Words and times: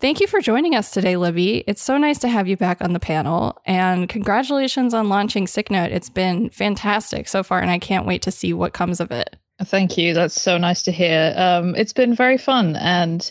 Thank 0.00 0.20
you 0.20 0.28
for 0.28 0.40
joining 0.40 0.76
us 0.76 0.92
today, 0.92 1.16
Libby. 1.16 1.64
It's 1.66 1.82
so 1.82 1.98
nice 1.98 2.20
to 2.20 2.28
have 2.28 2.46
you 2.46 2.56
back 2.56 2.80
on 2.80 2.92
the 2.92 3.00
panel. 3.00 3.60
And 3.66 4.08
congratulations 4.08 4.94
on 4.94 5.08
launching 5.08 5.46
SickNote. 5.46 5.90
It's 5.90 6.08
been 6.08 6.50
fantastic 6.50 7.26
so 7.26 7.42
far, 7.42 7.60
and 7.60 7.68
I 7.68 7.80
can't 7.80 8.06
wait 8.06 8.22
to 8.22 8.30
see 8.30 8.52
what 8.52 8.72
comes 8.72 9.00
of 9.00 9.10
it. 9.10 9.34
Thank 9.64 9.98
you. 9.98 10.14
That's 10.14 10.40
so 10.40 10.56
nice 10.56 10.84
to 10.84 10.92
hear. 10.92 11.34
Um, 11.36 11.74
it's 11.74 11.92
been 11.92 12.14
very 12.14 12.38
fun 12.38 12.76
and 12.76 13.28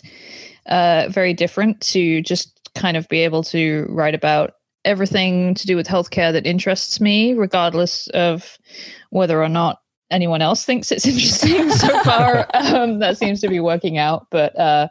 uh, 0.66 1.06
very 1.08 1.32
different 1.32 1.80
to 1.80 2.20
just 2.20 2.70
kind 2.74 2.98
of 2.98 3.08
be 3.08 3.20
able 3.20 3.42
to 3.44 3.86
write 3.88 4.14
about 4.14 4.56
everything 4.84 5.54
to 5.54 5.66
do 5.66 5.74
with 5.74 5.86
healthcare 5.86 6.32
that 6.34 6.46
interests 6.46 7.00
me, 7.00 7.32
regardless 7.32 8.08
of 8.08 8.58
whether 9.08 9.42
or 9.42 9.48
not 9.48 9.80
anyone 10.10 10.42
else 10.42 10.66
thinks 10.66 10.92
it's 10.92 11.06
interesting 11.06 11.70
so 11.70 11.98
far. 12.02 12.46
Um, 12.54 12.98
that 12.98 13.16
seems 13.16 13.40
to 13.40 13.48
be 13.48 13.60
working 13.60 13.96
out. 13.96 14.26
But 14.30 14.54
uh, 14.58 14.88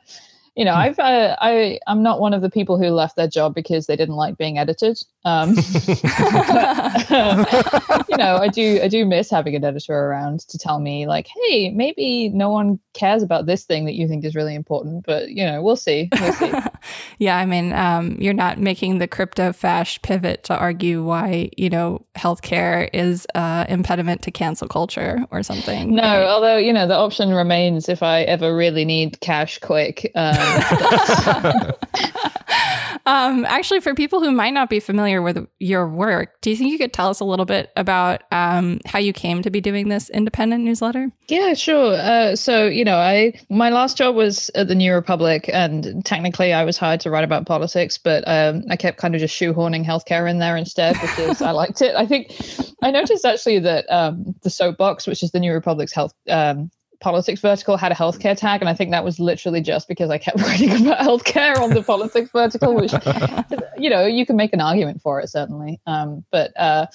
you 0.58 0.66
know, 0.66 0.74
I've 0.74 0.98
uh, 0.98 1.36
I 1.40 1.80
I'm 1.86 2.02
not 2.02 2.20
one 2.20 2.34
of 2.34 2.42
the 2.42 2.50
people 2.50 2.80
who 2.80 2.88
left 2.88 3.16
their 3.16 3.28
job 3.28 3.54
because 3.54 3.86
they 3.86 3.96
didn't 3.96 4.16
like 4.16 4.38
being 4.38 4.58
edited. 4.58 5.00
Um, 5.24 5.54
but, 5.54 7.12
uh, 7.12 8.04
you 8.10 8.18
know, 8.18 8.38
I 8.38 8.48
do 8.48 8.80
I 8.82 8.88
do 8.88 9.06
miss 9.06 9.30
having 9.30 9.54
an 9.54 9.64
editor 9.64 9.94
around 9.94 10.40
to 10.48 10.58
tell 10.58 10.80
me 10.80 11.06
like, 11.06 11.28
hey, 11.28 11.70
maybe 11.70 12.30
no 12.30 12.50
one 12.50 12.80
cares 12.96 13.22
about 13.22 13.46
this 13.46 13.66
thing 13.66 13.86
that 13.86 13.94
you 13.94 14.08
think 14.08 14.26
is 14.26 14.34
really 14.34 14.56
important, 14.56 15.06
but 15.06 15.30
you 15.30 15.46
know, 15.46 15.62
we'll 15.62 15.76
see. 15.76 16.10
We'll 16.20 16.34
see. 16.34 16.52
yeah, 17.20 17.38
I 17.38 17.46
mean, 17.46 17.72
um, 17.74 18.18
you're 18.20 18.34
not 18.34 18.58
making 18.58 18.98
the 18.98 19.08
crypto 19.08 19.54
fash 19.54 20.02
pivot 20.02 20.44
to 20.46 20.58
argue 20.58 21.04
why 21.04 21.52
you 21.56 21.70
know 21.70 22.04
healthcare 22.16 22.90
is 22.94 23.28
uh, 23.36 23.66
impediment 23.70 24.24
to 24.24 24.32
cancel 24.32 24.68
culture 24.68 25.24
or 25.30 25.44
something. 25.44 25.94
No, 25.94 26.02
right? 26.02 26.24
although 26.24 26.58
you 26.58 26.74
know 26.74 26.88
the 26.88 26.98
option 26.98 27.30
remains 27.30 27.90
if 27.90 28.02
I 28.02 28.24
ever 28.24 28.56
really 28.56 28.86
need 28.86 29.20
cash 29.20 29.60
quick. 29.60 30.12
Um, 30.16 30.47
um, 33.06 33.46
actually, 33.46 33.80
for 33.80 33.94
people 33.94 34.20
who 34.20 34.32
might 34.32 34.54
not 34.54 34.70
be 34.70 34.80
familiar 34.80 35.22
with 35.22 35.48
your 35.60 35.88
work, 35.88 36.42
do 36.42 36.50
you 36.50 36.56
think 36.56 36.72
you 36.72 36.78
could 36.78 36.94
tell 36.94 37.10
us 37.10 37.20
a 37.20 37.26
little 37.26 37.46
bit 37.46 37.72
about 37.76 38.24
um, 38.32 38.80
how 38.86 39.00
you 39.00 39.14
came 39.14 39.42
to 39.42 39.50
be 39.50 39.62
doing 39.62 39.90
this 39.90 40.10
independent 40.10 40.64
newsletter? 40.64 41.12
Yeah, 41.28 41.54
sure. 41.54 41.96
Uh, 41.96 42.36
so, 42.36 42.68
you 42.68 42.86
know, 42.86 42.98
I 42.98 43.34
my 43.50 43.70
last 43.70 43.98
job 43.98 44.16
was 44.16 44.50
at 44.56 44.68
the 44.68 44.76
New 44.76 44.94
Republic, 44.94 45.50
and 45.54 46.04
technically 46.06 46.54
I 46.54 46.64
was 46.64 46.78
hired 46.78 47.00
to 47.02 47.10
write 47.10 47.24
about 47.24 47.46
politics, 47.46 47.98
but 47.98 48.24
um, 48.28 48.64
I 48.70 48.76
kept 48.76 48.98
kind 48.98 49.16
of 49.16 49.22
just 49.22 49.40
shoehorning 49.40 49.86
healthcare 49.86 50.30
in 50.30 50.40
there 50.40 50.58
instead 50.58 50.96
because 51.02 51.42
I 51.42 51.52
liked 51.52 51.82
it. 51.82 51.96
I 51.96 52.06
think 52.06 52.34
I 52.82 52.92
noticed 52.92 53.26
actually 53.26 53.60
that 53.60 53.86
um, 53.90 54.36
the 54.44 54.50
soapbox, 54.50 55.08
which 55.08 55.24
is 55.24 55.32
the 55.32 55.40
New 55.40 55.54
Republic's 55.54 55.94
health 55.94 56.14
um, 56.30 56.70
politics 57.00 57.42
vertical 57.42 57.78
had 57.78 57.92
a 57.92 57.96
healthcare 57.96 58.36
tag, 58.36 58.62
and 58.62 58.70
I 58.70 58.74
think 58.74 58.92
that 58.92 59.04
was 59.04 59.20
literally 59.20 59.62
just 59.62 59.88
because 59.88 60.10
I 60.10 60.18
kept 60.18 60.42
writing 60.42 60.72
about 60.86 61.00
healthcare 61.00 61.58
on 61.60 61.72
the 61.72 61.84
politics 61.84 62.30
vertical, 62.32 62.76
which 62.76 62.92
you 63.78 63.90
know 63.90 64.06
you 64.06 64.26
can 64.26 64.36
make 64.36 64.54
an 64.54 64.62
argument 64.62 65.02
for 65.02 65.20
it 65.20 65.30
certainly. 65.30 65.80
Um, 65.86 66.26
but 66.32 66.52
uh, 66.58 66.88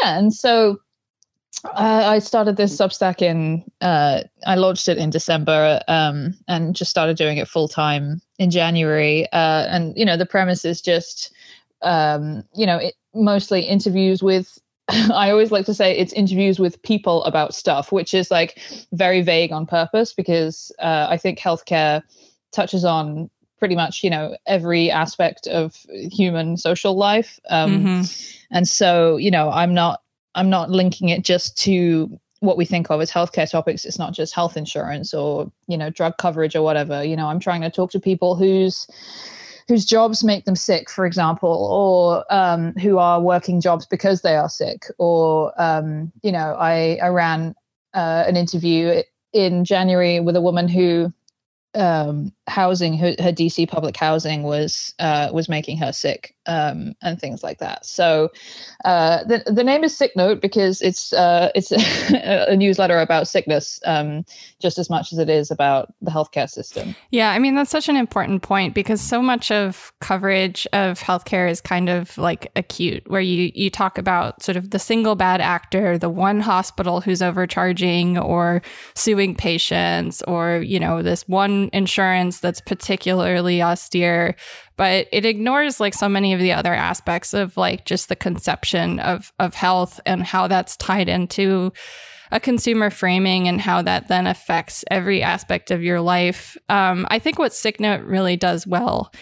yeah, 0.00 0.18
and 0.18 0.32
so 0.32 0.78
uh, 1.64 2.02
I 2.06 2.18
started 2.18 2.56
this 2.56 2.76
Substack 2.76 3.22
in 3.22 3.64
uh, 3.80 4.22
I 4.46 4.54
launched 4.56 4.88
it 4.88 4.98
in 4.98 5.10
December 5.10 5.80
um, 5.88 6.34
and 6.48 6.76
just 6.76 6.90
started 6.90 7.16
doing 7.16 7.38
it 7.38 7.48
full 7.48 7.68
time 7.68 8.20
in 8.38 8.50
January. 8.50 9.26
Uh, 9.32 9.66
and 9.68 9.96
you 9.96 10.04
know 10.04 10.16
the 10.16 10.26
premise 10.26 10.64
is 10.64 10.80
just 10.80 11.32
um, 11.82 12.44
you 12.54 12.66
know 12.66 12.78
it, 12.78 12.94
mostly 13.14 13.62
interviews 13.62 14.22
with 14.22 14.58
I 15.12 15.30
always 15.30 15.50
like 15.50 15.66
to 15.66 15.74
say 15.74 15.96
it's 15.96 16.12
interviews 16.12 16.58
with 16.58 16.80
people 16.82 17.24
about 17.24 17.54
stuff, 17.54 17.90
which 17.90 18.12
is 18.12 18.30
like 18.30 18.58
very 18.92 19.22
vague 19.22 19.52
on 19.52 19.66
purpose 19.66 20.12
because 20.12 20.70
uh, 20.78 21.06
I 21.08 21.16
think 21.16 21.38
healthcare 21.38 22.02
touches 22.52 22.84
on 22.84 23.30
pretty 23.58 23.74
much 23.74 24.04
you 24.04 24.10
know 24.10 24.36
every 24.46 24.90
aspect 24.90 25.46
of 25.46 25.74
human 25.88 26.56
social 26.58 26.96
life, 26.96 27.40
um, 27.48 27.84
mm-hmm. 27.84 28.02
and 28.54 28.68
so 28.68 29.16
you 29.16 29.30
know 29.30 29.50
I'm 29.50 29.72
not 29.72 30.02
I'm 30.34 30.50
not 30.50 30.70
linking 30.70 31.08
it 31.08 31.24
just 31.24 31.56
to 31.58 32.20
what 32.40 32.58
we 32.58 32.66
think 32.66 32.90
of 32.90 33.00
as 33.00 33.10
healthcare 33.10 33.50
topics. 33.50 33.86
It's 33.86 33.98
not 33.98 34.12
just 34.12 34.34
health 34.34 34.56
insurance 34.56 35.14
or 35.14 35.50
you 35.66 35.78
know 35.78 35.88
drug 35.88 36.18
coverage 36.18 36.54
or 36.54 36.62
whatever. 36.62 37.02
You 37.02 37.16
know 37.16 37.28
I'm 37.28 37.40
trying 37.40 37.62
to 37.62 37.70
talk 37.70 37.90
to 37.92 38.00
people 38.00 38.34
whose 38.34 38.86
whose 39.68 39.84
jobs 39.84 40.22
make 40.22 40.44
them 40.44 40.56
sick, 40.56 40.90
for 40.90 41.06
example, 41.06 41.68
or 41.70 42.24
um, 42.32 42.72
who 42.74 42.98
are 42.98 43.20
working 43.20 43.60
jobs 43.60 43.86
because 43.86 44.22
they 44.22 44.36
are 44.36 44.48
sick. 44.48 44.84
Or, 44.98 45.52
um, 45.60 46.12
you 46.22 46.32
know, 46.32 46.56
I, 46.58 46.98
I 47.02 47.08
ran 47.08 47.54
uh, 47.94 48.24
an 48.26 48.36
interview 48.36 49.02
in 49.32 49.64
January 49.64 50.20
with 50.20 50.36
a 50.36 50.40
woman 50.40 50.68
who 50.68 51.12
um, 51.74 52.32
housing, 52.46 52.96
her, 52.98 53.14
her, 53.20 53.32
DC 53.32 53.68
public 53.68 53.96
housing 53.96 54.42
was 54.42 54.94
uh, 54.98 55.30
was 55.32 55.48
making 55.48 55.78
her 55.78 55.92
sick, 55.92 56.34
um, 56.46 56.94
and 57.02 57.18
things 57.18 57.42
like 57.42 57.58
that. 57.58 57.86
So 57.86 58.30
uh, 58.84 59.24
the 59.24 59.42
the 59.46 59.64
name 59.64 59.82
is 59.82 59.96
Sick 59.96 60.12
Note 60.14 60.42
because 60.42 60.82
it's 60.82 61.12
uh, 61.12 61.50
it's 61.54 61.72
a, 62.12 62.52
a, 62.52 62.56
newsletter 62.56 62.98
about 62.98 63.28
sickness, 63.28 63.80
um, 63.86 64.24
just 64.60 64.78
as 64.78 64.90
much 64.90 65.12
as 65.12 65.18
it 65.18 65.30
is 65.30 65.50
about 65.50 65.94
the 66.02 66.10
healthcare 66.10 66.48
system. 66.48 66.94
Yeah, 67.10 67.30
I 67.30 67.38
mean 67.38 67.54
that's 67.54 67.70
such 67.70 67.88
an 67.88 67.96
important 67.96 68.42
point 68.42 68.74
because 68.74 69.00
so 69.00 69.22
much 69.22 69.50
of 69.50 69.92
coverage 70.00 70.66
of 70.72 71.00
healthcare 71.00 71.50
is 71.50 71.60
kind 71.60 71.88
of 71.88 72.16
like 72.18 72.50
acute, 72.56 73.08
where 73.08 73.22
you 73.22 73.50
you 73.54 73.70
talk 73.70 73.96
about 73.96 74.42
sort 74.42 74.56
of 74.56 74.70
the 74.70 74.78
single 74.78 75.14
bad 75.14 75.40
actor, 75.40 75.96
the 75.96 76.10
one 76.10 76.40
hospital 76.40 77.00
who's 77.00 77.22
overcharging 77.22 78.18
or 78.18 78.60
suing 78.94 79.34
patients, 79.34 80.22
or 80.22 80.58
you 80.58 80.78
know 80.78 81.02
this 81.02 81.26
one 81.26 81.70
insurance 81.72 82.33
that's 82.40 82.60
particularly 82.60 83.62
austere, 83.62 84.36
but 84.76 85.06
it 85.12 85.24
ignores 85.24 85.80
like 85.80 85.94
so 85.94 86.08
many 86.08 86.32
of 86.32 86.40
the 86.40 86.52
other 86.52 86.74
aspects 86.74 87.34
of 87.34 87.56
like 87.56 87.84
just 87.84 88.08
the 88.08 88.16
conception 88.16 89.00
of 89.00 89.32
of 89.38 89.54
health 89.54 90.00
and 90.06 90.22
how 90.22 90.46
that's 90.48 90.76
tied 90.76 91.08
into 91.08 91.72
a 92.30 92.40
consumer 92.40 92.90
framing 92.90 93.46
and 93.48 93.60
how 93.60 93.82
that 93.82 94.08
then 94.08 94.26
affects 94.26 94.84
every 94.90 95.22
aspect 95.22 95.70
of 95.70 95.82
your 95.82 96.00
life. 96.00 96.56
Um, 96.68 97.06
I 97.10 97.18
think 97.18 97.38
what 97.38 97.52
SickNote 97.52 98.06
really 98.08 98.36
does 98.36 98.66
well 98.66 99.12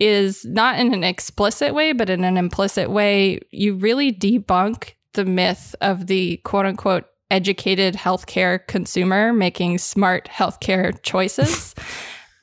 is 0.00 0.44
not 0.44 0.78
in 0.78 0.92
an 0.94 1.04
explicit 1.04 1.74
way, 1.74 1.92
but 1.92 2.10
in 2.10 2.24
an 2.24 2.36
implicit 2.36 2.90
way, 2.90 3.40
you 3.50 3.74
really 3.74 4.12
debunk 4.12 4.92
the 5.12 5.24
myth 5.24 5.74
of 5.80 6.06
the 6.06 6.38
quote 6.38 6.66
unquote 6.66 7.04
educated 7.30 7.94
healthcare 7.94 8.64
consumer 8.66 9.32
making 9.32 9.78
smart 9.78 10.28
healthcare 10.28 11.00
choices. 11.02 11.74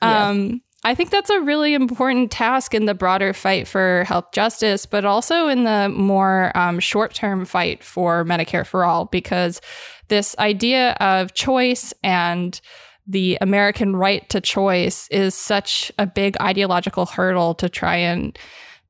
yeah. 0.02 0.28
Um, 0.28 0.60
I 0.84 0.96
think 0.96 1.10
that's 1.10 1.30
a 1.30 1.40
really 1.40 1.74
important 1.74 2.32
task 2.32 2.74
in 2.74 2.86
the 2.86 2.94
broader 2.94 3.32
fight 3.32 3.68
for 3.68 4.04
health 4.04 4.32
justice, 4.32 4.84
but 4.84 5.04
also 5.04 5.46
in 5.46 5.62
the 5.62 5.88
more 5.88 6.56
um, 6.56 6.80
short 6.80 7.14
term 7.14 7.44
fight 7.44 7.84
for 7.84 8.24
Medicare 8.24 8.66
for 8.66 8.84
All, 8.84 9.04
because 9.04 9.60
this 10.08 10.34
idea 10.38 10.92
of 10.98 11.34
choice 11.34 11.94
and 12.02 12.60
the 13.06 13.38
American 13.40 13.94
right 13.94 14.28
to 14.30 14.40
choice 14.40 15.06
is 15.08 15.34
such 15.34 15.92
a 15.98 16.06
big 16.06 16.36
ideological 16.40 17.06
hurdle 17.06 17.54
to 17.54 17.68
try 17.68 17.96
and 17.96 18.36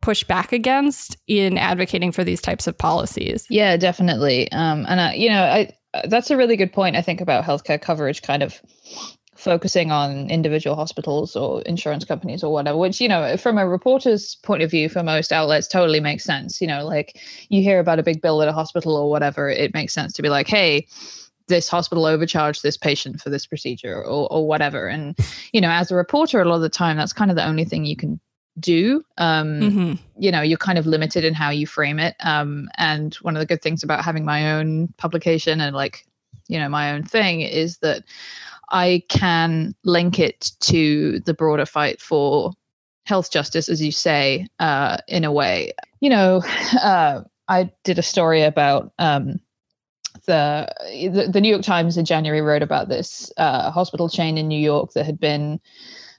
push 0.01 0.25
back 0.25 0.53
against 0.53 1.17
in 1.27 1.57
advocating 1.59 2.11
for 2.11 2.25
these 2.25 2.41
types 2.41 2.67
of 2.67 2.77
policies. 2.77 3.47
Yeah, 3.51 3.77
definitely. 3.77 4.51
Um, 4.53 4.85
and 4.89 5.01
I, 5.01 5.15
you 5.15 5.29
know, 5.29 5.43
I 5.43 5.71
that's 6.09 6.31
a 6.31 6.37
really 6.37 6.57
good 6.57 6.73
point. 6.73 6.97
I 6.97 7.03
think 7.03 7.21
about 7.21 7.45
healthcare 7.45 7.81
coverage, 7.81 8.23
kind 8.23 8.43
of 8.43 8.61
focusing 9.43 9.91
on 9.91 10.31
individual 10.31 10.77
hospitals 10.77 11.35
or 11.35 11.63
insurance 11.63 12.05
companies 12.05 12.45
or 12.45 12.53
whatever, 12.53 12.79
which, 12.79 13.01
you 13.01 13.09
know, 13.09 13.37
from 13.37 13.59
a 13.59 13.67
reporter's 13.67 14.37
point 14.37 14.63
of 14.63 14.71
view 14.71 14.89
for 14.89 15.03
most 15.03 15.33
outlets 15.33 15.67
totally 15.67 15.99
makes 15.99 16.23
sense. 16.23 16.61
You 16.61 16.69
know, 16.69 16.87
like 16.87 17.21
you 17.49 17.61
hear 17.61 17.81
about 17.81 17.99
a 17.99 18.05
big 18.05 18.23
bill 18.23 18.41
at 18.41 18.49
a 18.49 18.53
hospital 18.53 18.97
or 18.97 19.11
whatever, 19.11 19.49
it 19.49 19.75
makes 19.75 19.93
sense 19.93 20.13
to 20.13 20.23
be 20.23 20.29
like, 20.29 20.47
hey, 20.47 20.87
this 21.49 21.69
hospital 21.69 22.07
overcharged 22.07 22.63
this 22.63 22.77
patient 22.77 23.21
for 23.21 23.31
this 23.31 23.45
procedure 23.45 23.97
or, 23.97 24.33
or 24.33 24.47
whatever. 24.47 24.87
And, 24.87 25.19
you 25.53 25.61
know, 25.61 25.71
as 25.71 25.91
a 25.91 25.97
reporter, 25.97 26.41
a 26.41 26.45
lot 26.45 26.55
of 26.55 26.63
the 26.63 26.69
time, 26.69 26.97
that's 26.97 27.13
kind 27.13 27.31
of 27.31 27.37
the 27.37 27.45
only 27.45 27.65
thing 27.65 27.85
you 27.85 27.97
can 27.97 28.21
do. 28.61 29.05
Um, 29.19 29.61
mm-hmm. 29.61 29.93
You 30.19 30.31
know, 30.31 30.43
you're 30.43 30.57
kind 30.57 30.79
of 30.79 30.87
limited 30.87 31.25
in 31.25 31.35
how 31.35 31.51
you 31.51 31.67
frame 31.67 31.99
it. 31.99 32.15
Um, 32.21 32.69
and 32.79 33.15
one 33.17 33.35
of 33.35 33.41
the 33.41 33.47
good 33.47 33.61
things 33.61 33.83
about 33.83 34.05
having 34.05 34.25
my 34.25 34.53
own 34.53 34.95
publication 34.99 35.61
and 35.61 35.75
like, 35.75 36.07
you 36.47 36.61
know, 36.61 36.69
my 36.69 36.93
own 36.93 37.03
thing 37.03 37.41
is 37.41 37.79
that 37.79 38.05
I 38.73 39.03
can 39.09 39.75
link 39.85 40.19
it 40.19 40.51
to 40.61 41.21
the 41.21 41.35
broader 41.35 41.67
fight 41.67 42.01
for 42.01 42.53
health 43.05 43.31
justice, 43.31 43.69
as 43.69 43.83
you 43.83 43.93
say, 43.93 44.47
uh, 44.59 44.99
in 45.09 45.25
a 45.25 45.33
way. 45.33 45.73
You 46.01 46.11
know, 46.11 46.43
uh, 46.83 47.23
I 47.49 47.71
did 47.85 47.99
a 47.99 48.03
story 48.03 48.43
about 48.43 48.93
um, 48.99 49.39
the, 50.27 50.73
the, 51.13 51.29
the 51.31 51.41
New 51.41 51.49
York 51.49 51.63
Times 51.63 51.97
in 51.97 52.05
January 52.05 52.41
wrote 52.41 52.63
about 52.63 52.89
this 52.89 53.31
uh, 53.37 53.71
hospital 53.71 54.09
chain 54.09 54.39
in 54.39 54.49
New 54.49 54.61
York 54.61 54.93
that 54.93 55.07
had 55.07 55.21
been 55.21 55.61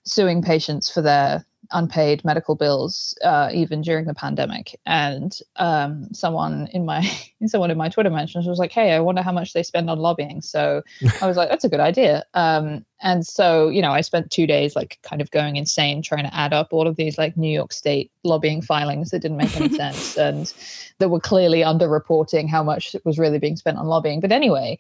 suing 0.04 0.42
patients 0.42 0.92
for 0.92 1.02
their 1.02 1.46
unpaid 1.72 2.24
medical 2.24 2.56
bills 2.56 3.16
uh, 3.24 3.50
even 3.54 3.82
during 3.82 4.06
the 4.06 4.14
pandemic. 4.14 4.80
And 4.86 5.38
um, 5.58 6.14
someone 6.14 6.68
in 6.74 6.86
my 6.86 7.10
someone 7.48 7.72
in 7.72 7.78
my 7.78 7.90
Twitter 7.90 8.10
mentions 8.10 8.48
was 8.48 8.60
like, 8.60 8.72
"Hey, 8.72 8.92
I 8.92 9.00
wonder 9.00 9.22
how 9.22 9.32
much 9.32 9.54
they 9.54 9.64
spend 9.64 9.90
on 9.90 10.00
lobbying." 10.00 10.42
So 10.42 10.84
I 11.22 11.28
was 11.28 11.38
like, 11.38 11.50
"That's 11.50 11.64
a 11.64 11.70
good 11.70 11.80
idea." 11.80 12.24
Um, 12.34 12.86
and 13.02 13.26
so 13.26 13.70
you 13.70 13.82
know, 13.82 13.92
I 13.92 14.02
spent 14.02 14.32
two 14.32 14.48
days 14.48 14.76
like 14.76 15.00
kind 15.04 15.22
of 15.22 15.32
going 15.32 15.56
insane 15.56 16.02
trying 16.02 16.26
to 16.26 16.36
add 16.36 16.54
up 16.54 16.70
all 16.72 16.88
of 16.88 16.96
these 16.96 17.18
like 17.18 17.38
New 17.38 17.52
York 17.52 17.74
State 17.74 18.12
lobbying 18.24 18.62
filings 18.62 19.12
that 19.12 19.20
didn't 19.20 19.38
make 19.38 19.56
any 19.56 19.70
sense 19.76 20.18
and 20.18 20.54
that 21.00 21.10
were 21.10 21.20
clearly 21.20 21.60
underreporting 21.60 22.50
how 22.50 22.64
much 22.64 22.96
was 23.06 23.18
really 23.18 23.40
being 23.40 23.56
spent 23.56 23.78
on 23.78 23.88
lobbying. 23.88 24.20
But 24.20 24.32
anyway. 24.32 24.78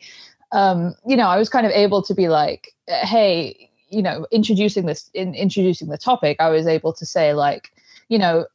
Um, 0.52 0.94
you 1.04 1.16
know, 1.16 1.30
I 1.30 1.40
was 1.40 1.50
kind 1.50 1.66
of 1.66 1.72
able 1.72 2.04
to 2.04 2.14
be 2.14 2.30
like, 2.30 2.76
hey, 2.88 3.72
you 3.94 4.02
know 4.02 4.26
introducing 4.32 4.86
this 4.86 5.10
in 5.14 5.34
introducing 5.36 5.90
the 5.90 5.98
topic 5.98 6.38
i 6.40 6.50
was 6.50 6.68
able 6.68 6.94
to 6.94 7.06
say 7.06 7.34
like 7.34 7.72
you 8.10 8.18
know 8.18 8.46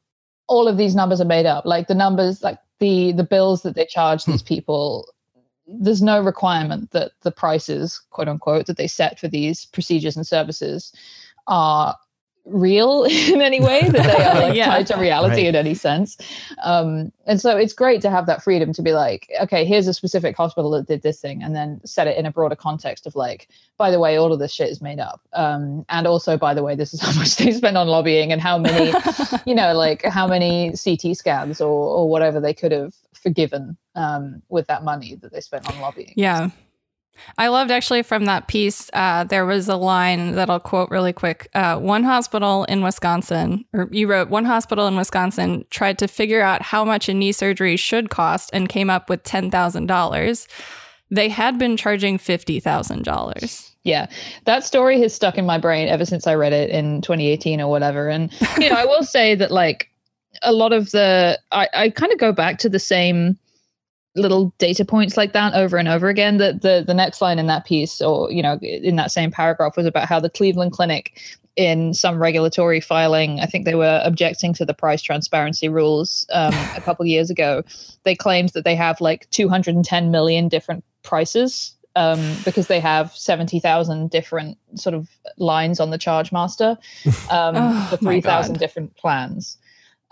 all 0.48 0.66
of 0.66 0.76
these 0.76 0.94
numbers 0.94 1.20
are 1.20 1.26
made 1.26 1.46
up 1.46 1.64
like 1.64 1.86
the 1.86 1.94
numbers 1.94 2.42
like 2.42 2.58
the 2.80 3.12
the 3.12 3.24
bills 3.24 3.62
that 3.62 3.74
they 3.74 3.86
charge 3.86 4.24
these 4.24 4.42
hmm. 4.42 4.46
people 4.46 5.08
there's 5.66 6.02
no 6.02 6.22
requirement 6.22 6.90
that 6.92 7.12
the 7.22 7.30
prices 7.30 8.00
quote 8.10 8.28
unquote 8.28 8.66
that 8.66 8.76
they 8.76 8.86
set 8.86 9.18
for 9.18 9.28
these 9.28 9.66
procedures 9.66 10.16
and 10.16 10.26
services 10.26 10.92
are 11.46 11.94
real 12.50 13.04
in 13.10 13.42
any 13.42 13.60
way 13.60 13.82
that 13.82 13.92
they 13.92 14.24
are 14.24 14.48
like, 14.48 14.56
yeah. 14.56 14.66
tied 14.66 14.86
to 14.86 14.96
reality 14.96 15.42
right. 15.42 15.46
in 15.46 15.56
any 15.56 15.74
sense 15.74 16.16
um, 16.62 17.12
and 17.26 17.40
so 17.40 17.56
it's 17.56 17.72
great 17.72 18.00
to 18.00 18.10
have 18.10 18.26
that 18.26 18.42
freedom 18.42 18.72
to 18.72 18.82
be 18.82 18.92
like 18.92 19.30
okay 19.40 19.64
here's 19.64 19.86
a 19.86 19.94
specific 19.94 20.36
hospital 20.36 20.70
that 20.70 20.86
did 20.86 21.02
this 21.02 21.20
thing 21.20 21.42
and 21.42 21.54
then 21.54 21.80
set 21.84 22.06
it 22.06 22.16
in 22.16 22.26
a 22.26 22.30
broader 22.30 22.56
context 22.56 23.06
of 23.06 23.14
like 23.14 23.48
by 23.76 23.90
the 23.90 23.98
way 23.98 24.16
all 24.16 24.32
of 24.32 24.38
this 24.38 24.52
shit 24.52 24.68
is 24.68 24.80
made 24.80 24.98
up 24.98 25.20
um, 25.34 25.84
and 25.88 26.06
also 26.06 26.36
by 26.36 26.54
the 26.54 26.62
way 26.62 26.74
this 26.74 26.94
is 26.94 27.00
how 27.08 27.12
much 27.18 27.36
they 27.36 27.52
spend 27.52 27.76
on 27.76 27.88
lobbying 27.88 28.32
and 28.32 28.40
how 28.40 28.58
many 28.58 28.92
you 29.46 29.54
know 29.54 29.74
like 29.74 30.04
how 30.04 30.26
many 30.26 30.72
ct 30.72 31.16
scans 31.16 31.60
or, 31.60 31.68
or 31.68 32.08
whatever 32.08 32.40
they 32.40 32.54
could 32.54 32.72
have 32.72 32.94
forgiven 33.14 33.76
um, 33.94 34.42
with 34.48 34.66
that 34.68 34.84
money 34.84 35.16
that 35.16 35.32
they 35.32 35.40
spent 35.40 35.68
on 35.68 35.80
lobbying 35.80 36.12
yeah 36.16 36.50
I 37.36 37.48
loved 37.48 37.70
actually 37.70 38.02
from 38.02 38.24
that 38.26 38.48
piece, 38.48 38.90
uh, 38.92 39.24
there 39.24 39.46
was 39.46 39.68
a 39.68 39.76
line 39.76 40.32
that 40.32 40.50
I'll 40.50 40.60
quote 40.60 40.90
really 40.90 41.12
quick. 41.12 41.48
Uh, 41.54 41.78
one 41.78 42.04
hospital 42.04 42.64
in 42.64 42.82
Wisconsin, 42.82 43.64
or 43.72 43.88
you 43.90 44.08
wrote, 44.08 44.28
one 44.28 44.44
hospital 44.44 44.86
in 44.86 44.96
Wisconsin 44.96 45.64
tried 45.70 45.98
to 45.98 46.08
figure 46.08 46.42
out 46.42 46.62
how 46.62 46.84
much 46.84 47.08
a 47.08 47.14
knee 47.14 47.32
surgery 47.32 47.76
should 47.76 48.10
cost 48.10 48.50
and 48.52 48.68
came 48.68 48.90
up 48.90 49.08
with 49.08 49.22
$10,000. 49.22 50.46
They 51.10 51.28
had 51.28 51.58
been 51.58 51.76
charging 51.76 52.18
$50,000. 52.18 53.70
Yeah, 53.84 54.06
that 54.44 54.64
story 54.64 55.00
has 55.00 55.14
stuck 55.14 55.38
in 55.38 55.46
my 55.46 55.56
brain 55.56 55.88
ever 55.88 56.04
since 56.04 56.26
I 56.26 56.34
read 56.34 56.52
it 56.52 56.70
in 56.70 57.00
2018 57.00 57.60
or 57.60 57.68
whatever. 57.70 58.08
And, 58.08 58.30
you 58.58 58.68
know, 58.68 58.76
I 58.76 58.84
will 58.84 59.04
say 59.04 59.34
that, 59.34 59.50
like, 59.50 59.90
a 60.42 60.52
lot 60.52 60.72
of 60.72 60.90
the, 60.90 61.38
I, 61.52 61.68
I 61.72 61.90
kind 61.90 62.12
of 62.12 62.18
go 62.18 62.32
back 62.32 62.58
to 62.58 62.68
the 62.68 62.78
same 62.78 63.38
little 64.16 64.52
data 64.58 64.84
points 64.84 65.16
like 65.16 65.32
that 65.32 65.54
over 65.54 65.76
and 65.76 65.88
over 65.88 66.08
again. 66.08 66.38
The, 66.38 66.58
the 66.60 66.84
the 66.86 66.94
next 66.94 67.20
line 67.20 67.38
in 67.38 67.46
that 67.46 67.66
piece, 67.66 68.00
or 68.00 68.30
you 68.30 68.42
know, 68.42 68.58
in 68.62 68.96
that 68.96 69.10
same 69.10 69.30
paragraph, 69.30 69.76
was 69.76 69.86
about 69.86 70.08
how 70.08 70.20
the 70.20 70.30
Cleveland 70.30 70.72
Clinic, 70.72 71.20
in 71.58 71.92
some 71.92 72.20
regulatory 72.20 72.80
filing, 72.80 73.40
I 73.40 73.46
think 73.46 73.64
they 73.64 73.74
were 73.74 74.00
objecting 74.04 74.54
to 74.54 74.64
the 74.64 74.72
price 74.72 75.02
transparency 75.02 75.68
rules 75.68 76.24
um, 76.32 76.54
a 76.76 76.80
couple 76.80 77.04
years 77.04 77.30
ago. 77.30 77.64
They 78.04 78.14
claimed 78.14 78.50
that 78.50 78.64
they 78.64 78.76
have 78.76 79.00
like 79.00 79.28
210 79.30 80.10
million 80.12 80.48
different 80.48 80.84
prices 81.02 81.74
um, 81.96 82.36
because 82.44 82.68
they 82.68 82.78
have 82.78 83.10
70,000 83.12 84.08
different 84.08 84.56
sort 84.76 84.94
of 84.94 85.08
lines 85.36 85.80
on 85.80 85.90
the 85.90 85.98
charge 85.98 86.30
master 86.30 86.78
um, 87.30 87.56
oh, 87.56 87.86
for 87.90 87.96
3,000 87.96 88.56
different 88.58 88.96
plans. 88.96 89.58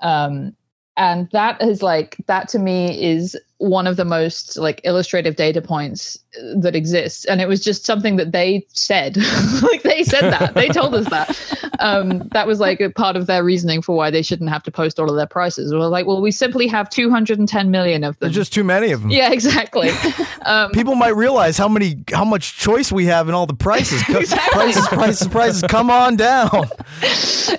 Um, 0.02 0.56
and 0.96 1.28
that 1.30 1.62
is 1.62 1.80
like 1.80 2.16
that 2.26 2.48
to 2.48 2.58
me 2.58 3.00
is 3.00 3.36
one 3.58 3.86
of 3.86 3.96
the 3.96 4.04
most 4.04 4.56
like 4.56 4.80
illustrative 4.84 5.36
data 5.36 5.62
points 5.62 6.18
that 6.56 6.76
exists. 6.76 7.24
And 7.24 7.40
it 7.40 7.48
was 7.48 7.62
just 7.62 7.86
something 7.86 8.16
that 8.16 8.32
they 8.32 8.66
said. 8.68 9.16
Like 9.62 9.82
they 9.82 10.04
said 10.04 10.30
that. 10.30 10.54
They 10.54 10.68
told 10.68 10.94
us 10.94 11.08
that. 11.08 11.70
Um, 11.80 12.28
that 12.32 12.46
was 12.46 12.60
like 12.60 12.80
a 12.80 12.90
part 12.90 13.16
of 13.16 13.26
their 13.26 13.42
reasoning 13.42 13.80
for 13.80 13.96
why 13.96 14.10
they 14.10 14.22
shouldn't 14.22 14.50
have 14.50 14.62
to 14.64 14.70
post 14.70 15.00
all 15.00 15.08
of 15.10 15.16
their 15.16 15.26
prices. 15.26 15.72
We're 15.72 15.86
like 15.86 16.06
well 16.06 16.20
we 16.20 16.30
simply 16.30 16.66
have 16.68 16.90
210 16.90 17.70
million 17.70 18.04
of 18.04 18.18
them. 18.18 18.28
There's 18.28 18.34
just 18.34 18.52
too 18.52 18.64
many 18.64 18.92
of 18.92 19.00
them. 19.02 19.10
Yeah 19.10 19.32
exactly. 19.32 19.90
Um, 20.46 20.70
people 20.70 20.94
might 20.94 21.16
realize 21.16 21.58
how 21.58 21.66
many 21.66 22.04
how 22.12 22.24
much 22.24 22.56
choice 22.56 22.92
we 22.92 23.06
have 23.06 23.28
in 23.28 23.34
all 23.34 23.46
the 23.46 23.54
prices. 23.54 24.00
Exactly. 24.16 24.52
prices 24.52 24.86
prices 24.86 25.28
prices. 25.28 25.62
Come 25.62 25.90
on 25.90 26.14
down. 26.14 26.68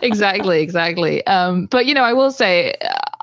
Exactly 0.01 0.61
exactly. 0.61 1.25
Um, 1.27 1.65
but 1.65 1.85
you 1.85 1.93
know 1.93 2.03
i 2.03 2.13
will 2.13 2.31
say 2.31 2.73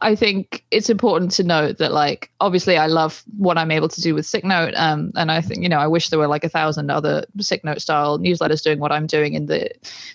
i 0.02 0.14
think 0.14 0.64
it's 0.70 0.90
important 0.90 1.30
to 1.32 1.42
note 1.42 1.78
that 1.78 1.92
like 1.92 2.30
obviously 2.40 2.63
i 2.68 2.86
love 2.86 3.22
what 3.36 3.56
i'm 3.56 3.70
able 3.70 3.88
to 3.88 4.00
do 4.00 4.14
with 4.14 4.26
sick 4.26 4.44
note 4.44 4.72
um, 4.76 5.12
and 5.14 5.30
i 5.30 5.40
think 5.40 5.62
you 5.62 5.68
know 5.68 5.78
i 5.78 5.86
wish 5.86 6.08
there 6.08 6.18
were 6.18 6.26
like 6.26 6.44
a 6.44 6.48
thousand 6.48 6.90
other 6.90 7.24
sick 7.38 7.62
note 7.64 7.80
style 7.80 8.18
newsletters 8.18 8.62
doing 8.62 8.78
what 8.78 8.92
i'm 8.92 9.06
doing 9.06 9.34
in 9.34 9.46
the 9.46 9.70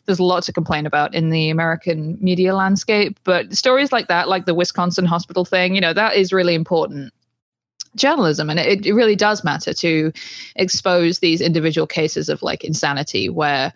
there's 0.05 0.19
a 0.19 0.23
lot 0.23 0.43
to 0.43 0.51
complain 0.51 0.85
about 0.85 1.13
in 1.13 1.29
the 1.29 1.49
american 1.49 2.17
media 2.21 2.55
landscape 2.55 3.19
but 3.23 3.53
stories 3.53 3.91
like 3.91 4.07
that 4.07 4.27
like 4.27 4.45
the 4.45 4.53
wisconsin 4.53 5.05
hospital 5.05 5.45
thing 5.45 5.75
you 5.75 5.81
know 5.81 5.93
that 5.93 6.15
is 6.15 6.33
really 6.33 6.55
important 6.55 7.13
journalism 7.95 8.49
and 8.49 8.59
it, 8.59 8.85
it 8.85 8.93
really 8.93 9.15
does 9.15 9.43
matter 9.43 9.73
to 9.73 10.11
expose 10.55 11.19
these 11.19 11.41
individual 11.41 11.87
cases 11.87 12.29
of 12.29 12.41
like 12.43 12.63
insanity 12.63 13.29
where 13.29 13.73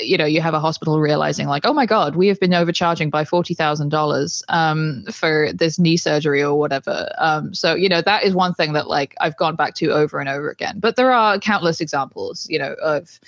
you 0.00 0.16
know 0.16 0.24
you 0.24 0.40
have 0.40 0.54
a 0.54 0.60
hospital 0.60 1.00
realizing 1.00 1.46
like 1.46 1.64
oh 1.64 1.72
my 1.72 1.86
god 1.86 2.16
we 2.16 2.26
have 2.28 2.40
been 2.40 2.54
overcharging 2.54 3.10
by 3.10 3.24
$40000 3.24 4.42
um, 4.48 5.04
for 5.12 5.52
this 5.52 5.78
knee 5.78 5.96
surgery 5.96 6.42
or 6.42 6.58
whatever. 6.58 7.08
Um, 7.18 7.54
so 7.54 7.74
you 7.74 7.88
know 7.88 8.02
that 8.02 8.24
is 8.24 8.34
one 8.34 8.54
thing 8.54 8.72
that 8.72 8.88
like 8.88 9.14
i've 9.20 9.36
gone 9.36 9.56
back 9.56 9.74
to 9.76 9.92
over 9.92 10.18
and 10.18 10.28
over 10.28 10.50
again. 10.50 10.80
But 10.80 10.96
there 10.96 11.12
are 11.12 11.38
countless 11.38 11.80
examples 11.80 12.46
you 12.50 12.58
know 12.58 12.74
of 12.82 13.20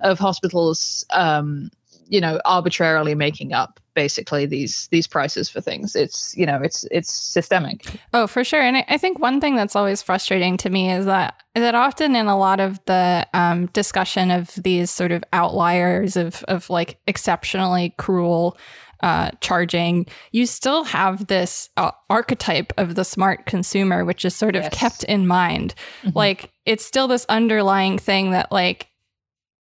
of 0.00 0.18
hospitals 0.18 1.04
um, 1.10 1.70
you 2.08 2.20
know 2.20 2.40
arbitrarily 2.44 3.14
making 3.14 3.52
up 3.52 3.80
basically 3.94 4.46
these 4.46 4.88
these 4.90 5.06
prices 5.06 5.48
for 5.48 5.60
things 5.60 5.94
it's 5.94 6.36
you 6.36 6.46
know 6.46 6.60
it's 6.62 6.84
it's 6.90 7.12
systemic 7.12 7.86
oh 8.12 8.26
for 8.26 8.44
sure 8.44 8.60
and 8.60 8.84
i 8.88 8.96
think 8.96 9.18
one 9.18 9.40
thing 9.40 9.56
that's 9.56 9.76
always 9.76 10.02
frustrating 10.02 10.56
to 10.56 10.70
me 10.70 10.90
is 10.90 11.06
that 11.06 11.42
that 11.54 11.74
often 11.74 12.16
in 12.16 12.26
a 12.26 12.38
lot 12.38 12.60
of 12.60 12.82
the 12.86 13.26
um, 13.34 13.66
discussion 13.66 14.30
of 14.30 14.54
these 14.54 14.90
sort 14.90 15.12
of 15.12 15.22
outliers 15.32 16.16
of 16.16 16.42
of 16.48 16.70
like 16.70 16.98
exceptionally 17.06 17.94
cruel 17.98 18.56
uh, 19.02 19.30
charging, 19.40 20.06
you 20.30 20.46
still 20.46 20.84
have 20.84 21.26
this 21.26 21.68
uh, 21.76 21.90
archetype 22.08 22.72
of 22.78 22.94
the 22.94 23.04
smart 23.04 23.46
consumer, 23.46 24.04
which 24.04 24.24
is 24.24 24.34
sort 24.34 24.54
of 24.54 24.62
yes. 24.62 24.74
kept 24.74 25.04
in 25.04 25.26
mind. 25.26 25.74
Mm-hmm. 26.02 26.16
Like 26.16 26.52
it's 26.66 26.84
still 26.84 27.08
this 27.08 27.26
underlying 27.28 27.98
thing 27.98 28.30
that 28.30 28.52
like 28.52 28.88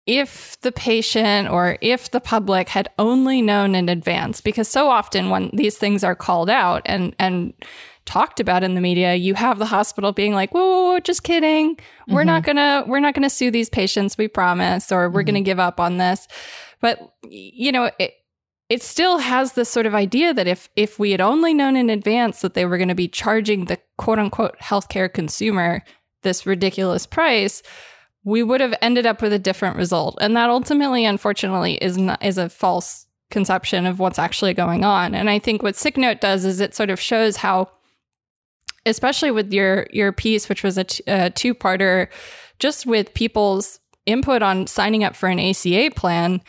if 0.08 0.60
the 0.62 0.72
patient 0.72 1.50
or 1.50 1.78
if 1.82 2.12
the 2.12 2.20
public 2.20 2.70
had 2.70 2.90
only 3.00 3.42
known 3.42 3.74
in 3.74 3.90
advance 3.90 4.40
because 4.40 4.68
so 4.68 4.90
often 4.90 5.30
when 5.30 5.50
these 5.54 5.78
things 5.78 6.04
are 6.04 6.16
called 6.16 6.50
out 6.50 6.82
and 6.86 7.16
and 7.18 7.54
talked 8.06 8.40
about 8.40 8.64
in 8.64 8.76
the 8.76 8.82
media 8.82 9.16
you 9.16 9.34
have 9.34 9.58
the 9.58 9.66
hospital 9.66 10.12
being 10.12 10.34
like 10.34 10.54
whoa, 10.54 10.62
whoa, 10.62 10.92
whoa 10.92 11.00
just 11.00 11.24
kidding 11.24 11.76
mm-hmm. 11.76 12.14
we're 12.14 12.24
not 12.24 12.44
mm-hmm. 12.44 12.58
gonna 12.58 12.84
we're 12.88 13.00
not 13.00 13.16
gonna 13.16 13.30
sue 13.30 13.50
these 13.50 13.70
patients 13.70 14.18
we 14.18 14.28
promise 14.28 14.92
or 14.92 15.10
we're 15.10 15.22
mm-hmm. 15.22 15.28
gonna 15.28 15.42
give 15.42 15.60
up 15.60 15.80
on 15.80 15.98
this 15.98 16.28
but 16.82 17.14
you 17.24 17.72
know 17.72 17.90
it 17.98 18.14
it 18.70 18.82
still 18.82 19.20
has 19.20 19.54
this 19.54 19.70
sort 19.70 19.86
of 19.86 19.96
idea 19.96 20.34
that 20.34 20.48
if 20.48 20.70
if 20.76 21.00
we 21.00 21.12
had 21.12 21.22
only 21.22 21.54
known 21.54 21.76
in 21.76 21.90
advance 21.90 22.42
that 22.42 22.54
they 22.54 22.66
were 22.66 22.78
going 22.78 22.90
to 22.90 22.96
be 22.96 23.08
charging 23.08 23.66
the 23.66 23.80
quote 23.98 24.20
unquote 24.20 24.58
healthcare 24.60 25.12
consumer 25.12 25.84
this 26.26 26.46
ridiculous 26.46 27.06
price, 27.06 27.62
we 28.26 28.42
would 28.42 28.60
have 28.60 28.74
ended 28.82 29.06
up 29.06 29.22
with 29.22 29.32
a 29.32 29.40
different 29.40 29.78
result. 29.78 30.18
And 30.20 30.36
that 30.36 30.50
ultimately, 30.50 31.06
unfortunately, 31.06 31.76
is 31.76 31.98
not, 31.98 32.22
is 32.26 32.40
a 32.40 32.50
false 32.50 33.06
conception 33.30 33.86
of 33.86 34.00
what's 34.00 34.20
actually 34.20 34.54
going 34.54 34.84
on. 34.84 35.16
And 35.16 35.30
I 35.30 35.40
think 35.40 35.62
what 35.64 35.76
Sick 35.76 35.96
Note 35.96 36.20
does 36.22 36.44
is 36.44 36.60
it 36.60 36.76
sort 36.76 36.90
of 36.90 37.00
shows 37.00 37.38
how, 37.38 37.70
especially 38.86 39.32
with 39.32 39.54
your 39.54 39.88
your 39.92 40.12
piece, 40.12 40.50
which 40.50 40.64
was 40.64 40.78
a, 40.78 40.84
t- 40.84 41.04
a 41.08 41.30
two 41.30 41.54
parter, 41.54 42.08
just 42.60 42.88
with 42.88 43.14
people's 43.14 43.80
input 44.08 44.42
on 44.42 44.68
signing 44.68 45.04
up 45.04 45.16
for 45.16 45.30
an 45.30 45.40
ACA 45.40 45.92
plan, 45.96 46.42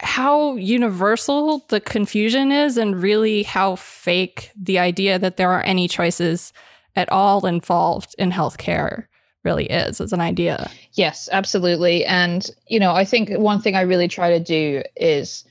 how 0.00 0.54
universal 0.56 1.64
the 1.68 1.80
confusion 1.80 2.52
is, 2.52 2.76
and 2.76 3.02
really 3.02 3.42
how 3.42 3.74
fake 3.76 4.50
the 4.56 4.78
idea 4.78 5.18
that 5.18 5.36
there 5.36 5.50
are 5.50 5.62
any 5.62 5.88
choices 5.88 6.52
at 6.94 7.10
all 7.10 7.46
involved 7.46 8.14
in 8.18 8.30
healthcare 8.30 9.06
really 9.44 9.66
is 9.66 10.00
as 10.00 10.12
an 10.12 10.20
idea. 10.20 10.70
Yes, 10.92 11.28
absolutely. 11.32 12.04
And, 12.04 12.50
you 12.68 12.78
know, 12.78 12.92
I 12.94 13.04
think 13.04 13.30
one 13.30 13.60
thing 13.60 13.74
I 13.74 13.82
really 13.82 14.08
try 14.08 14.30
to 14.30 14.40
do 14.40 14.82
is 14.96 15.44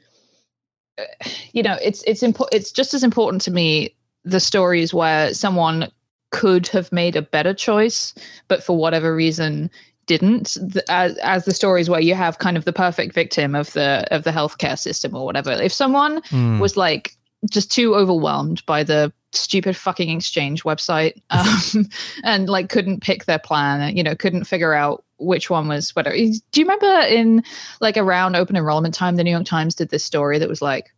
uh, 0.99 1.03
you 1.53 1.63
know, 1.63 1.77
it's 1.81 2.03
it's 2.03 2.23
important 2.23 2.53
it's 2.53 2.71
just 2.71 2.93
as 2.93 3.03
important 3.03 3.41
to 3.43 3.51
me 3.51 3.95
the 4.23 4.39
stories 4.39 4.93
where 4.93 5.33
someone 5.33 5.89
could 6.31 6.67
have 6.67 6.91
made 6.91 7.15
a 7.15 7.21
better 7.21 7.53
choice 7.53 8.13
but 8.47 8.63
for 8.63 8.77
whatever 8.77 9.15
reason 9.15 9.69
didn't 10.05 10.57
as, 10.89 11.17
as 11.19 11.45
the 11.45 11.53
stories 11.53 11.89
where 11.89 12.01
you 12.01 12.13
have 12.13 12.39
kind 12.39 12.57
of 12.57 12.65
the 12.65 12.73
perfect 12.73 13.13
victim 13.13 13.55
of 13.55 13.73
the 13.73 14.05
of 14.11 14.23
the 14.23 14.31
healthcare 14.31 14.77
system 14.77 15.15
or 15.15 15.25
whatever 15.25 15.51
if 15.51 15.73
someone 15.73 16.21
mm. 16.23 16.59
was 16.59 16.77
like 16.77 17.15
just 17.49 17.71
too 17.71 17.95
overwhelmed 17.95 18.63
by 18.65 18.83
the 18.83 19.11
stupid 19.31 19.75
fucking 19.75 20.09
exchange 20.09 20.63
website 20.63 21.21
um, 21.29 21.87
and 22.23 22.49
like 22.49 22.69
couldn't 22.69 23.01
pick 23.01 23.25
their 23.25 23.39
plan 23.39 23.95
you 23.95 24.03
know 24.03 24.15
couldn't 24.15 24.45
figure 24.45 24.73
out 24.73 25.03
which 25.17 25.49
one 25.49 25.67
was 25.67 25.95
whatever 25.95 26.15
do 26.15 26.61
you 26.61 26.65
remember 26.65 27.01
in 27.07 27.43
like 27.81 27.97
around 27.97 28.35
open 28.35 28.55
enrollment 28.55 28.93
time 28.93 29.15
the 29.15 29.23
new 29.23 29.31
york 29.31 29.45
times 29.45 29.75
did 29.75 29.89
this 29.89 30.03
story 30.03 30.39
that 30.39 30.49
was 30.49 30.61
like 30.61 30.93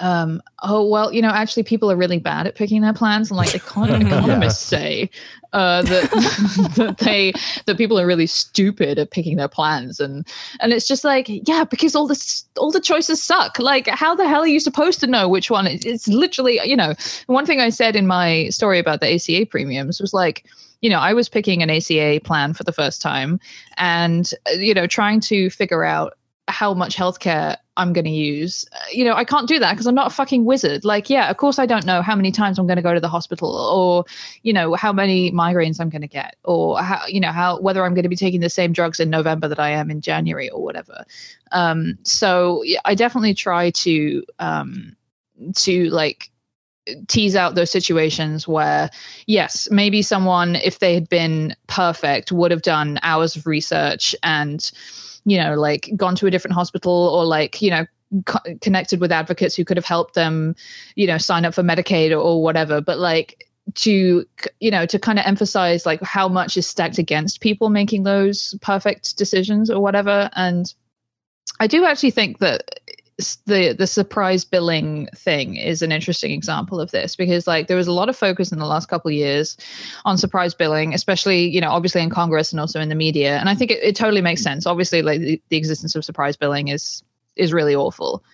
um, 0.00 0.42
oh 0.62 0.86
well, 0.86 1.12
you 1.12 1.22
know, 1.22 1.28
actually, 1.28 1.62
people 1.62 1.90
are 1.90 1.96
really 1.96 2.18
bad 2.18 2.46
at 2.46 2.54
picking 2.54 2.82
their 2.82 2.92
plans, 2.92 3.30
and 3.30 3.36
like 3.36 3.50
econ- 3.50 4.00
economists 4.06 4.70
yeah. 4.70 4.78
say 4.78 5.10
uh, 5.52 5.82
that 5.82 6.10
that 6.76 6.98
they 6.98 7.32
that 7.66 7.78
people 7.78 7.98
are 7.98 8.06
really 8.06 8.26
stupid 8.26 8.98
at 8.98 9.10
picking 9.10 9.36
their 9.36 9.48
plans, 9.48 10.00
and 10.00 10.26
and 10.60 10.72
it's 10.72 10.86
just 10.86 11.04
like, 11.04 11.26
yeah, 11.28 11.64
because 11.64 11.94
all 11.94 12.06
the 12.06 12.42
all 12.58 12.70
the 12.70 12.80
choices 12.80 13.22
suck. 13.22 13.58
Like, 13.58 13.88
how 13.88 14.14
the 14.14 14.28
hell 14.28 14.42
are 14.42 14.46
you 14.46 14.60
supposed 14.60 15.00
to 15.00 15.06
know 15.06 15.28
which 15.28 15.50
one? 15.50 15.66
It's 15.66 16.08
literally, 16.08 16.60
you 16.64 16.76
know, 16.76 16.94
one 17.26 17.46
thing 17.46 17.60
I 17.60 17.70
said 17.70 17.96
in 17.96 18.06
my 18.06 18.48
story 18.48 18.78
about 18.78 19.00
the 19.00 19.14
ACA 19.14 19.46
premiums 19.46 20.00
was 20.00 20.12
like 20.12 20.44
you 20.80 20.90
know, 20.90 20.98
I 20.98 21.14
was 21.14 21.30
picking 21.30 21.62
an 21.62 21.70
ACA 21.70 22.20
plan 22.22 22.52
for 22.52 22.62
the 22.62 22.72
first 22.72 23.00
time 23.00 23.40
and, 23.78 24.30
uh, 24.46 24.56
you 24.58 24.74
know, 24.74 24.86
trying 24.86 25.18
to 25.20 25.48
figure 25.48 25.82
out 25.82 26.18
how 26.48 26.74
much 26.74 26.94
healthcare 26.94 27.56
I'm 27.76 27.92
going 27.92 28.04
to 28.04 28.10
use. 28.10 28.64
Uh, 28.72 28.78
you 28.92 29.04
know, 29.04 29.14
I 29.14 29.24
can't 29.24 29.48
do 29.48 29.58
that 29.58 29.72
because 29.72 29.86
I'm 29.86 29.94
not 29.94 30.06
a 30.06 30.14
fucking 30.14 30.44
wizard. 30.44 30.84
Like, 30.84 31.10
yeah, 31.10 31.30
of 31.30 31.36
course 31.36 31.58
I 31.58 31.66
don't 31.66 31.84
know 31.84 32.02
how 32.02 32.14
many 32.14 32.30
times 32.30 32.58
I'm 32.58 32.66
going 32.66 32.76
to 32.76 32.82
go 32.82 32.94
to 32.94 33.00
the 33.00 33.08
hospital 33.08 33.54
or, 33.54 34.04
you 34.42 34.52
know, 34.52 34.74
how 34.74 34.92
many 34.92 35.32
migraines 35.32 35.80
I'm 35.80 35.90
going 35.90 36.02
to 36.02 36.08
get 36.08 36.36
or 36.44 36.80
how, 36.80 37.04
you 37.06 37.20
know, 37.20 37.32
how, 37.32 37.58
whether 37.60 37.84
I'm 37.84 37.94
going 37.94 38.04
to 38.04 38.08
be 38.08 38.16
taking 38.16 38.40
the 38.40 38.50
same 38.50 38.72
drugs 38.72 39.00
in 39.00 39.10
November 39.10 39.48
that 39.48 39.58
I 39.58 39.70
am 39.70 39.90
in 39.90 40.00
January 40.00 40.48
or 40.50 40.62
whatever. 40.62 41.04
Um, 41.52 41.98
so 42.02 42.62
I 42.84 42.94
definitely 42.94 43.34
try 43.34 43.70
to, 43.70 44.24
um, 44.38 44.96
to 45.56 45.90
like, 45.90 46.30
tease 47.08 47.34
out 47.34 47.54
those 47.54 47.70
situations 47.70 48.46
where 48.46 48.90
yes 49.26 49.66
maybe 49.70 50.02
someone 50.02 50.56
if 50.56 50.80
they 50.80 50.92
had 50.92 51.08
been 51.08 51.56
perfect 51.66 52.30
would 52.30 52.50
have 52.50 52.60
done 52.60 52.98
hours 53.02 53.36
of 53.36 53.46
research 53.46 54.14
and 54.22 54.70
you 55.24 55.38
know, 55.38 55.54
like 55.54 55.90
gone 55.96 56.14
to 56.16 56.26
a 56.26 56.30
different 56.30 56.54
hospital 56.54 56.92
or 56.92 57.24
like, 57.24 57.60
you 57.62 57.70
know, 57.70 57.86
co- 58.26 58.40
connected 58.60 59.00
with 59.00 59.12
advocates 59.12 59.54
who 59.54 59.64
could 59.64 59.76
have 59.76 59.84
helped 59.84 60.14
them, 60.14 60.54
you 60.96 61.06
know, 61.06 61.18
sign 61.18 61.44
up 61.44 61.54
for 61.54 61.62
Medicaid 61.62 62.10
or, 62.10 62.18
or 62.18 62.42
whatever. 62.42 62.80
But 62.80 62.98
like 62.98 63.46
to, 63.74 64.24
you 64.60 64.70
know, 64.70 64.86
to 64.86 64.98
kind 64.98 65.18
of 65.18 65.24
emphasize 65.26 65.86
like 65.86 66.02
how 66.02 66.28
much 66.28 66.56
is 66.56 66.66
stacked 66.66 66.98
against 66.98 67.40
people 67.40 67.70
making 67.70 68.02
those 68.02 68.54
perfect 68.60 69.16
decisions 69.16 69.70
or 69.70 69.80
whatever. 69.80 70.30
And 70.34 70.72
I 71.60 71.66
do 71.66 71.84
actually 71.84 72.10
think 72.10 72.38
that 72.38 72.80
the 73.46 73.72
the 73.78 73.86
surprise 73.86 74.44
billing 74.44 75.08
thing 75.14 75.54
is 75.54 75.82
an 75.82 75.92
interesting 75.92 76.32
example 76.32 76.80
of 76.80 76.90
this 76.90 77.14
because 77.14 77.46
like 77.46 77.68
there 77.68 77.76
was 77.76 77.86
a 77.86 77.92
lot 77.92 78.08
of 78.08 78.16
focus 78.16 78.50
in 78.50 78.58
the 78.58 78.66
last 78.66 78.88
couple 78.88 79.08
of 79.08 79.14
years 79.14 79.56
on 80.04 80.18
surprise 80.18 80.52
billing 80.52 80.92
especially 80.92 81.46
you 81.46 81.60
know 81.60 81.70
obviously 81.70 82.02
in 82.02 82.10
congress 82.10 82.52
and 82.52 82.60
also 82.60 82.80
in 82.80 82.88
the 82.88 82.94
media. 82.94 83.38
And 83.38 83.48
i 83.48 83.54
think 83.54 83.70
it, 83.70 83.82
it 83.82 83.94
totally 83.94 84.20
makes 84.20 84.42
sense. 84.42 84.66
Obviously 84.66 85.02
like 85.02 85.20
the, 85.20 85.40
the 85.48 85.56
existence 85.56 85.94
of 85.94 86.04
surprise 86.04 86.36
billing 86.36 86.68
is 86.68 87.02
is 87.36 87.52
really 87.52 87.74
awful. 87.74 88.24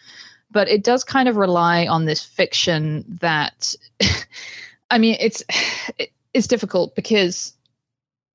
But 0.51 0.69
it 0.69 0.83
does 0.83 1.05
kind 1.05 1.29
of 1.29 1.37
rely 1.37 1.87
on 1.87 2.07
this 2.07 2.23
fiction 2.23 3.05
that 3.21 3.75
i 4.91 4.99
mean 4.99 5.17
it's 5.21 5.43
it, 5.99 6.11
it's 6.33 6.47
difficult 6.47 6.95
because 6.95 7.55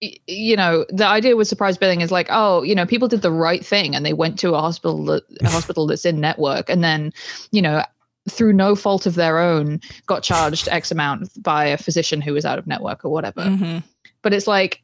you 0.01 0.55
know 0.55 0.85
the 0.89 1.05
idea 1.05 1.35
with 1.35 1.47
surprise 1.47 1.77
billing 1.77 2.01
is 2.01 2.11
like 2.11 2.27
oh 2.29 2.63
you 2.63 2.75
know 2.75 2.85
people 2.85 3.07
did 3.07 3.21
the 3.21 3.31
right 3.31 3.65
thing 3.65 3.95
and 3.95 4.05
they 4.05 4.13
went 4.13 4.37
to 4.37 4.53
a 4.53 4.59
hospital 4.59 5.05
that, 5.05 5.23
a 5.41 5.49
hospital 5.49 5.87
that's 5.87 6.05
in 6.05 6.19
network 6.19 6.69
and 6.69 6.83
then 6.83 7.13
you 7.51 7.61
know 7.61 7.83
through 8.29 8.51
no 8.51 8.75
fault 8.75 9.05
of 9.05 9.15
their 9.15 9.39
own 9.39 9.79
got 10.05 10.21
charged 10.21 10.67
x 10.69 10.91
amount 10.91 11.29
by 11.41 11.65
a 11.65 11.77
physician 11.77 12.21
who 12.21 12.33
was 12.33 12.45
out 12.45 12.59
of 12.59 12.67
network 12.67 13.05
or 13.05 13.09
whatever 13.09 13.41
mm-hmm. 13.41 13.77
but 14.21 14.33
it's 14.33 14.47
like 14.47 14.81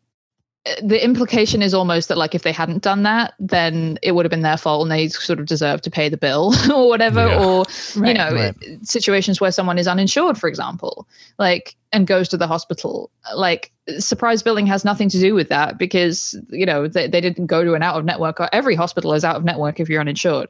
the 0.83 1.03
implication 1.03 1.63
is 1.63 1.73
almost 1.73 2.07
that 2.07 2.19
like 2.19 2.35
if 2.35 2.43
they 2.43 2.51
hadn't 2.51 2.83
done 2.83 3.01
that 3.01 3.33
then 3.39 3.97
it 4.03 4.11
would 4.11 4.25
have 4.25 4.29
been 4.29 4.41
their 4.41 4.57
fault 4.57 4.83
and 4.83 4.91
they 4.91 5.07
sort 5.07 5.39
of 5.39 5.47
deserve 5.47 5.81
to 5.81 5.89
pay 5.89 6.07
the 6.07 6.17
bill 6.17 6.53
or 6.73 6.87
whatever 6.87 7.27
yeah. 7.27 7.43
or 7.43 7.65
right, 7.95 8.09
you 8.09 8.13
know 8.13 8.31
right. 8.31 8.55
situations 8.83 9.41
where 9.41 9.51
someone 9.51 9.79
is 9.79 9.87
uninsured 9.87 10.37
for 10.37 10.47
example 10.47 11.07
like 11.39 11.75
and 11.91 12.05
goes 12.05 12.29
to 12.29 12.37
the 12.37 12.45
hospital 12.45 13.09
like 13.35 13.71
surprise 13.97 14.43
billing 14.43 14.67
has 14.67 14.85
nothing 14.85 15.09
to 15.09 15.19
do 15.19 15.33
with 15.33 15.49
that 15.49 15.79
because 15.79 16.35
you 16.49 16.65
know 16.65 16.87
they, 16.87 17.07
they 17.07 17.21
didn't 17.21 17.47
go 17.47 17.63
to 17.63 17.73
an 17.73 17.81
out 17.81 17.97
of 17.97 18.05
network 18.05 18.39
every 18.51 18.75
hospital 18.75 19.13
is 19.13 19.23
out 19.23 19.35
of 19.35 19.43
network 19.43 19.79
if 19.79 19.89
you're 19.89 20.01
uninsured 20.01 20.47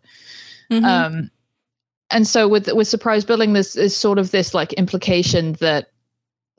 mm-hmm. 0.69 0.83
um 0.83 1.31
and 2.09 2.27
so 2.27 2.49
with 2.49 2.67
with 2.73 2.87
surprise 2.87 3.23
billing 3.23 3.53
this 3.53 3.77
is 3.77 3.95
sort 3.95 4.19
of 4.19 4.31
this 4.31 4.53
like 4.53 4.73
implication 4.73 5.53
that 5.53 5.90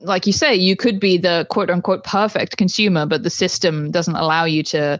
like 0.03 0.27
you 0.27 0.33
say, 0.33 0.53
you 0.53 0.75
could 0.75 0.99
be 0.99 1.17
the 1.17 1.47
quote 1.49 1.69
unquote 1.69 2.03
perfect 2.03 2.57
consumer, 2.57 3.05
but 3.05 3.23
the 3.23 3.29
system 3.29 3.91
doesn't 3.91 4.15
allow 4.15 4.45
you 4.45 4.63
to 4.63 4.99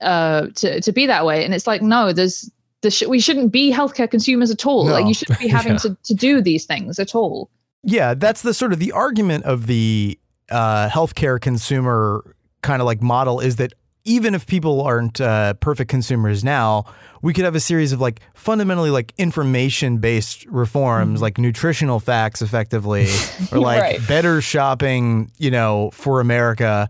uh, 0.00 0.46
to 0.56 0.80
to 0.80 0.92
be 0.92 1.06
that 1.06 1.24
way. 1.24 1.44
And 1.44 1.54
it's 1.54 1.66
like, 1.66 1.82
no, 1.82 2.12
there's 2.12 2.50
sh- 2.88 3.06
we 3.06 3.20
shouldn't 3.20 3.52
be 3.52 3.72
healthcare 3.72 4.10
consumers 4.10 4.50
at 4.50 4.66
all. 4.66 4.86
No. 4.86 4.92
Like 4.92 5.06
you 5.06 5.14
shouldn't 5.14 5.38
be 5.38 5.48
having 5.58 5.72
yeah. 5.72 5.78
to 5.78 5.96
to 6.04 6.14
do 6.14 6.40
these 6.40 6.64
things 6.64 6.98
at 6.98 7.14
all. 7.14 7.50
Yeah, 7.82 8.14
that's 8.14 8.42
the 8.42 8.54
sort 8.54 8.72
of 8.72 8.78
the 8.78 8.92
argument 8.92 9.44
of 9.44 9.66
the 9.66 10.18
uh, 10.50 10.88
healthcare 10.88 11.40
consumer 11.40 12.34
kind 12.62 12.82
of 12.82 12.86
like 12.86 13.00
model 13.00 13.40
is 13.40 13.56
that 13.56 13.72
even 14.04 14.34
if 14.34 14.46
people 14.46 14.82
aren't 14.82 15.20
uh, 15.20 15.54
perfect 15.54 15.90
consumers 15.90 16.42
now, 16.42 16.84
we 17.22 17.32
could 17.32 17.44
have 17.44 17.54
a 17.54 17.60
series 17.60 17.92
of 17.92 18.00
like 18.00 18.20
fundamentally 18.34 18.90
like 18.90 19.12
information 19.18 19.98
based 19.98 20.46
reforms, 20.46 21.14
mm-hmm. 21.14 21.22
like 21.22 21.38
nutritional 21.38 22.00
facts, 22.00 22.40
effectively, 22.40 23.08
or 23.52 23.58
like 23.58 23.80
right. 23.80 24.08
better 24.08 24.40
shopping, 24.40 25.30
you 25.38 25.50
know, 25.50 25.90
for 25.92 26.20
America, 26.20 26.88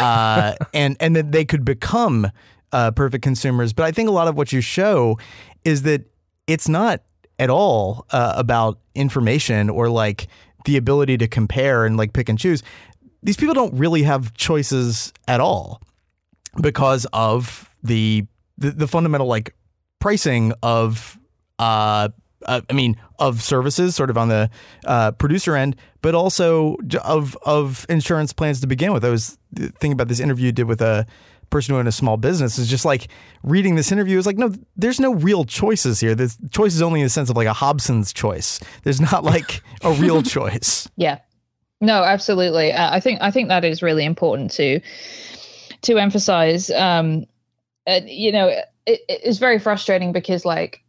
uh, 0.00 0.54
and 0.74 0.96
and 1.00 1.14
that 1.16 1.32
they 1.32 1.44
could 1.44 1.64
become 1.64 2.30
uh, 2.72 2.90
perfect 2.90 3.22
consumers. 3.22 3.72
But 3.72 3.84
I 3.84 3.92
think 3.92 4.08
a 4.08 4.12
lot 4.12 4.28
of 4.28 4.36
what 4.36 4.52
you 4.52 4.60
show 4.60 5.18
is 5.64 5.82
that 5.82 6.10
it's 6.46 6.68
not 6.68 7.02
at 7.38 7.50
all 7.50 8.06
uh, 8.10 8.32
about 8.36 8.78
information 8.94 9.68
or 9.68 9.90
like 9.90 10.28
the 10.64 10.76
ability 10.78 11.18
to 11.18 11.28
compare 11.28 11.84
and 11.84 11.96
like 11.96 12.14
pick 12.14 12.28
and 12.28 12.38
choose. 12.38 12.62
These 13.22 13.36
people 13.36 13.54
don't 13.54 13.74
really 13.74 14.04
have 14.04 14.32
choices 14.34 15.12
at 15.28 15.40
all 15.40 15.80
because 16.60 17.06
of 17.12 17.70
the 17.82 18.26
the, 18.58 18.70
the 18.70 18.88
fundamental 18.88 19.26
like 19.26 19.54
pricing 19.98 20.52
of 20.62 21.18
uh, 21.58 22.08
uh, 22.44 22.60
I 22.68 22.72
mean, 22.72 22.96
of 23.18 23.42
services, 23.42 23.96
sort 23.96 24.10
of 24.10 24.18
on 24.18 24.28
the 24.28 24.50
uh, 24.84 25.12
producer 25.12 25.56
end, 25.56 25.76
but 26.02 26.14
also 26.14 26.76
of 27.02 27.36
of 27.44 27.86
insurance 27.88 28.32
plans 28.32 28.60
to 28.60 28.66
begin 28.66 28.92
with. 28.92 29.04
I 29.04 29.10
was 29.10 29.38
thinking 29.54 29.92
about 29.92 30.08
this 30.08 30.20
interview 30.20 30.46
you 30.46 30.52
did 30.52 30.64
with 30.64 30.80
a 30.80 31.06
person 31.50 31.74
who 31.74 31.78
owned 31.78 31.88
a 31.88 31.92
small 31.92 32.16
business. 32.16 32.58
Is 32.58 32.68
just 32.68 32.84
like 32.84 33.08
reading 33.42 33.74
this 33.74 33.90
interview 33.90 34.18
is 34.18 34.26
like, 34.26 34.36
no, 34.36 34.52
there's 34.76 35.00
no 35.00 35.14
real 35.14 35.44
choices 35.44 36.00
here. 36.00 36.14
The 36.14 36.34
choice 36.50 36.74
is 36.74 36.82
only 36.82 37.00
in 37.00 37.06
the 37.06 37.10
sense 37.10 37.30
of 37.30 37.36
like 37.36 37.48
a 37.48 37.52
Hobson's 37.52 38.12
choice. 38.12 38.60
There's 38.82 39.00
not 39.00 39.24
like 39.24 39.62
a 39.82 39.92
real 39.92 40.22
choice. 40.36 40.88
Yeah, 40.96 41.18
no, 41.80 42.04
absolutely. 42.04 42.72
Uh, 42.72 42.94
I 42.94 43.00
think 43.00 43.20
I 43.22 43.30
think 43.30 43.48
that 43.48 43.64
is 43.64 43.82
really 43.82 44.04
important 44.04 44.50
to 44.52 44.80
to 45.82 45.98
emphasize. 45.98 46.70
Um, 46.70 47.26
you 48.04 48.32
know, 48.32 48.48
it, 48.86 49.00
it's 49.08 49.38
very 49.38 49.58
frustrating 49.58 50.12
because 50.12 50.44
like 50.44 50.82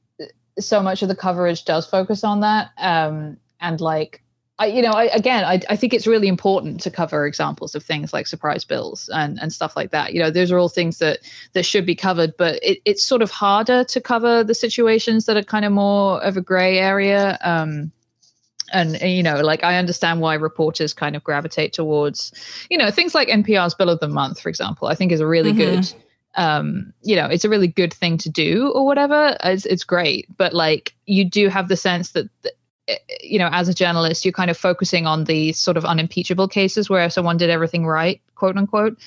so 0.60 0.82
much 0.82 1.02
of 1.02 1.08
the 1.08 1.16
coverage 1.16 1.66
does 1.66 1.86
focus 1.86 2.24
on 2.24 2.42
that, 2.42 2.72
um, 2.78 3.38
and 3.60 3.80
like 3.82 4.24
I, 4.60 4.68
you 4.68 4.82
know, 4.82 4.92
I, 4.92 5.06
again, 5.06 5.44
I, 5.44 5.62
I 5.70 5.76
think 5.76 5.94
it's 5.94 6.08
really 6.08 6.28
important 6.28 6.82
to 6.82 6.90
cover 6.90 7.28
examples 7.28 7.76
of 7.76 7.84
things 7.84 8.12
like 8.12 8.26
surprise 8.26 8.66
bills 8.66 9.08
and, 9.14 9.38
and 9.40 9.54
stuff 9.54 9.76
like 9.76 9.92
that. 9.92 10.14
You 10.14 10.20
know, 10.20 10.32
those 10.32 10.52
are 10.52 10.58
all 10.58 10.70
things 10.70 10.98
that 10.98 11.20
that 11.54 11.64
should 11.64 11.86
be 11.86 11.94
covered, 11.94 12.36
but 12.38 12.60
it, 12.64 12.80
it's 12.84 13.04
sort 13.04 13.22
of 13.22 13.30
harder 13.30 13.84
to 13.84 14.02
cover 14.02 14.44
the 14.44 14.56
situations 14.56 15.26
that 15.26 15.38
are 15.38 15.44
kind 15.44 15.64
of 15.64 15.72
more 15.72 16.24
of 16.24 16.38
a 16.38 16.42
gray 16.42 16.80
area. 16.80 17.38
Um, 17.42 17.92
and 18.74 19.00
you 19.02 19.24
know 19.24 19.42
like 19.42 19.64
i 19.64 19.78
understand 19.78 20.22
why 20.22 20.34
reporters 20.34 20.94
kind 20.94 21.16
of 21.16 21.24
gravitate 21.24 21.74
towards 21.74 22.34
you 22.70 22.78
know 22.78 22.92
things 22.92 23.16
like 23.16 23.28
npr's 23.30 23.74
bill 23.74 23.90
of 23.90 24.00
the 24.00 24.08
month 24.08 24.40
for 24.40 24.50
example 24.50 24.88
i 24.88 24.96
think 24.96 25.12
is 25.12 25.20
a 25.20 25.28
really 25.28 25.52
mm-hmm. 25.52 25.80
good 25.80 25.94
um 26.38 26.94
you 27.02 27.16
know 27.16 27.26
it's 27.26 27.44
a 27.44 27.50
really 27.50 27.68
good 27.68 27.94
thing 27.94 28.18
to 28.18 28.30
do 28.30 28.72
or 28.74 28.86
whatever. 28.86 29.36
It's, 29.44 29.66
it's 29.66 29.84
great. 29.84 30.28
But 30.38 30.54
like 30.54 30.94
you 31.06 31.26
do 31.26 31.50
have 31.50 31.68
the 31.68 31.76
sense 31.76 32.12
that 32.12 32.30
eh, 32.88 32.98
you 33.22 33.40
know 33.40 33.50
as 33.52 33.68
a 33.68 33.74
journalist 33.74 34.24
you're 34.24 34.32
kind 34.32 34.52
of 34.52 34.58
focusing 34.58 35.06
on 35.06 35.26
the 35.26 35.52
sort 35.54 35.78
of 35.78 35.86
unimpeachable 35.86 36.48
cases 36.48 36.90
where 36.90 37.10
someone 37.10 37.38
did 37.38 37.50
everything 37.50 37.86
right 37.86 38.22
quote 38.36 38.56
unquote. 38.56 38.98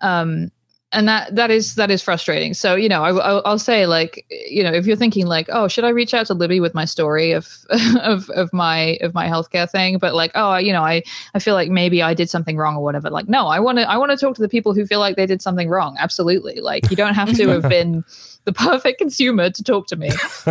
Um 0.00 0.52
and 0.92 1.06
that 1.06 1.34
that 1.34 1.50
is 1.50 1.74
that 1.74 1.90
is 1.90 2.02
frustrating. 2.02 2.54
So 2.54 2.74
you 2.74 2.88
know 2.88 3.04
I, 3.04 3.50
will 3.50 3.58
say 3.58 3.86
like 3.86 4.24
you 4.30 4.62
know 4.62 4.72
if 4.72 4.86
you're 4.86 4.96
thinking 4.96 5.26
like 5.26 5.46
oh 5.50 5.68
should 5.68 5.84
i 5.84 5.90
reach 5.90 6.14
out 6.14 6.26
to 6.28 6.34
libby 6.34 6.60
with 6.60 6.74
my 6.74 6.86
story 6.86 7.32
of 7.32 7.46
of 8.00 8.30
of 8.30 8.52
my 8.52 8.98
of 9.02 9.12
my 9.12 9.26
healthcare 9.26 9.70
thing? 9.70 9.98
But 9.98 10.14
like 10.14 10.32
oh 10.34 10.56
you 10.56 10.72
know 10.72 10.82
i 10.82 11.02
i 11.34 11.38
feel 11.38 11.54
like 11.54 11.68
maybe 11.68 12.02
i 12.02 12.14
did 12.14 12.30
something 12.30 12.56
wrong 12.56 12.76
or 12.76 12.82
whatever. 12.82 13.10
Like 13.10 13.28
no 13.28 13.48
i 13.48 13.60
want 13.60 13.78
to 13.78 13.88
i 13.88 13.96
want 13.96 14.12
to 14.12 14.16
talk 14.16 14.34
to 14.36 14.42
the 14.42 14.48
people 14.48 14.72
who 14.72 14.86
feel 14.86 15.00
like 15.00 15.16
they 15.16 15.26
did 15.26 15.42
something 15.42 15.68
wrong. 15.68 15.96
Absolutely. 15.98 16.60
Like 16.60 16.90
you 16.90 16.96
don't 16.96 17.14
have 17.14 17.34
to 17.36 17.48
have 17.48 17.62
been 17.68 18.02
the 18.44 18.52
perfect 18.52 18.98
consumer 18.98 19.50
to 19.50 19.62
talk 19.62 19.86
to 19.88 19.96
me. 19.96 20.10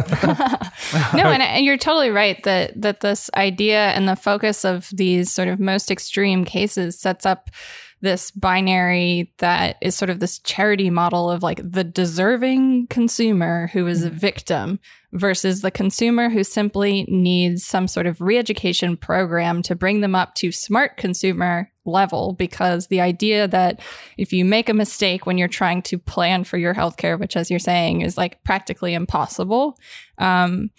No 1.13 1.23
and, 1.23 1.41
and 1.41 1.65
you're 1.65 1.77
totally 1.77 2.11
right 2.11 2.41
that 2.43 2.79
that 2.79 2.99
this 3.01 3.29
idea 3.35 3.89
and 3.89 4.07
the 4.07 4.15
focus 4.15 4.63
of 4.63 4.89
these 4.93 5.31
sort 5.31 5.47
of 5.47 5.59
most 5.59 5.89
extreme 5.89 6.45
cases 6.45 6.97
sets 6.97 7.25
up 7.25 7.49
this 8.01 8.29
binary 8.31 9.33
that 9.39 9.77
is 9.81 9.95
sort 9.95 10.09
of 10.09 10.19
this 10.19 10.39
charity 10.39 10.89
model 10.89 11.31
of 11.31 11.41
like 11.41 11.59
the 11.63 11.83
deserving 11.83 12.85
consumer 12.87 13.67
who 13.73 13.87
is 13.87 14.03
a 14.03 14.09
mm-hmm. 14.09 14.17
victim 14.17 14.79
versus 15.13 15.61
the 15.61 15.71
consumer 15.71 16.29
who 16.29 16.43
simply 16.43 17.05
needs 17.07 17.65
some 17.65 17.87
sort 17.87 18.05
of 18.05 18.21
re-education 18.21 18.97
program 18.97 19.63
to 19.63 19.73
bring 19.73 20.01
them 20.01 20.13
up 20.13 20.35
to 20.35 20.51
smart 20.51 20.97
consumer 20.97 21.71
level 21.85 22.33
because 22.33 22.87
the 22.87 23.01
idea 23.01 23.47
that 23.47 23.79
if 24.17 24.31
you 24.31 24.45
make 24.45 24.69
a 24.69 24.73
mistake 24.73 25.25
when 25.25 25.37
you're 25.37 25.47
trying 25.47 25.81
to 25.81 25.97
plan 25.97 26.43
for 26.43 26.57
your 26.57 26.75
healthcare 26.75 27.19
which 27.19 27.35
as 27.35 27.49
you're 27.49 27.59
saying 27.59 28.01
is 28.01 28.17
like 28.17 28.43
practically 28.43 28.93
impossible 28.93 29.79
um, 30.19 30.69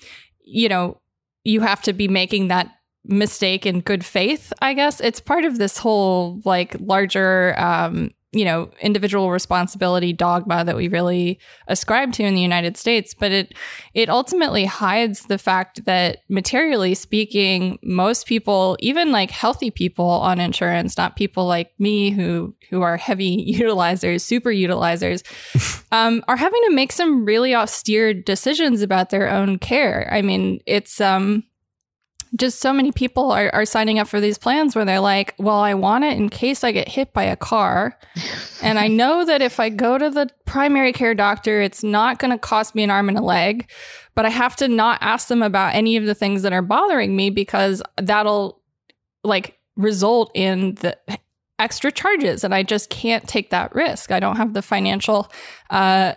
you 0.45 0.69
know 0.69 1.01
you 1.43 1.63
have 1.63 1.83
to 1.83 1.93
be 1.93 2.07
making 2.07 2.49
that 2.49 2.78
mistake 3.05 3.67
in 3.67 3.81
good 3.81 4.05
faith, 4.05 4.53
I 4.61 4.75
guess. 4.75 5.01
It's 5.01 5.21
part 5.21 5.45
of 5.45 5.59
this 5.59 5.79
whole 5.79 6.41
like 6.45 6.77
larger 6.81 7.59
um, 7.59 8.11
you 8.33 8.45
know, 8.45 8.71
individual 8.83 9.31
responsibility 9.31 10.13
dogma 10.13 10.63
that 10.63 10.77
we 10.77 10.89
really 10.89 11.41
ascribe 11.67 12.13
to 12.13 12.23
in 12.23 12.35
the 12.35 12.43
United 12.43 12.77
States, 12.77 13.15
but 13.15 13.33
it 13.33 13.55
it 13.95 14.11
ultimately 14.11 14.67
hides 14.67 15.23
the 15.27 15.39
fact 15.39 15.87
that 15.87 16.19
materially 16.29 16.95
speaking, 16.95 17.79
most 17.83 18.27
people, 18.27 18.77
even 18.81 19.13
like 19.13 19.31
healthy 19.31 19.71
people 19.71 20.05
on 20.05 20.41
insurance, 20.41 20.99
not 20.99 21.17
people 21.17 21.47
like 21.47 21.73
me 21.79 22.11
who 22.11 22.55
who 22.69 22.83
are 22.83 22.99
heavy 22.99 23.51
utilizers, 23.59 24.21
super 24.21 24.51
utilizers, 24.51 25.23
um, 25.93 26.23
are 26.29 26.37
having 26.37 26.61
to 26.67 26.75
make 26.75 26.93
some 26.93 27.25
really 27.25 27.55
austere 27.55 28.13
decisions 28.13 28.83
about 28.83 29.09
their 29.09 29.31
own 29.31 29.59
care. 29.59 30.07
I 30.13 30.21
mean, 30.21 30.61
it's 30.67 31.01
um 31.01 31.45
just 32.37 32.61
so 32.61 32.73
many 32.73 32.93
people 32.93 33.31
are, 33.33 33.51
are 33.55 33.65
signing 33.65 33.99
up 33.99 34.09
for 34.09 34.21
these 34.21 34.39
plans 34.39 34.75
where 34.75 34.85
they're 34.85 35.01
like, 35.01 35.35
well, 35.39 35.59
I 35.59 35.75
want 35.75 36.05
it 36.05 36.17
in 36.17 36.29
case 36.29 36.65
I 36.65 36.73
get 36.73 36.89
hit 36.89 37.13
by 37.13 37.25
a 37.25 37.37
car. 37.37 37.99
and 38.63 38.79
I 38.79 38.89
know 38.89 39.25
that 39.25 39.43
if 39.43 39.61
I 39.61 39.69
go 39.69 39.99
to 39.99 40.11
the 40.11 40.29
primary 40.45 40.93
care 40.93 41.15
doctor, 41.15 41.61
it's 41.61 41.83
not 41.83 42.19
going 42.19 42.31
to 42.31 42.39
cost 42.39 42.75
me 42.75 42.83
an 42.83 42.91
arm 42.91 43.09
and 43.09 43.19
a 43.19 43.23
leg, 43.23 43.71
but 44.15 44.27
I 44.27 44.31
have 44.31 44.57
to 44.57 44.69
not 44.69 44.99
ask 45.01 45.29
them 45.29 45.43
about 45.43 45.75
any 45.75 45.97
of 45.97 46.05
the 46.05 46.15
things 46.15 46.43
that 46.43 46.53
are 46.53 46.63
bothering 46.63 47.15
me 47.15 47.31
because 47.31 47.83
that'll 47.97 48.61
like 49.25 49.59
result 49.77 50.31
in 50.35 50.75
the 50.77 50.97
extra 51.59 51.91
charges. 51.91 52.45
And 52.45 52.55
I 52.55 52.63
just 52.63 52.91
can't 52.91 53.27
take 53.27 53.51
that 53.51 53.75
risk. 53.75 54.13
I 54.13 54.21
don't 54.21 54.37
have 54.37 54.55
the 54.55 54.63
financial 54.63 55.31
uh, 55.71 56.15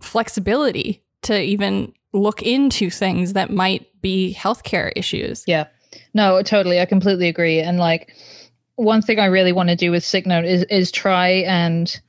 flexibility 0.00 1.04
to 1.22 1.40
even 1.40 1.92
look 2.12 2.42
into 2.42 2.90
things 2.90 3.34
that 3.34 3.50
might 3.50 3.87
be 4.00 4.34
healthcare 4.38 4.92
issues. 4.96 5.44
Yeah. 5.46 5.66
No, 6.14 6.42
totally. 6.42 6.80
I 6.80 6.86
completely 6.86 7.28
agree. 7.28 7.60
And 7.60 7.78
like 7.78 8.14
one 8.76 9.02
thing 9.02 9.18
I 9.18 9.26
really 9.26 9.52
want 9.52 9.68
to 9.70 9.76
do 9.76 9.90
with 9.90 10.02
SickNote 10.02 10.46
is 10.46 10.64
is 10.64 10.90
try 10.90 11.28
and 11.28 12.00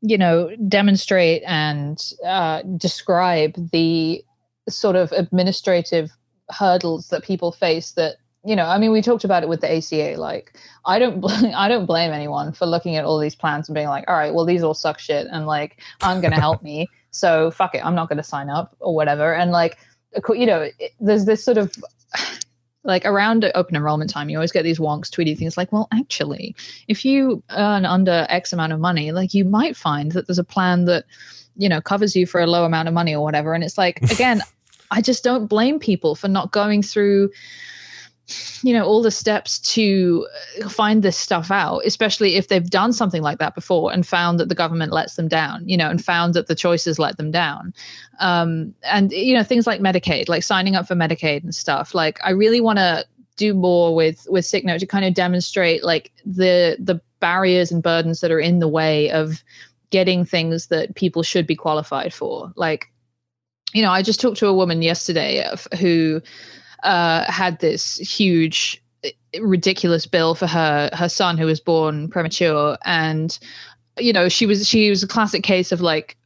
you 0.00 0.18
know 0.18 0.54
demonstrate 0.68 1.42
and 1.46 2.12
uh, 2.24 2.62
describe 2.76 3.54
the 3.72 4.24
sort 4.68 4.96
of 4.96 5.12
administrative 5.12 6.10
hurdles 6.50 7.08
that 7.08 7.24
people 7.24 7.50
face 7.50 7.92
that 7.92 8.16
you 8.44 8.54
know 8.54 8.66
i 8.66 8.78
mean 8.78 8.92
we 8.92 9.02
talked 9.02 9.24
about 9.24 9.42
it 9.42 9.48
with 9.48 9.60
the 9.60 9.66
aca 9.68 10.18
like 10.18 10.56
i 10.84 10.98
don't 10.98 11.20
bl- 11.20 11.28
i 11.56 11.68
don't 11.68 11.86
blame 11.86 12.12
anyone 12.12 12.52
for 12.52 12.66
looking 12.66 12.94
at 12.94 13.04
all 13.04 13.18
these 13.18 13.34
plans 13.34 13.68
and 13.68 13.74
being 13.74 13.88
like 13.88 14.04
all 14.06 14.16
right 14.16 14.34
well 14.34 14.44
these 14.44 14.62
all 14.62 14.74
suck 14.74 14.98
shit 14.98 15.26
and 15.32 15.46
like 15.46 15.80
aren't 16.02 16.20
going 16.20 16.32
to 16.32 16.40
help 16.40 16.62
me 16.62 16.88
so 17.10 17.50
fuck 17.50 17.74
it 17.74 17.84
i'm 17.84 17.94
not 17.94 18.08
going 18.08 18.16
to 18.16 18.22
sign 18.22 18.48
up 18.48 18.76
or 18.78 18.94
whatever 18.94 19.34
and 19.34 19.50
like 19.50 19.76
you 20.30 20.46
know, 20.46 20.68
there's 21.00 21.24
this 21.24 21.44
sort 21.44 21.58
of 21.58 21.74
like 22.86 23.04
around 23.04 23.50
open 23.54 23.76
enrollment 23.76 24.10
time, 24.10 24.28
you 24.28 24.38
always 24.38 24.52
get 24.52 24.62
these 24.62 24.78
wonks 24.78 25.10
tweeting 25.10 25.36
things 25.36 25.56
like, 25.56 25.72
well, 25.72 25.88
actually, 25.92 26.54
if 26.88 27.04
you 27.04 27.42
earn 27.50 27.84
under 27.84 28.26
X 28.28 28.52
amount 28.52 28.72
of 28.72 28.80
money, 28.80 29.12
like 29.12 29.34
you 29.34 29.44
might 29.44 29.76
find 29.76 30.12
that 30.12 30.26
there's 30.26 30.38
a 30.38 30.44
plan 30.44 30.84
that, 30.84 31.04
you 31.56 31.68
know, 31.68 31.80
covers 31.80 32.14
you 32.14 32.26
for 32.26 32.40
a 32.40 32.46
low 32.46 32.64
amount 32.64 32.88
of 32.88 32.94
money 32.94 33.14
or 33.14 33.22
whatever. 33.22 33.54
And 33.54 33.64
it's 33.64 33.76
like, 33.76 34.00
again, 34.10 34.40
I 34.92 35.02
just 35.02 35.24
don't 35.24 35.46
blame 35.46 35.80
people 35.80 36.14
for 36.14 36.28
not 36.28 36.52
going 36.52 36.82
through 36.82 37.30
you 38.62 38.72
know 38.72 38.84
all 38.84 39.02
the 39.02 39.10
steps 39.10 39.58
to 39.60 40.26
uh, 40.60 40.68
find 40.68 41.02
this 41.02 41.16
stuff 41.16 41.50
out 41.50 41.80
especially 41.84 42.34
if 42.34 42.48
they've 42.48 42.70
done 42.70 42.92
something 42.92 43.22
like 43.22 43.38
that 43.38 43.54
before 43.54 43.92
and 43.92 44.06
found 44.06 44.40
that 44.40 44.48
the 44.48 44.54
government 44.54 44.92
lets 44.92 45.14
them 45.14 45.28
down 45.28 45.66
you 45.68 45.76
know 45.76 45.88
and 45.88 46.04
found 46.04 46.34
that 46.34 46.48
the 46.48 46.54
choices 46.54 46.98
let 46.98 47.16
them 47.16 47.30
down. 47.30 47.72
Um, 48.18 48.74
and 48.82 49.12
you 49.12 49.34
know 49.34 49.42
things 49.42 49.66
like 49.66 49.80
medicaid 49.80 50.28
like 50.28 50.42
signing 50.42 50.74
up 50.74 50.88
for 50.88 50.94
medicaid 50.94 51.42
and 51.42 51.54
stuff. 51.54 51.94
Like 51.94 52.18
i 52.24 52.30
really 52.30 52.60
want 52.60 52.78
to 52.78 53.04
do 53.36 53.52
more 53.54 53.94
with 53.94 54.26
with 54.30 54.44
sicknote 54.44 54.80
to 54.80 54.86
kind 54.86 55.04
of 55.04 55.14
demonstrate 55.14 55.84
like 55.84 56.10
the 56.24 56.76
the 56.80 57.00
barriers 57.20 57.70
and 57.70 57.82
burdens 57.82 58.20
that 58.20 58.30
are 58.30 58.40
in 58.40 58.58
the 58.58 58.68
way 58.68 59.10
of 59.10 59.44
getting 59.90 60.24
things 60.24 60.66
that 60.68 60.94
people 60.94 61.22
should 61.22 61.46
be 61.46 61.54
qualified 61.54 62.12
for. 62.12 62.52
Like 62.56 62.90
you 63.74 63.82
know 63.82 63.90
i 63.90 64.00
just 64.00 64.20
talked 64.20 64.38
to 64.38 64.46
a 64.46 64.54
woman 64.54 64.80
yesterday 64.80 65.44
who 65.78 66.22
uh, 66.82 67.30
had 67.30 67.58
this 67.60 67.96
huge 67.96 68.82
ridiculous 69.40 70.06
bill 70.06 70.34
for 70.34 70.46
her 70.46 70.90
her 70.92 71.08
son 71.08 71.38
who 71.38 71.46
was 71.46 71.60
born 71.60 72.08
premature. 72.08 72.76
And 72.84 73.38
you 73.98 74.12
know 74.12 74.28
she 74.28 74.46
was 74.46 74.68
she 74.68 74.90
was 74.90 75.02
a 75.02 75.08
classic 75.08 75.42
case 75.42 75.72
of 75.72 75.80
like 75.80 76.16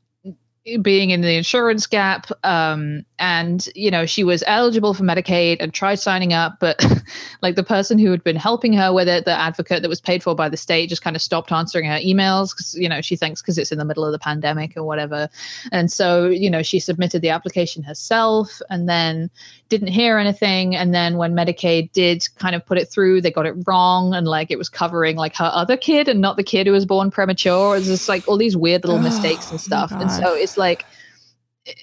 being 0.83 1.11
in 1.11 1.23
the 1.23 1.37
insurance 1.37 1.87
gap. 1.87 2.31
Um, 2.45 3.05
and 3.19 3.69
you 3.75 3.91
know 3.91 4.07
she 4.07 4.25
was 4.25 4.45
eligible 4.47 4.95
for 4.95 5.05
medicaid 5.05 5.57
and 5.61 5.73
tried 5.73 5.97
signing 5.97 6.33
up 6.33 6.57
but 6.61 6.85
like 7.43 7.55
the 7.55 7.63
person 7.63 7.99
who 7.99 8.11
had 8.11 8.25
been 8.25 8.37
helping 8.37 8.73
her 8.73 8.93
with 8.93 9.09
it 9.09 9.25
the 9.25 9.33
advocate 9.33 9.83
that 9.83 9.89
was 9.89 10.01
paid 10.01 10.23
for 10.23 10.35
by 10.35 10.49
the 10.49 10.57
state 10.57 10.89
just 10.89 11.03
kind 11.03 11.17
of 11.17 11.23
stopped 11.23 11.53
answering 11.53 11.85
her 11.85 11.99
emails 11.99 12.53
because 12.53 12.75
you 12.75 12.89
know 12.89 13.01
she 13.01 13.17
thinks 13.17 13.43
because 13.43 13.59
it's 13.59 13.73
in 13.73 13.79
the 13.79 13.85
middle 13.85 14.05
of 14.05 14.13
the 14.13 14.19
pandemic 14.19 14.77
or 14.77 14.85
whatever. 14.85 15.29
And 15.73 15.91
so 15.91 16.27
you 16.27 16.51
know 16.51 16.63
she 16.63 16.79
submitted 16.79 17.23
the 17.23 17.31
application 17.31 17.83
herself. 17.83 18.61
And 18.69 18.89
then 18.89 19.31
didn't 19.71 19.89
hear 19.89 20.19
anything. 20.19 20.77
And 20.77 20.93
then 20.95 21.17
when 21.17 21.33
medicaid 21.33 21.93
did 21.93 22.29
kind 22.37 22.55
of 22.55 22.67
put 22.67 22.77
it 22.77 22.91
through 22.91 23.23
they 23.23 23.31
got 23.31 23.47
it 23.47 23.55
wrong. 23.67 24.13
And 24.15 24.27
like 24.27 24.51
it 24.51 24.59
was 24.59 24.69
covering 24.69 25.17
like 25.17 25.35
her 25.37 25.51
other 25.55 25.77
kid 25.77 26.09
and 26.09 26.21
not 26.21 26.37
the 26.37 26.43
kid 26.43 26.67
who 26.67 26.73
was 26.75 26.85
born 26.85 27.11
premature. 27.11 27.77
It's 27.77 27.87
just 27.87 28.09
like 28.09 28.29
all 28.29 28.37
these 28.37 28.57
weird 28.57 28.85
little 28.85 29.01
mistakes 29.01 29.51
and 29.51 29.61
stuff. 29.61 29.91
And 29.93 30.11
so 30.11 30.35
it's 30.35 30.59
like 30.59 30.85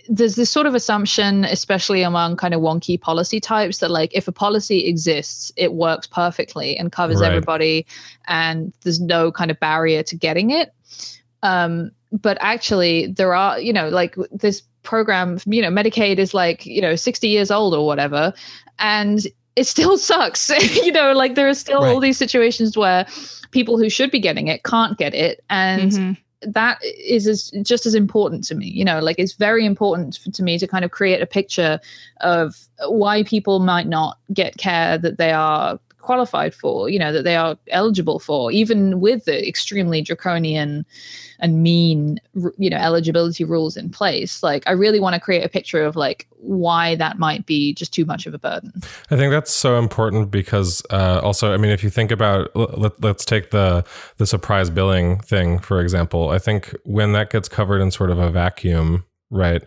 there's 0.10 0.36
this 0.36 0.50
sort 0.50 0.66
of 0.66 0.76
assumption, 0.76 1.46
especially 1.46 2.02
among 2.02 2.36
kind 2.36 2.54
of 2.54 2.62
wonky 2.62 3.00
policy 3.00 3.40
types, 3.40 3.78
that 3.80 3.92
like 3.92 4.14
if 4.14 4.28
a 4.28 4.32
policy 4.32 4.86
exists, 4.86 5.52
it 5.56 5.74
works 5.74 6.08
perfectly 6.08 6.78
and 6.78 6.92
covers 6.92 7.22
right. 7.22 7.28
everybody, 7.28 7.86
and 8.28 8.74
there's 8.82 9.00
no 9.00 9.32
kind 9.32 9.52
of 9.52 9.60
barrier 9.60 10.04
to 10.04 10.16
getting 10.16 10.50
it. 10.50 10.74
Um, 11.44 11.92
but 12.12 12.38
actually, 12.42 13.08
there 13.08 13.34
are, 13.36 13.60
you 13.60 13.72
know, 13.72 13.90
like 13.90 14.16
this 14.32 14.64
program, 14.88 15.38
you 15.46 15.62
know, 15.62 15.70
Medicaid 15.70 16.18
is 16.18 16.34
like, 16.34 16.66
you 16.66 16.82
know, 16.82 16.96
60 16.96 17.28
years 17.28 17.52
old 17.52 17.76
or 17.76 17.86
whatever, 17.86 18.34
and 18.80 19.28
it 19.56 19.66
still 19.66 19.98
sucks. 20.10 20.50
you 20.76 20.92
know, 20.92 21.12
like 21.12 21.36
there 21.36 21.48
are 21.48 21.54
still 21.54 21.82
right. 21.82 21.90
all 21.90 22.00
these 22.00 22.18
situations 22.18 22.78
where 22.78 23.06
people 23.52 23.78
who 23.78 23.90
should 23.90 24.10
be 24.10 24.20
getting 24.20 24.48
it 24.48 24.64
can't 24.64 24.98
get 24.98 25.14
it, 25.14 25.44
and 25.50 25.92
mm-hmm 25.92 26.14
that 26.42 26.78
is 26.84 27.26
as, 27.28 27.52
just 27.64 27.88
as 27.88 27.96
important 27.96 28.44
to 28.44 28.54
me 28.54 28.68
you 28.68 28.86
know 28.86 29.00
like 29.00 29.18
it's 29.18 29.34
very 29.34 29.66
important 29.66 30.14
to 30.32 30.44
me 30.44 30.60
to 30.60 30.68
kind 30.68 30.86
of 30.86 30.92
create 30.92 31.20
a 31.20 31.26
picture 31.26 31.80
of 32.22 32.68
why 32.88 33.24
people 33.24 33.60
might 33.60 33.88
not 33.88 34.20
get 34.34 34.56
care 34.58 35.00
that 35.00 35.18
they 35.18 35.32
are 35.32 35.80
qualified 36.00 36.54
for, 36.54 36.90
you 36.90 37.00
know, 37.00 37.12
that 37.12 37.24
they 37.24 37.36
are 37.36 37.58
eligible 37.70 38.20
for, 38.20 38.52
even 38.52 39.00
with 39.00 39.26
the 39.26 39.48
extremely 39.48 40.02
draconian 40.02 40.86
and 41.40 41.62
mean, 41.62 42.20
you 42.58 42.70
know, 42.70 42.78
eligibility 42.78 43.44
rules 43.44 43.78
in 43.78 43.90
place. 43.90 44.42
Like, 44.42 44.64
I 44.68 44.72
really 44.72 45.00
want 45.00 45.14
to 45.14 45.20
create 45.20 45.46
a 45.46 45.50
picture 45.50 45.84
of 45.84 45.96
like 45.96 46.28
why 46.38 46.96
that 46.96 47.20
might 47.20 47.46
be 47.46 47.74
just 47.74 47.94
too 47.94 48.06
much 48.06 48.26
of 48.26 48.34
a 48.34 48.40
burden. 48.40 48.72
I 49.12 49.18
think 49.18 49.32
that's 49.32 49.52
so 49.52 49.78
important 49.78 50.32
because 50.32 50.82
uh, 50.90 51.20
also, 51.22 51.54
I 51.54 51.58
mean, 51.58 51.72
if 51.72 51.84
you 51.84 51.90
think 51.90 52.12
about, 52.12 52.56
let, 52.56 53.02
let's 53.04 53.26
take 53.26 53.52
the 53.52 53.86
the 54.18 54.26
surprise 54.26 54.70
billing 54.70 55.20
thing 55.20 55.60
for 55.60 55.82
example. 55.82 56.30
I 56.30 56.40
think 56.40 56.76
when 56.84 57.12
that 57.14 57.30
gets 57.30 57.48
covered 57.48 57.82
in 57.82 57.92
sort 57.92 58.10
of 58.10 58.18
a 58.18 58.32
vacuum, 58.32 59.06
right? 59.30 59.64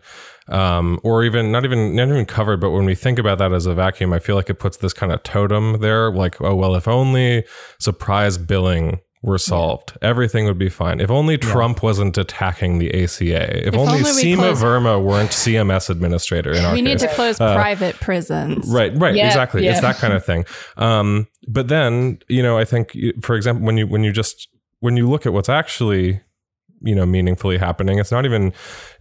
um, 0.51 0.99
or 1.03 1.25
even 1.25 1.53
not 1.53 1.65
even 1.65 1.95
not 1.95 2.09
even 2.09 2.27
covered. 2.27 2.61
But 2.61 2.71
when 2.71 2.85
we 2.85 2.95
think 2.95 3.19
about 3.19 3.39
that 3.39 3.53
as 3.53 3.67
a 3.67 3.75
vacuum, 3.75 4.13
I 4.13 4.19
feel 4.19 4.37
like 4.37 4.51
it 4.51 4.59
puts 4.59 4.77
this 4.79 4.93
kind 4.93 5.13
of 5.13 5.23
totem 5.23 5.81
there, 5.81 6.11
like 6.13 6.41
oh 6.41 6.55
well, 6.55 6.75
if 6.75 6.87
only 6.89 7.45
surprise 7.79 8.37
billing 8.37 9.01
were 9.23 9.39
solved, 9.39 9.93
yeah. 10.01 10.09
everything 10.09 10.47
would 10.47 10.59
be 10.59 10.71
fine. 10.71 10.99
If 10.99 11.11
only 11.11 11.37
Trump 11.37 11.79
yeah. 11.79 11.87
wasn't 11.87 12.17
attacking 12.17 12.79
the 12.79 12.89
ACA. 13.05 13.59
If, 13.59 13.67
if 13.69 13.75
only, 13.75 13.99
only 13.99 14.11
Seema 14.11 14.37
close- 14.37 14.63
Verma 14.63 15.03
weren't 15.03 15.31
CMS 15.31 15.91
administrator 15.91 16.53
in 16.53 16.65
our 16.65 16.73
We 16.73 16.81
need 16.81 17.01
case. 17.01 17.03
to 17.03 17.15
close 17.15 17.39
uh, 17.39 17.55
private 17.55 17.97
prisons. 17.97 18.67
Right, 18.73 18.93
right, 18.97 19.15
yeah, 19.15 19.27
exactly. 19.27 19.67
It's 19.67 19.83
that 19.83 19.97
kind 19.97 20.15
of 20.15 20.25
thing. 20.25 20.47
Um, 20.79 21.29
but 21.47 21.69
then, 21.69 22.21
you 22.29 22.43
know, 22.43 22.57
I 22.57 22.65
think, 22.65 22.97
for 23.23 23.37
example, 23.37 23.67
when 23.67 23.77
you 23.77 23.87
when 23.87 24.03
you 24.05 24.13
just 24.13 24.49
when 24.81 24.97
you 24.97 25.09
look 25.09 25.27
at 25.27 25.35
what's 25.35 25.51
actually 25.51 26.23
you 26.83 26.95
know 26.95 27.07
meaningfully 27.07 27.59
happening. 27.59 27.99
It's 27.99 28.13
not 28.13 28.25
even 28.25 28.53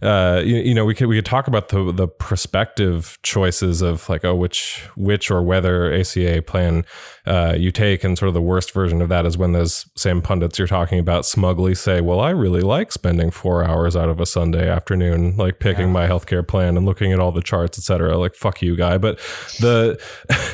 uh 0.02 0.42
you, 0.44 0.56
you, 0.56 0.74
know 0.74 0.84
we 0.84 0.94
could 0.94 1.06
we 1.06 1.16
could 1.16 1.24
talk 1.24 1.48
about 1.48 1.68
the 1.68 1.92
the 1.92 2.08
prospective 2.08 3.18
choices 3.22 3.82
of 3.82 4.08
like 4.08 4.24
oh 4.24 4.34
which 4.34 4.86
which 4.96 5.30
or 5.30 5.42
whether 5.42 5.92
ACA 5.92 6.42
plan 6.42 6.84
uh 7.26 7.54
you 7.56 7.70
take 7.70 8.04
and 8.04 8.18
sort 8.18 8.28
of 8.28 8.34
the 8.34 8.42
worst 8.42 8.72
version 8.72 9.00
of 9.00 9.08
that 9.08 9.26
is 9.26 9.38
when 9.38 9.52
those 9.52 9.88
same 9.96 10.20
pundits 10.20 10.58
you're 10.58 10.68
talking 10.68 10.98
about 10.98 11.24
smugly 11.24 11.74
say 11.74 12.00
well 12.00 12.20
I 12.20 12.30
really 12.30 12.62
like 12.62 12.92
spending 12.92 13.30
4 13.30 13.64
hours 13.64 13.96
out 13.96 14.08
of 14.08 14.20
a 14.20 14.26
Sunday 14.26 14.68
afternoon 14.68 15.36
like 15.36 15.58
picking 15.58 15.86
yeah. 15.86 15.92
my 15.92 16.06
healthcare 16.06 16.46
plan 16.46 16.76
and 16.76 16.86
looking 16.86 17.12
at 17.12 17.18
all 17.18 17.32
the 17.32 17.42
charts 17.42 17.78
etc 17.78 18.16
like 18.18 18.34
fuck 18.34 18.62
you 18.62 18.76
guy. 18.76 18.98
But 18.98 19.18
the 19.60 20.00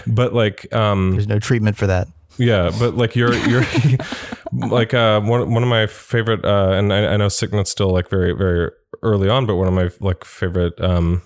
but 0.07 0.33
like 0.33 0.73
um 0.75 1.13
there's 1.13 1.29
no 1.29 1.39
treatment 1.39 1.77
for 1.77 1.87
that. 1.87 2.09
Yeah, 2.39 2.71
but 2.79 2.97
like 2.97 3.17
you're 3.17 3.35
you're 3.49 3.65
like 4.71 4.95
uh, 4.95 5.21
one 5.21 5.53
one 5.53 5.63
of 5.63 5.69
my 5.69 5.87
favorite, 5.87 6.45
uh, 6.45 6.73
and 6.73 6.93
I, 6.93 7.15
I 7.15 7.17
know 7.17 7.27
SickNote's 7.27 7.71
still 7.71 7.91
like 7.91 8.09
very 8.09 8.33
very 8.33 8.71
early 9.03 9.29
on, 9.29 9.47
but 9.47 9.57
one 9.57 9.69
of 9.69 9.75
my 9.75 9.91
like 10.01 10.25
favorite 10.25 10.81
um, 10.81 11.23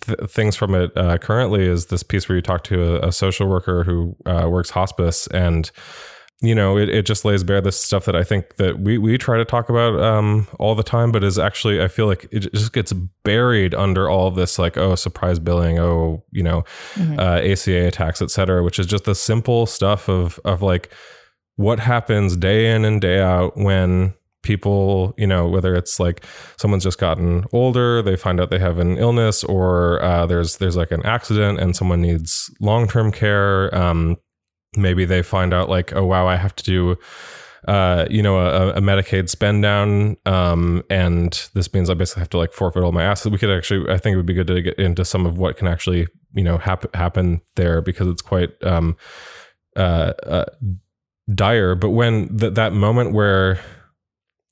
th- 0.00 0.18
things 0.28 0.56
from 0.56 0.74
it 0.74 0.96
uh, 0.96 1.18
currently 1.18 1.66
is 1.66 1.86
this 1.86 2.02
piece 2.02 2.28
where 2.28 2.36
you 2.36 2.42
talk 2.42 2.64
to 2.64 3.02
a, 3.02 3.08
a 3.08 3.12
social 3.12 3.48
worker 3.48 3.84
who 3.84 4.16
uh, 4.26 4.48
works 4.48 4.70
hospice 4.70 5.26
and 5.28 5.70
you 6.40 6.54
know, 6.54 6.78
it, 6.78 6.88
it 6.88 7.04
just 7.04 7.24
lays 7.24 7.42
bare 7.42 7.60
this 7.60 7.80
stuff 7.80 8.04
that 8.04 8.14
I 8.14 8.22
think 8.22 8.56
that 8.56 8.78
we, 8.78 8.96
we 8.96 9.18
try 9.18 9.38
to 9.38 9.44
talk 9.44 9.68
about 9.68 9.98
um, 10.00 10.46
all 10.60 10.76
the 10.76 10.84
time, 10.84 11.10
but 11.10 11.24
is 11.24 11.36
actually, 11.36 11.82
I 11.82 11.88
feel 11.88 12.06
like 12.06 12.28
it 12.30 12.52
just 12.52 12.72
gets 12.72 12.92
buried 12.92 13.74
under 13.74 14.08
all 14.08 14.28
of 14.28 14.36
this, 14.36 14.56
like, 14.56 14.76
oh, 14.76 14.94
surprise 14.94 15.40
billing, 15.40 15.80
oh, 15.80 16.22
you 16.30 16.44
know, 16.44 16.62
mm-hmm. 16.94 17.18
uh, 17.18 17.40
ACA 17.40 17.88
attacks, 17.88 18.22
et 18.22 18.30
cetera, 18.30 18.62
which 18.62 18.78
is 18.78 18.86
just 18.86 19.02
the 19.02 19.16
simple 19.16 19.66
stuff 19.66 20.08
of, 20.08 20.38
of 20.44 20.62
like 20.62 20.92
what 21.58 21.80
happens 21.80 22.36
day 22.36 22.72
in 22.72 22.84
and 22.84 23.00
day 23.00 23.20
out 23.20 23.56
when 23.56 24.14
people, 24.44 25.12
you 25.18 25.26
know, 25.26 25.48
whether 25.48 25.74
it's 25.74 25.98
like 25.98 26.24
someone's 26.56 26.84
just 26.84 27.00
gotten 27.00 27.44
older, 27.52 28.00
they 28.00 28.14
find 28.14 28.40
out 28.40 28.48
they 28.48 28.60
have 28.60 28.78
an 28.78 28.96
illness, 28.96 29.42
or 29.42 30.00
uh, 30.00 30.24
there's 30.24 30.58
there's 30.58 30.76
like 30.76 30.92
an 30.92 31.04
accident 31.04 31.58
and 31.58 31.74
someone 31.74 32.00
needs 32.00 32.48
long 32.60 32.86
term 32.86 33.10
care. 33.10 33.74
Um, 33.74 34.18
maybe 34.76 35.04
they 35.04 35.20
find 35.20 35.52
out 35.52 35.68
like, 35.68 35.92
oh 35.96 36.04
wow, 36.04 36.28
I 36.28 36.36
have 36.36 36.54
to 36.54 36.64
do 36.64 36.96
uh, 37.66 38.06
you 38.08 38.22
know, 38.22 38.38
a, 38.38 38.70
a, 38.74 38.80
Medicaid 38.80 39.28
spend 39.28 39.62
down. 39.62 40.16
Um, 40.24 40.84
and 40.88 41.50
this 41.54 41.74
means 41.74 41.90
I 41.90 41.94
basically 41.94 42.20
have 42.20 42.30
to 42.30 42.38
like 42.38 42.52
forfeit 42.52 42.84
all 42.84 42.92
my 42.92 43.02
assets. 43.02 43.32
We 43.32 43.36
could 43.36 43.50
actually, 43.50 43.92
I 43.92 43.98
think 43.98 44.14
it 44.14 44.16
would 44.16 44.26
be 44.26 44.32
good 44.32 44.46
to 44.46 44.62
get 44.62 44.78
into 44.78 45.04
some 45.04 45.26
of 45.26 45.36
what 45.36 45.56
can 45.56 45.66
actually, 45.66 46.06
you 46.34 46.44
know, 46.44 46.56
hap- 46.56 46.94
happen 46.94 47.42
there 47.56 47.82
because 47.82 48.06
it's 48.06 48.22
quite, 48.22 48.50
um, 48.62 48.96
uh, 49.76 50.12
uh, 50.24 50.44
dire. 51.34 51.74
But 51.74 51.90
when 51.90 52.36
th- 52.38 52.54
that 52.54 52.72
moment 52.72 53.12
where, 53.12 53.60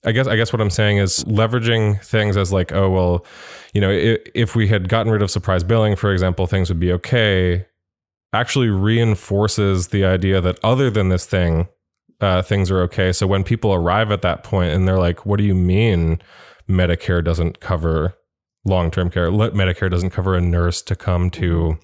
I 0.04 0.12
guess, 0.12 0.26
I 0.26 0.36
guess 0.36 0.52
what 0.52 0.60
I'm 0.60 0.70
saying 0.70 0.98
is 0.98 1.24
leveraging 1.24 2.02
things 2.04 2.36
as 2.36 2.52
like, 2.52 2.72
oh, 2.72 2.90
well, 2.90 3.26
you 3.72 3.80
know, 3.80 3.90
if, 3.90 4.20
if 4.34 4.56
we 4.56 4.68
had 4.68 4.88
gotten 4.88 5.12
rid 5.12 5.22
of 5.22 5.30
surprise 5.30 5.64
billing, 5.64 5.96
for 5.96 6.12
example, 6.12 6.46
things 6.46 6.68
would 6.68 6.80
be 6.80 6.92
okay 6.92 7.66
actually 8.32 8.68
reinforces 8.68 9.88
the 9.88 10.04
idea 10.04 10.40
that 10.40 10.58
other 10.62 10.90
than 10.90 11.08
this 11.08 11.26
thing, 11.26 11.68
uh, 12.20 12.42
things 12.42 12.70
are 12.70 12.80
okay. 12.82 13.12
So 13.12 13.26
when 13.26 13.44
people 13.44 13.72
arrive 13.72 14.10
at 14.10 14.22
that 14.22 14.42
point 14.42 14.72
and 14.72 14.86
they're 14.86 14.98
like, 14.98 15.26
"What 15.26 15.38
do 15.38 15.44
you 15.44 15.54
mean 15.54 16.20
Medicare 16.68 17.24
doesn't 17.24 17.60
cover 17.60 18.14
long-term 18.64 19.10
care? 19.10 19.30
Medicare 19.30 19.90
doesn't 19.90 20.10
cover 20.10 20.34
a 20.34 20.40
nurse 20.40 20.82
to 20.82 20.96
come 20.96 21.30
to 21.30 21.78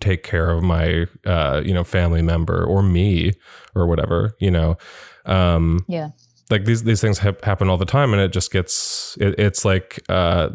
take 0.00 0.22
care 0.22 0.50
of 0.50 0.62
my, 0.62 1.06
uh, 1.24 1.62
you 1.64 1.72
know, 1.72 1.84
family 1.84 2.22
member 2.22 2.64
or 2.64 2.82
me 2.82 3.32
or 3.74 3.86
whatever." 3.86 4.36
You 4.40 4.50
know, 4.50 4.76
um, 5.24 5.84
yeah. 5.88 6.10
Like 6.50 6.64
these 6.64 6.84
these 6.84 7.00
things 7.00 7.18
ha- 7.18 7.32
happen 7.42 7.68
all 7.68 7.76
the 7.76 7.84
time, 7.84 8.12
and 8.12 8.22
it 8.22 8.32
just 8.32 8.52
gets 8.52 9.18
it, 9.20 9.38
it's 9.38 9.64
like 9.64 10.00
uh, 10.08 10.50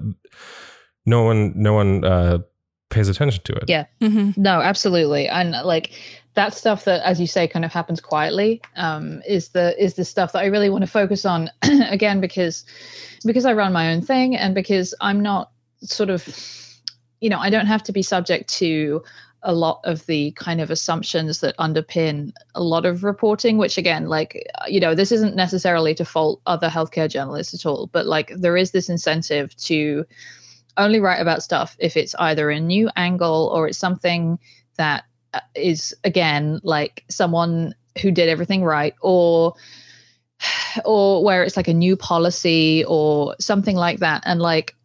no 1.06 1.24
one 1.24 1.54
no 1.56 1.74
one 1.74 2.06
uh, 2.06 2.40
pays 2.90 3.10
attention 3.10 3.44
to 3.46 3.54
it. 3.54 3.64
Yeah. 3.68 3.86
Mm-hmm. 4.02 4.42
No, 4.42 4.62
absolutely. 4.62 5.28
And 5.28 5.52
like 5.52 5.92
that 6.36 6.54
stuff 6.54 6.86
that, 6.86 7.02
as 7.04 7.20
you 7.20 7.28
say, 7.28 7.48
kind 7.48 7.66
of 7.66 7.74
happens 7.74 8.00
quietly, 8.00 8.62
um, 8.76 9.22
is 9.28 9.50
the 9.50 9.82
is 9.84 9.96
the 9.96 10.06
stuff 10.06 10.32
that 10.34 10.40
I 10.40 10.46
really 10.46 10.70
want 10.70 10.84
to 10.84 10.90
focus 10.90 11.26
on. 11.26 11.50
again, 11.64 12.22
because 12.22 12.64
because 13.26 13.46
I 13.46 13.54
run 13.54 13.74
my 13.74 13.92
own 13.92 14.02
thing, 14.02 14.36
and 14.36 14.54
because 14.54 14.94
I'm 15.02 15.22
not 15.22 15.52
sort 15.82 16.10
of, 16.10 16.24
you 17.22 17.30
know, 17.30 17.40
I 17.40 17.50
don't 17.50 17.68
have 17.68 17.84
to 17.84 17.92
be 17.92 18.02
subject 18.02 18.50
to 18.56 19.02
a 19.44 19.54
lot 19.54 19.80
of 19.86 20.06
the 20.06 20.32
kind 20.32 20.62
of 20.62 20.70
assumptions 20.70 21.40
that 21.40 21.58
underpin 21.58 22.32
a 22.54 22.62
lot 22.62 22.86
of 22.86 23.04
reporting 23.04 23.58
which 23.58 23.76
again 23.76 24.06
like 24.06 24.48
you 24.68 24.80
know 24.80 24.94
this 24.94 25.12
isn't 25.12 25.36
necessarily 25.36 25.96
to 25.96 26.06
fault 26.06 26.40
other 26.46 26.70
healthcare 26.70 27.10
journalists 27.10 27.52
at 27.52 27.66
all 27.66 27.88
but 27.88 28.06
like 28.06 28.32
there 28.36 28.56
is 28.56 28.70
this 28.70 28.88
incentive 28.88 29.56
to 29.56 30.06
only 30.78 31.00
write 31.00 31.20
about 31.20 31.42
stuff 31.42 31.76
if 31.80 31.98
it's 31.98 32.14
either 32.20 32.52
a 32.52 32.60
new 32.60 32.88
angle 32.96 33.50
or 33.52 33.68
it's 33.68 33.80
something 33.80 34.38
that 34.78 35.06
uh, 35.34 35.40
again 36.04 36.60
like 36.64 37.04
someone 37.10 37.74
who 38.00 38.12
did 38.12 38.30
everything 38.30 38.64
right 38.64 38.94
or 39.02 39.56
or 40.86 41.24
where 41.24 41.44
it's 41.44 41.58
like 41.58 41.68
a 41.68 41.74
new 41.74 41.96
policy 41.96 42.86
or 42.88 43.36
something 43.40 43.76
like 43.76 44.00
that. 44.00 44.24
And 44.26 44.42
like 44.42 44.76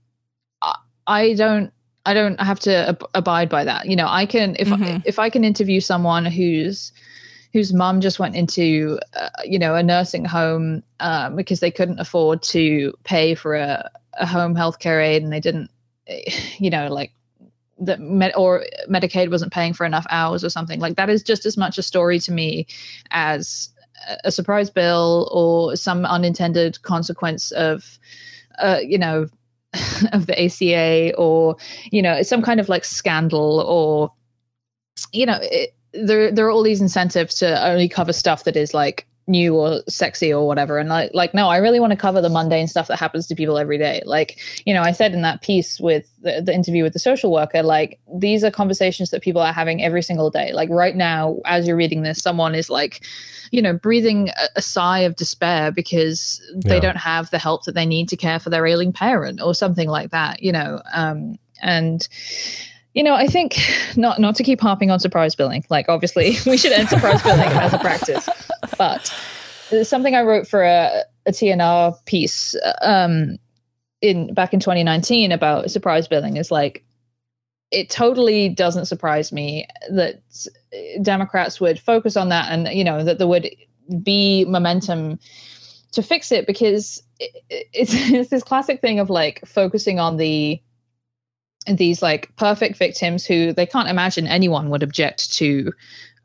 i 1.08 1.34
don't 1.34 1.72
i 2.06 2.14
don't 2.14 2.40
have 2.40 2.58
to 2.58 2.88
ab- 2.88 3.04
abide 3.14 3.48
by 3.48 3.64
that 3.64 3.86
you 3.86 3.96
know 3.96 4.06
i 4.08 4.24
can 4.24 4.56
if 4.58 4.68
mm-hmm. 4.68 4.98
if 5.04 5.18
i 5.18 5.28
can 5.28 5.44
interview 5.44 5.80
someone 5.80 6.24
who's 6.24 6.92
whose 7.52 7.72
mum 7.72 8.00
just 8.00 8.18
went 8.18 8.34
into 8.34 8.98
uh, 9.14 9.28
you 9.44 9.58
know 9.58 9.74
a 9.74 9.82
nursing 9.82 10.24
home 10.24 10.82
um, 11.00 11.36
because 11.36 11.60
they 11.60 11.70
couldn't 11.70 12.00
afford 12.00 12.42
to 12.42 12.92
pay 13.04 13.34
for 13.34 13.54
a, 13.54 13.90
a 14.18 14.26
home 14.26 14.54
health 14.54 14.78
care 14.78 15.00
aid 15.00 15.22
and 15.22 15.32
they 15.32 15.40
didn't 15.40 15.70
you 16.58 16.70
know, 16.70 16.88
like 16.88 17.12
that 17.78 18.00
med- 18.00 18.34
or 18.36 18.64
Medicaid 18.88 19.30
wasn't 19.30 19.52
paying 19.52 19.72
for 19.72 19.84
enough 19.84 20.06
hours 20.10 20.44
or 20.44 20.50
something. 20.50 20.80
Like 20.80 20.96
that 20.96 21.10
is 21.10 21.22
just 21.22 21.46
as 21.46 21.56
much 21.56 21.78
a 21.78 21.82
story 21.82 22.18
to 22.20 22.32
me 22.32 22.66
as 23.10 23.70
a 24.24 24.30
surprise 24.30 24.70
bill 24.70 25.28
or 25.32 25.76
some 25.76 26.04
unintended 26.04 26.80
consequence 26.82 27.50
of, 27.52 27.98
uh, 28.58 28.78
you 28.82 28.98
know, 28.98 29.26
of 30.12 30.26
the 30.26 30.44
ACA 30.44 31.14
or 31.16 31.56
you 31.90 32.02
know 32.02 32.22
some 32.22 32.42
kind 32.42 32.60
of 32.60 32.68
like 32.68 32.84
scandal 32.84 33.60
or 33.60 34.12
you 35.12 35.26
know 35.26 35.38
it, 35.42 35.74
there 35.92 36.30
there 36.30 36.46
are 36.46 36.50
all 36.50 36.62
these 36.62 36.80
incentives 36.80 37.34
to 37.36 37.66
only 37.66 37.88
cover 37.88 38.12
stuff 38.12 38.44
that 38.44 38.56
is 38.56 38.74
like 38.74 39.06
new 39.26 39.54
or 39.56 39.80
sexy 39.88 40.32
or 40.32 40.46
whatever 40.46 40.78
and 40.78 40.88
like 40.88 41.10
like 41.12 41.34
no 41.34 41.48
i 41.48 41.56
really 41.56 41.80
want 41.80 41.90
to 41.90 41.96
cover 41.96 42.20
the 42.20 42.28
mundane 42.28 42.68
stuff 42.68 42.86
that 42.86 42.98
happens 42.98 43.26
to 43.26 43.34
people 43.34 43.58
every 43.58 43.76
day 43.76 44.00
like 44.06 44.38
you 44.64 44.72
know 44.72 44.82
i 44.82 44.92
said 44.92 45.12
in 45.12 45.22
that 45.22 45.42
piece 45.42 45.80
with 45.80 46.08
the, 46.22 46.40
the, 46.40 46.54
interview 46.54 46.84
with 46.84 46.92
the 46.92 46.98
social 46.98 47.32
worker 47.32 47.62
like 47.62 47.98
these 48.18 48.44
are 48.44 48.52
conversations 48.52 49.10
that 49.10 49.22
people 49.22 49.42
are 49.42 49.52
having 49.52 49.82
every 49.82 50.02
single 50.02 50.30
day 50.30 50.52
like 50.52 50.70
right 50.70 50.94
now 50.94 51.38
as 51.44 51.66
you're 51.66 51.76
reading 51.76 52.02
this 52.02 52.20
someone 52.20 52.54
is 52.54 52.70
like 52.70 53.04
you 53.50 53.60
know 53.60 53.72
breathing 53.72 54.28
a, 54.28 54.48
a 54.56 54.62
sigh 54.62 55.00
of 55.00 55.16
despair 55.16 55.72
because 55.72 56.40
they 56.54 56.74
yeah. 56.76 56.80
don't 56.80 56.96
have 56.96 57.28
the 57.30 57.38
help 57.38 57.64
that 57.64 57.74
they 57.74 57.86
need 57.86 58.08
to 58.08 58.16
care 58.16 58.38
for 58.38 58.50
their 58.50 58.64
ailing 58.64 58.92
parent 58.92 59.40
or 59.40 59.54
something 59.54 59.88
like 59.88 60.10
that 60.10 60.40
you 60.40 60.52
know 60.52 60.80
um 60.92 61.36
and 61.62 62.08
you 62.94 63.02
know, 63.02 63.14
I 63.14 63.26
think 63.26 63.58
not 63.96 64.18
not 64.18 64.36
to 64.36 64.42
keep 64.42 64.58
harping 64.58 64.90
on 64.90 64.98
surprise 64.98 65.34
billing. 65.34 65.66
Like, 65.68 65.86
obviously, 65.90 66.38
we 66.46 66.56
should 66.56 66.72
end 66.72 66.88
surprise 66.88 67.22
billing 67.22 67.40
as 67.40 67.74
a 67.74 67.78
practice. 67.78 68.26
But 68.78 69.12
something 69.82 70.14
I 70.14 70.22
wrote 70.22 70.46
for 70.46 70.62
a 70.62 71.04
a 71.26 71.32
TNR 71.32 71.94
piece 72.06 72.54
um, 72.82 73.36
in 74.00 74.32
back 74.32 74.54
in 74.54 74.60
2019 74.60 75.32
about 75.32 75.70
surprise 75.70 76.08
billing 76.08 76.36
is 76.36 76.50
like 76.50 76.84
it 77.72 77.90
totally 77.90 78.48
doesn't 78.48 78.86
surprise 78.86 79.32
me 79.32 79.66
that 79.90 80.22
Democrats 81.02 81.60
would 81.60 81.80
focus 81.80 82.16
on 82.16 82.28
that 82.28 82.50
and 82.50 82.68
you 82.68 82.84
know 82.84 83.02
that 83.02 83.18
there 83.18 83.26
would 83.26 83.50
be 84.02 84.44
momentum 84.44 85.18
to 85.92 86.02
fix 86.02 86.30
it 86.30 86.46
because 86.46 87.02
it's, 87.18 87.92
it's 88.12 88.30
this 88.30 88.42
classic 88.42 88.80
thing 88.80 89.00
of 89.00 89.10
like 89.10 89.40
focusing 89.44 89.98
on 89.98 90.16
the 90.16 90.60
these 91.66 92.00
like 92.00 92.34
perfect 92.36 92.76
victims 92.76 93.26
who 93.26 93.52
they 93.52 93.66
can't 93.66 93.88
imagine 93.88 94.28
anyone 94.28 94.70
would 94.70 94.84
object 94.84 95.32
to 95.32 95.72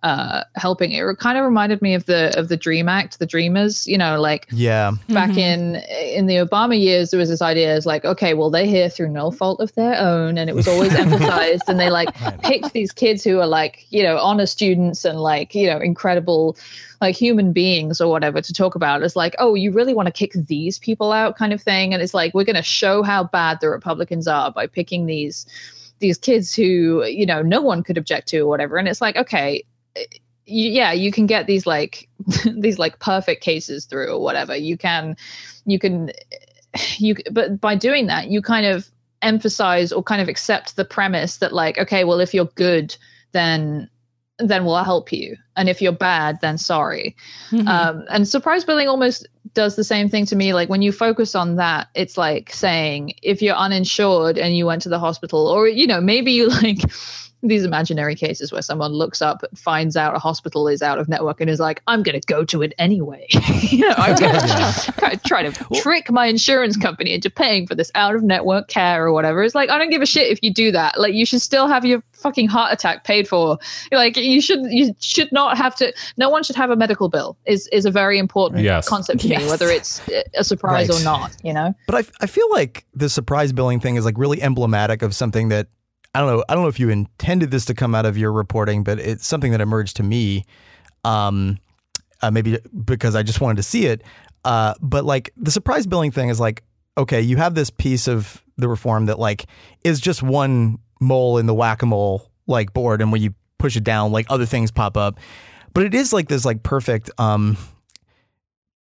uh, 0.04 0.44
helping. 0.56 0.92
It 0.94 1.04
kind 1.20 1.38
of 1.38 1.46
reminded 1.46 1.82
me 1.82 1.94
of 1.94 2.06
the 2.08 2.38
of 2.38 2.48
the 2.50 2.58
Dream 2.58 2.90
Act, 2.90 3.20
the 3.20 3.26
Dreamers. 3.26 3.86
You 3.88 3.98
know, 3.98 4.20
like 4.20 4.48
yeah, 4.52 4.92
back 5.10 5.30
Mhm. 5.32 5.38
in 5.38 5.76
in 6.16 6.26
the 6.26 6.36
Obama 6.36 6.80
years, 6.80 7.12
there 7.12 7.20
was 7.20 7.30
this 7.30 7.42
idea 7.42 7.74
as 7.76 7.86
like, 7.86 8.04
okay, 8.06 8.34
well, 8.34 8.50
they're 8.50 8.66
here 8.66 8.90
through 8.90 9.10
no 9.10 9.30
fault 9.32 9.60
of 9.60 9.74
their 9.76 9.96
own, 10.00 10.38
and 10.38 10.50
it 10.50 10.56
was 10.56 10.68
always 10.68 10.94
emphasized, 11.06 11.64
and 11.68 11.80
they 11.80 11.90
like 11.90 12.10
Right. 12.22 12.42
picked 12.42 12.74
these 12.74 12.92
kids 12.92 13.24
who 13.24 13.40
are 13.40 13.48
like, 13.48 13.86
you 13.92 14.02
know, 14.04 14.18
honor 14.18 14.46
students 14.46 15.06
and 15.06 15.20
like, 15.20 15.54
you 15.56 15.68
know, 15.68 15.78
incredible 15.80 16.58
like 17.00 17.16
human 17.16 17.52
beings 17.52 18.00
or 18.00 18.12
whatever 18.12 18.42
to 18.42 18.54
talk 18.54 18.76
about. 18.76 19.02
It's 19.02 19.16
like, 19.16 19.36
oh, 19.40 19.56
you 19.56 19.72
really 19.72 19.94
want 19.96 20.06
to 20.08 20.12
kick 20.12 20.34
these 20.34 20.78
people 20.78 21.12
out, 21.12 21.36
kind 21.36 21.52
of 21.54 21.62
thing, 21.62 21.94
and 21.94 22.02
it's 22.04 22.14
like 22.14 22.34
we're 22.34 22.44
going 22.44 22.56
to 22.56 22.62
show 22.64 23.02
how 23.04 23.24
bad 23.26 23.60
the 23.62 23.70
Republicans 23.70 24.28
are 24.28 24.52
by 24.52 24.68
picking 24.68 25.06
these 25.06 25.46
these 26.00 26.18
kids 26.18 26.56
who 26.56 27.06
you 27.06 27.28
know 27.28 27.44
no 27.44 27.62
one 27.62 27.84
could 27.84 27.96
object 27.96 28.28
to 28.28 28.40
or 28.40 28.48
whatever 28.48 28.78
and 28.78 28.88
it's 28.88 29.02
like 29.02 29.16
okay 29.16 29.52
y- 29.54 29.62
yeah 30.46 30.92
you 30.92 31.12
can 31.12 31.26
get 31.26 31.48
these 31.48 31.66
like 31.66 32.08
these 32.56 32.80
like 32.80 33.00
perfect 33.00 33.44
cases 33.44 33.86
through 33.86 34.12
or 34.12 34.22
whatever 34.22 34.56
you 34.56 34.78
can 34.78 35.16
you 35.66 35.80
can 35.80 36.12
you 36.98 37.16
but 37.32 37.60
by 37.62 37.76
doing 37.76 38.08
that 38.08 38.28
you 38.28 38.42
kind 38.42 38.66
of 38.66 38.90
emphasize 39.22 39.92
or 39.92 40.02
kind 40.02 40.22
of 40.22 40.28
accept 40.28 40.76
the 40.76 40.86
premise 40.86 41.38
that 41.38 41.54
like 41.54 41.78
okay 41.78 42.04
well 42.04 42.20
if 42.20 42.34
you're 42.34 42.46
good 42.56 42.96
then 43.34 43.88
then 44.40 44.66
we'll 44.66 44.84
help 44.84 45.12
you 45.12 45.38
and 45.56 45.70
if 45.70 45.80
you're 45.80 45.92
bad 45.92 46.40
then 46.42 46.58
sorry 46.58 47.16
Mhm. 47.52 47.68
um, 47.68 48.04
and 48.10 48.28
surprise 48.28 48.64
billing 48.66 48.88
almost 48.88 49.28
does 49.54 49.76
the 49.76 49.84
same 49.84 50.08
thing 50.10 50.26
to 50.28 50.36
me. 50.36 50.54
Like 50.54 50.70
when 50.70 50.82
you 50.82 50.92
focus 50.92 51.36
on 51.36 51.56
that, 51.58 51.88
it's 51.94 52.18
like 52.18 52.54
saying 52.54 53.14
if 53.22 53.42
you're 53.42 53.56
uninsured 53.56 54.38
and 54.38 54.56
you 54.56 54.66
went 54.66 54.82
to 54.84 54.90
the 54.90 55.00
hospital, 55.00 55.48
or 55.48 55.68
you 55.68 55.86
know, 55.86 56.00
maybe 56.00 56.32
you 56.32 56.48
like 56.48 56.80
these 57.44 57.64
imaginary 57.64 58.16
cases 58.16 58.52
where 58.52 58.62
someone 58.62 58.92
looks 58.94 59.22
up, 59.22 59.44
finds 59.56 59.98
out 59.98 60.16
a 60.16 60.20
hospital 60.20 60.68
is 60.68 60.82
out 60.82 61.00
of 61.00 61.10
network, 61.10 61.42
and 61.42 61.50
is 61.50 61.60
like, 61.60 61.82
"I'm 61.88 62.04
going 62.04 62.20
to 62.20 62.26
go 62.28 62.44
to 62.46 62.62
it 62.62 62.74
anyway." 62.78 63.26
you 63.62 63.80
know, 63.88 63.96
I'm 63.98 64.16
going 64.16 64.34
to 64.34 65.20
try 65.26 65.44
to 65.50 65.82
trick 65.82 66.12
my 66.12 66.28
insurance 66.28 66.78
company 66.78 67.14
into 67.14 67.30
paying 67.30 67.68
for 67.68 67.76
this 67.76 67.92
out 67.96 68.16
of 68.16 68.24
network 68.24 68.68
care 68.68 69.06
or 69.06 69.12
whatever. 69.14 69.44
It's 69.44 69.56
like 69.56 69.70
I 69.70 69.78
don't 69.78 69.90
give 69.90 70.02
a 70.02 70.06
shit 70.06 70.32
if 70.32 70.40
you 70.42 70.54
do 70.54 70.72
that. 70.72 71.00
Like 71.00 71.14
you 71.14 71.26
should 71.26 71.42
still 71.42 71.68
have 71.68 71.86
your 71.86 72.04
fucking 72.14 72.48
heart 72.48 72.72
attack 72.72 73.04
paid 73.04 73.28
for. 73.28 73.58
Like 73.92 74.18
you 74.18 74.42
should 74.42 74.62
you 74.72 74.94
should 75.00 75.32
not 75.32 75.58
have 75.58 75.76
to. 75.78 75.94
No 76.18 76.30
one 76.30 76.44
should 76.44 76.56
have 76.56 76.70
a 76.70 76.76
medical 76.76 77.10
bill. 77.10 77.38
Is 77.46 77.68
is 77.68 77.86
a 77.86 77.92
very 77.92 78.20
important 78.20 78.62
Yes. 78.62 78.88
concept 78.88 79.22
to 79.22 79.30
me, 79.30 79.38
whether 79.48 79.70
it's 79.70 80.02
a 80.36 80.44
surprise 80.44 80.90
Right. 80.90 81.02
or 81.02 81.04
not. 81.04 81.36
You 81.44 81.54
know. 81.54 81.74
But 81.88 81.96
I, 81.96 82.24
I 82.24 82.28
feel 82.28 82.50
like 82.52 82.86
the 82.94 83.10
surprise 83.10 83.52
billing 83.54 83.80
thing 83.80 83.96
is 83.96 84.06
like 84.06 84.18
really 84.18 84.42
emblematic 84.42 85.02
of 85.02 85.16
something 85.16 85.50
that 85.50 85.68
I 86.14 86.20
don't 86.20 86.30
know. 86.30 86.44
I 86.50 86.54
don't 86.54 86.64
know 86.64 86.70
if 86.70 86.80
you 86.80 86.90
intended 86.90 87.52
this 87.52 87.66
to 87.66 87.74
come 87.74 87.96
out 87.96 88.06
of 88.06 88.18
your 88.18 88.32
reporting, 88.32 88.84
but 88.84 89.00
it's 89.00 89.26
something 89.26 89.52
that 89.52 89.62
emerged 89.62 89.98
to 89.98 90.04
me. 90.04 90.46
Um, 91.04 91.58
uh, 92.22 92.30
maybe 92.30 92.60
because 92.86 93.16
I 93.16 93.24
just 93.24 93.42
wanted 93.42 93.58
to 93.58 93.64
see 93.64 93.86
it. 93.86 94.04
Uh, 94.44 94.74
but 94.82 95.06
like 95.06 95.32
the 95.38 95.52
surprise 95.52 95.88
billing 95.88 96.12
thing 96.12 96.30
is 96.30 96.40
like, 96.40 96.64
okay, 96.98 97.22
you 97.22 97.38
have 97.38 97.56
this 97.56 97.70
piece 97.70 98.08
of 98.08 98.44
the 98.58 98.68
reform 98.68 99.06
that 99.08 99.20
like 99.20 99.46
is 99.84 100.00
just 100.00 100.22
one 100.22 100.80
mole 101.00 101.38
in 101.38 101.46
the 101.46 101.54
whack 101.54 101.82
a 101.82 101.86
mole 101.86 102.30
like 102.48 102.74
board, 102.74 103.02
and 103.02 103.12
when 103.12 103.22
you 103.22 103.34
push 103.58 103.76
it 103.76 103.84
down, 103.84 104.12
like 104.12 104.26
other 104.30 104.46
things 104.46 104.72
pop 104.72 104.98
up. 104.98 105.20
But 105.74 105.86
it 105.86 105.94
is 105.94 106.12
like 106.12 106.28
this 106.28 106.44
like 106.44 106.64
perfect 106.64 107.10
um, 107.18 107.58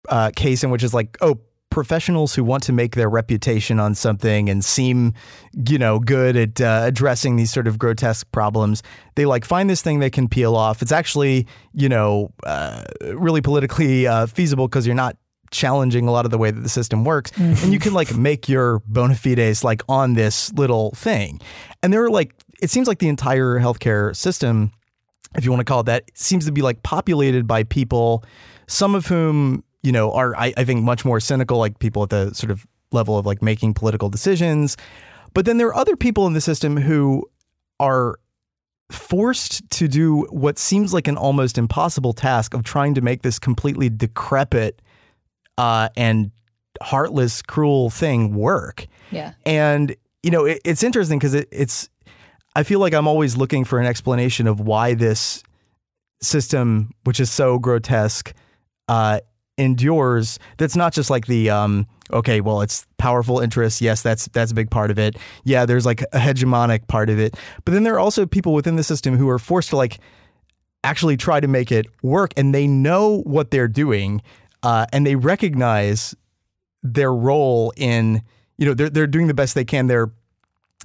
uh, 0.09 0.31
case 0.37 0.63
in 0.63 0.71
which 0.71 0.83
is 0.83 0.93
like, 0.93 1.17
oh, 1.21 1.41
professionals 1.75 2.37
who 2.37 2.45
want 2.45 2.63
to 2.63 2.73
make 2.73 2.95
their 2.95 3.11
reputation 3.11 3.81
on 3.81 3.97
something 3.97 4.49
and 4.49 4.65
seem, 4.65 5.13
you 5.69 5.77
know, 5.77 5.99
good 5.99 6.37
at 6.37 6.61
uh, 6.61 6.83
addressing 6.85 7.35
these 7.35 7.53
sort 7.53 7.67
of 7.67 7.81
grotesque 7.81 8.31
problems, 8.31 8.81
they 9.17 9.27
like 9.27 9.45
find 9.45 9.69
this 9.69 9.83
thing 9.83 9.99
they 9.99 10.09
can 10.09 10.29
peel 10.29 10.55
off. 10.55 10.83
It's 10.83 10.93
actually, 10.93 11.49
you 11.73 11.89
know, 11.89 12.31
uh, 12.45 12.85
really 13.03 13.41
politically 13.41 14.07
uh, 14.07 14.27
feasible 14.27 14.69
because 14.69 14.87
you're 14.87 14.95
not 14.95 15.17
challenging 15.51 16.07
a 16.07 16.13
lot 16.13 16.25
of 16.25 16.31
the 16.31 16.39
way 16.39 16.53
that 16.53 16.61
the 16.61 16.69
system 16.69 17.05
works. 17.05 17.33
And 17.37 17.73
you 17.73 17.81
can 17.81 17.93
like 17.93 18.17
make 18.17 18.49
your 18.49 18.79
bona 18.87 19.17
fides 19.17 19.65
like 19.65 19.83
on 19.89 20.15
this 20.15 20.53
little 20.53 20.93
thing. 20.93 21.41
And 21.83 21.93
there 21.93 22.05
are 22.05 22.11
like 22.11 22.35
it 22.63 22.71
seems 22.71 22.87
like 22.87 23.01
the 23.01 23.09
entire 23.09 23.59
healthcare 23.59 24.15
system 24.15 24.71
if 25.37 25.45
you 25.45 25.51
want 25.51 25.61
to 25.61 25.65
call 25.65 25.81
it 25.81 25.87
that, 25.87 26.05
seems 26.15 26.47
to 26.47 26.53
be 26.53 26.63
like 26.63 26.85
populated 26.85 27.47
by 27.47 27.65
people, 27.65 28.25
some 28.69 28.95
of 28.95 29.07
whom, 29.07 29.65
you 29.85 29.93
know, 29.93 30.11
are, 30.13 30.35
I, 30.37 30.53
I 30.57 30.65
think, 30.65 30.83
much 30.83 31.05
more 31.05 31.21
cynical, 31.21 31.59
like 31.59 31.79
people 31.79 32.03
at 32.03 32.11
the 32.11 32.35
sort 32.35 32.51
of 32.51 32.67
level 32.91 33.19
of 33.19 33.27
like 33.27 33.43
making 33.43 33.75
political 33.75 34.09
decisions. 34.09 34.77
But 35.35 35.45
then 35.45 35.59
there 35.59 35.69
are 35.69 35.77
other 35.77 35.95
people 35.95 36.27
in 36.27 36.33
the 36.33 36.41
system 36.41 36.77
who 36.77 37.29
are 37.79 38.19
forced 38.91 39.69
to 39.71 39.89
do 39.89 40.23
what 40.31 40.59
seems 40.59 40.95
like 40.95 41.07
an 41.07 41.17
almost 41.17 41.59
impossible 41.59 42.13
task 42.13 42.55
of 42.55 42.65
trying 42.65 42.95
to 42.95 43.01
make 43.01 43.23
this 43.23 43.39
completely 43.39 43.91
decrepit 43.91 44.81
uh, 45.59 45.89
and 45.97 46.31
heartless, 46.83 47.43
cruel 47.43 47.91
thing 47.91 48.35
work. 48.35 48.87
Yeah. 49.11 49.35
And 49.45 49.95
you 50.23 50.31
know, 50.31 50.47
it, 50.47 50.61
it's 50.65 50.83
interesting 50.83 51.19
because 51.19 51.35
it, 51.35 51.49
it's. 51.53 51.91
I 52.57 52.63
feel 52.63 52.79
like 52.79 52.95
I'm 52.95 53.09
always 53.09 53.37
looking 53.37 53.65
for 53.65 53.81
an 53.81 53.87
explanation 53.87 54.47
of 54.47 54.61
why 54.61 54.95
this 54.95 55.43
system, 56.23 56.93
which 57.03 57.19
is 57.19 57.31
so 57.31 57.59
grotesque, 57.59 58.33
uh, 58.89 59.21
endures. 59.59 60.39
That's 60.59 60.77
not 60.77 60.93
just 60.93 61.11
like 61.11 61.27
the 61.27 61.51
um, 61.51 61.87
okay, 62.13 62.41
well, 62.41 62.61
it's 62.61 62.87
powerful 62.99 63.41
interests. 63.41 63.81
Yes, 63.81 64.03
that's 64.03 64.29
that's 64.29 64.53
a 64.53 64.55
big 64.55 64.71
part 64.71 64.91
of 64.91 64.99
it. 64.99 65.17
Yeah, 65.45 65.67
there's 65.67 65.87
like 65.87 66.03
a 66.03 66.19
hegemonic 66.19 66.87
part 66.89 67.11
of 67.11 67.19
it, 67.19 67.37
but 67.65 67.73
then 67.73 67.85
there 67.85 67.95
are 67.95 68.01
also 68.01 68.27
people 68.27 68.53
within 68.53 68.77
the 68.77 68.85
system 68.85 69.17
who 69.17 69.29
are 69.29 69.39
forced 69.39 69.71
to 69.71 69.77
like 69.77 69.99
actually 70.83 71.17
try 71.17 71.41
to 71.41 71.49
make 71.49 71.73
it 71.73 71.87
work, 72.03 72.33
and 72.37 72.55
they 72.55 72.67
know 72.67 73.23
what 73.23 73.51
they're 73.51 73.69
doing, 73.69 74.23
uh, 74.63 74.87
and 74.93 75.07
they 75.07 75.17
recognize 75.17 76.15
their 76.83 77.13
role 77.13 77.73
in 77.77 78.23
you 78.59 78.67
know 78.67 78.75
they're 78.75 78.91
they're 78.91 79.07
doing 79.07 79.27
the 79.27 79.35
best 79.35 79.55
they 79.55 79.65
can. 79.65 79.87
They're 79.87 80.11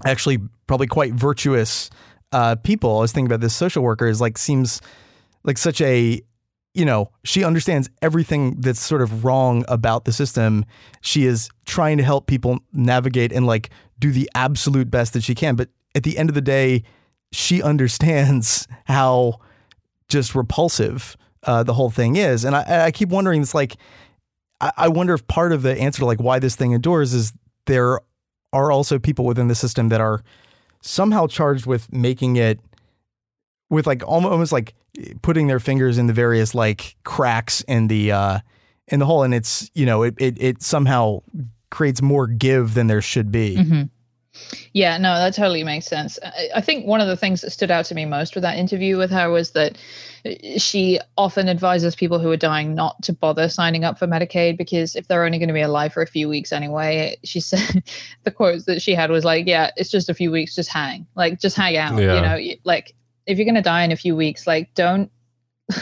actually 0.05 0.39
probably 0.67 0.87
quite 0.87 1.13
virtuous 1.13 1.89
uh, 2.31 2.55
people. 2.55 2.97
I 2.97 3.01
was 3.01 3.11
thinking 3.11 3.27
about 3.27 3.41
this 3.41 3.55
social 3.55 3.83
worker 3.83 4.07
is 4.07 4.21
like 4.21 4.37
seems 4.37 4.81
like 5.43 5.57
such 5.57 5.81
a 5.81 6.21
you 6.73 6.85
know 6.85 7.11
she 7.23 7.43
understands 7.43 7.89
everything 8.01 8.61
that's 8.61 8.79
sort 8.79 9.01
of 9.01 9.25
wrong 9.25 9.65
about 9.67 10.05
the 10.05 10.11
system. 10.11 10.65
She 11.01 11.25
is 11.25 11.49
trying 11.65 11.97
to 11.97 12.03
help 12.03 12.27
people 12.27 12.59
navigate 12.73 13.31
and 13.31 13.45
like 13.45 13.69
do 13.99 14.11
the 14.11 14.29
absolute 14.35 14.89
best 14.89 15.13
that 15.13 15.23
she 15.23 15.35
can. 15.35 15.55
But 15.55 15.69
at 15.95 16.03
the 16.03 16.17
end 16.17 16.29
of 16.29 16.35
the 16.35 16.41
day, 16.41 16.83
she 17.31 17.61
understands 17.63 18.67
how 18.85 19.39
just 20.07 20.35
repulsive 20.35 21.15
uh, 21.43 21.63
the 21.63 21.73
whole 21.73 21.89
thing 21.89 22.15
is. 22.15 22.43
And 22.43 22.55
I, 22.55 22.85
I 22.85 22.91
keep 22.91 23.09
wondering, 23.09 23.41
it's 23.41 23.53
like, 23.53 23.77
I, 24.59 24.71
I 24.75 24.87
wonder 24.89 25.13
if 25.13 25.25
part 25.27 25.51
of 25.51 25.61
the 25.61 25.77
answer 25.77 25.99
to 25.99 26.05
like 26.05 26.19
why 26.19 26.39
this 26.39 26.55
thing 26.55 26.71
endures 26.71 27.13
is 27.13 27.33
there 27.65 27.99
are 28.51 28.71
also 28.71 28.97
people 28.97 29.25
within 29.25 29.47
the 29.47 29.55
system 29.55 29.89
that 29.89 30.01
are 30.01 30.23
somehow 30.81 31.27
charged 31.27 31.65
with 31.65 31.91
making 31.93 32.35
it 32.35 32.59
with 33.69 33.85
like 33.87 34.03
almost, 34.07 34.31
almost 34.31 34.51
like 34.51 34.73
putting 35.21 35.47
their 35.47 35.59
fingers 35.59 35.97
in 35.97 36.07
the 36.07 36.13
various 36.13 36.53
like 36.55 36.95
cracks 37.03 37.61
in 37.67 37.87
the 37.87 38.11
uh 38.11 38.39
in 38.87 38.99
the 38.99 39.05
hole 39.05 39.23
and 39.23 39.33
it's 39.33 39.69
you 39.75 39.85
know 39.85 40.03
it 40.03 40.15
it, 40.19 40.41
it 40.41 40.61
somehow 40.63 41.19
creates 41.69 42.01
more 42.01 42.25
give 42.27 42.73
than 42.73 42.87
there 42.87 43.01
should 43.01 43.31
be 43.31 43.55
hmm 43.63 43.81
Yeah, 44.73 44.97
no, 44.97 45.15
that 45.15 45.33
totally 45.33 45.63
makes 45.63 45.85
sense. 45.87 46.17
I, 46.23 46.49
I 46.55 46.61
think 46.61 46.85
one 46.85 47.01
of 47.01 47.07
the 47.07 47.17
things 47.17 47.41
that 47.41 47.49
stood 47.51 47.71
out 47.71 47.83
to 47.85 47.95
me 47.95 48.05
most 48.05 48.35
with 48.35 48.41
that 48.43 48.57
interview 48.57 48.97
with 48.97 49.11
her 49.11 49.29
was 49.29 49.51
that 49.51 49.77
she 50.57 50.99
often 51.17 51.49
advises 51.49 51.95
people 51.95 52.19
who 52.19 52.31
are 52.31 52.37
dying 52.37 52.73
not 52.73 53.01
to 53.03 53.11
bother 53.13 53.49
signing 53.49 53.83
up 53.83 53.97
for 53.99 54.07
Medicaid 54.07 54.57
because 54.57 54.95
if 54.95 55.07
they're 55.07 55.25
only 55.25 55.39
going 55.39 55.47
to 55.49 55.53
be 55.53 55.61
alive 55.61 55.91
for 55.93 56.01
a 56.01 56.07
few 56.07 56.29
weeks 56.29 56.51
anyway, 56.53 57.17
she 57.23 57.39
said 57.51 57.83
the 58.23 58.31
quotes 58.31 58.65
that 58.65 58.81
she 58.81 58.93
had 58.95 59.09
was 59.11 59.25
like, 59.25 59.45
"Yeah, 59.47 59.71
it's 59.75 59.89
just 59.91 60.09
a 60.09 60.13
few 60.13 60.31
weeks, 60.31 60.55
just 60.55 60.69
hang, 60.69 61.05
like 61.15 61.39
just 61.41 61.55
hang 61.57 61.75
out, 61.75 61.99
Yeah. 62.01 62.15
you 62.15 62.21
know, 62.21 62.55
like 62.63 62.93
if 63.29 63.37
you're 63.37 63.45
going 63.45 63.55
to 63.55 63.61
die 63.61 63.83
in 63.83 63.91
a 63.91 63.97
few 63.97 64.15
weeks, 64.15 64.47
like 64.47 64.73
don't." 64.73 65.11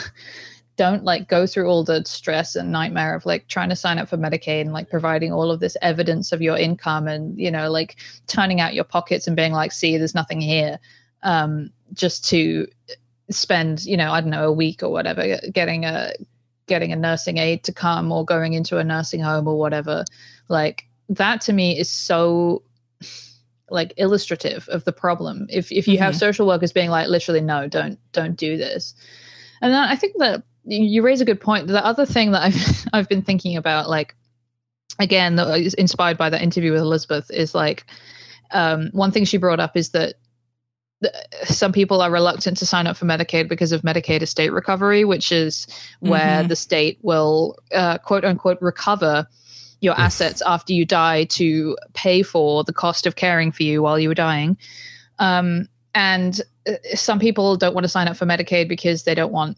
don't 0.76 1.02
like 1.02 1.28
go 1.28 1.44
through 1.44 1.66
all 1.68 1.82
the 1.82 2.04
stress 2.04 2.54
and 2.54 2.70
nightmare 2.70 3.12
of 3.12 3.26
like 3.26 3.48
trying 3.48 3.68
to 3.68 3.74
sign 3.74 3.98
up 3.98 4.08
for 4.08 4.16
Medicaid 4.16 4.60
and 4.60 4.72
like 4.72 4.88
providing 4.88 5.32
all 5.32 5.50
of 5.50 5.58
this 5.58 5.76
evidence 5.82 6.30
of 6.30 6.40
your 6.40 6.56
income 6.56 7.08
and 7.08 7.36
you 7.36 7.50
know 7.50 7.68
like 7.68 7.96
turning 8.28 8.60
out 8.60 8.74
your 8.74 8.84
pockets 8.84 9.26
and 9.26 9.34
being 9.34 9.50
like 9.50 9.72
see 9.72 9.96
there's 9.96 10.14
nothing 10.14 10.40
here 10.40 10.78
um 11.24 11.68
just 11.94 12.24
to 12.24 12.64
spend 13.28 13.84
you 13.84 13.96
know 13.96 14.12
i 14.12 14.20
don't 14.20 14.30
know 14.30 14.46
a 14.46 14.52
week 14.52 14.80
or 14.80 14.90
whatever 14.90 15.40
getting 15.52 15.84
a 15.84 16.12
getting 16.68 16.92
a 16.92 16.96
nursing 16.96 17.38
aide 17.38 17.64
to 17.64 17.72
come 17.72 18.12
or 18.12 18.24
going 18.24 18.52
into 18.52 18.78
a 18.78 18.84
nursing 18.84 19.20
home 19.20 19.48
or 19.48 19.58
whatever. 19.58 20.04
Like 20.48 20.84
that 21.08 21.40
to 21.42 21.52
me 21.52 21.76
is 21.76 21.90
so 21.90 22.62
like 23.70 23.92
illustrative 23.96 24.68
of 24.68 24.84
the 24.84 24.92
problem. 24.92 25.46
If 25.50 25.70
if 25.72 25.86
you 25.86 25.94
mm-hmm. 25.94 26.04
have 26.04 26.16
social 26.16 26.46
workers 26.46 26.72
being 26.72 26.90
like 26.90 27.08
literally 27.08 27.40
no, 27.40 27.68
don't 27.68 27.98
don't 28.12 28.36
do 28.36 28.56
this. 28.56 28.94
And 29.60 29.72
then 29.72 29.82
I 29.82 29.96
think 29.96 30.14
that 30.18 30.42
you 30.64 31.02
raise 31.02 31.20
a 31.20 31.24
good 31.24 31.40
point. 31.40 31.66
The 31.66 31.84
other 31.84 32.06
thing 32.06 32.32
that 32.32 32.42
I've 32.42 32.88
I've 32.92 33.08
been 33.08 33.22
thinking 33.22 33.56
about 33.56 33.88
like 33.88 34.14
again 34.98 35.36
that 35.36 35.60
is 35.60 35.74
inspired 35.74 36.18
by 36.18 36.30
that 36.30 36.42
interview 36.42 36.72
with 36.72 36.80
Elizabeth 36.80 37.30
is 37.30 37.54
like 37.54 37.86
um, 38.50 38.90
one 38.92 39.10
thing 39.10 39.24
she 39.24 39.36
brought 39.36 39.60
up 39.60 39.76
is 39.76 39.90
that 39.90 40.14
some 41.44 41.72
people 41.72 42.00
are 42.00 42.10
reluctant 42.10 42.56
to 42.56 42.66
sign 42.66 42.86
up 42.86 42.96
for 42.96 43.04
Medicaid 43.04 43.48
because 43.48 43.72
of 43.72 43.82
Medicaid 43.82 44.22
estate 44.22 44.52
recovery, 44.52 45.04
which 45.04 45.30
is 45.30 45.66
where 46.00 46.40
mm-hmm. 46.40 46.48
the 46.48 46.56
state 46.56 46.98
will 47.02 47.56
uh, 47.72 47.98
quote 47.98 48.24
unquote 48.24 48.58
recover 48.60 49.26
your 49.80 49.98
assets 49.98 50.42
after 50.46 50.72
you 50.72 50.84
die 50.84 51.24
to 51.24 51.76
pay 51.94 52.22
for 52.22 52.64
the 52.64 52.72
cost 52.72 53.06
of 53.06 53.16
caring 53.16 53.52
for 53.52 53.62
you 53.62 53.82
while 53.82 53.98
you 53.98 54.08
were 54.08 54.14
dying. 54.14 54.56
Um, 55.18 55.68
and 55.94 56.40
uh, 56.66 56.74
some 56.94 57.18
people 57.18 57.56
don't 57.56 57.74
want 57.74 57.84
to 57.84 57.88
sign 57.88 58.08
up 58.08 58.16
for 58.16 58.26
Medicaid 58.26 58.68
because 58.68 59.04
they 59.04 59.14
don't 59.14 59.32
want 59.32 59.56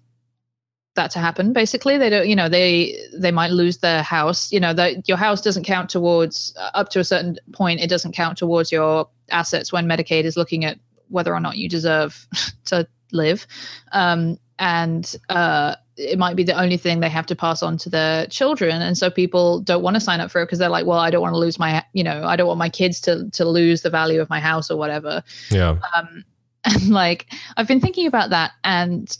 that 0.96 1.10
to 1.12 1.18
happen. 1.18 1.52
Basically, 1.52 1.98
they 1.98 2.10
don't. 2.10 2.28
You 2.28 2.36
know, 2.36 2.48
they 2.48 2.96
they 3.14 3.30
might 3.30 3.50
lose 3.50 3.78
their 3.78 4.02
house. 4.02 4.50
You 4.52 4.60
know, 4.60 4.72
that 4.74 5.08
your 5.08 5.16
house 5.16 5.40
doesn't 5.40 5.64
count 5.64 5.88
towards 5.88 6.54
uh, 6.58 6.70
up 6.74 6.90
to 6.90 7.00
a 7.00 7.04
certain 7.04 7.36
point. 7.52 7.80
It 7.80 7.88
doesn't 7.88 8.12
count 8.12 8.38
towards 8.38 8.72
your 8.72 9.08
assets 9.30 9.72
when 9.72 9.86
Medicaid 9.86 10.24
is 10.24 10.36
looking 10.36 10.64
at 10.64 10.78
whether 11.08 11.34
or 11.34 11.40
not 11.40 11.56
you 11.56 11.68
deserve 11.68 12.26
to 12.66 12.86
live. 13.12 13.46
Um, 13.92 14.38
and 14.58 15.16
uh, 15.28 15.76
it 16.00 16.18
might 16.18 16.36
be 16.36 16.42
the 16.42 16.58
only 16.58 16.76
thing 16.76 17.00
they 17.00 17.08
have 17.08 17.26
to 17.26 17.36
pass 17.36 17.62
on 17.62 17.76
to 17.78 17.90
their 17.90 18.26
children. 18.26 18.80
And 18.80 18.96
so 18.96 19.10
people 19.10 19.60
don't 19.60 19.82
want 19.82 19.96
to 19.96 20.00
sign 20.00 20.20
up 20.20 20.30
for 20.30 20.40
it 20.40 20.46
because 20.46 20.58
they're 20.58 20.68
like 20.68 20.86
well 20.86 20.98
i 20.98 21.10
don't 21.10 21.22
want 21.22 21.34
to 21.34 21.38
lose 21.38 21.58
my 21.58 21.84
you 21.92 22.02
know 22.02 22.24
i 22.24 22.36
don't 22.36 22.46
want 22.46 22.58
my 22.58 22.68
kids 22.68 23.00
to 23.02 23.28
to 23.30 23.44
lose 23.44 23.82
the 23.82 23.90
value 23.90 24.20
of 24.20 24.30
my 24.30 24.40
house 24.40 24.70
or 24.70 24.76
whatever. 24.76 25.22
Yeah. 25.50 25.78
Um 25.96 26.24
and 26.64 26.90
like 26.90 27.26
i've 27.56 27.66
been 27.66 27.80
thinking 27.80 28.06
about 28.06 28.28
that 28.30 28.52
and 28.64 29.16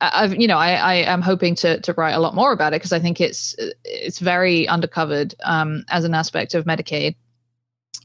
I've, 0.00 0.34
you 0.34 0.46
know, 0.46 0.58
I, 0.58 0.72
I 0.74 0.94
am 0.94 1.22
hoping 1.22 1.54
to 1.56 1.80
to 1.80 1.92
write 1.94 2.12
a 2.12 2.18
lot 2.18 2.34
more 2.34 2.52
about 2.52 2.72
it 2.72 2.76
because 2.76 2.92
I 2.92 2.98
think 2.98 3.20
it's 3.20 3.54
it's 3.84 4.18
very 4.18 4.66
undercovered 4.66 5.34
um, 5.44 5.84
as 5.88 6.04
an 6.04 6.14
aspect 6.14 6.54
of 6.54 6.66
Medicaid, 6.66 7.14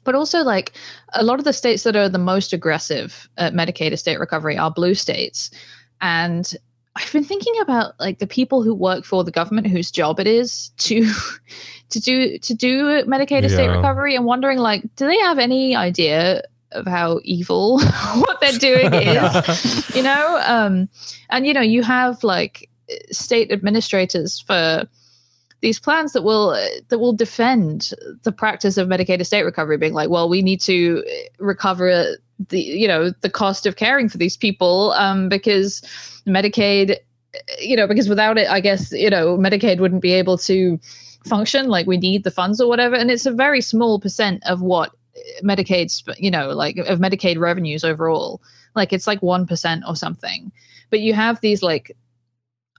but 0.03 0.15
also 0.15 0.43
like 0.43 0.73
a 1.13 1.23
lot 1.23 1.39
of 1.39 1.45
the 1.45 1.51
states 1.51 1.83
that 1.83 1.95
are 1.95 2.07
the 2.07 2.17
most 2.17 2.53
aggressive 2.53 3.27
at 3.37 3.53
Medicaid 3.53 3.91
estate 3.91 4.19
recovery 4.19 4.57
are 4.57 4.71
blue 4.71 4.93
states, 4.93 5.51
and 5.99 6.55
I've 6.99 7.11
been 7.13 7.23
thinking 7.23 7.53
about 7.61 7.97
like 7.99 8.19
the 8.19 8.27
people 8.27 8.61
who 8.61 8.73
work 8.73 9.05
for 9.05 9.23
the 9.23 9.31
government 9.31 9.67
whose 9.67 9.89
job 9.89 10.19
it 10.19 10.27
is 10.27 10.69
to 10.79 11.09
to 11.89 11.99
do 11.99 12.37
to 12.39 12.53
do 12.53 13.03
Medicaid 13.05 13.43
estate 13.43 13.65
yeah. 13.65 13.75
recovery 13.75 14.15
and 14.15 14.25
wondering 14.25 14.59
like 14.59 14.83
do 14.95 15.07
they 15.07 15.17
have 15.19 15.39
any 15.39 15.75
idea 15.75 16.43
of 16.73 16.85
how 16.85 17.19
evil 17.23 17.79
what 18.15 18.39
they're 18.41 18.51
doing 18.53 18.93
is 18.93 19.95
you 19.95 20.03
know 20.03 20.39
um 20.45 20.87
and 21.29 21.47
you 21.47 21.53
know 21.53 21.61
you 21.61 21.81
have 21.81 22.23
like 22.23 22.69
state 23.11 23.51
administrators 23.51 24.39
for 24.39 24.83
these 25.61 25.79
plans 25.79 26.13
that 26.13 26.21
will 26.21 26.51
that 26.89 26.99
will 26.99 27.13
defend 27.13 27.91
the 28.23 28.31
practice 28.31 28.77
of 28.77 28.87
Medicaid 28.87 29.19
estate 29.19 29.43
recovery 29.43 29.77
being 29.77 29.93
like 29.93 30.09
well 30.09 30.29
we 30.29 30.41
need 30.41 30.61
to 30.61 31.03
recover 31.39 32.17
the 32.47 32.61
you 32.61 32.87
know 32.87 33.11
the 33.21 33.29
cost 33.29 33.65
of 33.65 33.75
caring 33.75 34.09
for 34.09 34.17
these 34.17 34.37
people 34.37 34.93
um, 34.93 35.27
because 35.29 35.81
Medicaid, 36.25 36.97
you 37.59 37.75
know, 37.75 37.87
because 37.87 38.07
without 38.07 38.37
it, 38.37 38.49
I 38.49 38.59
guess 38.59 38.91
you 38.91 39.09
know 39.09 39.37
Medicaid 39.37 39.79
wouldn't 39.79 40.01
be 40.01 40.13
able 40.13 40.37
to 40.39 40.79
function. 41.25 41.67
Like 41.67 41.87
we 41.87 41.97
need 41.97 42.23
the 42.23 42.31
funds 42.31 42.61
or 42.61 42.69
whatever, 42.69 42.95
and 42.95 43.11
it's 43.11 43.25
a 43.25 43.31
very 43.31 43.61
small 43.61 43.99
percent 43.99 44.41
of 44.45 44.61
what 44.61 44.91
Medicaid's 45.43 46.03
you 46.17 46.31
know 46.31 46.49
like 46.49 46.77
of 46.77 46.99
Medicaid 46.99 47.37
revenues 47.37 47.83
overall. 47.83 48.41
Like 48.75 48.93
it's 48.93 49.07
like 49.07 49.21
one 49.21 49.45
percent 49.45 49.83
or 49.87 49.95
something. 49.95 50.51
But 50.89 51.01
you 51.01 51.13
have 51.13 51.41
these 51.41 51.61
like 51.61 51.95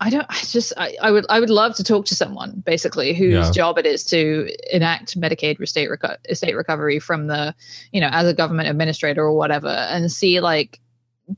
I 0.02 0.08
don't. 0.08 0.26
I 0.30 0.40
just. 0.46 0.72
I, 0.78 0.96
I, 1.02 1.10
would. 1.10 1.26
I 1.28 1.40
would 1.40 1.50
love 1.50 1.74
to 1.76 1.84
talk 1.84 2.06
to 2.06 2.14
someone 2.14 2.62
basically 2.64 3.12
whose 3.12 3.32
yeah. 3.34 3.50
job 3.50 3.76
it 3.76 3.84
is 3.84 4.02
to 4.04 4.48
enact 4.72 5.20
Medicaid 5.20 5.60
estate 5.60 5.90
reco- 5.90 6.16
estate 6.28 6.56
recovery 6.56 6.98
from 6.98 7.26
the, 7.26 7.54
you 7.92 8.00
know, 8.00 8.08
as 8.10 8.26
a 8.26 8.32
government 8.32 8.68
administrator 8.68 9.22
or 9.22 9.34
whatever, 9.34 9.68
and 9.68 10.10
see 10.10 10.40
like, 10.40 10.80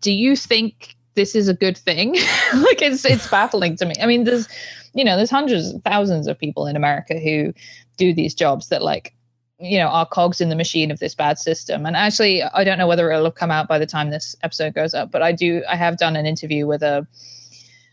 do 0.01 0.13
you 0.13 0.37
think 0.37 0.95
this 1.15 1.35
is 1.35 1.49
a 1.49 1.55
good 1.55 1.77
thing? 1.77 2.13
like, 2.55 2.81
it's 2.81 3.05
it's 3.05 3.29
baffling 3.29 3.77
to 3.77 3.87
me. 3.87 3.95
I 4.01 4.07
mean, 4.07 4.23
there's, 4.23 4.49
you 4.95 5.05
know, 5.05 5.17
there's 5.17 5.31
hundreds, 5.31 5.75
thousands 5.85 6.29
of 6.29 6.39
people 6.39 6.69
in 6.69 6.77
America 6.77 7.19
who 7.19 7.53
do 7.97 8.15
these 8.15 8.33
jobs 8.33 8.69
that 8.69 8.83
like, 8.83 9.13
you 9.59 9.77
know, 9.77 9.89
are 9.89 10.07
cogs 10.07 10.41
in 10.41 10.51
the 10.51 10.57
machine 10.57 10.93
of 10.93 11.01
this 11.01 11.17
bad 11.17 11.37
system. 11.37 11.85
And 11.85 11.97
actually, 11.97 12.45
I 12.45 12.63
don't 12.63 12.79
know 12.79 12.87
whether 12.87 13.11
it'll 13.11 13.33
come 13.33 13.51
out 13.51 13.67
by 13.67 13.81
the 13.81 13.87
time 13.87 14.11
this 14.11 14.37
episode 14.45 14.75
goes 14.75 14.95
up, 14.95 15.11
but 15.11 15.21
I 15.21 15.33
do. 15.33 15.65
I 15.69 15.75
have 15.75 15.99
done 15.99 16.15
an 16.15 16.27
interview 16.27 16.69
with 16.69 16.85
a 16.85 17.05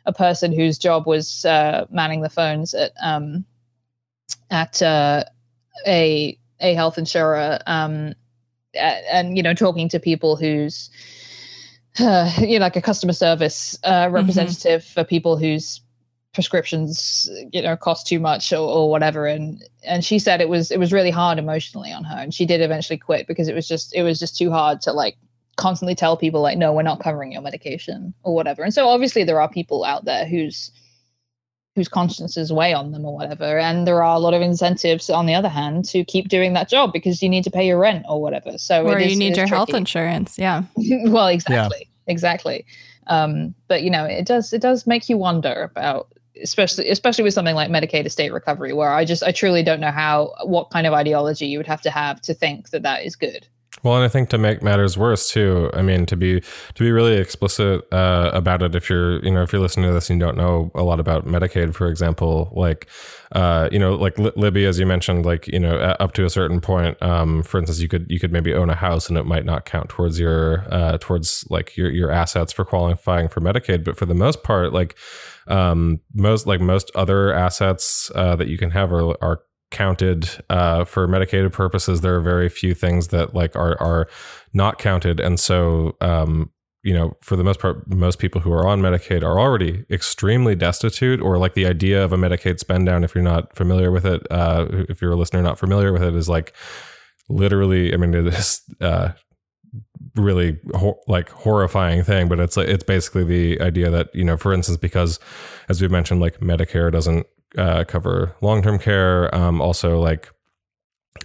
a 0.09 0.13
person 0.13 0.51
whose 0.51 0.77
job 0.77 1.05
was 1.05 1.45
uh, 1.45 1.85
manning 1.91 2.21
the 2.21 2.29
phones 2.29 2.73
at 2.73 2.91
um, 3.01 3.45
at 4.49 4.81
uh, 4.81 5.23
a 5.85 6.37
a 6.59 6.73
health 6.73 6.97
insurer, 6.97 7.59
um, 7.67 8.13
and 8.73 9.37
you 9.37 9.43
know, 9.43 9.53
talking 9.53 9.87
to 9.89 9.99
people 9.99 10.35
who's 10.35 10.89
uh, 11.99 12.31
you 12.39 12.59
know, 12.59 12.65
like 12.65 12.75
a 12.75 12.81
customer 12.81 13.13
service 13.13 13.77
uh, 13.83 14.05
mm-hmm. 14.05 14.15
representative 14.15 14.81
mm-hmm. 14.81 14.93
for 14.93 15.03
people 15.03 15.37
whose 15.37 15.81
prescriptions 16.33 17.27
you 17.51 17.61
know 17.61 17.75
cost 17.75 18.05
too 18.05 18.19
much 18.19 18.53
or, 18.53 18.59
or 18.59 18.91
whatever 18.91 19.25
and 19.25 19.63
and 19.83 20.05
she 20.05 20.19
said 20.19 20.39
it 20.39 20.47
was 20.47 20.69
it 20.69 20.77
was 20.77 20.93
really 20.93 21.09
hard 21.09 21.39
emotionally 21.39 21.91
on 21.91 22.03
her 22.03 22.15
and 22.15 22.35
she 22.35 22.45
did 22.45 22.61
eventually 22.61 22.97
quit 22.97 23.25
because 23.25 23.47
it 23.47 23.55
was 23.55 23.67
just 23.67 23.95
it 23.95 24.03
was 24.03 24.19
just 24.19 24.37
too 24.37 24.51
hard 24.51 24.79
to 24.79 24.93
like 24.93 25.17
constantly 25.59 25.93
tell 25.93 26.17
people 26.17 26.41
like 26.41 26.57
no 26.57 26.73
we're 26.73 26.81
not 26.81 27.03
covering 27.03 27.31
your 27.31 27.41
medication 27.41 28.13
or 28.23 28.33
whatever. 28.33 28.63
And 28.63 28.73
so 28.73 28.87
obviously 28.87 29.23
there 29.23 29.41
are 29.41 29.49
people 29.49 29.83
out 29.83 30.05
there 30.05 30.25
whose 30.25 30.71
whose 31.75 31.87
consciences 31.87 32.51
weigh 32.51 32.73
on 32.73 32.91
them 32.91 33.05
or 33.05 33.13
whatever. 33.13 33.59
And 33.59 33.85
there 33.85 34.03
are 34.03 34.15
a 34.15 34.19
lot 34.19 34.33
of 34.33 34.41
incentives 34.41 35.09
on 35.09 35.27
the 35.27 35.35
other 35.35 35.49
hand 35.49 35.85
to 35.85 36.03
keep 36.03 36.27
doing 36.27 36.53
that 36.53 36.67
job 36.67 36.91
because 36.91 37.21
you 37.21 37.29
need 37.29 37.43
to 37.43 37.51
pay 37.51 37.65
your 37.65 37.77
rent 37.77 38.05
or 38.09 38.21
whatever. 38.21 38.57
So 38.57 38.85
or 38.85 38.99
you 38.99 39.15
need 39.15 39.37
your 39.37 39.45
tricky. 39.45 39.55
health 39.55 39.73
insurance. 39.73 40.37
Yeah. 40.37 40.63
Well 41.05 41.27
exactly. 41.27 41.77
Yeah. 41.81 42.11
exactly. 42.11 42.65
Um, 43.07 43.53
but 43.67 43.83
you 43.83 43.89
know 43.89 44.05
it 44.05 44.25
does 44.25 44.53
it 44.53 44.61
does 44.61 44.87
make 44.87 45.09
you 45.09 45.17
wonder 45.17 45.69
about 45.71 46.13
especially 46.41 46.89
especially 46.89 47.23
with 47.25 47.33
something 47.33 47.55
like 47.55 47.69
medicaid 47.69 48.05
estate 48.05 48.31
recovery 48.31 48.71
where 48.71 48.93
i 48.93 49.03
just 49.03 49.23
i 49.23 49.31
truly 49.31 49.61
don't 49.61 49.81
know 49.81 49.91
how 49.91 50.33
what 50.43 50.69
kind 50.69 50.87
of 50.87 50.93
ideology 50.93 51.45
you 51.47 51.57
would 51.57 51.67
have 51.67 51.81
to 51.81 51.89
have 51.89 52.21
to 52.21 52.33
think 52.33 52.69
that 52.69 52.81
that 52.83 53.03
is 53.03 53.17
good 53.17 53.45
well, 53.83 53.95
and 53.95 54.03
I 54.03 54.07
think 54.07 54.29
to 54.29 54.37
make 54.37 54.61
matters 54.61 54.97
worse 54.97 55.29
too. 55.29 55.69
I 55.73 55.81
mean, 55.81 56.05
to 56.07 56.15
be 56.15 56.41
to 56.41 56.83
be 56.83 56.91
really 56.91 57.17
explicit 57.17 57.81
uh, 57.93 58.31
about 58.33 58.61
it, 58.61 58.75
if 58.75 58.89
you're 58.89 59.23
you 59.23 59.31
know 59.31 59.41
if 59.41 59.53
you're 59.53 59.61
listening 59.61 59.87
to 59.87 59.93
this 59.93 60.09
and 60.09 60.19
you 60.19 60.25
don't 60.25 60.37
know 60.37 60.71
a 60.75 60.83
lot 60.83 60.99
about 60.99 61.25
Medicaid, 61.25 61.73
for 61.73 61.87
example, 61.87 62.51
like 62.55 62.87
uh, 63.31 63.69
you 63.71 63.79
know 63.79 63.95
like 63.95 64.17
Libby, 64.17 64.65
as 64.65 64.79
you 64.79 64.85
mentioned, 64.85 65.25
like 65.25 65.47
you 65.47 65.59
know 65.59 65.77
up 65.77 66.13
to 66.13 66.25
a 66.25 66.29
certain 66.29 66.59
point, 66.59 67.01
um, 67.01 67.43
for 67.43 67.59
instance, 67.59 67.79
you 67.79 67.87
could 67.87 68.05
you 68.09 68.19
could 68.19 68.31
maybe 68.31 68.53
own 68.53 68.69
a 68.69 68.75
house 68.75 69.09
and 69.09 69.17
it 69.17 69.25
might 69.25 69.45
not 69.45 69.65
count 69.65 69.89
towards 69.89 70.19
your 70.19 70.65
uh, 70.71 70.97
towards 70.99 71.45
like 71.49 71.77
your 71.77 71.89
your 71.89 72.11
assets 72.11 72.51
for 72.51 72.65
qualifying 72.65 73.27
for 73.27 73.39
Medicaid, 73.41 73.83
but 73.83 73.97
for 73.97 74.05
the 74.05 74.15
most 74.15 74.43
part, 74.43 74.73
like 74.73 74.97
um, 75.47 75.99
most 76.13 76.47
like 76.47 76.61
most 76.61 76.91
other 76.95 77.33
assets 77.33 78.11
uh, 78.15 78.35
that 78.35 78.47
you 78.47 78.57
can 78.57 78.71
have 78.71 78.91
are, 78.91 79.15
are 79.23 79.41
counted 79.71 80.29
uh, 80.49 80.83
for 80.85 81.07
Medicaid 81.07 81.51
purposes. 81.51 82.01
There 82.01 82.15
are 82.15 82.21
very 82.21 82.49
few 82.49 82.73
things 82.73 83.09
that 83.09 83.33
like 83.33 83.55
are 83.55 83.79
are 83.81 84.07
not 84.53 84.79
counted, 84.79 85.19
and 85.19 85.39
so 85.39 85.95
um, 86.01 86.51
you 86.83 86.93
know, 86.93 87.15
for 87.21 87.35
the 87.35 87.43
most 87.43 87.59
part, 87.59 87.87
most 87.93 88.19
people 88.19 88.41
who 88.41 88.51
are 88.51 88.67
on 88.67 88.81
Medicaid 88.81 89.23
are 89.23 89.39
already 89.39 89.85
extremely 89.89 90.55
destitute, 90.55 91.21
or 91.21 91.37
like 91.37 91.53
the 91.53 91.65
idea 91.65 92.03
of 92.03 92.13
a 92.13 92.17
Medicaid 92.17 92.59
spend 92.59 92.85
down. 92.85 93.03
If 93.03 93.13
you're 93.13 93.23
not 93.23 93.55
familiar 93.55 93.91
with 93.91 94.05
it, 94.05 94.25
uh, 94.31 94.65
if 94.89 95.01
you're 95.01 95.11
a 95.11 95.17
listener 95.17 95.41
not 95.41 95.59
familiar 95.59 95.91
with 95.91 96.03
it, 96.03 96.15
is 96.15 96.29
like 96.29 96.53
literally. 97.27 97.93
I 97.93 97.97
mean, 97.97 98.13
it 98.13 98.27
is. 98.27 98.61
Uh, 98.79 99.11
really 100.15 100.57
ho- 100.73 100.99
like 101.07 101.29
horrifying 101.29 102.03
thing 102.03 102.27
but 102.27 102.39
it's 102.39 102.57
like 102.57 102.67
it's 102.67 102.83
basically 102.83 103.23
the 103.23 103.61
idea 103.61 103.89
that 103.89 104.13
you 104.13 104.23
know 104.23 104.35
for 104.35 104.51
instance 104.51 104.77
because 104.77 105.19
as 105.69 105.79
we've 105.79 105.91
mentioned 105.91 106.19
like 106.19 106.39
medicare 106.39 106.91
doesn't 106.91 107.27
uh, 107.57 107.83
cover 107.85 108.35
long 108.41 108.61
term 108.61 108.79
care. 108.79 109.33
Um, 109.33 109.61
also, 109.61 109.99
like 109.99 110.29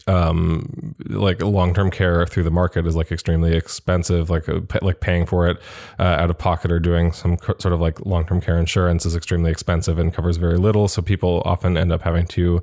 um 0.07 0.95
like 1.09 1.41
long-term 1.41 1.91
care 1.91 2.27
through 2.27 2.43
the 2.43 2.51
market 2.51 2.87
is 2.87 2.97
like 2.97 3.11
extremely 3.11 3.55
expensive 3.55 4.29
like 4.29 4.49
uh, 4.49 4.61
like 4.83 5.01
paying 5.01 5.25
for 5.25 5.47
it 5.47 5.57
uh, 5.99 6.03
out 6.03 6.31
of 6.31 6.37
pocket 6.37 6.70
or 6.70 6.79
doing 6.79 7.12
some 7.12 7.37
co- 7.37 7.55
sort 7.59 7.72
of 7.72 7.81
like 7.81 8.05
long-term 8.05 8.41
care 8.41 8.59
insurance 8.59 9.07
is 9.07 9.16
extremely 9.16 9.51
expensive 9.51 9.99
and 9.99 10.12
covers 10.12 10.37
very 10.37 10.59
little 10.59 10.89
so 10.89 11.01
people 11.01 11.43
often 11.45 11.77
end 11.77 11.93
up 11.93 12.03
having 12.03 12.27
to 12.27 12.62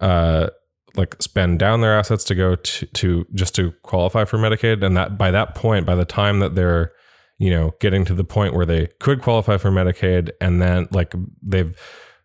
uh 0.00 0.48
like 0.96 1.20
spend 1.20 1.58
down 1.58 1.80
their 1.80 1.98
assets 1.98 2.24
to 2.24 2.34
go 2.34 2.54
to, 2.56 2.86
to 2.86 3.26
just 3.34 3.54
to 3.54 3.72
qualify 3.82 4.24
for 4.24 4.38
Medicaid 4.38 4.82
and 4.82 4.96
that 4.96 5.18
by 5.18 5.30
that 5.30 5.54
point 5.54 5.86
by 5.86 5.94
the 5.94 6.04
time 6.04 6.40
that 6.40 6.54
they're 6.54 6.92
you 7.38 7.50
know 7.50 7.74
getting 7.80 8.04
to 8.04 8.14
the 8.14 8.24
point 8.24 8.54
where 8.54 8.66
they 8.66 8.86
could 9.00 9.22
qualify 9.22 9.56
for 9.56 9.70
Medicaid 9.70 10.30
and 10.40 10.62
then 10.62 10.88
like 10.92 11.14
they've 11.42 11.76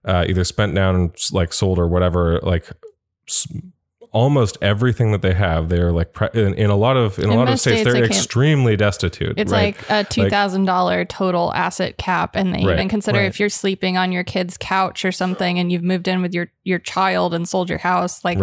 uh, 0.06 0.26
either 0.28 0.44
spent 0.44 0.76
down, 0.76 1.14
like 1.32 1.54
sold 1.54 1.80
or 1.80 1.88
whatever, 1.88 2.40
like 2.42 2.70
almost 4.12 4.58
everything 4.62 5.12
that 5.12 5.22
they 5.22 5.34
have 5.34 5.70
they're 5.70 5.92
like 5.92 6.16
in, 6.34 6.54
in 6.56 6.70
a 6.70 6.76
lot 6.76 6.98
of 6.98 7.18
in, 7.18 7.26
in 7.26 7.30
a 7.32 7.36
lot 7.36 7.50
of 7.50 7.60
states, 7.60 7.82
states 7.82 7.94
they're 7.94 8.04
extremely 8.04 8.76
destitute 8.76 9.34
it's 9.38 9.52
right? 9.52 9.76
like 9.90 9.90
a 9.90 10.06
$2000 10.10 10.66
like, 10.66 11.10
total 11.10 11.54
asset 11.54 11.98
cap 11.98 12.36
and 12.36 12.54
they 12.54 12.66
right, 12.66 12.74
even 12.74 12.90
consider 12.90 13.20
right. 13.20 13.28
if 13.28 13.40
you're 13.40 13.50
sleeping 13.50 13.98
on 13.98 14.12
your 14.12 14.24
kid's 14.24 14.58
couch 14.58 15.06
or 15.06 15.12
something 15.12 15.58
and 15.58 15.72
you've 15.72 15.84
moved 15.84 16.08
in 16.08 16.22
with 16.22 16.34
your 16.34 16.52
your 16.64 16.80
child 16.80 17.34
and 17.34 17.48
sold 17.48 17.70
your 17.70 17.80
house 17.80 18.24
like 18.24 18.38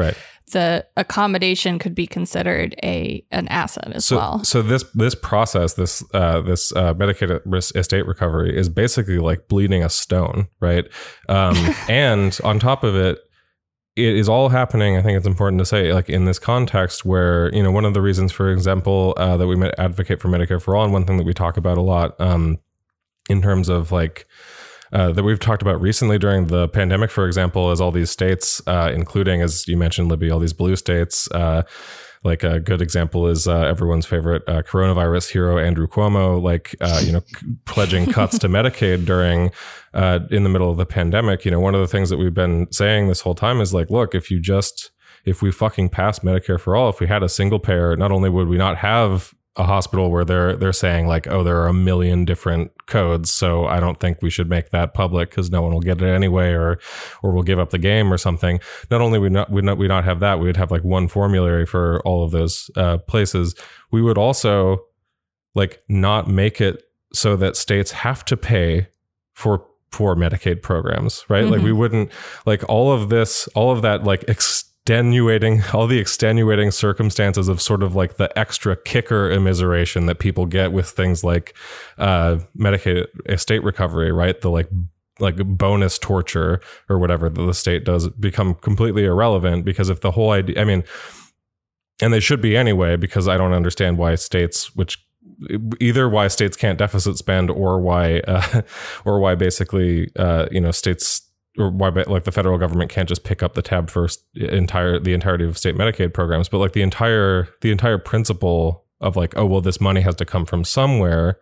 the 0.53 0.87
accommodation 0.97 1.79
could 1.79 1.95
be 1.95 2.07
considered 2.07 2.75
a 2.83 3.25
an 3.31 3.49
asset 3.49 3.93
as 3.93 4.05
so, 4.05 4.17
well. 4.17 4.45
So 4.45 4.63
this 4.63 4.85
this 4.95 5.15
process, 5.15 5.75
this 5.75 6.03
uh, 6.15 6.41
this 6.41 6.75
uh, 6.75 6.95
Medicaid 6.95 7.77
estate 7.77 8.07
recovery, 8.07 8.57
is 8.57 8.69
basically 8.69 9.19
like 9.19 9.49
bleeding 9.49 9.83
a 9.83 9.89
stone, 9.89 10.49
right? 10.61 10.87
Um, 11.29 11.57
and 11.89 12.39
on 12.45 12.59
top 12.59 12.85
of 12.85 12.97
it, 12.97 13.19
it 13.99 14.17
is 14.17 14.29
all 14.29 14.49
happening. 14.49 14.97
I 14.97 15.03
think 15.03 15.17
it's 15.17 15.27
important 15.27 15.59
to 15.61 15.67
say, 15.67 15.93
like 15.93 16.09
in 16.09 16.25
this 16.25 16.39
context, 16.39 17.05
where 17.05 17.53
you 17.55 17.63
know 17.63 17.71
one 17.71 17.85
of 17.85 17.95
the 17.95 18.01
reasons, 18.01 18.33
for 18.33 18.51
example, 18.51 19.15
uh, 19.17 19.37
that 19.37 19.47
we 19.47 19.63
advocate 19.79 20.21
for 20.21 20.29
Medicare 20.29 20.63
for 20.63 20.77
all, 20.77 20.85
and 20.85 20.93
one 20.93 21.05
thing 21.05 21.17
that 21.17 21.27
we 21.27 21.35
talk 21.35 21.57
about 21.57 21.79
a 21.79 21.83
lot 21.83 22.19
um, 22.21 22.59
in 23.29 23.43
terms 23.43 23.69
of 23.69 23.93
like. 23.93 24.27
Uh, 24.91 25.13
that 25.13 25.23
we've 25.23 25.39
talked 25.39 25.61
about 25.61 25.79
recently 25.83 26.19
during 26.19 26.47
the 26.47 26.67
pandemic, 26.67 27.11
for 27.11 27.27
example, 27.27 27.71
is 27.71 27.79
all 27.79 27.91
these 27.91 28.09
states, 28.09 28.63
uh, 28.67 28.91
including, 28.95 29.43
as 29.43 29.69
you 29.69 29.77
mentioned, 29.77 30.09
Libby, 30.09 30.31
all 30.31 30.39
these 30.39 30.55
blue 30.55 30.77
states, 30.77 31.31
uh, 31.33 31.63
like 32.29 32.45
a 32.45 32.61
good 32.61 32.83
example 32.83 33.27
is 33.27 33.49
uh, 33.49 33.61
everyone's 33.61 34.05
favorite 34.05 34.43
uh, 34.47 34.63
coronavirus 34.63 35.31
hero 35.31 35.59
Andrew 35.59 35.87
Cuomo, 35.87 36.41
like 36.41 36.77
uh, 36.81 37.01
you 37.03 37.11
know, 37.11 37.23
pledging 37.65 38.07
cuts 38.07 38.39
to 38.41 38.49
Medicaid 38.49 39.07
during 39.07 39.51
uh, 39.95 40.21
in 40.31 40.43
the 40.43 40.51
middle 40.51 40.71
of 40.71 40.77
the 40.77 40.87
pandemic. 40.87 41.45
You 41.45 41.51
know, 41.51 41.61
one 41.61 41.75
of 41.75 41.81
the 41.81 41.89
things 41.89 42.11
that 42.11 42.19
we've 42.19 42.35
been 42.35 42.71
saying 42.71 43.09
this 43.09 43.23
whole 43.23 43.35
time 43.35 43.61
is 43.61 43.73
like, 43.73 43.89
look, 43.89 44.15
if 44.15 44.31
you 44.31 44.41
just 44.41 44.91
if 45.25 45.43
we 45.43 45.51
fucking 45.51 45.89
pass 45.89 46.21
Medicare 46.21 46.61
for 46.61 46.77
all, 46.77 46.91
if 46.91 47.01
we 47.01 47.07
had 47.07 47.23
a 47.23 47.29
single 47.29 47.59
payer, 47.59 47.97
not 47.97 48.13
only 48.13 48.29
would 48.29 48.49
we 48.49 48.59
not 48.59 48.77
have 48.77 49.35
a 49.59 49.65
hospital 49.65 50.11
where 50.11 50.25
they're 50.25 50.57
they're 50.57 50.73
saying 50.73 51.09
like, 51.09 51.27
oh, 51.27 51.43
there 51.43 51.61
are 51.61 51.67
a 51.67 51.75
million 51.75 52.25
different 52.25 52.71
codes, 52.87 53.31
so 53.31 53.67
I 53.67 53.81
don't 53.81 53.99
think 54.01 54.23
we 54.23 54.31
should 54.31 54.49
make 54.49 54.71
that 54.71 54.95
public 54.95 55.31
because 55.31 55.51
no 55.51 55.61
one 55.61 55.73
will 55.73 55.81
get 55.81 56.01
it 56.01 56.09
anyway, 56.09 56.53
or 56.53 56.79
or 57.23 57.33
we'll 57.33 57.43
give 57.43 57.59
up 57.59 57.71
the 57.71 57.79
game 57.79 58.13
or 58.13 58.17
something. 58.17 58.61
Not 58.91 59.01
only 59.01 59.19
would 59.19 59.33
not 59.33 59.51
we 59.51 59.61
not 59.61 59.77
we 59.77 59.89
not 59.89 60.05
have 60.05 60.21
that, 60.21 60.39
we 60.39 60.47
would 60.47 60.57
have 60.57 60.71
like 60.71 60.85
one 60.85 61.09
formulary 61.09 61.67
for 61.67 62.01
all 62.07 62.25
of 62.25 62.31
those 62.31 62.71
uh, 62.77 62.99
places. 62.99 63.55
We 63.91 64.01
would 64.01 64.17
also 64.17 64.85
like 65.55 65.83
not 65.89 66.29
make 66.29 66.61
it 66.61 66.85
so 67.13 67.37
that 67.37 67.57
states 67.57 67.91
have 67.91 68.25
to 68.27 68.37
pay 68.37 68.89
for 69.35 69.65
for 69.91 70.15
Medicaid 70.15 70.63
programs, 70.63 71.25
right? 71.29 71.45
Mm-hmm. 71.45 71.53
Like 71.53 71.63
we 71.63 71.73
wouldn't 71.73 72.13
like 72.47 72.63
all 72.69 72.93
of 72.93 73.09
this, 73.09 73.49
all 73.55 73.71
of 73.71 73.83
that 73.83 74.05
like 74.05 74.25
ex- 74.29 74.68
extenuating 74.89 75.63
all 75.75 75.87
the 75.87 75.99
extenuating 75.99 76.71
circumstances 76.71 77.47
of 77.49 77.61
sort 77.61 77.83
of 77.83 77.95
like 77.95 78.17
the 78.17 78.37
extra 78.39 78.75
kicker 78.75 79.29
immiseration 79.29 80.07
that 80.07 80.19
people 80.19 80.47
get 80.47 80.73
with 80.73 80.89
things 80.89 81.23
like 81.23 81.55
uh, 81.99 82.39
Medicaid 82.57 83.07
estate 83.29 83.63
recovery, 83.63 84.11
right? 84.11 84.41
The 84.41 84.49
like 84.49 84.71
like 85.21 85.37
bonus 85.37 85.99
torture 85.99 86.63
or 86.89 86.99
whatever 86.99 87.29
that 87.29 87.43
the 87.43 87.53
state 87.53 87.85
does 87.85 88.09
become 88.09 88.55
completely 88.55 89.05
irrelevant 89.05 89.65
because 89.67 89.91
if 89.91 90.01
the 90.01 90.13
whole 90.13 90.31
idea, 90.31 90.59
I 90.59 90.65
mean, 90.65 90.85
and 92.01 92.15
they 92.15 92.21
should 92.21 92.41
be 92.41 92.57
anyway, 92.57 92.97
because 92.97 93.29
I 93.29 93.37
don't 93.37 93.53
understand 93.53 93.99
why 93.99 94.15
states, 94.15 94.75
which 94.75 94.97
either 95.81 96.09
why 96.09 96.29
states 96.29 96.57
can't 96.57 96.79
deficit 96.79 97.19
spend 97.19 97.51
or 97.51 97.79
why, 97.79 98.21
uh, 98.21 98.63
or 99.05 99.21
why 99.21 99.35
basically, 99.35 100.09
uh, 100.17 100.47
you 100.51 100.63
know, 100.63 100.71
states 100.71 101.28
or 101.59 101.71
why 101.71 101.89
like 101.89 102.25
the 102.25 102.33
federal 102.33 102.59
government 102.59 102.91
can't 102.91 103.09
just 103.09 103.25
pick 103.25 103.43
up 103.43 103.55
the 103.55 103.63
tab 103.63 103.91
for 103.91 104.09
entire 104.35 104.99
the 104.99 105.13
entirety 105.13 105.45
of 105.45 105.59
state 105.59 105.75
Medicaid 105.75 106.15
programs, 106.15 106.49
but 106.49 106.59
like 106.59 106.73
the 106.73 106.83
entire 106.83 107.49
the 107.61 107.71
entire 107.71 107.99
principle 107.99 108.85
of 109.01 109.17
like 109.17 109.37
oh 109.37 109.47
well 109.47 109.61
this 109.61 109.81
money 109.81 110.01
has 110.01 110.15
to 110.17 110.25
come 110.25 110.47
from 110.47 110.65
somewhere 110.65 111.39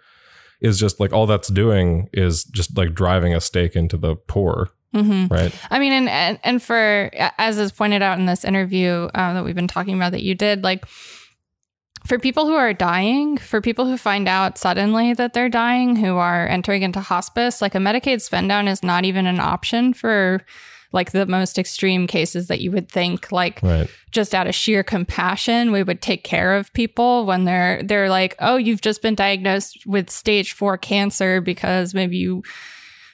is 0.60 0.78
just 0.78 0.98
like 1.00 1.12
all 1.12 1.26
that's 1.26 1.48
doing 1.48 2.08
is 2.12 2.44
just 2.44 2.76
like 2.76 2.94
driving 2.94 3.34
a 3.34 3.40
stake 3.40 3.76
into 3.76 3.96
the 3.96 4.16
poor. 4.16 4.70
Mm-hmm. 4.94 5.32
Right. 5.32 5.54
I 5.70 5.78
mean, 5.78 5.92
and, 5.92 6.08
and 6.08 6.38
and 6.42 6.62
for 6.62 7.10
as 7.38 7.58
is 7.58 7.72
pointed 7.72 8.02
out 8.02 8.18
in 8.18 8.26
this 8.26 8.44
interview 8.44 9.08
uh, 9.14 9.34
that 9.34 9.44
we've 9.44 9.54
been 9.54 9.68
talking 9.68 9.94
about 9.94 10.12
that 10.12 10.22
you 10.22 10.34
did, 10.34 10.64
like 10.64 10.86
for 12.06 12.18
people 12.18 12.46
who 12.46 12.54
are 12.54 12.72
dying, 12.72 13.36
for 13.36 13.60
people 13.60 13.86
who 13.86 13.96
find 13.96 14.28
out 14.28 14.58
suddenly 14.58 15.12
that 15.14 15.32
they're 15.32 15.48
dying, 15.48 15.96
who 15.96 16.16
are 16.16 16.46
entering 16.46 16.82
into 16.82 17.00
hospice, 17.00 17.60
like 17.60 17.74
a 17.74 17.78
Medicaid 17.78 18.20
spend 18.20 18.48
down 18.48 18.68
is 18.68 18.82
not 18.82 19.04
even 19.04 19.26
an 19.26 19.40
option 19.40 19.92
for 19.92 20.44
like 20.92 21.12
the 21.12 21.26
most 21.26 21.58
extreme 21.58 22.06
cases 22.06 22.46
that 22.48 22.60
you 22.60 22.70
would 22.70 22.88
think 22.88 23.30
like 23.32 23.60
right. 23.62 23.90
just 24.12 24.34
out 24.34 24.46
of 24.46 24.54
sheer 24.54 24.82
compassion 24.82 25.72
we 25.72 25.82
would 25.82 26.00
take 26.00 26.22
care 26.24 26.54
of 26.54 26.72
people 26.72 27.26
when 27.26 27.44
they're 27.44 27.82
they're 27.82 28.08
like 28.08 28.34
oh 28.38 28.56
you've 28.56 28.80
just 28.80 29.02
been 29.02 29.14
diagnosed 29.14 29.84
with 29.84 30.08
stage 30.08 30.52
4 30.52 30.78
cancer 30.78 31.40
because 31.40 31.92
maybe 31.92 32.16
you 32.16 32.42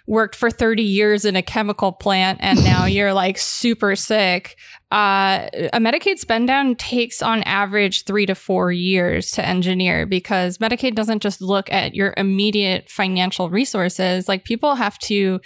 worked 0.07 0.34
for 0.34 0.50
30 0.50 0.82
years 0.82 1.24
in 1.24 1.36
a 1.36 1.42
chemical 1.42 1.92
plant 1.92 2.38
and 2.42 2.62
now 2.64 2.84
you're 2.86 3.12
like 3.12 3.38
super 3.38 3.96
sick. 3.96 4.57
Uh, 4.90 5.48
a 5.72 5.78
Medicaid 5.78 6.18
spend 6.18 6.46
down 6.46 6.74
takes 6.76 7.22
on 7.22 7.42
average 7.44 8.05
three 8.05 8.26
to 8.26 8.34
four 8.34 8.70
years 8.70 9.30
to 9.30 9.46
engineer 9.46 10.05
because 10.05 10.59
Medicaid 10.59 10.94
doesn't 10.94 11.22
just 11.22 11.40
look 11.40 11.72
at 11.72 11.94
your 11.94 12.12
immediate 12.16 12.90
financial 12.90 13.48
resources. 13.48 14.28
Like 14.28 14.44
people 14.44 14.74
have 14.74 14.98
to 15.00 15.40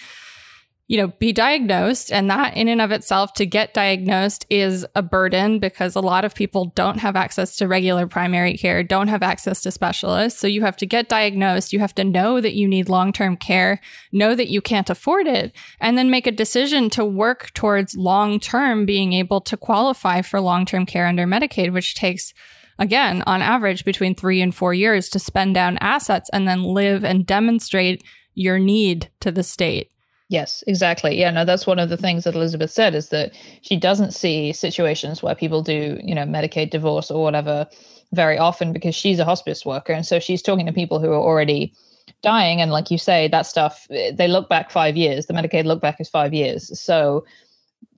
you 0.88 0.96
know, 0.96 1.08
be 1.18 1.32
diagnosed. 1.32 2.12
And 2.12 2.30
that 2.30 2.56
in 2.56 2.68
and 2.68 2.80
of 2.80 2.92
itself 2.92 3.32
to 3.34 3.46
get 3.46 3.74
diagnosed 3.74 4.46
is 4.48 4.86
a 4.94 5.02
burden 5.02 5.58
because 5.58 5.96
a 5.96 6.00
lot 6.00 6.24
of 6.24 6.34
people 6.34 6.66
don't 6.76 6.98
have 6.98 7.16
access 7.16 7.56
to 7.56 7.66
regular 7.66 8.06
primary 8.06 8.56
care, 8.56 8.82
don't 8.84 9.08
have 9.08 9.22
access 9.22 9.62
to 9.62 9.72
specialists. 9.72 10.38
So 10.38 10.46
you 10.46 10.62
have 10.62 10.76
to 10.76 10.86
get 10.86 11.08
diagnosed. 11.08 11.72
You 11.72 11.80
have 11.80 11.94
to 11.96 12.04
know 12.04 12.40
that 12.40 12.54
you 12.54 12.68
need 12.68 12.88
long 12.88 13.12
term 13.12 13.36
care, 13.36 13.80
know 14.12 14.34
that 14.36 14.48
you 14.48 14.60
can't 14.60 14.90
afford 14.90 15.26
it, 15.26 15.52
and 15.80 15.98
then 15.98 16.10
make 16.10 16.26
a 16.26 16.32
decision 16.32 16.88
to 16.90 17.04
work 17.04 17.52
towards 17.52 17.96
long 17.96 18.38
term 18.38 18.86
being 18.86 19.12
able 19.12 19.40
to 19.40 19.56
qualify 19.56 20.22
for 20.22 20.40
long 20.40 20.64
term 20.64 20.86
care 20.86 21.06
under 21.06 21.26
Medicaid, 21.26 21.72
which 21.72 21.94
takes 21.94 22.32
again, 22.78 23.22
on 23.26 23.40
average, 23.40 23.84
between 23.84 24.14
three 24.14 24.42
and 24.42 24.54
four 24.54 24.74
years 24.74 25.08
to 25.08 25.18
spend 25.18 25.54
down 25.54 25.78
assets 25.78 26.28
and 26.32 26.46
then 26.46 26.62
live 26.62 27.04
and 27.04 27.26
demonstrate 27.26 28.04
your 28.34 28.58
need 28.58 29.10
to 29.18 29.32
the 29.32 29.42
state. 29.42 29.90
Yes, 30.28 30.64
exactly. 30.66 31.16
Yeah, 31.18 31.30
no, 31.30 31.44
that's 31.44 31.66
one 31.66 31.78
of 31.78 31.88
the 31.88 31.96
things 31.96 32.24
that 32.24 32.34
Elizabeth 32.34 32.70
said 32.70 32.94
is 32.94 33.10
that 33.10 33.32
she 33.62 33.76
doesn't 33.76 34.12
see 34.12 34.52
situations 34.52 35.22
where 35.22 35.36
people 35.36 35.62
do, 35.62 36.00
you 36.02 36.14
know, 36.14 36.24
Medicaid 36.24 36.70
divorce 36.70 37.10
or 37.12 37.22
whatever 37.22 37.66
very 38.12 38.36
often 38.36 38.72
because 38.72 38.94
she's 38.94 39.20
a 39.20 39.24
hospice 39.24 39.64
worker. 39.64 39.92
And 39.92 40.04
so 40.04 40.18
she's 40.18 40.42
talking 40.42 40.66
to 40.66 40.72
people 40.72 40.98
who 40.98 41.10
are 41.12 41.14
already 41.20 41.72
dying. 42.22 42.60
And 42.60 42.72
like 42.72 42.90
you 42.90 42.98
say, 42.98 43.28
that 43.28 43.46
stuff, 43.46 43.86
they 43.88 44.26
look 44.26 44.48
back 44.48 44.70
five 44.70 44.96
years. 44.96 45.26
The 45.26 45.34
Medicaid 45.34 45.64
look 45.64 45.80
back 45.80 46.00
is 46.00 46.08
five 46.08 46.34
years. 46.34 46.78
So 46.80 47.24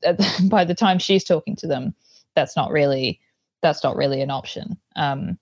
by 0.51 0.65
the 0.65 0.75
time 0.75 0.99
she's 0.99 1.25
talking 1.25 1.57
to 1.57 1.67
them, 1.67 1.95
that's 2.35 2.57
not 2.57 2.71
really 2.71 3.21
that's 3.61 3.83
not 3.83 3.97
really 3.97 4.21
an 4.21 4.31
option. 4.31 4.77
Um, 4.97 5.39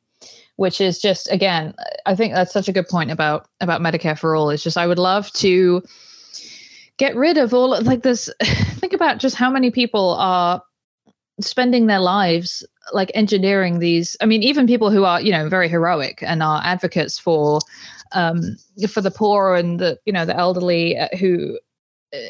which 0.56 0.80
is 0.80 0.98
just 1.00 1.30
again, 1.30 1.74
I 2.06 2.14
think 2.14 2.32
that's 2.32 2.52
such 2.52 2.68
a 2.68 2.72
good 2.72 2.88
point 2.88 3.10
about 3.10 3.48
about 3.60 3.82
Medicare 3.82 4.18
for 4.18 4.34
all. 4.34 4.50
Is 4.50 4.62
just 4.62 4.78
I 4.78 4.86
would 4.86 4.98
love 4.98 5.30
to 5.32 5.82
get 6.98 7.14
rid 7.16 7.38
of 7.38 7.52
all 7.52 7.80
like 7.82 8.02
this 8.02 8.30
think 8.42 8.92
about 8.92 9.18
just 9.18 9.36
how 9.36 9.50
many 9.50 9.70
people 9.70 10.14
are 10.18 10.62
spending 11.40 11.86
their 11.86 12.00
lives 12.00 12.66
like 12.92 13.10
engineering 13.14 13.78
these 13.78 14.16
i 14.20 14.26
mean 14.26 14.42
even 14.42 14.66
people 14.66 14.90
who 14.90 15.04
are 15.04 15.20
you 15.20 15.30
know 15.30 15.48
very 15.48 15.68
heroic 15.68 16.22
and 16.22 16.42
are 16.42 16.62
advocates 16.64 17.18
for 17.18 17.60
um 18.12 18.56
for 18.88 19.00
the 19.00 19.10
poor 19.10 19.54
and 19.54 19.78
the 19.78 19.98
you 20.06 20.12
know 20.12 20.24
the 20.24 20.36
elderly 20.36 20.96
uh, 20.96 21.08
who 21.18 21.58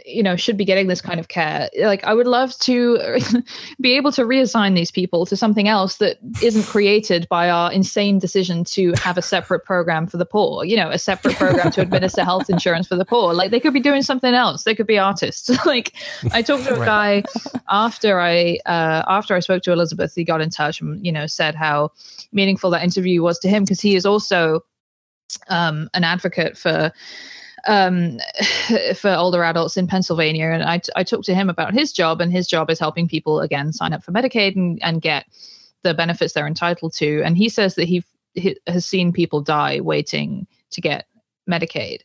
you 0.05 0.23
know 0.23 0.37
should 0.37 0.57
be 0.57 0.65
getting 0.65 0.87
this 0.87 1.01
kind 1.01 1.21
of 1.21 1.29
care. 1.29 1.69
Like 1.81 2.05
i 2.05 2.15
would 2.15 2.27
love 2.27 2.57
to 2.61 2.99
be 3.81 3.93
able 3.97 4.13
to 4.13 4.23
reassign 4.23 4.75
these 4.75 4.91
people 4.91 5.27
to 5.27 5.37
something 5.37 5.69
else 5.69 5.97
that 5.97 6.19
isn't 6.43 6.65
created 6.65 7.27
by 7.29 7.51
our 7.51 7.73
insane 7.73 8.19
decision 8.19 8.65
to 8.65 8.93
have 8.97 9.19
a 9.19 9.23
separate 9.23 9.65
program 9.65 10.07
for 10.07 10.17
the 10.17 10.27
poor 10.27 10.65
you 10.65 10.77
know 10.77 10.91
a 10.91 10.99
separate 10.99 11.37
program 11.37 11.71
to 11.71 11.81
administer 11.81 12.25
health 12.25 12.49
insurance 12.51 12.89
for 12.89 12.97
the 12.97 13.05
poor. 13.05 13.35
Like 13.35 13.51
they 13.51 13.61
could 13.61 13.75
be 13.75 13.81
doing 13.81 14.03
something 14.03 14.35
else. 14.35 14.65
They 14.65 14.75
could 14.75 14.87
be 14.87 14.99
artists. 14.99 15.51
Like 15.67 15.95
i 16.33 16.43
talked 16.43 16.65
to 16.65 16.81
a 16.81 16.85
guy 16.85 17.25
after 17.69 18.21
i 18.21 18.59
uh, 18.67 19.03
after 19.09 19.35
i 19.35 19.41
spoke 19.41 19.63
to 19.63 19.73
elizabeth 19.73 20.15
he 20.15 20.23
got 20.23 20.41
in 20.41 20.49
touch 20.49 20.81
and 20.81 21.05
you 21.05 21.11
know 21.11 21.27
said 21.27 21.55
how 21.55 21.91
meaningful 22.33 22.71
that 22.71 22.85
interview 22.85 23.23
was 23.23 23.39
to 23.41 23.49
him 23.49 23.65
because 23.65 23.81
he 23.81 23.97
is 23.97 24.07
also 24.07 24.61
um, 25.49 25.89
an 25.95 26.05
advocate 26.05 26.57
for 26.57 26.93
um, 27.67 28.19
for 28.95 29.15
older 29.15 29.43
adults 29.43 29.77
in 29.77 29.87
Pennsylvania. 29.87 30.51
And 30.51 30.63
I, 30.63 30.81
I 30.95 31.03
talked 31.03 31.25
to 31.27 31.35
him 31.35 31.51
about 31.51 31.75
his 31.75 31.93
job, 31.93 32.21
and 32.21 32.33
his 32.33 32.47
job 32.47 32.71
is 32.71 32.79
helping 32.79 33.09
people 33.09 33.41
again 33.41 33.73
sign 33.73 33.93
up 33.93 34.03
for 34.03 34.13
Medicaid 34.13 34.57
and, 34.57 34.79
and 34.83 35.03
get 35.03 35.27
the 35.83 35.95
benefits 35.95 36.33
they're 36.33 36.47
entitled 36.47 36.93
to. 36.95 37.23
And 37.23 37.37
he 37.37 37.49
says 37.49 37.75
that 37.75 37.89
he, 37.89 38.05
he 38.35 38.57
has 38.67 38.85
seen 38.87 39.13
people 39.13 39.41
die 39.41 39.81
waiting 39.81 40.47
to 40.71 40.81
get 40.81 41.07
Medicaid. 41.49 42.01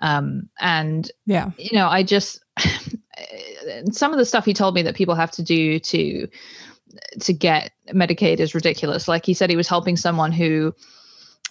Um, 0.00 0.48
and 0.60 1.10
yeah, 1.26 1.50
you 1.58 1.76
know, 1.76 1.88
I 1.88 2.02
just 2.02 2.42
some 3.90 4.12
of 4.12 4.18
the 4.18 4.24
stuff 4.24 4.44
he 4.44 4.54
told 4.54 4.74
me 4.74 4.82
that 4.82 4.94
people 4.94 5.14
have 5.14 5.30
to 5.32 5.42
do 5.42 5.78
to 5.78 6.26
to 7.20 7.32
get 7.32 7.72
Medicaid 7.90 8.40
is 8.40 8.54
ridiculous. 8.54 9.08
Like 9.08 9.24
he 9.24 9.34
said, 9.34 9.50
he 9.50 9.56
was 9.56 9.68
helping 9.68 9.96
someone 9.96 10.32
who 10.32 10.74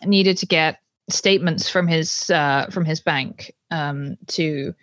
needed 0.03 0.38
to 0.38 0.45
get 0.45 0.80
statements 1.10 1.70
from 1.70 1.88
his 1.88 2.30
uh, 2.30 2.68
from 2.72 2.86
his 2.86 2.99
bank 2.99 3.53
um, 3.72 4.18
to 4.28 4.74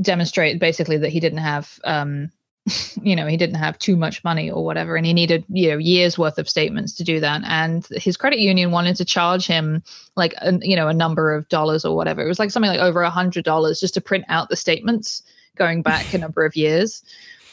demonstrate 0.00 0.60
basically 0.60 0.98
that 0.98 1.10
he 1.10 1.20
didn't 1.20 1.38
have 1.38 1.78
um, 1.84 2.30
you 3.02 3.14
know 3.14 3.26
he 3.26 3.36
didn't 3.36 3.56
have 3.56 3.78
too 3.78 3.96
much 3.96 4.24
money 4.24 4.50
or 4.50 4.64
whatever 4.64 4.96
and 4.96 5.06
he 5.06 5.12
needed 5.12 5.44
you 5.48 5.70
know 5.70 5.78
years 5.78 6.18
worth 6.18 6.38
of 6.38 6.48
statements 6.48 6.94
to 6.94 7.04
do 7.04 7.20
that. 7.20 7.42
And 7.44 7.86
his 7.92 8.16
credit 8.16 8.38
union 8.38 8.70
wanted 8.70 8.96
to 8.96 9.04
charge 9.04 9.46
him 9.46 9.82
like 10.16 10.34
a, 10.42 10.58
you 10.62 10.76
know 10.76 10.88
a 10.88 10.94
number 10.94 11.34
of 11.34 11.48
dollars 11.48 11.84
or 11.84 11.96
whatever. 11.96 12.22
It 12.22 12.28
was 12.28 12.38
like 12.38 12.50
something 12.50 12.70
like 12.70 12.80
over 12.80 13.02
a 13.02 13.10
hundred 13.10 13.44
dollars 13.44 13.80
just 13.80 13.94
to 13.94 14.00
print 14.00 14.24
out 14.28 14.48
the 14.48 14.56
statements 14.56 15.22
going 15.56 15.82
back 15.82 16.12
a 16.12 16.18
number 16.18 16.44
of 16.44 16.54
years. 16.56 17.02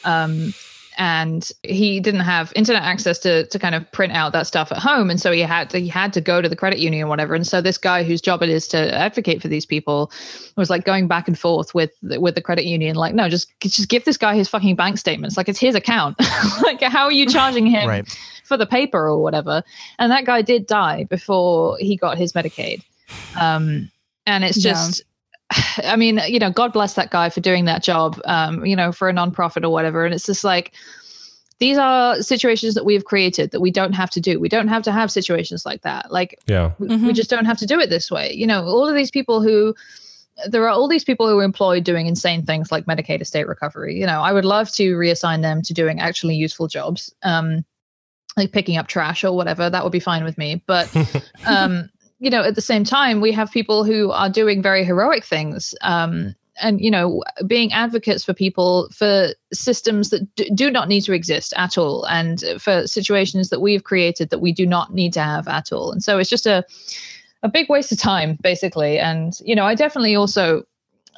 Um, 0.04 0.54
and 0.98 1.50
he 1.64 2.00
didn't 2.00 2.22
have 2.22 2.52
internet 2.56 2.84
access 2.84 3.18
to 3.20 3.46
to 3.48 3.60
kind 3.60 3.76
of 3.76 3.90
print 3.92 4.14
out 4.14 4.32
that 4.34 4.48
stuff 4.48 4.72
at 4.72 4.78
home. 4.78 5.10
And 5.10 5.20
so 5.20 5.32
he 5.32 5.42
had 5.42 5.70
to 5.72 5.80
he 5.80 5.88
had 5.88 6.14
to 6.14 6.22
go 6.22 6.42
to 6.42 6.48
the 6.50 6.56
credit 6.56 6.80
union 6.80 7.04
or 7.04 7.08
whatever. 7.08 7.36
And 7.36 7.46
so 7.48 7.62
this 7.62 7.78
guy 7.78 8.04
whose 8.04 8.22
job 8.22 8.42
it 8.44 8.50
is 8.50 8.68
to 8.70 8.94
advocate 8.94 9.42
for 9.42 9.48
these 9.48 9.66
people 9.66 10.12
was 10.56 10.70
like 10.70 10.86
going 10.86 11.08
back 11.08 11.28
and 11.28 11.38
forth 11.38 11.74
with 11.74 11.92
with 12.04 12.36
the 12.36 12.42
credit 12.42 12.66
union 12.66 12.96
like 12.96 13.14
no 13.16 13.30
just 13.30 13.52
just 13.62 13.90
give 13.90 14.06
this 14.06 14.18
guy 14.18 14.36
his 14.36 14.48
fucking 14.50 14.76
bank 14.76 14.98
statements. 14.98 15.38
Like 15.38 15.50
it's 15.50 15.60
his 15.60 15.76
account. 15.76 16.18
Like 16.64 16.82
how 16.82 17.06
are 17.06 17.12
you 17.12 17.26
charging 17.26 17.66
him 17.66 17.88
Right. 17.88 18.08
for 18.46 18.58
the 18.58 18.66
paper 18.66 19.08
or 19.08 19.22
whatever? 19.22 19.64
And 20.00 20.12
that 20.12 20.26
guy 20.26 20.42
did 20.42 20.68
die 20.68 21.06
before 21.06 21.78
he 21.80 21.98
got 21.98 22.18
his 22.18 22.34
medicaid. 22.34 22.84
Um 23.40 23.90
and 24.26 24.44
it's 24.44 24.64
Yeah. 24.64 24.74
Just 25.54 25.80
I 25.84 25.96
mean, 25.96 26.20
you 26.28 26.40
know, 26.40 26.52
God 26.52 26.74
bless 26.74 26.94
that 26.94 27.12
guy 27.12 27.30
for 27.30 27.40
doing 27.42 27.66
that 27.66 27.84
job, 27.84 28.20
um, 28.26 28.66
you 28.66 28.76
know, 28.76 28.92
for 28.92 29.10
a 29.10 29.14
nonprofit 29.14 29.64
or 29.64 29.70
whatever. 29.70 30.06
And 30.06 30.14
it's 30.14 30.26
just 30.26 30.44
like, 30.44 30.74
these 31.60 31.78
are 31.78 32.22
situations 32.22 32.74
that 32.74 32.84
we've 32.84 33.06
created 33.06 33.52
that 33.52 33.62
we 33.62 33.72
don't 33.72 33.94
have 33.94 34.10
to 34.12 34.20
do. 34.20 34.40
We 34.40 34.50
don't 34.50 34.68
have 34.68 34.84
to 34.84 34.92
have 34.92 35.12
situations 35.12 35.66
like 35.66 35.82
that. 35.84 36.12
Like, 36.12 36.38
Yeah. 36.48 36.72
we, 36.80 36.88
we 36.88 36.96
Mhm. 36.96 37.16
just 37.16 37.30
don't 37.30 37.46
have 37.46 37.58
to 37.60 37.66
do 37.66 37.80
it 37.80 37.90
this 37.90 38.12
way. 38.12 38.34
You 38.34 38.48
know, 38.48 38.64
all 38.66 38.88
of 38.88 38.96
these 38.96 39.12
people 39.12 39.42
who, 39.42 39.74
there 40.48 40.64
are 40.64 40.70
all 40.70 40.88
these 40.88 41.04
people 41.04 41.28
who 41.30 41.38
are 41.40 41.44
employed 41.44 41.84
doing 41.84 42.08
insane 42.08 42.44
things 42.44 42.72
like 42.72 42.86
Medicaid 42.86 43.22
estate 43.22 43.48
recovery. 43.48 43.98
You 43.98 44.08
know, 44.08 44.20
I 44.22 44.34
would 44.34 44.46
love 44.46 44.72
to 44.74 44.96
reassign 44.98 45.42
them 45.42 45.62
to 45.62 45.74
doing 45.74 46.00
actually 46.00 46.36
useful 46.36 46.68
jobs, 46.68 47.14
um, 47.22 47.64
like 48.36 48.52
picking 48.52 48.78
up 48.78 48.88
trash 48.88 49.24
or 49.24 49.32
whatever. 49.34 49.70
That 49.70 49.84
would 49.84 49.92
be 49.94 50.00
fine 50.00 50.24
with 50.24 50.40
me. 50.40 50.64
But 50.66 50.90
um, 51.46 51.88
you 52.24 52.30
know, 52.30 52.44
at 52.44 52.56
the 52.56 52.62
same 52.62 52.86
time, 52.86 53.20
we 53.20 53.34
have 53.34 53.52
people 53.52 53.84
who 53.84 54.10
are 54.12 54.30
doing 54.30 54.62
very 54.62 54.86
heroic 54.86 55.26
things. 55.26 55.76
Um, 55.82 56.34
and 56.62 56.80
you 56.80 56.90
know, 56.90 57.22
being 57.48 57.74
advocates 57.74 58.24
for 58.24 58.34
people 58.34 58.88
for 58.92 59.34
systems 59.52 60.10
that 60.12 60.24
do 60.56 60.72
not 60.72 60.88
need 60.88 61.02
to 61.02 61.14
exist 61.14 61.54
at 61.58 61.78
all, 61.78 62.06
and 62.06 62.44
for 62.60 62.88
situations 62.88 63.50
that 63.50 63.60
we've 63.60 63.84
created 63.84 64.30
that 64.30 64.40
we 64.40 64.54
do 64.54 64.66
not 64.66 64.94
need 64.94 65.12
to 65.14 65.22
have 65.22 65.48
at 65.48 65.74
all. 65.74 65.92
And 65.92 66.04
so 66.04 66.18
it's 66.18 66.30
just 66.30 66.46
a 66.46 66.64
a 67.42 67.50
big 67.50 67.70
waste 67.70 67.92
of 67.92 67.98
time, 67.98 68.38
basically. 68.42 69.00
And 69.00 69.34
you 69.44 69.56
know, 69.56 69.66
I 69.66 69.76
definitely 69.76 70.16
also, 70.16 70.64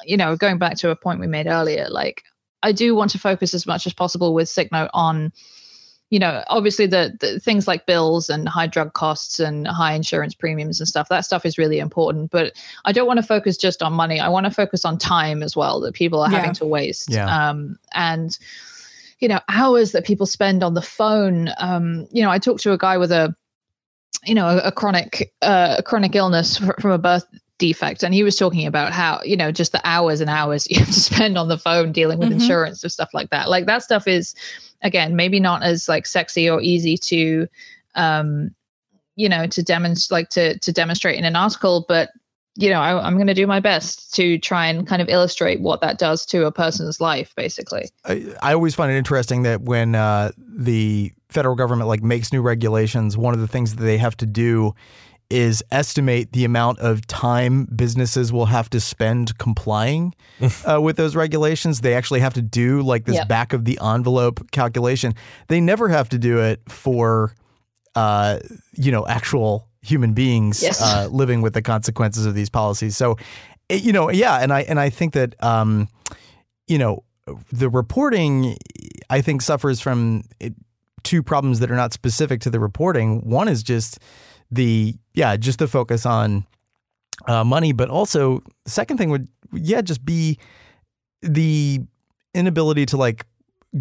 you 0.04 0.16
know, 0.16 0.36
going 0.36 0.58
back 0.58 0.76
to 0.78 0.90
a 0.90 0.96
point 0.96 1.20
we 1.20 1.28
made 1.28 1.46
earlier, 1.46 1.86
like 1.88 2.24
I 2.62 2.72
do 2.72 2.96
want 2.96 3.12
to 3.12 3.18
focus 3.18 3.54
as 3.54 3.66
much 3.66 3.86
as 3.86 3.94
possible 3.94 4.34
with 4.34 4.48
Sick 4.48 4.70
on 4.72 5.32
you 6.10 6.18
know, 6.20 6.44
obviously 6.48 6.86
the, 6.86 7.16
the 7.20 7.40
things 7.40 7.66
like 7.66 7.84
bills 7.86 8.28
and 8.28 8.48
high 8.48 8.68
drug 8.68 8.92
costs 8.92 9.40
and 9.40 9.66
high 9.66 9.92
insurance 9.92 10.34
premiums 10.34 10.78
and 10.80 10.86
stuff, 10.88 11.08
that 11.08 11.24
stuff 11.24 11.44
is 11.44 11.58
really 11.58 11.80
important. 11.80 12.30
But 12.30 12.52
I 12.84 12.92
don't 12.92 13.08
want 13.08 13.18
to 13.18 13.26
focus 13.26 13.56
just 13.56 13.82
on 13.82 13.92
money. 13.92 14.20
I 14.20 14.28
want 14.28 14.44
to 14.46 14.52
focus 14.52 14.84
on 14.84 14.98
time 14.98 15.42
as 15.42 15.56
well 15.56 15.80
that 15.80 15.94
people 15.94 16.20
are 16.20 16.30
Yeah. 16.30 16.38
having 16.38 16.54
to 16.54 16.64
waste. 16.66 17.10
Yeah. 17.10 17.26
Um, 17.26 17.76
and, 17.94 18.38
you 19.18 19.26
know, 19.26 19.40
hours 19.48 19.90
that 19.92 20.04
people 20.04 20.26
spend 20.26 20.62
on 20.62 20.74
the 20.74 20.82
phone. 20.82 21.50
Um, 21.58 22.06
you 22.12 22.22
know, 22.22 22.30
I 22.30 22.38
talked 22.38 22.62
to 22.62 22.72
a 22.72 22.78
guy 22.78 22.98
with 22.98 23.10
a, 23.10 23.34
you 24.24 24.34
know, 24.34 24.46
a, 24.46 24.58
a 24.68 24.72
chronic, 24.72 25.32
uh, 25.42 25.76
a 25.78 25.82
chronic 25.82 26.14
illness 26.14 26.58
fr- 26.58 26.80
from 26.80 26.92
a 26.92 26.98
birth 26.98 27.26
defect 27.58 28.02
and 28.02 28.12
he 28.12 28.22
was 28.22 28.36
talking 28.36 28.66
about 28.66 28.92
how 28.92 29.18
you 29.24 29.34
know 29.34 29.50
just 29.50 29.72
the 29.72 29.80
hours 29.84 30.20
and 30.20 30.28
hours 30.28 30.66
you 30.70 30.78
have 30.78 30.88
to 30.88 31.00
spend 31.00 31.38
on 31.38 31.48
the 31.48 31.56
phone 31.56 31.90
dealing 31.90 32.18
with 32.18 32.28
Mhm. 32.28 32.32
insurance 32.32 32.82
and 32.82 32.92
stuff 32.92 33.08
like 33.14 33.30
that 33.30 33.48
like 33.48 33.64
that 33.64 33.82
stuff 33.82 34.06
is 34.06 34.34
again 34.82 35.16
maybe 35.16 35.40
not 35.40 35.62
as 35.62 35.88
like 35.88 36.06
sexy 36.06 36.48
or 36.48 36.60
easy 36.60 36.96
to 36.96 37.46
um 37.94 38.50
you 39.16 39.28
know 39.28 39.46
to 39.46 39.62
demonstrate 39.62 40.14
like 40.14 40.28
to 40.30 40.58
to 40.58 40.72
demonstrate 40.72 41.18
in 41.18 41.24
an 41.24 41.36
article 41.36 41.84
but 41.88 42.10
you 42.56 42.70
know 42.70 42.80
I, 42.80 43.06
i'm 43.06 43.14
going 43.14 43.26
to 43.26 43.34
do 43.34 43.46
my 43.46 43.60
best 43.60 44.14
to 44.14 44.38
try 44.38 44.66
and 44.66 44.86
kind 44.86 45.02
of 45.02 45.08
illustrate 45.08 45.60
what 45.60 45.80
that 45.80 45.98
does 45.98 46.24
to 46.26 46.46
a 46.46 46.52
person's 46.52 47.00
life 47.00 47.34
basically. 47.36 47.88
I, 48.04 48.34
I 48.42 48.54
always 48.54 48.74
find 48.74 48.90
it 48.92 48.96
interesting 48.96 49.42
that 49.42 49.62
when 49.62 49.94
uh, 49.94 50.32
the 50.38 51.12
federal 51.28 51.54
government 51.54 51.88
like 51.88 52.02
makes 52.02 52.32
new 52.32 52.40
regulations, 52.40 53.16
one 53.16 53.34
of 53.34 53.40
the 53.40 53.48
things 53.48 53.74
that 53.74 53.82
they 53.82 53.98
have 53.98 54.16
to 54.18 54.26
do 54.26 54.74
is 55.28 55.62
estimate 55.72 56.32
the 56.32 56.44
amount 56.44 56.78
of 56.78 57.04
time 57.08 57.64
businesses 57.74 58.32
will 58.32 58.46
have 58.46 58.70
to 58.70 58.80
spend 58.80 59.36
complying 59.38 60.14
uh, 60.70 60.80
with 60.80 60.96
those 60.96 61.16
regulations. 61.16 61.80
They 61.80 61.94
actually 61.94 62.20
have 62.20 62.34
to 62.34 62.42
do 62.42 62.80
like 62.82 63.04
this 63.06 63.16
Yep. 63.16 63.28
back 63.28 63.52
of 63.52 63.64
the 63.64 63.78
envelope 63.82 64.50
calculation. 64.52 65.14
They 65.48 65.60
never 65.60 65.88
have 65.88 66.08
to 66.10 66.18
do 66.18 66.38
it 66.38 66.60
for, 66.68 67.34
uh, 67.96 68.38
you 68.74 68.92
know, 68.92 69.06
actual 69.06 69.68
human 69.82 70.12
beings 70.12 70.62
Yes. 70.62 70.80
uh, 70.80 71.08
living 71.10 71.42
with 71.42 71.54
the 71.54 71.62
consequences 71.62 72.24
of 72.26 72.34
these 72.34 72.48
policies. 72.50 72.96
So, 72.96 73.16
it- 73.68 73.82
you 73.82 73.92
know, 73.92 74.10
yeah, 74.10 74.36
and 74.38 74.52
I 74.52 74.60
and 74.62 74.78
I 74.78 74.90
think 74.90 75.12
that, 75.14 75.34
um, 75.42 75.88
you 76.68 76.78
know, 76.78 77.02
the 77.50 77.68
reporting, 77.68 78.56
I 79.10 79.20
think, 79.22 79.42
suffers 79.42 79.80
from 79.80 80.22
it, 80.38 80.54
two 81.02 81.22
problems 81.22 81.58
that 81.60 81.70
are 81.70 81.76
not 81.76 81.92
specific 81.92 82.40
to 82.42 82.50
the 82.50 82.60
reporting. 82.60 83.28
One 83.28 83.48
is 83.48 83.64
just 83.64 83.98
the 84.50 84.94
yeah, 85.14 85.36
just 85.36 85.58
the 85.58 85.68
focus 85.68 86.06
on 86.06 86.46
uh, 87.26 87.44
money, 87.44 87.72
but 87.72 87.88
also 87.88 88.40
the 88.64 88.70
second 88.70 88.98
thing 88.98 89.10
would 89.10 89.28
yeah, 89.52 89.80
just 89.80 90.04
be 90.04 90.38
the 91.22 91.80
inability 92.34 92.86
to 92.86 92.96
like 92.96 93.26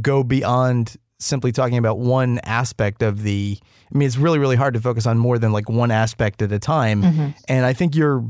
go 0.02 0.24
beyond 0.24 0.96
simply 1.20 1.52
talking 1.52 1.78
about 1.78 2.00
one 2.00 2.40
aspect 2.44 3.02
of 3.02 3.24
the. 3.24 3.58
I 3.94 3.98
mean, 3.98 4.08
it's 4.08 4.18
really 4.18 4.40
really 4.40 4.56
hard 4.56 4.74
to 4.74 4.82
focus 4.82 5.06
on 5.06 5.18
more 5.18 5.38
than 5.38 5.52
like 5.52 5.70
one 5.70 5.92
aspect 5.92 6.42
at 6.42 6.52
a 6.52 6.60
time, 6.60 7.04
and 7.48 7.66
I 7.66 7.74
think 7.74 7.96
you're 7.96 8.26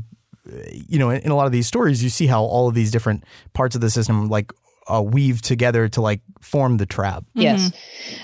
you 0.88 0.98
know, 0.98 1.10
in, 1.10 1.22
in 1.22 1.30
a 1.30 1.36
lot 1.36 1.46
of 1.46 1.52
these 1.52 1.66
stories, 1.66 2.02
you 2.02 2.10
see 2.10 2.26
how 2.26 2.42
all 2.42 2.68
of 2.68 2.74
these 2.74 2.90
different 2.90 3.24
parts 3.52 3.74
of 3.74 3.80
the 3.80 3.90
system 3.90 4.28
like 4.28 4.52
uh, 4.92 5.02
weave 5.02 5.42
together 5.42 5.88
to 5.88 6.00
like 6.00 6.20
form 6.40 6.76
the 6.76 6.86
trap. 6.86 7.24
Yes. 7.34 7.72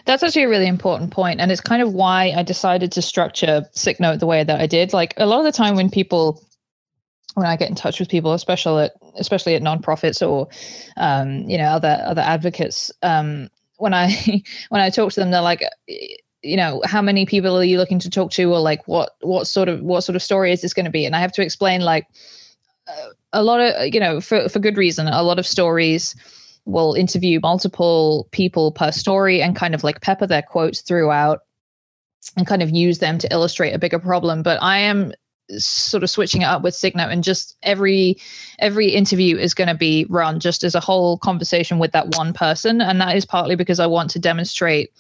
That's 0.05 0.23
actually 0.23 0.45
a 0.45 0.49
really 0.49 0.67
important 0.67 1.11
point. 1.11 1.41
And 1.41 1.51
it's 1.51 1.61
kind 1.61 1.83
of 1.83 1.93
why 1.93 2.33
I 2.37 2.43
decided 2.43 2.93
to 2.93 3.03
structure 3.03 3.65
SickNote 3.75 4.21
the 4.21 4.27
way 4.27 4.45
that 4.45 4.61
I 4.61 4.67
did. 4.67 4.93
Like 4.93 5.15
a 5.17 5.27
lot 5.27 5.39
of 5.39 5.45
the 5.45 5.53
time 5.53 5.77
when 5.77 5.91
people 5.91 6.43
when 7.35 7.47
I 7.47 7.57
get 7.57 7.71
in 7.71 7.75
touch 7.75 7.99
with 7.99 8.11
people, 8.11 8.35
especially 8.35 8.85
at 8.85 8.93
especially 9.17 9.55
at 9.55 9.63
nonprofits 9.63 10.27
or 10.27 10.49
um, 10.97 11.49
you 11.49 11.57
know, 11.57 11.65
other 11.65 12.03
other 12.05 12.23
advocates, 12.23 12.93
um, 13.03 13.49
when 13.79 13.95
I 13.95 14.43
when 14.69 14.81
I 14.81 14.91
talk 14.91 15.13
to 15.13 15.21
them, 15.21 15.31
they're 15.31 15.41
like 15.41 15.63
you 16.43 16.57
know 16.57 16.83
how 16.85 17.01
many 17.01 17.25
people 17.25 17.57
are 17.57 17.65
you 17.65 17.79
looking 17.79 17.99
to 18.01 18.11
talk 18.11 18.31
to 18.33 18.53
or 18.53 18.61
like 18.61 18.87
what 18.87 19.17
what 19.21 19.47
sort 19.47 19.69
of 19.69 19.81
what 19.81 20.03
sort 20.03 20.17
of 20.17 20.23
story 20.23 20.53
is 20.53 20.61
this 20.61 20.75
going 20.75 20.85
to 20.85 20.91
be 20.91 21.07
and 21.07 21.15
i 21.15 21.21
have 21.21 21.33
to 21.33 21.43
explain 21.43 21.81
like 21.81 22.07
uh, 22.89 23.09
a 23.33 23.43
lot 23.43 23.61
of 23.61 23.95
you 23.95 24.01
know 24.01 24.21
for 24.21 24.49
for 24.49 24.59
good 24.59 24.77
reason 24.77 25.07
a 25.07 25.23
lot 25.23 25.39
of 25.39 25.47
stories 25.47 26.17
will 26.65 26.95
interview 26.95 27.41
multiple 27.43 28.29
people 28.31 28.73
per 28.73 28.93
story 28.93 29.43
and 29.43 29.57
kind 29.57 29.75
of 29.75 29.83
like 29.83 30.01
pepper 30.01 30.27
their 30.27 30.43
quotes 30.43 30.81
throughout 30.81 31.41
and 32.37 32.47
kind 32.47 32.63
of 32.63 32.71
use 32.71 32.99
them 32.99 33.19
to 33.19 33.33
illustrate 33.33 33.73
a 33.73 33.79
bigger 33.79 33.99
problem. 33.99 34.43
But 34.43 34.63
i 34.63 34.79
am 34.79 35.13
sort 35.59 36.03
of 36.03 36.11
switching 36.11 36.43
it 36.43 36.47
up 36.47 36.63
with 36.63 36.75
SickNote 36.75 37.13
and 37.13 37.25
just 37.25 37.57
every 37.63 38.17
every 38.61 38.89
interview 38.89 39.37
is 39.37 39.55
going 39.55 39.69
to 39.69 39.75
be 39.75 40.07
run 40.09 40.41
just 40.41 40.65
as 40.65 40.75
a 40.75 40.81
whole 40.81 41.19
conversation 41.19 41.79
with 41.79 41.93
that 41.93 42.17
one 42.17 42.33
person. 42.33 42.81
And 42.81 43.01
that 43.01 43.17
is 43.17 43.25
partly 43.25 43.57
because 43.57 43.81
I 43.81 43.87
want 43.87 44.11
to 44.11 44.19
demonstrate 44.19 44.93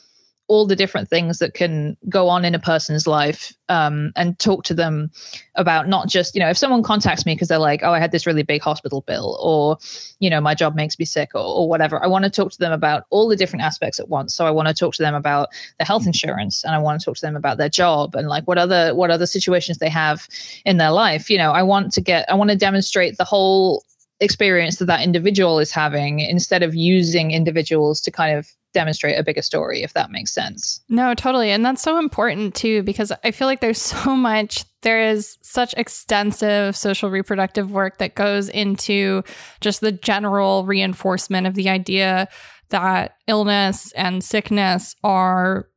all 0.48 0.66
the 0.66 0.76
different 0.76 1.08
things 1.08 1.38
that 1.38 1.54
can 1.54 1.96
go 2.08 2.28
on 2.28 2.44
in 2.44 2.54
a 2.54 2.58
person's 2.58 3.06
life 3.06 3.52
um, 3.68 4.12
and 4.16 4.38
talk 4.38 4.64
to 4.64 4.74
them 4.74 5.10
about 5.54 5.88
not 5.88 6.08
just 6.08 6.34
you 6.34 6.40
know 6.40 6.48
if 6.48 6.58
someone 6.58 6.82
contacts 6.82 7.24
me 7.24 7.34
because 7.34 7.48
they're 7.48 7.58
like 7.58 7.80
oh 7.82 7.92
i 7.92 7.98
had 7.98 8.12
this 8.12 8.26
really 8.26 8.42
big 8.42 8.60
hospital 8.60 9.02
bill 9.02 9.38
or 9.40 9.78
you 10.18 10.28
know 10.28 10.40
my 10.40 10.54
job 10.54 10.74
makes 10.74 10.98
me 10.98 11.04
sick 11.04 11.30
or, 11.34 11.40
or 11.40 11.68
whatever 11.68 12.02
i 12.02 12.06
want 12.06 12.24
to 12.24 12.30
talk 12.30 12.50
to 12.50 12.58
them 12.58 12.72
about 12.72 13.04
all 13.10 13.28
the 13.28 13.36
different 13.36 13.62
aspects 13.62 13.98
at 14.00 14.08
once. 14.08 14.34
So 14.34 14.46
i 14.46 14.50
want 14.50 14.68
to 14.68 14.74
talk 14.74 14.94
to 14.94 15.02
them 15.02 15.14
about 15.14 15.48
their 15.78 15.86
health 15.86 16.06
insurance 16.06 16.64
and 16.64 16.74
i 16.74 16.78
want 16.78 17.00
to 17.00 17.04
talk 17.04 17.16
to 17.16 17.22
them 17.22 17.36
about 17.36 17.58
their 17.58 17.68
job 17.68 18.14
and 18.14 18.28
like 18.28 18.46
what 18.46 18.58
other 18.58 18.94
what 18.94 19.10
other 19.10 19.26
situations 19.26 19.78
they 19.78 19.88
have 19.88 20.28
in 20.64 20.76
their 20.76 20.90
life. 20.90 21.30
You 21.30 21.38
know 21.38 21.52
i 21.52 21.62
want 21.62 21.92
to 21.92 22.00
get 22.00 22.28
i 22.30 22.34
want 22.34 22.50
to 22.50 22.56
demonstrate 22.56 23.16
the 23.16 23.24
whole 23.24 23.84
experience 24.20 24.76
that 24.76 24.84
that 24.86 25.02
individual 25.02 25.58
is 25.58 25.72
having 25.72 26.20
instead 26.20 26.62
of 26.62 26.74
using 26.74 27.32
individuals 27.32 28.00
to 28.00 28.10
kind 28.10 28.38
of 28.38 28.48
demonstrate 28.72 29.18
a 29.18 29.22
bigger 29.22 29.42
story, 29.42 29.82
if 29.82 29.92
that 29.94 30.10
makes 30.10 30.32
sense. 30.32 30.80
No, 30.88 31.14
totally. 31.14 31.50
And 31.50 31.64
that's 31.64 31.82
so 31.82 31.98
important 31.98 32.54
too, 32.54 32.82
because 32.82 33.12
I 33.24 33.30
feel 33.30 33.46
like 33.46 33.60
there's 33.60 33.80
so 33.82 34.16
much, 34.16 34.64
there 34.82 35.02
is 35.08 35.38
such 35.42 35.74
extensive 35.76 36.76
social 36.76 37.10
reproductive 37.10 37.70
work 37.70 37.98
that 37.98 38.14
goes 38.14 38.48
into 38.48 39.22
just 39.60 39.80
the 39.80 39.92
general 39.92 40.64
reinforcement 40.64 41.46
of 41.46 41.54
the 41.54 41.68
idea 41.68 42.28
that 42.72 43.16
illness 43.26 43.92
and 43.92 44.24
sickness 44.24 44.96
are 45.04 45.68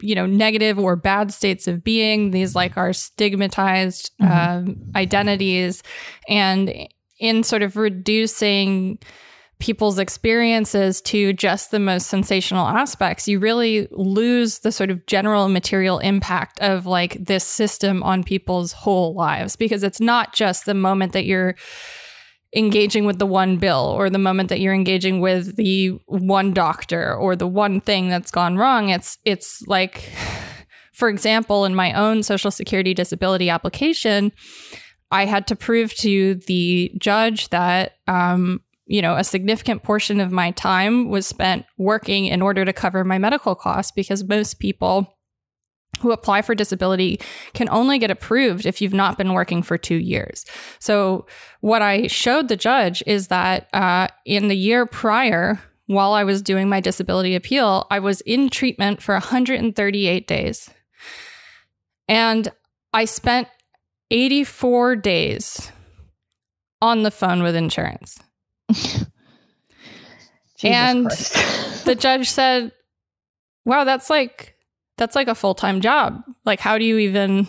you 0.00 0.14
know 0.14 0.26
negative 0.26 0.78
or 0.78 0.94
bad 0.94 1.32
states 1.32 1.66
of 1.66 1.82
being 1.82 2.32
these 2.32 2.54
like 2.54 2.76
are 2.76 2.92
stigmatized 2.92 4.10
mm-hmm. 4.20 4.68
um, 4.70 4.76
identities 4.94 5.82
and 6.28 6.86
in 7.18 7.42
sort 7.42 7.62
of 7.62 7.76
reducing 7.76 8.98
people's 9.58 9.98
experiences 9.98 11.00
to 11.02 11.32
just 11.32 11.70
the 11.70 11.78
most 11.78 12.08
sensational 12.08 12.66
aspects, 12.66 13.28
you 13.28 13.38
really 13.38 13.88
lose 13.92 14.60
the 14.60 14.72
sort 14.72 14.90
of 14.90 15.06
general 15.06 15.48
material 15.48 15.98
impact 16.00 16.58
of 16.60 16.86
like 16.86 17.24
this 17.24 17.44
system 17.44 18.02
on 18.02 18.24
people's 18.24 18.72
whole 18.72 19.14
lives 19.14 19.56
because 19.56 19.82
it's 19.82 20.00
not 20.00 20.34
just 20.34 20.66
the 20.66 20.74
moment 20.74 21.12
that 21.12 21.24
you're 21.24 21.54
engaging 22.56 23.04
with 23.04 23.18
the 23.18 23.26
one 23.26 23.56
bill 23.56 23.94
or 23.96 24.08
the 24.08 24.18
moment 24.18 24.48
that 24.48 24.60
you're 24.60 24.74
engaging 24.74 25.20
with 25.20 25.56
the 25.56 25.88
one 26.06 26.52
doctor 26.52 27.14
or 27.14 27.34
the 27.34 27.48
one 27.48 27.80
thing 27.80 28.08
that's 28.08 28.30
gone 28.30 28.56
wrong. 28.56 28.90
It's 28.90 29.18
it's 29.24 29.62
like 29.66 30.10
for 30.92 31.08
example 31.08 31.64
in 31.64 31.74
my 31.74 31.92
own 31.92 32.22
social 32.22 32.52
security 32.52 32.94
disability 32.94 33.50
application 33.50 34.30
i 35.10 35.24
had 35.24 35.44
to 35.44 35.56
prove 35.56 35.92
to 35.92 36.36
the 36.46 36.92
judge 37.00 37.48
that 37.48 37.96
um, 38.06 38.60
you 38.86 39.00
know 39.02 39.16
a 39.16 39.24
significant 39.24 39.82
portion 39.82 40.20
of 40.20 40.32
my 40.32 40.50
time 40.52 41.08
was 41.08 41.26
spent 41.26 41.64
working 41.78 42.26
in 42.26 42.42
order 42.42 42.64
to 42.64 42.72
cover 42.72 43.04
my 43.04 43.18
medical 43.18 43.54
costs 43.54 43.92
because 43.92 44.24
most 44.24 44.58
people 44.58 45.14
who 46.00 46.12
apply 46.12 46.42
for 46.42 46.54
disability 46.54 47.20
can 47.52 47.68
only 47.68 47.98
get 47.98 48.10
approved 48.10 48.66
if 48.66 48.80
you've 48.80 48.94
not 48.94 49.16
been 49.16 49.32
working 49.32 49.62
for 49.62 49.78
two 49.78 49.96
years. 49.96 50.44
So, 50.78 51.26
what 51.60 51.82
I 51.82 52.08
showed 52.08 52.48
the 52.48 52.56
judge 52.56 53.02
is 53.06 53.28
that 53.28 53.68
uh, 53.72 54.08
in 54.24 54.48
the 54.48 54.56
year 54.56 54.86
prior, 54.86 55.60
while 55.86 56.12
I 56.12 56.24
was 56.24 56.42
doing 56.42 56.68
my 56.68 56.80
disability 56.80 57.34
appeal, 57.34 57.86
I 57.90 57.98
was 57.98 58.20
in 58.22 58.48
treatment 58.48 59.02
for 59.02 59.14
138 59.14 60.26
days. 60.26 60.70
And 62.08 62.48
I 62.92 63.04
spent 63.04 63.48
84 64.10 64.96
days 64.96 65.72
on 66.80 67.02
the 67.02 67.10
phone 67.10 67.42
with 67.42 67.56
insurance. 67.56 68.18
and 70.62 71.10
the 71.84 71.96
judge 71.98 72.30
said, 72.30 72.72
Wow, 73.64 73.84
that's 73.84 74.10
like 74.10 74.56
that's 74.96 75.16
like 75.16 75.28
a 75.28 75.34
full-time 75.34 75.80
job. 75.80 76.22
Like 76.44 76.60
how 76.60 76.78
do 76.78 76.84
you 76.84 76.98
even 76.98 77.46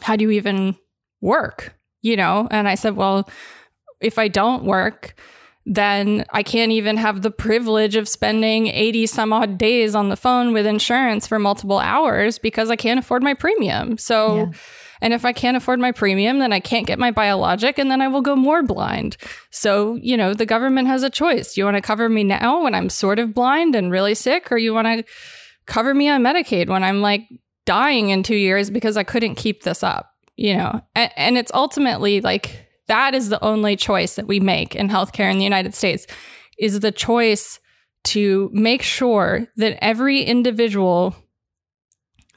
how 0.00 0.16
do 0.16 0.24
you 0.24 0.30
even 0.32 0.76
work? 1.20 1.74
You 2.00 2.16
know? 2.16 2.48
And 2.50 2.68
I 2.68 2.74
said, 2.74 2.96
"Well, 2.96 3.28
if 4.00 4.18
I 4.18 4.28
don't 4.28 4.64
work, 4.64 5.14
then 5.64 6.24
I 6.30 6.42
can't 6.42 6.72
even 6.72 6.96
have 6.96 7.22
the 7.22 7.30
privilege 7.30 7.94
of 7.94 8.08
spending 8.08 8.66
80 8.66 9.06
some 9.06 9.32
odd 9.32 9.58
days 9.58 9.94
on 9.94 10.08
the 10.08 10.16
phone 10.16 10.52
with 10.52 10.66
insurance 10.66 11.26
for 11.26 11.38
multiple 11.38 11.78
hours 11.78 12.38
because 12.38 12.70
I 12.70 12.76
can't 12.76 12.98
afford 12.98 13.22
my 13.22 13.34
premium. 13.34 13.96
So, 13.96 14.36
yeah. 14.36 14.52
And 15.02 15.12
if 15.12 15.24
I 15.24 15.32
can't 15.32 15.56
afford 15.56 15.80
my 15.80 15.90
premium, 15.90 16.38
then 16.38 16.52
I 16.52 16.60
can't 16.60 16.86
get 16.86 16.98
my 16.98 17.10
biologic 17.10 17.76
and 17.76 17.90
then 17.90 18.00
I 18.00 18.06
will 18.06 18.22
go 18.22 18.36
more 18.36 18.62
blind. 18.62 19.16
So, 19.50 19.96
you 19.96 20.16
know, 20.16 20.32
the 20.32 20.46
government 20.46 20.86
has 20.86 21.02
a 21.02 21.10
choice. 21.10 21.56
You 21.56 21.64
want 21.64 21.76
to 21.76 21.82
cover 21.82 22.08
me 22.08 22.22
now 22.22 22.62
when 22.62 22.72
I'm 22.72 22.88
sort 22.88 23.18
of 23.18 23.34
blind 23.34 23.74
and 23.74 23.90
really 23.90 24.14
sick, 24.14 24.52
or 24.52 24.58
you 24.58 24.72
want 24.72 24.86
to 24.86 25.04
cover 25.66 25.92
me 25.92 26.08
on 26.08 26.22
Medicaid 26.22 26.68
when 26.68 26.84
I'm 26.84 27.00
like 27.00 27.26
dying 27.66 28.10
in 28.10 28.22
two 28.22 28.36
years 28.36 28.70
because 28.70 28.96
I 28.96 29.02
couldn't 29.02 29.34
keep 29.34 29.64
this 29.64 29.82
up, 29.82 30.08
you 30.36 30.56
know? 30.56 30.80
And, 30.94 31.10
and 31.16 31.36
it's 31.36 31.52
ultimately 31.52 32.20
like 32.20 32.68
that 32.86 33.12
is 33.12 33.28
the 33.28 33.42
only 33.42 33.74
choice 33.74 34.14
that 34.14 34.28
we 34.28 34.38
make 34.38 34.76
in 34.76 34.88
healthcare 34.88 35.32
in 35.32 35.38
the 35.38 35.44
United 35.44 35.74
States 35.74 36.06
is 36.58 36.78
the 36.78 36.92
choice 36.92 37.58
to 38.04 38.50
make 38.52 38.82
sure 38.82 39.48
that 39.56 39.82
every 39.82 40.22
individual 40.22 41.16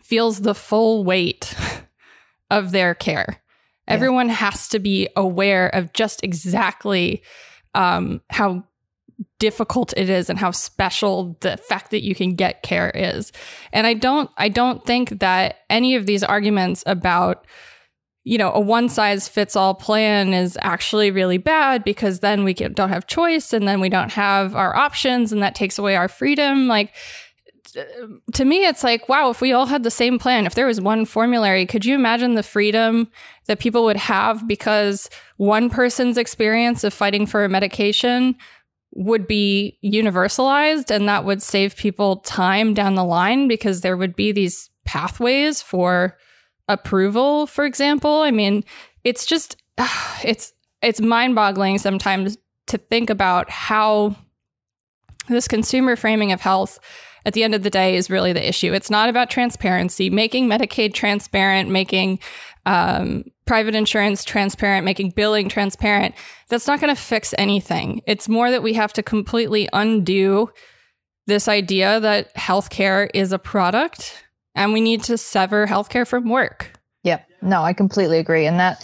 feels 0.01 0.41
the 0.41 0.55
full 0.55 1.03
weight 1.03 1.53
of 2.49 2.71
their 2.71 2.93
care. 2.93 3.41
Yeah. 3.87 3.93
Everyone 3.93 4.29
has 4.29 4.67
to 4.69 4.79
be 4.79 5.09
aware 5.15 5.67
of 5.69 5.93
just 5.93 6.23
exactly 6.23 7.23
um, 7.73 8.21
how 8.29 8.63
difficult 9.39 9.93
it 9.95 10.09
is 10.09 10.29
and 10.29 10.39
how 10.39 10.51
special 10.51 11.37
the 11.41 11.57
fact 11.57 11.91
that 11.91 12.03
you 12.03 12.15
can 12.15 12.35
get 12.35 12.63
care 12.63 12.89
is. 12.89 13.31
And 13.71 13.85
I 13.87 13.93
don't 13.93 14.29
I 14.37 14.49
don't 14.49 14.83
think 14.85 15.19
that 15.19 15.57
any 15.69 15.95
of 15.95 16.05
these 16.05 16.23
arguments 16.23 16.83
about 16.85 17.45
you 18.27 18.39
know, 18.39 18.51
a 18.53 18.59
one 18.59 18.89
size 18.89 19.27
fits 19.27 19.55
all 19.55 19.75
plan 19.75 20.33
is 20.33 20.57
actually 20.63 21.11
really 21.11 21.37
bad 21.37 21.83
because 21.83 22.21
then 22.21 22.43
we 22.43 22.55
don't 22.55 22.89
have 22.89 23.05
choice 23.05 23.53
and 23.53 23.67
then 23.67 23.79
we 23.79 23.87
don't 23.87 24.11
have 24.11 24.55
our 24.55 24.75
options 24.75 25.31
and 25.31 25.43
that 25.43 25.53
takes 25.53 25.77
away 25.77 25.95
our 25.95 26.07
freedom. 26.07 26.67
Like, 26.67 26.91
to 28.33 28.45
me, 28.45 28.65
it's 28.65 28.83
like, 28.83 29.09
wow, 29.09 29.29
if 29.29 29.41
we 29.41 29.53
all 29.53 29.65
had 29.65 29.83
the 29.83 29.91
same 29.91 30.17
plan, 30.17 30.45
if 30.45 30.55
there 30.55 30.65
was 30.65 30.79
one 30.79 31.05
formulary, 31.05 31.65
could 31.65 31.85
you 31.85 31.95
imagine 31.95 32.35
the 32.35 32.43
freedom 32.43 33.09
that 33.47 33.59
people 33.59 33.83
would 33.83 33.97
have 33.97 34.47
because 34.47 35.09
one 35.37 35.69
person's 35.69 36.17
experience 36.17 36.83
of 36.83 36.93
fighting 36.93 37.25
for 37.25 37.43
a 37.43 37.49
medication 37.49 38.35
would 38.93 39.27
be 39.27 39.77
universalized 39.83 40.89
and 40.89 41.07
that 41.07 41.25
would 41.25 41.41
save 41.41 41.75
people 41.75 42.17
time 42.17 42.73
down 42.73 42.95
the 42.95 43.03
line 43.03 43.47
because 43.47 43.81
there 43.81 43.97
would 43.97 44.15
be 44.15 44.31
these 44.31 44.69
pathways 44.85 45.61
for 45.61 46.17
approval 46.67 47.45
for 47.45 47.65
example? 47.65 48.21
I 48.21 48.31
mean 48.31 48.63
it's 49.03 49.25
just 49.25 49.61
it's 50.23 50.53
it's 50.81 51.01
mind-boggling 51.01 51.77
sometimes 51.79 52.37
to 52.67 52.77
think 52.77 53.09
about 53.09 53.49
how 53.49 54.15
this 55.27 55.47
consumer 55.47 55.95
framing 55.95 56.31
of 56.31 56.41
health 56.41 56.79
at 57.25 57.33
the 57.33 57.43
end 57.43 57.55
of 57.55 57.63
the 57.63 57.69
day 57.69 57.95
is 57.95 58.09
really 58.09 58.33
the 58.33 58.47
issue. 58.47 58.73
It's 58.73 58.89
not 58.89 59.09
about 59.09 59.29
transparency, 59.29 60.09
making 60.09 60.47
Medicaid 60.47 60.93
transparent, 60.93 61.69
making 61.69 62.19
um, 62.65 63.25
private 63.45 63.75
insurance 63.75 64.23
transparent, 64.23 64.85
making 64.85 65.11
billing 65.11 65.49
transparent, 65.49 66.15
that's 66.49 66.67
not 66.67 66.81
going 66.81 66.93
to 66.93 66.99
fix 67.01 67.33
anything. 67.37 68.01
It's 68.07 68.27
more 68.27 68.49
that 68.51 68.63
we 68.63 68.73
have 68.73 68.93
to 68.93 69.03
completely 69.03 69.69
undo 69.71 70.49
this 71.27 71.47
idea 71.47 71.99
that 71.99 72.33
healthcare 72.35 73.09
is 73.13 73.31
a 73.31 73.39
product 73.39 74.23
and 74.53 74.73
we 74.73 74.81
need 74.81 75.03
to 75.03 75.17
sever 75.17 75.67
healthcare 75.67 76.07
from 76.07 76.29
work. 76.29 76.74
No, 77.45 77.61
I 77.61 77.73
completely 77.73 78.19
agree. 78.19 78.45
And 78.45 78.59
that 78.59 78.83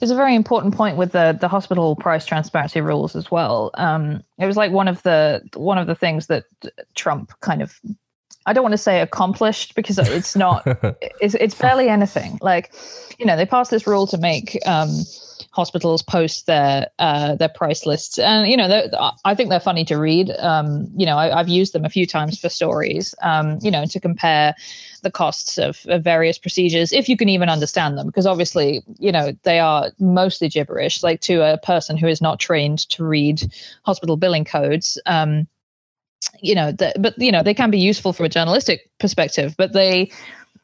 is 0.00 0.10
a 0.10 0.16
very 0.16 0.34
important 0.34 0.74
point 0.74 0.96
with 0.96 1.12
the, 1.12 1.36
the 1.38 1.48
hospital 1.48 1.96
price 1.96 2.24
transparency 2.24 2.80
rules 2.80 3.14
as 3.14 3.30
well. 3.30 3.70
Um, 3.74 4.22
it 4.38 4.46
was 4.46 4.56
like 4.56 4.72
one 4.72 4.88
of 4.88 5.02
the 5.02 5.42
one 5.54 5.78
of 5.78 5.86
the 5.86 5.94
things 5.94 6.26
that 6.28 6.44
Trump 6.94 7.32
kind 7.40 7.62
of 7.62 7.80
I 8.46 8.54
don't 8.54 8.62
want 8.62 8.72
to 8.72 8.78
say 8.78 9.00
accomplished 9.00 9.74
because 9.74 9.98
it's 9.98 10.34
not 10.34 10.62
it's, 11.20 11.34
it's 11.34 11.54
barely 11.54 11.88
anything. 11.88 12.38
Like, 12.40 12.72
you 13.18 13.26
know, 13.26 13.36
they 13.36 13.44
passed 13.44 13.70
this 13.70 13.86
rule 13.86 14.06
to 14.06 14.16
make 14.16 14.58
um, 14.66 14.88
hospitals 15.50 16.02
post 16.02 16.46
their 16.46 16.88
uh, 16.98 17.34
their 17.34 17.50
price 17.50 17.84
lists, 17.84 18.18
and 18.18 18.48
you 18.48 18.56
know, 18.56 18.88
I 19.26 19.34
think 19.34 19.50
they're 19.50 19.60
funny 19.60 19.84
to 19.84 19.98
read. 19.98 20.30
Um, 20.38 20.88
you 20.96 21.04
know, 21.04 21.18
I, 21.18 21.36
have 21.36 21.48
used 21.48 21.74
them 21.74 21.84
a 21.84 21.90
few 21.90 22.06
times 22.06 22.40
for 22.40 22.48
stories. 22.48 23.14
Um, 23.22 23.58
you 23.60 23.70
know, 23.70 23.84
to 23.84 24.00
compare 24.00 24.54
the 25.00 25.10
costs 25.10 25.58
of, 25.58 25.84
of, 25.86 26.02
various 26.02 26.38
procedures, 26.38 26.92
if 26.92 27.08
you 27.08 27.16
can 27.16 27.28
even 27.28 27.48
understand 27.48 27.98
them, 27.98 28.06
because 28.06 28.26
obviously, 28.26 28.82
you 28.98 29.12
know, 29.12 29.32
they 29.42 29.58
are 29.58 29.90
mostly 29.98 30.48
gibberish. 30.48 31.02
Like 31.02 31.20
to 31.22 31.42
a 31.42 31.58
person 31.58 31.96
who 31.96 32.06
is 32.06 32.20
not 32.20 32.40
trained 32.40 32.88
to 32.90 33.04
read 33.04 33.42
hospital 33.84 34.16
billing 34.16 34.44
codes. 34.44 35.00
Um, 35.06 35.46
you 36.40 36.54
know, 36.54 36.72
but 36.98 37.18
you 37.18 37.32
know, 37.32 37.42
they 37.42 37.54
can 37.54 37.70
be 37.70 37.78
useful 37.78 38.12
from 38.12 38.26
a 38.26 38.28
journalistic 38.28 38.90
perspective, 38.98 39.54
but 39.56 39.72
they 39.72 40.10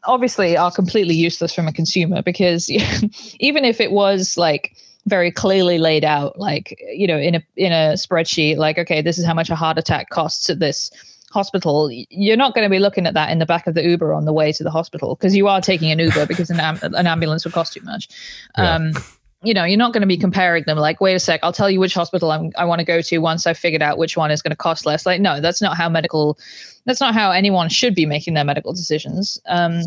obviously 0.05 0.57
are 0.57 0.71
completely 0.71 1.15
useless 1.15 1.55
from 1.55 1.67
a 1.67 1.73
consumer 1.73 2.23
because 2.23 2.69
even 3.41 3.65
if 3.65 3.81
it 3.81 3.93
was 3.93 4.37
like 4.37 4.77
very 5.07 5.31
clearly 5.31 5.79
laid 5.79 6.05
out, 6.05 6.39
like 6.39 6.79
you 6.93 7.07
know, 7.07 7.19
in 7.19 7.37
a 7.37 7.43
in 7.57 7.73
a 7.73 7.95
spreadsheet, 7.95 8.57
like 8.57 8.79
okay, 8.79 9.03
this 9.03 9.19
is 9.19 9.25
how 9.25 9.35
much 9.35 9.51
a 9.51 9.57
heart 9.57 9.79
attack 9.79 10.11
costs 10.11 10.49
at 10.51 10.59
this 10.59 10.91
hospital, 11.35 11.91
you're 11.91 12.37
not 12.37 12.55
going 12.55 12.65
to 12.65 12.71
be 12.71 12.79
looking 12.79 13.07
at 13.07 13.15
that 13.15 13.31
in 13.31 13.41
the 13.41 13.45
back 13.45 13.67
of 13.67 13.75
the 13.75 13.83
Uber 13.83 14.15
on 14.15 14.25
the 14.25 14.33
way 14.33 14.53
to 14.53 14.63
the 14.63 14.71
hospital 14.71 15.17
because 15.17 15.37
you 15.37 15.49
are 15.49 15.61
taking 15.61 15.91
an 15.91 15.99
Uber 15.99 16.27
because 16.27 16.49
an, 16.49 16.61
am- 16.61 16.79
an 16.83 17.07
ambulance 17.07 17.45
would 17.45 17.53
cost 17.53 17.75
too 17.75 17.83
much. 17.83 18.09
Yeah. 18.57 18.77
Um, 18.77 18.93
you 19.43 19.53
know, 19.53 19.65
you're 19.65 19.77
not 19.77 19.93
going 19.93 20.01
to 20.01 20.07
be 20.07 20.17
comparing 20.17 20.65
them 20.65 20.79
like, 20.79 21.01
wait 21.01 21.15
a 21.15 21.19
sec, 21.19 21.41
I'll 21.43 21.53
tell 21.53 21.69
you 21.69 21.79
which 21.79 21.93
hospital 21.93 22.31
I'm, 22.33 22.51
i 22.57 22.65
want 22.65 22.79
to 22.79 22.85
go 22.85 23.03
to 23.03 23.19
once 23.19 23.47
I've 23.47 23.59
figured 23.59 23.83
out 23.83 23.99
which 23.99 24.17
one 24.17 24.31
is 24.31 24.41
going 24.41 24.53
to 24.53 24.57
cost 24.57 24.87
less. 24.87 25.05
Like, 25.05 25.21
no, 25.21 25.41
that's 25.41 25.61
not 25.61 25.77
how 25.77 25.89
medical, 25.91 26.39
that's 26.87 27.01
not 27.01 27.13
how 27.13 27.31
anyone 27.31 27.69
should 27.69 27.95
be 27.95 28.07
making 28.07 28.33
their 28.35 28.45
medical 28.45 28.73
decisions. 28.73 29.39
Um, 29.47 29.83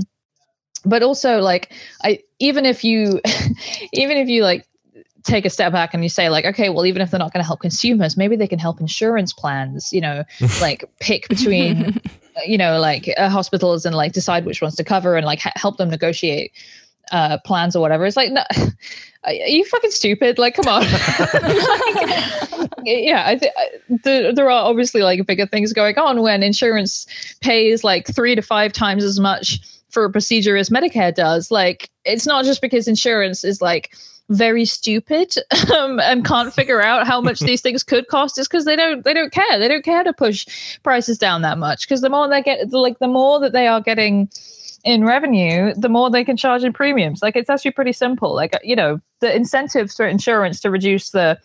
but 0.86 1.02
also 1.02 1.40
like, 1.40 1.74
I, 2.04 2.20
even 2.38 2.66
if 2.66 2.84
you, 2.84 3.20
even 3.94 4.18
if 4.18 4.30
you 4.30 4.44
like 4.44 4.68
take 5.28 5.46
a 5.46 5.50
step 5.50 5.72
back 5.72 5.94
and 5.94 6.04
you 6.04 6.10
say 6.10 6.30
like 6.30 6.46
okay 6.46 6.70
well 6.70 6.86
even 6.86 7.02
if 7.02 7.12
they're 7.12 7.20
not 7.20 7.34
going 7.34 7.44
to 7.44 7.48
help 7.48 7.60
consumers 7.60 8.18
maybe 8.18 8.36
they 8.36 8.48
can 8.48 8.60
help 8.60 8.80
insurance 8.80 9.34
plans 9.34 9.92
you 9.92 10.02
know 10.02 10.24
like 10.62 10.86
pick 11.00 11.28
between 11.28 12.00
you 12.46 12.58
know 12.58 12.80
like 12.80 13.14
uh, 13.18 13.30
hospitals 13.30 13.86
and 13.86 13.96
like 13.96 14.14
decide 14.14 14.46
which 14.46 14.62
ones 14.62 14.76
to 14.76 14.84
cover 14.84 15.16
and 15.16 15.26
like 15.26 15.40
ha- 15.40 15.52
help 15.56 15.78
them 15.78 15.90
negotiate 15.90 16.52
uh, 17.12 17.38
plans 17.46 17.76
or 17.76 17.80
whatever. 17.80 18.06
It's 18.06 18.18
like, 18.18 18.32
no, 18.32 18.44
are 19.24 19.34
you 19.34 19.66
fucking 19.66 19.92
stupid? 19.92 20.38
Like, 20.38 20.56
come 20.56 20.68
on. 20.68 20.82
like, 20.82 22.80
yeah, 22.84 23.24
I 23.26 23.38
think 23.38 23.54
the, 24.04 24.34
there 24.36 24.46
are 24.46 24.52
obviously 24.52 25.02
like 25.02 25.26
bigger 25.26 25.46
things 25.46 25.74
going 25.74 25.98
on 25.98 26.22
when 26.22 26.44
insurance 26.44 27.08
pays 27.42 27.84
like 27.84 28.08
three 28.08 28.36
to 28.36 28.42
five 28.42 28.74
times 28.74 29.04
as 29.04 29.20
much 29.20 29.60
for 29.90 30.06
a 30.06 30.12
procedure 30.12 30.58
as 30.58 30.70
Medicare 30.70 31.14
does. 31.14 31.50
Like, 31.52 31.90
it's 32.06 32.28
not 32.28 32.46
just 32.46 32.62
because 32.62 32.88
insurance 32.88 33.44
is 33.44 33.62
like 33.62 33.96
very 34.30 34.66
stupid 34.66 35.34
um, 35.78 36.00
and 36.00 36.26
can't 36.26 36.54
figure 36.54 36.82
out 36.82 37.08
how 37.08 37.22
much 37.22 37.40
these 37.40 37.62
things 37.62 37.84
could 37.84 38.08
cost 38.08 38.38
is 38.38 38.48
because 38.48 38.66
they 38.66 38.76
don't 38.76 39.06
they 39.06 39.14
don't 39.14 39.32
care 39.32 39.58
they 39.58 39.68
don't 39.68 39.86
care 39.86 40.04
to 40.04 40.12
push 40.12 40.78
prices 40.84 41.18
down 41.18 41.42
that 41.42 41.58
much 41.58 41.88
because 41.88 42.02
the 42.02 42.10
more 42.10 42.28
they 42.28 42.42
get 42.42 42.72
like 42.74 43.00
the 43.00 43.08
more 43.08 43.40
that 43.40 43.54
they 43.54 43.68
are 43.68 43.80
getting 43.80 44.30
in 44.84 45.04
revenue, 45.04 45.74
the 45.76 45.90
more 45.90 46.10
they 46.10 46.24
can 46.24 46.38
charge 46.38 46.64
in 46.64 46.72
premiums. 46.72 47.22
Like 47.22 47.36
it's 47.36 47.50
actually 47.50 47.72
pretty 47.72 47.94
simple. 47.94 48.34
Like 48.34 48.54
you 48.64 48.76
know, 48.76 49.00
the 49.20 49.36
incentives 49.36 49.96
for 49.96 50.08
insurance 50.08 50.60
to 50.62 50.72
reduce 50.72 51.10
the 51.10 51.38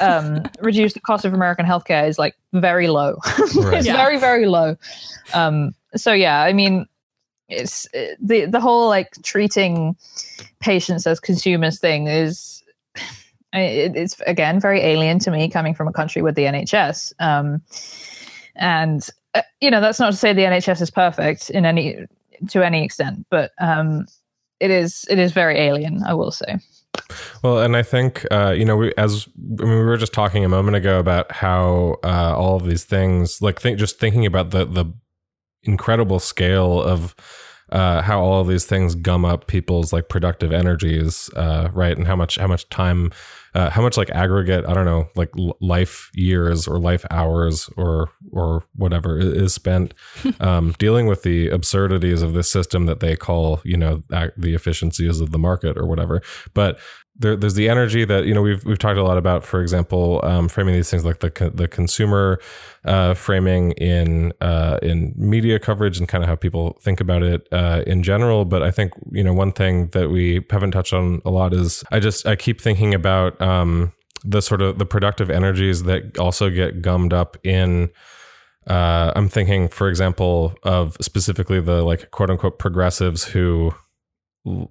um 0.00 0.42
reduce 0.60 0.92
the 0.92 1.00
cost 1.00 1.24
of 1.24 1.32
American 1.32 1.66
healthcare 1.66 2.08
is 2.08 2.18
like 2.18 2.36
very 2.52 2.88
low. 2.88 3.16
Right. 3.56 3.78
it's 3.78 3.86
yeah. 3.86 3.96
very 3.96 4.18
very 4.18 4.46
low. 4.46 4.76
Um 5.34 5.74
so 5.96 6.12
yeah, 6.12 6.42
I 6.42 6.52
mean 6.52 6.86
it's 7.48 7.86
the 8.20 8.46
the 8.46 8.60
whole 8.60 8.88
like 8.88 9.14
treating 9.22 9.96
patients 10.60 11.06
as 11.06 11.20
consumers 11.20 11.78
thing 11.78 12.06
is 12.06 12.62
it, 13.52 13.96
it's 13.96 14.20
again 14.26 14.60
very 14.60 14.80
alien 14.80 15.18
to 15.20 15.30
me 15.30 15.48
coming 15.48 15.74
from 15.74 15.88
a 15.88 15.92
country 15.92 16.22
with 16.22 16.34
the 16.34 16.44
NHS. 16.44 17.12
Um 17.20 17.62
and 18.56 19.08
uh, 19.34 19.42
you 19.60 19.70
know 19.70 19.80
that's 19.80 20.00
not 20.00 20.10
to 20.10 20.16
say 20.16 20.32
the 20.32 20.42
NHS 20.42 20.82
is 20.82 20.90
perfect 20.90 21.50
in 21.50 21.64
any 21.64 22.06
to 22.48 22.64
any 22.64 22.84
extent, 22.84 23.26
but 23.30 23.52
um, 23.58 24.06
it 24.60 24.70
is 24.70 25.04
it 25.10 25.18
is 25.18 25.32
very 25.32 25.58
alien, 25.58 26.02
I 26.04 26.14
will 26.14 26.30
say. 26.30 26.58
Well, 27.42 27.60
and 27.60 27.76
I 27.76 27.82
think 27.82 28.26
uh, 28.30 28.54
you 28.56 28.64
know, 28.64 28.76
we, 28.76 28.92
as 28.96 29.28
I 29.60 29.64
mean, 29.64 29.78
we 29.78 29.84
were 29.84 29.96
just 29.96 30.12
talking 30.12 30.44
a 30.44 30.48
moment 30.48 30.76
ago 30.76 30.98
about 30.98 31.32
how 31.32 31.96
uh, 32.04 32.34
all 32.36 32.56
of 32.56 32.66
these 32.66 32.84
things, 32.84 33.40
like 33.40 33.60
think, 33.60 33.78
just 33.78 33.98
thinking 33.98 34.26
about 34.26 34.50
the 34.50 34.64
the 34.64 34.84
incredible 35.68 36.18
scale 36.18 36.82
of 36.82 37.14
uh, 37.70 38.00
how 38.00 38.20
all 38.20 38.40
of 38.40 38.48
these 38.48 38.64
things 38.64 38.94
gum 38.94 39.24
up 39.24 39.46
people's 39.46 39.92
like 39.92 40.08
productive 40.08 40.52
energies, 40.52 41.28
uh, 41.36 41.68
right? 41.72 41.96
And 41.96 42.06
how 42.06 42.16
much 42.16 42.36
how 42.36 42.46
much 42.46 42.66
time, 42.70 43.12
uh, 43.54 43.68
how 43.68 43.82
much 43.82 43.98
like 43.98 44.08
aggregate, 44.10 44.64
I 44.66 44.72
don't 44.72 44.86
know, 44.86 45.08
like 45.16 45.30
life 45.60 46.10
years 46.14 46.66
or 46.66 46.78
life 46.78 47.04
hours 47.10 47.68
or 47.76 48.10
or 48.32 48.64
whatever 48.74 49.18
is 49.18 49.52
spent 49.52 49.92
um, 50.40 50.74
dealing 50.78 51.06
with 51.06 51.24
the 51.24 51.48
absurdities 51.50 52.22
of 52.22 52.32
this 52.32 52.50
system 52.50 52.86
that 52.86 53.00
they 53.00 53.16
call, 53.16 53.60
you 53.64 53.76
know, 53.76 54.02
the 54.08 54.54
efficiencies 54.54 55.20
of 55.20 55.30
the 55.30 55.38
market 55.38 55.76
or 55.76 55.86
whatever. 55.86 56.22
But 56.54 56.78
there, 57.18 57.36
there's 57.36 57.54
the 57.54 57.68
energy 57.68 58.04
that 58.04 58.26
you 58.26 58.34
know 58.34 58.42
we've 58.42 58.64
we've 58.64 58.78
talked 58.78 58.98
a 58.98 59.02
lot 59.02 59.18
about. 59.18 59.44
For 59.44 59.60
example, 59.60 60.20
um, 60.22 60.48
framing 60.48 60.74
these 60.74 60.90
things 60.90 61.04
like 61.04 61.20
the 61.20 61.50
the 61.52 61.66
consumer 61.66 62.40
uh, 62.84 63.14
framing 63.14 63.72
in 63.72 64.32
uh, 64.40 64.78
in 64.82 65.14
media 65.16 65.58
coverage 65.58 65.98
and 65.98 66.08
kind 66.08 66.22
of 66.22 66.28
how 66.28 66.36
people 66.36 66.78
think 66.80 67.00
about 67.00 67.22
it 67.22 67.48
uh, 67.52 67.82
in 67.86 68.02
general. 68.02 68.44
But 68.44 68.62
I 68.62 68.70
think 68.70 68.92
you 69.10 69.24
know 69.24 69.32
one 69.32 69.52
thing 69.52 69.88
that 69.88 70.10
we 70.10 70.44
haven't 70.50 70.70
touched 70.70 70.92
on 70.92 71.20
a 71.24 71.30
lot 71.30 71.52
is 71.52 71.82
I 71.90 71.98
just 71.98 72.26
I 72.26 72.36
keep 72.36 72.60
thinking 72.60 72.94
about 72.94 73.40
um, 73.42 73.92
the 74.24 74.40
sort 74.40 74.62
of 74.62 74.78
the 74.78 74.86
productive 74.86 75.30
energies 75.30 75.82
that 75.84 76.18
also 76.18 76.50
get 76.50 76.82
gummed 76.82 77.12
up 77.12 77.36
in. 77.44 77.90
Uh, 78.68 79.12
I'm 79.16 79.30
thinking, 79.30 79.68
for 79.68 79.88
example, 79.88 80.54
of 80.62 80.96
specifically 81.00 81.58
the 81.58 81.82
like 81.82 82.10
quote 82.10 82.30
unquote 82.30 82.58
progressives 82.58 83.24
who 83.24 83.72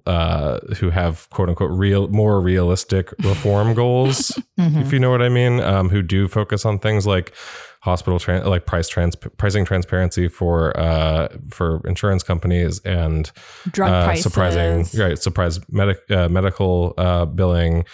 uh, 0.06 0.58
who 0.78 0.90
have 0.90 1.28
quote 1.30 1.48
unquote 1.48 1.70
real 1.70 2.08
more 2.08 2.40
realistic 2.40 3.12
reform 3.24 3.74
goals, 3.74 4.32
mm-hmm. 4.58 4.78
if 4.82 4.92
you 4.92 4.98
know 4.98 5.10
what 5.10 5.22
I 5.22 5.28
mean, 5.28 5.60
um, 5.60 5.88
who 5.88 6.02
do 6.02 6.28
focus 6.28 6.64
on 6.64 6.78
things 6.78 7.06
like 7.06 7.34
hospital 7.80 8.18
tran- 8.18 8.44
like 8.44 8.66
price 8.66 8.88
trans- 8.88 9.16
pricing 9.16 9.64
transparency 9.64 10.28
for 10.28 10.78
uh, 10.78 11.28
for 11.50 11.80
insurance 11.86 12.22
companies 12.22 12.80
and 12.80 13.30
drug 13.70 13.90
uh, 13.90 14.04
prices. 14.04 14.22
surprising 14.22 15.00
right 15.00 15.18
surprise 15.18 15.60
medic 15.70 15.98
uh, 16.10 16.28
medical 16.28 16.94
uh, 16.98 17.24
billing 17.24 17.84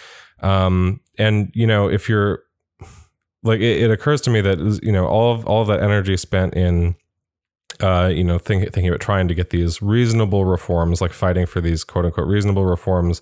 um, 0.41 0.99
and 1.17 1.51
you 1.53 1.67
know 1.67 1.87
if 1.87 2.09
you're 2.09 2.43
like 3.43 3.59
it, 3.59 3.83
it 3.83 3.91
occurs 3.91 4.21
to 4.21 4.29
me 4.29 4.41
that 4.41 4.79
you 4.81 4.91
know 4.91 5.05
all 5.05 5.33
of 5.33 5.45
all 5.45 5.61
of 5.61 5.67
that 5.67 5.81
energy 5.81 6.17
spent 6.17 6.55
in 6.55 6.95
uh, 7.81 8.09
you 8.13 8.23
know, 8.23 8.37
think, 8.37 8.63
thinking 8.63 8.87
about 8.87 9.01
trying 9.01 9.27
to 9.27 9.35
get 9.35 9.49
these 9.49 9.81
reasonable 9.81 10.45
reforms, 10.45 11.01
like 11.01 11.11
fighting 11.11 11.45
for 11.45 11.61
these 11.61 11.83
quote 11.83 12.05
unquote 12.05 12.27
reasonable 12.27 12.65
reforms, 12.65 13.21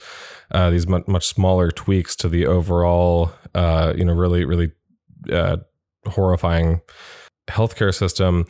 uh, 0.51 0.69
these 0.69 0.87
much, 0.87 1.07
much 1.07 1.27
smaller 1.27 1.71
tweaks 1.71 2.15
to 2.15 2.29
the 2.29 2.45
overall, 2.45 3.31
uh, 3.55 3.93
you 3.95 4.05
know, 4.05 4.13
really, 4.13 4.45
really 4.45 4.71
uh, 5.31 5.57
horrifying 6.05 6.81
healthcare 7.47 7.93
system. 7.93 8.45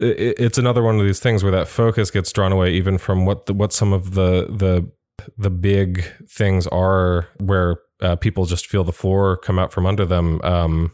It, 0.00 0.36
it's 0.38 0.58
another 0.58 0.82
one 0.82 1.00
of 1.00 1.06
these 1.06 1.20
things 1.20 1.42
where 1.42 1.52
that 1.52 1.68
focus 1.68 2.10
gets 2.10 2.32
drawn 2.32 2.52
away, 2.52 2.72
even 2.72 2.98
from 2.98 3.24
what 3.24 3.46
the, 3.46 3.54
what 3.54 3.72
some 3.72 3.92
of 3.92 4.14
the 4.14 4.46
the 4.50 4.90
the 5.36 5.50
big 5.50 6.04
things 6.28 6.66
are, 6.68 7.26
where 7.40 7.78
uh, 8.00 8.16
people 8.16 8.44
just 8.44 8.66
feel 8.66 8.84
the 8.84 8.92
floor 8.92 9.36
come 9.36 9.58
out 9.58 9.72
from 9.72 9.86
under 9.86 10.04
them. 10.04 10.40
Um, 10.42 10.92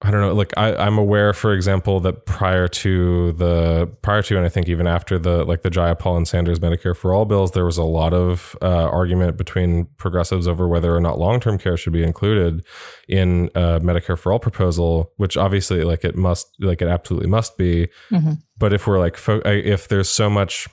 I 0.00 0.12
don't 0.12 0.20
know. 0.20 0.32
Like 0.32 0.52
I, 0.56 0.76
I'm 0.76 0.96
aware, 0.96 1.32
for 1.32 1.52
example, 1.52 1.98
that 2.00 2.24
prior 2.24 2.68
to 2.68 3.32
the 3.32 3.90
prior 4.00 4.22
to 4.22 4.36
and 4.36 4.46
I 4.46 4.48
think 4.48 4.68
even 4.68 4.86
after 4.86 5.18
the 5.18 5.44
like 5.44 5.62
the 5.62 5.70
Jayapal 5.70 6.16
and 6.16 6.28
Sanders 6.28 6.60
Medicare 6.60 6.96
for 6.96 7.12
All 7.12 7.24
bills, 7.24 7.50
there 7.50 7.64
was 7.64 7.78
a 7.78 7.84
lot 7.84 8.14
of 8.14 8.56
uh, 8.62 8.84
argument 8.84 9.36
between 9.36 9.86
progressives 9.96 10.46
over 10.46 10.68
whether 10.68 10.94
or 10.94 11.00
not 11.00 11.18
long 11.18 11.40
term 11.40 11.58
care 11.58 11.76
should 11.76 11.92
be 11.92 12.04
included 12.04 12.64
in 13.08 13.50
uh, 13.56 13.80
Medicare 13.80 14.16
for 14.16 14.30
All 14.30 14.38
proposal. 14.38 15.10
Which 15.16 15.36
obviously, 15.36 15.82
like 15.82 16.04
it 16.04 16.14
must, 16.14 16.46
like 16.60 16.80
it 16.80 16.86
absolutely 16.86 17.28
must 17.28 17.58
be. 17.58 17.88
Mm-hmm. 18.12 18.34
But 18.56 18.72
if 18.72 18.86
we're 18.86 19.00
like, 19.00 19.16
fo- 19.16 19.42
if 19.44 19.88
there's 19.88 20.08
so 20.08 20.30
much 20.30 20.68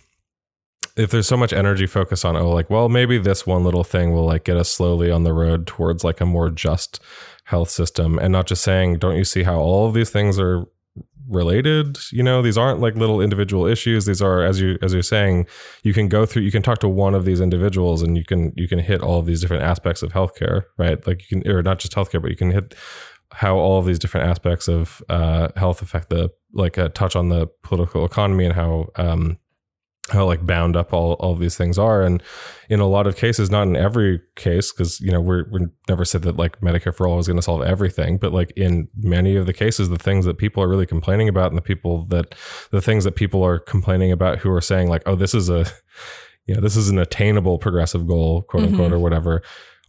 if 0.95 1.11
there's 1.11 1.28
so 1.28 1.36
much 1.36 1.51
energy 1.51 1.88
focus 1.88 2.23
on 2.23 2.38
oh 2.38 2.51
like 2.51 2.69
well 2.69 2.88
maybe 2.88 3.17
this 3.17 3.45
one 3.45 3.63
little 3.63 3.84
thing 3.84 4.13
will 4.13 4.26
like 4.26 4.45
get 4.45 4.55
us 4.55 4.69
slowly 4.69 5.11
on 5.11 5.23
the 5.23 5.34
road 5.34 5.67
towards 5.67 6.03
like 6.03 6.21
a 6.21 6.26
more 6.26 6.49
just 6.49 7.01
health 7.45 7.69
system 7.69 8.19
and 8.19 8.31
not 8.31 8.47
just 8.47 8.63
saying, 8.63 8.97
don't 8.97 9.15
you 9.15 9.23
see 9.23 9.43
how 9.43 9.57
all 9.57 9.87
of 9.87 9.93
these 9.93 10.09
things 10.09 10.39
are 10.39 10.65
related? 11.27 11.97
You 12.11 12.23
know 12.23 12.41
these 12.41 12.57
aren't 12.57 12.81
like 12.81 12.95
little 12.95 13.21
individual 13.21 13.65
issues. 13.65 14.05
These 14.05 14.21
are 14.21 14.43
as 14.43 14.59
you 14.59 14.77
as 14.81 14.93
you're 14.93 15.01
saying 15.01 15.47
you 15.83 15.93
can 15.93 16.07
go 16.07 16.25
through 16.25 16.43
you 16.43 16.51
can 16.51 16.61
talk 16.61 16.79
to 16.79 16.89
one 16.89 17.15
of 17.15 17.25
these 17.25 17.41
individuals 17.41 18.01
and 18.01 18.17
you 18.17 18.25
can 18.25 18.51
you 18.55 18.67
can 18.67 18.79
hit 18.79 19.01
all 19.01 19.19
of 19.19 19.25
these 19.25 19.41
different 19.41 19.63
aspects 19.63 20.03
of 20.03 20.11
healthcare 20.13 20.63
right? 20.77 21.05
Like 21.07 21.21
you 21.21 21.41
can 21.41 21.51
or 21.51 21.63
not 21.63 21.79
just 21.79 21.93
healthcare 21.93 22.21
but 22.21 22.31
you 22.31 22.37
can 22.37 22.51
hit 22.51 22.75
how 23.31 23.57
all 23.57 23.79
of 23.79 23.85
these 23.85 23.99
different 23.99 24.27
aspects 24.27 24.67
of 24.67 25.03
uh, 25.09 25.49
health 25.55 25.81
affect 25.81 26.09
the 26.09 26.29
like 26.53 26.77
a 26.77 26.89
touch 26.89 27.15
on 27.15 27.29
the 27.29 27.47
political 27.63 28.05
economy 28.05 28.45
and 28.45 28.53
how 28.53 28.87
um, 28.95 29.37
how 30.11 30.25
like 30.25 30.45
bound 30.45 30.75
up 30.75 30.93
all, 30.93 31.13
all 31.13 31.33
of 31.33 31.39
these 31.39 31.57
things 31.57 31.79
are 31.79 32.03
and 32.03 32.21
in 32.69 32.79
a 32.79 32.87
lot 32.87 33.07
of 33.07 33.15
cases 33.15 33.49
not 33.49 33.67
in 33.67 33.75
every 33.75 34.21
case 34.35 34.71
because 34.71 34.99
you 35.01 35.11
know 35.11 35.19
we're, 35.19 35.45
we're 35.49 35.67
never 35.89 36.05
said 36.05 36.21
that 36.21 36.37
like 36.37 36.59
medicare 36.61 36.93
for 36.93 37.07
all 37.07 37.17
is 37.17 37.27
going 37.27 37.37
to 37.37 37.41
solve 37.41 37.63
everything 37.63 38.17
but 38.17 38.31
like 38.31 38.51
in 38.55 38.87
many 38.97 39.35
of 39.35 39.47
the 39.47 39.53
cases 39.53 39.89
the 39.89 39.97
things 39.97 40.25
that 40.25 40.37
people 40.37 40.61
are 40.61 40.67
really 40.67 40.85
complaining 40.85 41.27
about 41.27 41.47
and 41.47 41.57
the 41.57 41.61
people 41.61 42.05
that 42.05 42.35
the 42.69 42.81
things 42.81 43.03
that 43.03 43.15
people 43.15 43.43
are 43.43 43.57
complaining 43.57 44.11
about 44.11 44.37
who 44.39 44.51
are 44.51 44.61
saying 44.61 44.87
like 44.87 45.01
oh 45.07 45.15
this 45.15 45.33
is 45.33 45.49
a 45.49 45.65
you 46.45 46.53
know 46.53 46.61
this 46.61 46.75
is 46.75 46.89
an 46.89 46.99
attainable 46.99 47.57
progressive 47.57 48.05
goal 48.05 48.43
quote 48.43 48.63
unquote 48.63 48.87
mm-hmm. 48.87 48.93
or 48.93 48.99
whatever 48.99 49.41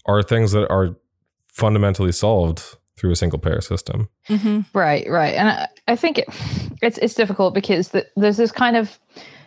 are 0.06 0.22
things 0.22 0.52
that 0.52 0.66
are 0.70 0.96
fundamentally 1.52 2.12
solved 2.12 2.76
through 2.96 3.10
a 3.10 3.16
single 3.16 3.38
payer 3.38 3.60
system 3.60 4.08
mm-hmm. 4.30 4.60
right 4.72 5.06
right 5.10 5.34
and 5.34 5.50
I, 5.50 5.68
I 5.88 5.96
think 5.96 6.16
it, 6.16 6.28
it's 6.80 6.96
it's 6.98 7.12
difficult 7.12 7.52
because 7.52 7.90
the, 7.90 8.06
there's 8.16 8.38
this 8.38 8.50
kind 8.50 8.76
of 8.78 8.98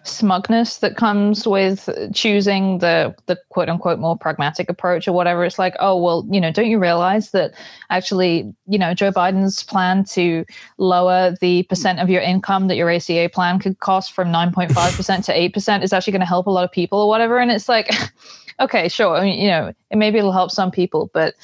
smugness 0.10 0.78
that 0.78 0.96
comes 0.96 1.48
with 1.48 1.90
choosing 2.14 2.80
the 2.80 3.16
the 3.28 3.38
quote 3.50 3.70
unquote 3.70 4.00
more 4.00 4.18
pragmatic 4.18 4.70
approach 4.70 5.08
or 5.08 5.14
whatever. 5.14 5.44
It's 5.46 5.60
like 5.60 5.76
oh 5.80 5.96
well 5.98 6.28
you 6.30 6.42
know 6.42 6.52
don't 6.52 6.68
you 6.68 6.80
realize 6.80 7.32
that 7.32 7.54
actually 7.90 8.54
you 8.68 8.78
know 8.78 8.94
joe 8.94 9.12
biden's 9.12 9.64
plan 9.64 10.04
to 10.06 10.46
lower 10.78 11.36
the 11.42 11.64
percent 11.64 12.00
of 12.00 12.10
your 12.10 12.22
income 12.22 12.68
that 12.68 12.76
your 12.76 12.90
aca 12.90 13.30
plan 13.30 13.60
could 13.60 13.80
cost 13.80 14.12
from 14.12 14.30
9.5% 14.30 15.26
to 15.26 15.60
8% 15.60 15.84
is 15.84 15.94
actually 15.94 16.12
going 16.12 16.20
to 16.22 16.26
help 16.26 16.48
a 16.48 16.52
lot 16.52 16.64
of 16.64 16.72
people 16.72 17.00
or 17.00 17.08
whatever. 17.08 17.38
And 17.40 17.52
it's 17.52 17.70
like 17.70 17.90
okay 18.60 18.90
sure 18.90 19.16
I 19.16 19.24
mean, 19.24 19.40
you 19.40 19.48
know 19.48 19.74
maybe 19.94 20.18
it'll 20.18 20.32
help 20.32 20.52
some 20.52 20.72
people 20.72 21.10
but 21.14 21.36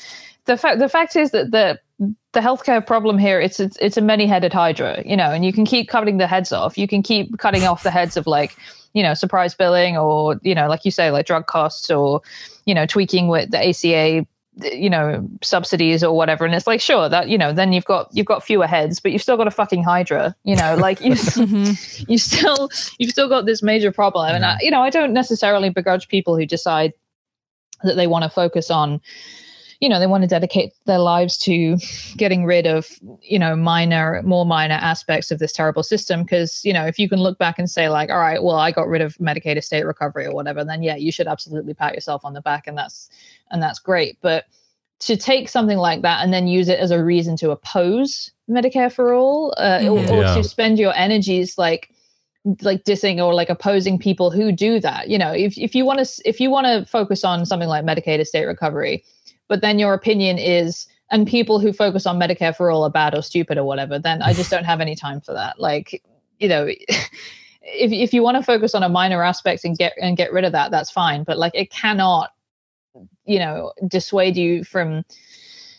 the 0.46 0.58
fact 0.58 0.80
the 0.80 0.90
fact 0.90 1.16
is 1.16 1.32
that 1.32 1.52
the 1.52 1.80
the 2.34 2.40
healthcare 2.42 2.86
problem 2.86 3.18
here 3.18 3.40
it's 3.40 3.60
it's, 3.60 3.78
it's 3.82 3.96
a 3.98 4.02
many-headed 4.02 4.52
hydra 4.52 5.02
you 5.06 5.16
know 5.16 5.32
and 5.32 5.46
you 5.46 5.54
can 5.54 5.66
keep 5.66 5.88
cutting 5.88 6.18
the 6.18 6.28
heads 6.28 6.52
off. 6.52 6.78
You 6.78 6.88
can 6.88 7.02
keep 7.02 7.38
cutting 7.38 7.64
off 7.64 7.84
the 7.84 7.92
heads 7.92 8.18
of 8.18 8.28
like 8.28 8.56
you 8.94 9.02
know 9.04 9.14
surprise 9.14 9.56
billing 9.56 9.98
or 9.98 10.40
you 10.44 10.54
know 10.56 10.68
like 10.68 10.84
you 10.86 10.92
say 10.92 11.10
like 11.12 11.26
drug 11.26 11.48
costs 11.48 11.90
or 11.90 12.22
you 12.66 12.74
know 12.74 12.86
tweaking 12.86 13.28
with 13.30 13.52
the 13.52 13.70
ACA 13.70 14.26
you 14.72 14.90
know 14.90 15.26
subsidies 15.42 16.02
or 16.04 16.16
whatever. 16.16 16.46
And 16.46 16.54
it's 16.56 16.68
like 16.68 16.80
sure 16.82 17.10
that 17.10 17.28
you 17.30 17.38
know 17.38 17.52
then 17.54 17.74
you've 17.74 17.86
got 17.86 18.10
you've 18.14 18.26
got 18.26 18.44
fewer 18.44 18.68
heads 18.68 19.00
but 19.00 19.12
you've 19.12 19.22
still 19.22 19.38
got 19.38 19.48
a 19.48 19.52
fucking 19.52 19.84
hydra 19.84 20.36
you 20.44 20.56
know 20.56 20.76
like 20.76 21.02
you 21.02 21.12
Mhm. 21.16 22.06
you 22.10 22.18
still 22.18 22.70
you've 22.98 23.12
still 23.12 23.28
got 23.30 23.46
this 23.46 23.62
major 23.64 23.92
problem. 23.92 24.34
And 24.36 24.46
I, 24.46 24.58
you 24.62 24.72
know 24.72 24.82
i 24.82 24.90
don't 24.90 25.14
necessarily 25.14 25.70
begrudge 25.70 26.08
people 26.08 26.38
who 26.38 26.46
decide 26.46 26.94
that 27.84 27.96
they 27.96 28.08
want 28.08 28.24
to 28.24 28.30
focus 28.30 28.72
on 28.72 29.02
you 29.86 29.90
know 29.90 30.00
they 30.00 30.08
want 30.08 30.24
to 30.24 30.28
dedicate 30.28 30.74
their 30.86 30.98
lives 30.98 31.38
to 31.38 31.78
getting 32.18 32.44
rid 32.44 32.66
of 32.66 32.90
you 33.22 33.38
know 33.38 33.56
minor 33.56 34.20
more 34.24 34.44
minor 34.44 34.74
aspects 34.82 35.30
of 35.30 35.38
this 35.38 35.54
terrible 35.54 35.84
system. 35.84 36.24
Because 36.24 36.66
you 36.66 36.74
know 36.74 36.86
if 36.88 36.98
you 36.98 37.08
can 37.08 37.20
look 37.20 37.38
back 37.38 37.60
and 37.60 37.70
say 37.70 37.88
like 37.88 38.10
all 38.10 38.18
right 38.18 38.42
well 38.42 38.56
i 38.56 38.72
got 38.72 38.88
rid 38.88 39.04
of 39.04 39.16
medicaid 39.18 39.58
estate 39.58 39.86
recovery 39.86 40.26
or 40.26 40.34
whatever 40.34 40.66
then 40.66 40.82
yeah 40.82 40.96
you 40.96 41.12
should 41.12 41.28
absolutely 41.28 41.76
pat 41.76 41.94
yourself 41.94 42.26
on 42.26 42.34
the 42.34 42.42
back 42.42 42.66
and 42.66 42.76
that's 42.76 43.10
and 43.52 43.62
that's 43.62 43.78
great. 43.78 44.18
But 44.22 44.46
to 45.02 45.16
take 45.16 45.50
something 45.50 45.78
like 45.78 46.02
that 46.02 46.24
and 46.24 46.34
then 46.34 46.48
use 46.48 46.68
it 46.68 46.80
as 46.80 46.90
a 46.90 47.04
reason 47.04 47.38
to 47.38 47.52
oppose 47.52 48.32
medicare 48.50 48.92
for 48.92 49.14
all 49.14 49.54
uh, 49.58 49.82
or, 49.84 50.00
or 50.00 50.24
Yeah. 50.24 50.34
to 50.36 50.44
spend 50.44 50.80
your 50.80 50.96
energies 50.96 51.60
like 51.60 51.92
like 52.62 52.84
dissing 52.86 53.18
or 53.24 53.34
like 53.34 53.50
opposing 53.50 53.98
people 53.98 54.30
who 54.30 54.52
do 54.52 54.80
that 54.80 55.10
you 55.10 55.18
know 55.18 55.32
if, 55.32 55.58
if 55.58 55.74
you 55.76 55.84
want 55.84 56.06
to 56.06 56.22
if 56.26 56.40
you 56.40 56.52
want 56.52 56.66
to 56.68 56.86
focus 56.90 57.24
on 57.24 57.46
something 57.46 57.68
like 57.68 57.84
medicaid 57.84 58.20
estate 58.20 58.46
recovery 58.46 59.04
but 59.48 59.62
then 59.62 59.80
your 59.80 59.94
opinion 59.94 60.38
is 60.38 60.88
and 61.12 61.28
people 61.28 61.60
who 61.60 61.72
focus 61.72 62.06
on 62.06 62.20
medicare 62.20 62.56
for 62.56 62.72
all 62.72 62.84
are 62.84 62.90
bad 62.90 63.14
or 63.14 63.22
stupid 63.22 63.58
or 63.58 63.64
whatever 63.64 64.00
then 64.00 64.22
i 64.22 64.34
just 64.34 64.50
don't 64.52 64.66
have 64.66 64.82
any 64.82 64.96
time 64.96 65.22
for 65.22 65.34
that. 65.34 65.60
Like 65.60 66.02
you 66.40 66.48
know 66.48 66.68
if, 67.66 67.92
if 67.92 68.14
you 68.14 68.22
want 68.22 68.38
to 68.38 68.44
focus 68.44 68.76
on 68.76 68.84
a 68.84 68.90
minor 68.90 69.24
aspect 69.24 69.64
and 69.66 69.78
get 69.78 69.94
and 70.02 70.18
get 70.18 70.32
rid 70.32 70.46
of 70.46 70.52
that 70.52 70.72
that's 70.72 70.92
fine 70.92 71.24
but 71.24 71.38
like 71.38 71.54
it 71.56 71.72
cannot 71.72 72.32
you 73.26 73.40
know 73.40 73.74
dissuade 73.88 74.38
you 74.38 74.64
from 74.64 75.04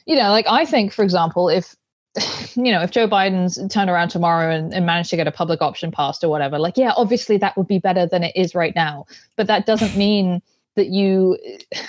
you 0.06 0.16
know 0.16 0.30
like 0.30 0.46
i 0.48 0.64
think 0.64 0.92
for 0.92 1.02
example 1.02 1.48
if 1.48 1.76
you 2.56 2.72
know 2.72 2.82
if 2.82 2.90
joe 2.90 3.08
biden's 3.08 3.58
turned 3.72 3.90
around 3.90 4.08
tomorrow 4.08 4.54
and, 4.54 4.74
and 4.74 4.84
managed 4.84 5.10
to 5.10 5.16
get 5.16 5.28
a 5.28 5.32
public 5.32 5.62
option 5.62 5.90
passed 5.90 6.24
or 6.24 6.28
whatever 6.28 6.58
like 6.58 6.76
yeah 6.76 6.92
obviously 6.96 7.36
that 7.36 7.56
would 7.56 7.68
be 7.68 7.78
better 7.78 8.06
than 8.06 8.22
it 8.22 8.34
is 8.34 8.54
right 8.54 8.74
now 8.74 9.04
but 9.36 9.46
that 9.46 9.66
doesn't 9.66 9.96
mean 9.96 10.42
that 10.74 10.88
you 10.88 11.38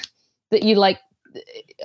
that 0.51 0.63
you 0.63 0.75
like 0.75 0.99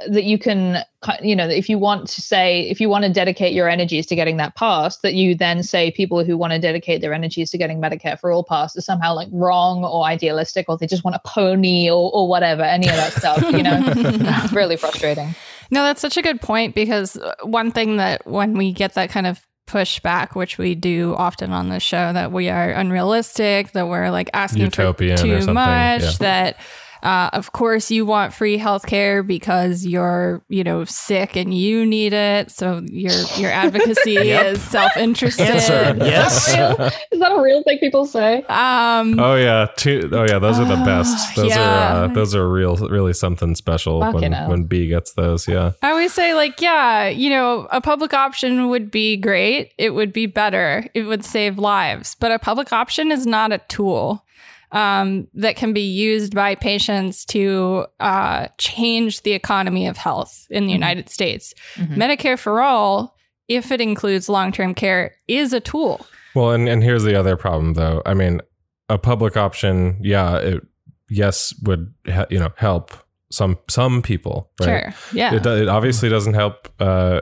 that 0.09 0.25
you 0.25 0.39
can 0.39 0.85
you 1.23 1.35
know 1.35 1.49
if 1.49 1.69
you 1.69 1.79
want 1.79 2.09
to 2.09 2.21
say 2.21 2.69
if 2.69 2.81
you 2.81 2.89
want 2.89 3.05
to 3.05 3.11
dedicate 3.11 3.53
your 3.53 3.69
energies 3.69 4.07
to 4.07 4.15
getting 4.15 4.37
that 4.37 4.55
passed 4.57 5.03
that 5.03 5.15
you 5.15 5.35
then 5.35 5.63
say 5.63 5.91
people 5.91 6.25
who 6.25 6.37
want 6.37 6.53
to 6.53 6.59
dedicate 6.59 7.01
their 7.01 7.13
energies 7.13 7.51
to 7.51 7.59
getting 7.59 7.81
medicare 7.81 8.19
for 8.19 8.31
all 8.31 8.45
passed 8.45 8.77
is 8.77 8.85
somehow 8.85 9.15
like 9.15 9.29
wrong 9.33 9.85
or 9.85 10.05
idealistic 10.05 10.67
or 10.69 10.77
they 10.79 10.87
just 10.87 11.05
want 11.05 11.17
a 11.17 11.21
pony 11.27 11.91
or, 11.91 12.11
or 12.13 12.29
whatever 12.29 12.63
any 12.63 12.89
of 12.89 12.97
that 12.97 13.13
stuff 13.13 13.43
you 13.53 13.63
know 13.63 13.81
it's 13.97 14.53
really 14.53 14.77
frustrating 14.77 15.35
No, 15.73 15.85
that's 15.85 16.03
such 16.03 16.19
a 16.19 16.23
good 16.23 16.43
point 16.43 16.75
because 16.75 17.17
uh, 17.17 17.33
one 17.45 17.71
thing 17.71 17.97
that 17.97 18.27
when 18.27 18.59
we 18.59 18.73
get 18.75 18.93
that 18.93 19.09
kind 19.09 19.27
of 19.27 19.41
pushback, 19.67 20.35
which 20.35 20.59
we 20.59 20.75
do 20.75 21.15
often 21.15 21.51
on 21.51 21.71
the 21.71 21.81
show, 21.81 22.13
that 22.13 22.31
we 22.31 22.51
are 22.51 22.71
unrealistic, 22.71 23.73
that 23.73 23.89
we're 23.89 24.11
like 24.11 24.29
asking 24.35 24.65
Utopian 24.65 25.17
for 25.17 25.23
too 25.23 25.39
something, 25.39 25.55
much, 25.55 26.03
yeah. 26.03 26.13
that 26.19 26.57
uh, 27.03 27.31
of 27.33 27.53
course 27.53 27.91
you 27.91 28.07
want 28.07 28.33
free 28.33 28.59
healthcare 28.59 29.27
because 29.27 29.85
you're 29.87 30.43
you 30.49 30.63
know 30.65 30.85
sick 30.85 31.37
and 31.37 31.53
you 31.55 31.85
need 31.87 32.13
it, 32.13 32.51
so 32.51 32.83
your 32.87 33.13
your 33.37 33.51
advocacy 33.65 34.13
Yep. 34.13 34.47
is 34.47 34.63
self 34.63 34.97
interested. 34.97 35.47
Answer 35.49 36.05
yes. 36.05 36.49
is 36.49 36.55
that, 36.55 36.79
real? 36.79 36.89
is 37.13 37.21
that 37.21 37.33
a 37.33 37.43
real 37.43 37.63
thing 37.65 37.79
people 37.79 38.07
say 38.07 38.43
Um, 38.49 39.19
Oh 39.19 39.35
yeah, 39.35 39.67
two, 39.77 40.09
oh 40.13 40.25
yeah, 40.25 40.39
those 40.39 40.59
are 40.59 40.65
the 40.65 40.83
best. 40.85 41.35
Those 41.37 41.51
yeah. 41.51 42.03
are 42.03 42.05
uh, 42.05 42.09
those 42.09 42.35
are 42.35 42.49
real, 42.49 42.77
really 42.77 43.13
something 43.13 43.55
special 43.55 44.01
when 44.01 44.33
hell. 44.33 44.49
when 44.51 44.65
B 44.65 44.89
gets 44.89 45.13
those. 45.15 45.49
Yeah, 45.49 45.73
I 45.83 45.91
always 45.91 46.13
say, 46.13 46.35
like, 46.35 46.61
yeah, 46.61 47.09
you 47.09 47.31
know, 47.31 47.67
a 47.71 47.81
public 47.81 48.13
option 48.15 48.69
would 48.69 48.91
be 48.91 49.17
great. 49.17 49.73
It 49.79 49.91
would 49.91 50.13
be 50.13 50.27
better. 50.27 50.87
It 50.95 51.03
would 51.03 51.25
save 51.25 51.59
lives. 51.59 52.17
But 52.19 52.33
a 52.33 52.39
public 52.39 52.73
option 52.73 53.11
is 53.11 53.27
not 53.27 53.53
a 53.53 53.59
tool 53.69 54.25
um, 54.73 55.29
that 55.35 55.57
can 55.57 55.73
be 55.73 55.83
used 55.83 56.35
by 56.35 56.55
patients 56.55 57.25
to 57.27 57.87
uh, 58.01 58.49
change 58.59 59.23
the 59.23 59.33
economy 59.33 59.87
of 59.87 59.97
health 59.97 60.47
in 60.51 60.67
the 60.67 60.73
United 60.73 61.09
States. 61.09 61.55
Mhm. 61.77 61.97
Medicare 61.97 62.39
for 62.39 62.63
all, 62.63 63.17
if 63.49 63.71
it 63.71 63.81
includes 63.81 64.29
long 64.29 64.51
term 64.51 64.75
care, 64.75 65.15
is 65.29 65.53
a 65.53 65.61
tool. 65.61 66.07
Well, 66.35 66.51
and 66.53 66.69
and 66.69 66.83
here's 66.83 67.05
the 67.05 67.15
other 67.15 67.37
problem, 67.37 67.75
though. 67.75 68.03
I 68.07 68.15
mean, 68.15 68.41
a 68.89 68.99
public 68.99 69.37
option, 69.37 69.99
yeah, 70.01 70.39
it 70.39 70.67
yes 71.11 71.55
would 71.63 71.93
you 72.31 72.39
know 72.39 72.49
help 72.57 72.93
some 73.31 73.59
some 73.69 74.03
people, 74.03 74.51
right? 74.61 74.67
Sure. 74.67 74.95
Yeah. 75.13 75.35
It, 75.35 75.47
it 75.47 75.69
obviously 75.69 76.09
doesn't 76.09 76.35
help 76.35 76.69
uh, 76.81 77.21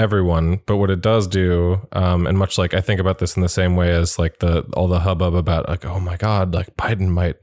everyone, 0.00 0.60
but 0.66 0.78
what 0.78 0.90
it 0.90 1.00
does 1.00 1.26
do, 1.28 1.86
um, 1.92 2.26
and 2.26 2.38
much 2.38 2.58
like 2.58 2.74
I 2.74 2.80
think 2.80 3.00
about 3.00 3.18
this 3.18 3.36
in 3.36 3.42
the 3.42 3.48
same 3.48 3.76
way 3.76 3.90
as 3.90 4.18
like 4.18 4.38
the 4.40 4.62
all 4.74 4.88
the 4.88 5.00
hubbub 5.00 5.34
about 5.34 5.68
like, 5.68 5.84
oh 5.84 6.00
my 6.00 6.16
god, 6.16 6.54
like 6.54 6.74
Biden 6.76 7.08
might 7.08 7.36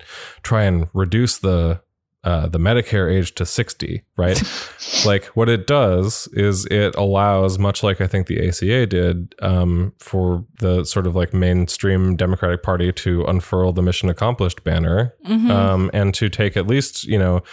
try 0.43 0.63
and 0.63 0.87
reduce 0.93 1.37
the 1.37 1.81
uh, 2.23 2.47
the 2.47 2.57
Medicare 2.59 3.09
age 3.13 3.35
to 3.35 3.45
sixty, 3.45 4.03
right? 4.17 4.41
like 5.05 5.25
what 5.27 5.47
it 5.47 5.65
does 5.67 6.27
is 6.33 6.65
it 6.65 6.93
allows, 6.95 7.57
much 7.57 7.83
like 7.83 8.01
I 8.01 8.07
think 8.07 8.27
the 8.27 8.45
ACA 8.45 8.85
did, 8.87 9.33
um, 9.41 9.93
for 9.99 10.43
the 10.59 10.83
sort 10.83 11.07
of 11.07 11.15
like 11.15 11.33
mainstream 11.33 12.15
Democratic 12.17 12.63
Party 12.63 12.91
to 12.91 13.23
unfurl 13.25 13.71
the 13.71 13.81
mission 13.83 14.09
accomplished 14.09 14.63
banner 14.65 15.13
Mhm. 15.25 15.49
um, 15.51 15.91
and 15.93 16.13
to 16.15 16.27
take 16.27 16.57
at 16.57 16.67
least 16.67 17.05
you 17.05 17.19
know 17.19 17.43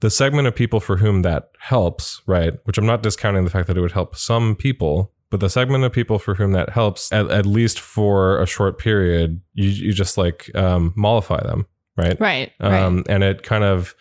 the 0.00 0.10
segment 0.10 0.48
of 0.48 0.54
people 0.54 0.80
for 0.80 0.96
whom 0.96 1.22
that 1.22 1.50
helps, 1.58 2.22
right? 2.26 2.54
Which 2.64 2.78
I'm 2.78 2.86
not 2.86 3.02
discounting 3.02 3.44
the 3.44 3.50
fact 3.50 3.68
that 3.68 3.76
it 3.76 3.80
would 3.80 3.92
help 3.92 4.16
some 4.16 4.56
people, 4.56 5.12
but 5.28 5.40
the 5.40 5.50
segment 5.50 5.84
of 5.84 5.92
people 5.92 6.18
for 6.18 6.34
whom 6.34 6.52
that 6.52 6.70
helps, 6.70 7.12
at, 7.12 7.30
at 7.30 7.46
least 7.46 7.78
for 7.78 8.40
a 8.40 8.46
short 8.46 8.78
period, 8.78 9.40
you 9.54 9.68
you 9.68 9.92
just 9.92 10.18
like 10.18 10.50
um, 10.56 10.92
mollify 10.96 11.42
them, 11.42 11.66
right? 11.96 12.18
right. 12.20 12.52
Right. 12.60 12.80
Um, 12.80 13.04
and 13.08 13.22
it 13.22 13.42
kind 13.42 13.64
of. 13.64 13.94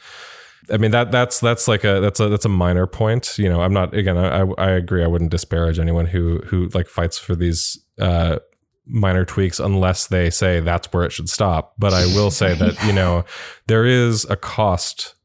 I 0.71 0.77
mean 0.77 0.91
that 0.91 1.11
that's 1.11 1.39
that's 1.39 1.67
like 1.67 1.83
a 1.83 1.99
that's 1.99 2.19
a 2.19 2.29
that's 2.29 2.45
a 2.45 2.49
minor 2.49 2.85
point. 2.85 3.39
You 3.39 3.49
know, 3.49 3.61
I'm 3.61 3.73
not 3.73 3.95
again. 3.95 4.17
I 4.17 4.41
I 4.41 4.69
agree. 4.69 5.03
I 5.03 5.07
wouldn't 5.07 5.31
disparage 5.31 5.79
anyone 5.79 6.05
who 6.05 6.41
who 6.45 6.67
like 6.75 6.87
fights 6.87 7.17
for 7.17 7.35
these 7.35 7.83
uh, 7.99 8.37
minor 8.85 9.25
tweaks 9.25 9.59
unless 9.59 10.07
they 10.07 10.29
say 10.29 10.59
that's 10.59 10.93
where 10.93 11.03
it 11.03 11.11
should 11.11 11.27
stop. 11.27 11.73
But 11.79 11.93
I 11.93 12.05
will 12.05 12.29
say 12.29 12.53
that 12.53 12.83
you 12.85 12.93
know 12.93 13.25
there 13.65 13.85
is 13.85 14.25
a 14.29 14.35
cost 14.35 15.15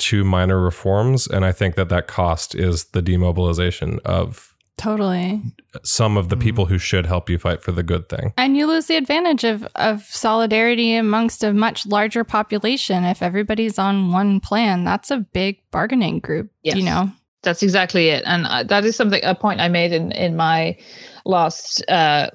to 0.00 0.24
minor 0.24 0.60
reforms, 0.60 1.26
and 1.26 1.44
I 1.44 1.52
think 1.52 1.74
that 1.76 1.88
that 1.90 2.06
cost 2.08 2.54
is 2.54 2.86
the 2.86 3.02
demobilization 3.02 3.98
of 4.04 4.54
totally. 4.76 5.40
some 5.84 6.16
of 6.16 6.30
the 6.30 6.36
Mhm. 6.36 6.40
people 6.42 6.66
who 6.66 6.78
should 6.78 7.06
help 7.06 7.28
you 7.30 7.38
fight 7.38 7.62
for 7.62 7.70
the 7.72 7.82
good 7.82 8.08
thing. 8.08 8.32
And 8.38 8.56
you 8.56 8.66
lose 8.66 8.86
the 8.86 8.96
advantage 8.96 9.44
of, 9.44 9.66
of 9.76 10.02
solidarity 10.04 10.94
amongst 10.94 11.44
a 11.44 11.52
much 11.52 11.86
larger 11.86 12.24
population. 12.24 13.04
If 13.04 13.22
everybody's 13.22 13.78
on 13.78 14.10
one 14.10 14.40
plan, 14.40 14.84
that's 14.84 15.10
a 15.10 15.18
big 15.18 15.58
bargaining 15.70 16.18
group, 16.20 16.50
Yes. 16.62 16.76
you 16.76 16.82
know? 16.82 17.10
that's 17.42 17.62
exactly 17.62 18.08
it 18.10 18.22
and 18.26 18.44
uh, 18.46 18.62
that 18.62 18.84
is 18.84 18.94
something 18.94 19.18
a 19.24 19.34
point 19.34 19.62
i 19.62 19.66
made 19.68 19.94
in 19.94 20.12
in 20.12 20.36
my 20.36 20.76
last 21.24 21.82
uh 21.88 22.28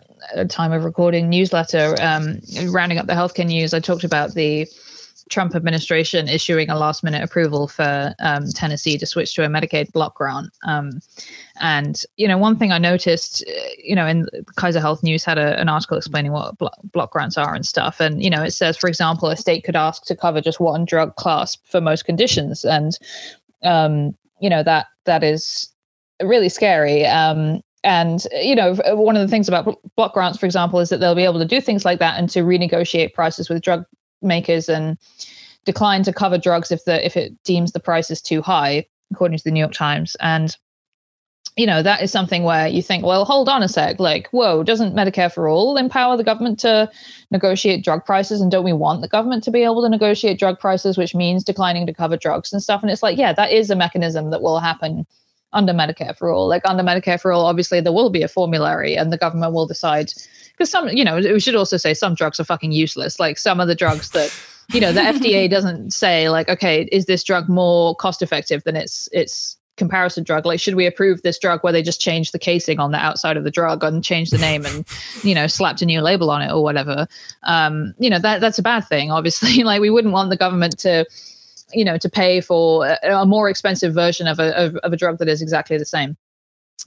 time 0.50 0.72
of 0.72 0.84
recording 0.84 1.30
newsletter 1.30 1.96
um 2.02 2.40
rounding 2.72 2.98
up 2.98 3.06
the 3.06 3.14
healthcare 3.14 3.46
news 3.46 3.72
i 3.72 3.80
talked 3.80 4.04
about 4.04 4.34
the 4.34 4.66
trump 5.30 5.56
administration 5.56 6.28
issuing 6.28 6.70
a 6.70 6.78
last 6.78 7.04
minute 7.04 7.24
approval 7.24 7.68
for 7.68 8.14
um, 8.20 8.48
tennessee 8.54 8.98
to 8.98 9.06
switch 9.06 9.34
to 9.34 9.44
a 9.44 9.48
medicaid 9.48 9.92
block 9.92 10.16
grant. 10.16 10.52
Um, 10.66 11.00
and 11.62 12.04
you 12.18 12.28
know 12.28 12.38
one 12.38 12.58
thing 12.58 12.72
i 12.72 12.78
noticed 12.78 13.44
uh, 13.48 13.70
you 13.78 13.96
know 13.96 14.06
in 14.06 14.28
kaiser 14.56 14.80
health 14.80 15.04
news 15.04 15.24
had 15.24 15.38
a, 15.38 15.60
an 15.60 15.70
article 15.70 15.98
explaining 15.98 16.32
what 16.32 16.58
blo- 16.58 16.70
block 16.92 17.12
grants 17.12 17.38
are 17.38 17.54
and 17.54 17.66
stuff. 17.66 18.00
And 18.00 18.24
you 18.24 18.30
know 18.30 18.44
it 18.44 18.52
says 18.52 18.78
for 18.78 18.88
example 18.88 19.30
a 19.30 19.38
state 19.38 19.64
could 19.64 19.76
ask 19.76 20.04
to 20.06 20.16
cover 20.16 20.42
just 20.42 20.60
one 20.60 20.86
drug 20.86 21.16
class 21.16 21.58
for 21.64 21.82
most 21.82 22.06
conditions. 22.06 22.66
And 22.66 22.98
um, 23.64 24.16
you 24.40 24.50
know 24.50 24.64
that 24.64 24.88
that 25.06 25.24
is 25.24 25.72
really 26.22 26.50
scary. 26.50 27.06
Um, 27.06 27.62
and 27.84 28.26
you 28.32 28.56
know, 28.56 28.76
one 28.96 29.16
of 29.16 29.22
the 29.22 29.28
things 29.28 29.48
about 29.48 29.80
block 29.96 30.14
grants, 30.14 30.40
for 30.40 30.48
example, 30.48 30.80
is 30.80 30.90
that 30.90 31.00
they'll 31.00 31.16
be 31.16 31.24
able 31.24 31.40
to 31.40 31.46
do 31.46 31.62
things 31.62 31.86
like 31.86 32.00
that 32.00 32.18
and 32.18 32.30
to 32.32 32.40
renegotiate 32.40 33.14
prices 33.14 33.48
with 33.48 33.62
drug 33.62 33.86
makers 34.22 34.70
and 34.70 34.98
decline 35.66 36.04
to 36.04 36.14
cover 36.14 36.38
drugs 36.38 36.72
if 36.72 36.86
the 36.86 37.06
if 37.06 37.18
it 37.18 37.34
deems 37.44 37.72
the 37.72 37.80
price 37.80 38.12
is 38.12 38.22
too 38.22 38.42
high, 38.42 38.86
according 39.12 39.38
to 39.38 39.44
the 39.44 39.52
New 39.52 39.60
York 39.60 39.74
Times. 39.74 40.16
And 40.20 40.56
you 41.58 41.66
know, 41.66 41.82
that 41.82 42.02
is 42.02 42.12
something 42.12 42.44
where 42.44 42.68
you 42.68 42.82
think, 42.82 43.06
well, 43.06 43.24
hold 43.24 43.48
on 43.48 43.64
a 43.64 43.70
sec, 43.70 43.98
like, 43.98 44.28
whoa, 44.32 44.62
doesn't 44.62 44.94
Medicare 44.94 45.34
for 45.34 45.48
All 45.48 45.78
empower 45.78 46.18
the 46.18 46.24
government 46.24 46.60
to 46.60 46.92
negotiate 47.32 47.84
drug 47.84 48.04
prices? 48.06 48.42
And 48.42 48.52
don't 48.52 48.66
we 48.66 48.74
want 48.74 49.02
the 49.02 49.08
government 49.08 49.42
to 49.46 49.52
be 49.52 49.64
able 49.64 49.82
to 49.82 49.90
negotiate 49.90 50.38
drug 50.38 50.60
prices, 50.60 50.98
which 50.98 51.16
means 51.16 51.46
declining 51.46 51.86
to 51.86 51.94
cover 51.94 52.18
drugs 52.18 52.52
and 52.52 52.62
stuff? 52.62 52.82
And 52.82 52.92
it's 52.92 53.04
like, 53.04 53.18
yeah, 53.18 53.32
that 53.32 53.54
is 53.54 53.70
a 53.70 53.76
mechanism 53.76 54.32
that 54.32 54.42
will 54.42 54.60
happen 54.60 55.08
under 55.56 55.74
Medicare 55.74 56.16
for 56.16 56.32
All. 56.32 56.48
Like 56.48 56.62
under 56.66 56.84
Medicare 56.84 57.20
for 57.20 57.32
All, 57.32 57.46
obviously 57.46 57.82
there 57.82 57.94
will 57.94 58.12
be 58.12 58.22
a 58.22 58.28
formulary 58.28 58.96
and 58.96 59.12
the 59.12 59.18
government 59.18 59.54
will 59.54 59.66
decide 59.66 60.14
because 60.52 60.70
some, 60.70 60.88
you 60.90 61.04
know, 61.04 61.18
we 61.18 61.40
should 61.40 61.56
also 61.56 61.78
say 61.78 61.94
some 61.94 62.14
drugs 62.14 62.40
are 62.40 62.44
fucking 62.44 62.72
useless. 62.72 63.20
Like 63.20 63.38
some 63.38 63.60
of 63.60 63.68
the 63.68 63.76
drugs 63.76 64.12
that, 64.12 64.34
you 64.72 64.80
know, 64.80 64.94
the 64.94 65.02
FDA 65.14 65.50
doesn't 65.50 65.92
say 65.92 66.30
like, 66.30 66.50
okay, 66.50 66.84
is 66.92 67.06
this 67.06 67.24
drug 67.24 67.50
more 67.50 67.96
cost 67.96 68.22
effective 68.22 68.64
than 68.64 68.76
its 68.76 69.10
its 69.12 69.58
comparison 69.78 70.24
drug 70.24 70.46
like 70.46 70.58
should 70.58 70.76
we 70.76 70.86
approve 70.86 71.22
this 71.22 71.38
drug 71.38 71.62
where 71.62 71.74
they 71.74 71.84
just 71.84 72.00
change 72.00 72.32
the 72.32 72.40
casing 72.40 72.80
on 72.80 72.92
the 72.92 72.98
outside 72.98 73.36
of 73.36 73.44
the 73.44 73.52
drug 73.52 73.84
and 73.84 74.06
change 74.06 74.30
the 74.30 74.38
name 74.38 74.66
and 74.66 74.86
you 75.22 75.36
know 75.36 75.48
slapped 75.48 75.82
a 75.82 75.86
new 75.86 76.00
label 76.00 76.32
on 76.32 76.42
it 76.42 76.50
or 76.50 76.64
whatever 76.64 77.06
um 77.44 77.94
you 78.00 78.10
know 78.10 78.18
that 78.18 78.40
that's 78.40 78.58
a 78.58 78.64
bad 78.64 78.88
thing 78.88 79.12
obviously 79.12 79.64
like 79.66 79.82
we 79.82 79.90
wouldn't 79.90 80.14
want 80.14 80.30
the 80.30 80.38
government 80.38 80.78
to 80.80 81.06
you 81.76 81.86
know 81.86 81.98
to 81.98 82.10
pay 82.10 82.42
for 82.42 82.88
a, 82.88 83.22
a 83.22 83.26
more 83.26 83.50
expensive 83.50 83.94
version 83.94 84.28
of 84.28 84.40
a 84.40 84.56
of, 84.58 84.76
of 84.78 84.94
a 84.94 84.98
drug 84.98 85.18
that 85.20 85.28
is 85.28 85.42
exactly 85.42 85.78
the 85.78 85.86
same. 85.86 86.18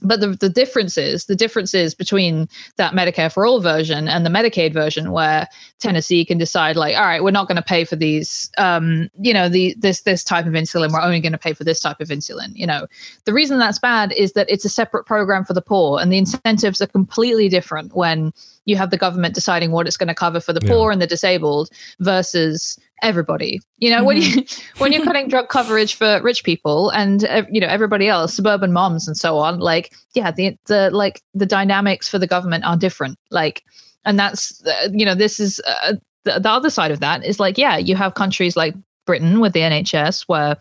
But 0.01 0.21
the, 0.21 0.27
the 0.27 0.49
differences 0.49 1.25
the 1.25 1.35
differences 1.35 1.93
between 1.93 2.47
that 2.77 2.93
medicare 2.93 3.31
for 3.31 3.45
all 3.45 3.59
version 3.59 4.07
and 4.07 4.25
the 4.25 4.29
medicaid 4.29 4.71
version 4.71 5.11
where 5.11 5.45
tennessee 5.79 6.23
can 6.23 6.37
decide 6.37 6.77
like 6.77 6.95
all 6.95 7.03
right 7.03 7.21
we're 7.21 7.31
not 7.31 7.49
going 7.49 7.57
to 7.57 7.61
pay 7.61 7.83
for 7.83 7.97
these 7.97 8.49
um, 8.57 9.09
you 9.19 9.33
know 9.33 9.49
the 9.49 9.75
this 9.77 10.01
this 10.03 10.23
type 10.23 10.45
of 10.45 10.53
insulin. 10.53 10.93
We're 10.93 11.01
only 11.01 11.19
going 11.19 11.33
to 11.33 11.37
pay 11.37 11.53
for 11.53 11.65
this 11.65 11.81
type 11.81 11.99
of 11.99 12.09
insulin 12.09 12.51
you 12.53 12.67
know. 12.67 12.87
The 13.25 13.33
reason 13.33 13.59
that's 13.59 13.79
bad 13.79 14.13
is 14.13 14.33
that 14.33 14.49
it's 14.49 14.63
a 14.63 14.69
separate 14.69 15.05
program 15.05 15.43
for 15.43 15.53
the 15.53 15.61
poor 15.61 15.99
and 15.99 16.13
the 16.13 16.17
incentives 16.17 16.79
are 16.81 16.87
completely 16.87 17.49
different 17.49 17.93
when 17.93 18.31
you 18.69 18.77
have 18.77 18.91
the 18.91 18.97
government 18.97 19.33
deciding 19.35 19.71
what 19.71 19.87
it's 19.87 19.97
going 19.97 20.07
to 20.07 20.15
cover 20.15 20.39
for 20.39 20.53
the 20.53 20.61
Yeah. 20.63 20.71
poor 20.71 20.91
and 20.91 21.01
the 21.01 21.07
disabled 21.07 21.69
versus 21.99 22.77
everybody. 23.01 23.59
You 23.77 23.89
know 23.89 24.03
when 24.03 24.17
you 24.21 24.43
when 24.77 24.91
you're 24.93 25.03
cutting 25.03 25.27
drug 25.27 25.49
coverage 25.49 25.95
for 25.95 26.21
rich 26.21 26.43
people 26.43 26.89
and 26.91 27.25
uh, 27.25 27.43
you 27.51 27.59
know 27.61 27.67
everybody 27.67 28.07
else 28.07 28.33
suburban 28.33 28.71
moms 28.73 29.07
and 29.07 29.17
so 29.17 29.37
on 29.37 29.59
like 29.59 29.93
yeah 30.15 30.31
the 30.31 30.57
the 30.67 30.89
like 30.91 31.21
the 31.33 31.45
dynamics 31.45 32.07
for 32.09 32.19
the 32.19 32.27
government 32.27 32.63
are 32.65 32.77
different. 32.77 33.17
Like 33.31 33.63
and 34.05 34.19
that's 34.19 34.63
uh, 34.65 34.89
you 34.91 35.05
know 35.05 35.15
this 35.15 35.39
is 35.39 35.59
uh, 35.67 35.93
the, 36.25 36.39
the 36.39 36.49
other 36.49 36.69
side 36.69 36.91
of 36.91 36.99
that 36.99 37.25
is 37.25 37.39
like 37.39 37.57
yeah 37.57 37.77
you 37.77 37.95
have 37.95 38.13
countries 38.13 38.55
like 38.55 38.73
britain 39.05 39.39
with 39.39 39.53
the 39.53 39.59
nhs 39.61 40.23
where 40.27 40.55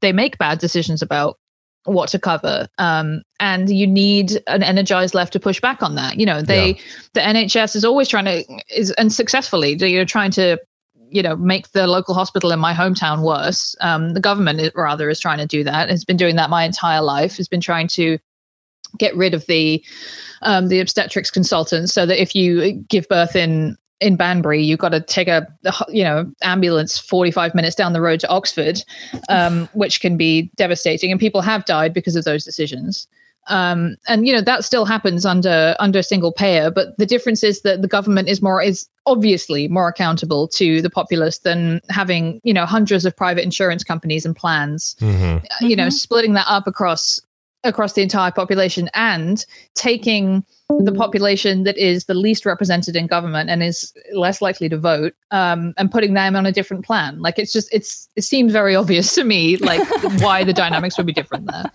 they 0.00 0.12
make 0.12 0.36
bad 0.38 0.58
decisions 0.58 1.00
about 1.02 1.38
what 1.84 2.08
to 2.10 2.18
cover. 2.18 2.68
Um, 2.78 3.22
and 3.40 3.70
you 3.70 3.86
need 3.86 4.42
an 4.46 4.62
energized 4.62 5.14
left 5.14 5.32
to 5.34 5.40
push 5.40 5.60
back 5.60 5.82
on 5.82 5.94
that. 5.94 6.18
You 6.18 6.26
know 6.26 6.42
they 6.42 6.78
the 7.12 7.20
nhs 7.20 7.76
is 7.76 7.84
always 7.84 8.08
trying 8.08 8.24
to 8.24 8.44
is 8.74 8.90
and 8.92 9.12
successfully 9.12 9.74
you're 9.74 10.04
trying 10.04 10.30
to 10.32 10.58
you 11.10 11.22
know 11.22 11.36
make 11.36 11.70
the 11.72 11.86
local 11.86 12.14
hospital 12.14 12.50
in 12.52 12.58
my 12.58 12.72
hometown 12.72 13.22
worse. 13.22 13.76
Um, 13.80 14.14
the 14.14 14.20
government 14.20 14.60
is, 14.60 14.72
rather 14.74 15.08
is 15.08 15.20
trying 15.20 15.38
to 15.38 15.46
do 15.46 15.62
that. 15.64 15.90
Has 15.90 16.04
been 16.04 16.16
doing 16.16 16.36
that 16.36 16.50
my 16.50 16.64
entire 16.64 17.02
life. 17.02 17.36
Has 17.36 17.48
been 17.48 17.60
trying 17.60 17.88
to 17.88 18.18
get 18.98 19.14
rid 19.16 19.34
of 19.34 19.46
the 19.46 19.84
um, 20.42 20.68
the 20.68 20.80
obstetrics 20.80 21.30
consultants 21.30 21.92
so 21.92 22.06
that 22.06 22.20
if 22.20 22.34
you 22.34 22.72
give 22.88 23.08
birth 23.08 23.36
in 23.36 23.76
in 24.00 24.16
Banbury, 24.16 24.62
you've 24.62 24.80
got 24.80 24.90
to 24.90 25.00
take 25.00 25.28
a 25.28 25.46
you 25.88 26.04
know 26.04 26.30
ambulance 26.42 26.98
45 26.98 27.54
minutes 27.54 27.76
down 27.76 27.92
the 27.92 28.00
road 28.00 28.20
to 28.20 28.28
Oxford, 28.28 28.82
um, 29.28 29.68
which 29.72 30.00
can 30.00 30.16
be 30.16 30.50
devastating, 30.56 31.10
and 31.10 31.20
people 31.20 31.40
have 31.40 31.64
died 31.64 31.94
because 31.94 32.16
of 32.16 32.24
those 32.24 32.44
decisions. 32.44 33.06
Um, 33.48 33.96
and 34.08 34.26
you 34.26 34.32
know 34.32 34.40
that 34.40 34.64
still 34.64 34.86
happens 34.86 35.26
under 35.26 35.76
under 35.78 36.02
single 36.02 36.32
payer, 36.32 36.70
but 36.70 36.96
the 36.96 37.06
difference 37.06 37.44
is 37.44 37.60
that 37.60 37.82
the 37.82 37.88
government 37.88 38.28
is 38.28 38.40
more 38.40 38.62
is 38.62 38.88
obviously 39.06 39.68
more 39.68 39.88
accountable 39.88 40.48
to 40.48 40.80
the 40.80 40.88
populace 40.88 41.38
than 41.38 41.80
having 41.90 42.40
you 42.42 42.54
know 42.54 42.64
hundreds 42.64 43.04
of 43.04 43.14
private 43.14 43.44
insurance 43.44 43.84
companies 43.84 44.24
and 44.24 44.34
plans 44.34 44.96
Mhm. 45.00 45.44
uh, 45.44 45.48
you 45.60 45.76
know 45.76 45.90
splitting 45.90 46.32
that 46.32 46.46
up 46.48 46.66
across 46.66 47.20
across 47.64 47.94
the 47.94 48.02
entire 48.02 48.30
population 48.30 48.88
and 48.94 49.44
taking 49.74 50.44
the 50.80 50.92
population 50.92 51.64
that 51.64 51.76
is 51.76 52.06
the 52.06 52.14
least 52.14 52.46
represented 52.46 52.96
in 52.96 53.06
government 53.06 53.50
and 53.50 53.62
is 53.62 53.92
less 54.12 54.40
likely 54.40 54.68
to 54.68 54.78
vote 54.78 55.14
um, 55.30 55.74
and 55.76 55.90
putting 55.90 56.14
them 56.14 56.36
on 56.36 56.46
a 56.46 56.52
different 56.52 56.84
plan 56.84 57.20
like 57.20 57.38
it's 57.38 57.52
just 57.52 57.68
it's 57.72 58.08
it 58.16 58.22
seems 58.22 58.52
very 58.52 58.74
obvious 58.74 59.14
to 59.14 59.24
me 59.24 59.56
like 59.58 59.80
why 60.20 60.42
the 60.42 60.52
dynamics 60.52 60.96
would 60.96 61.06
be 61.06 61.12
different 61.12 61.46
there 61.50 61.70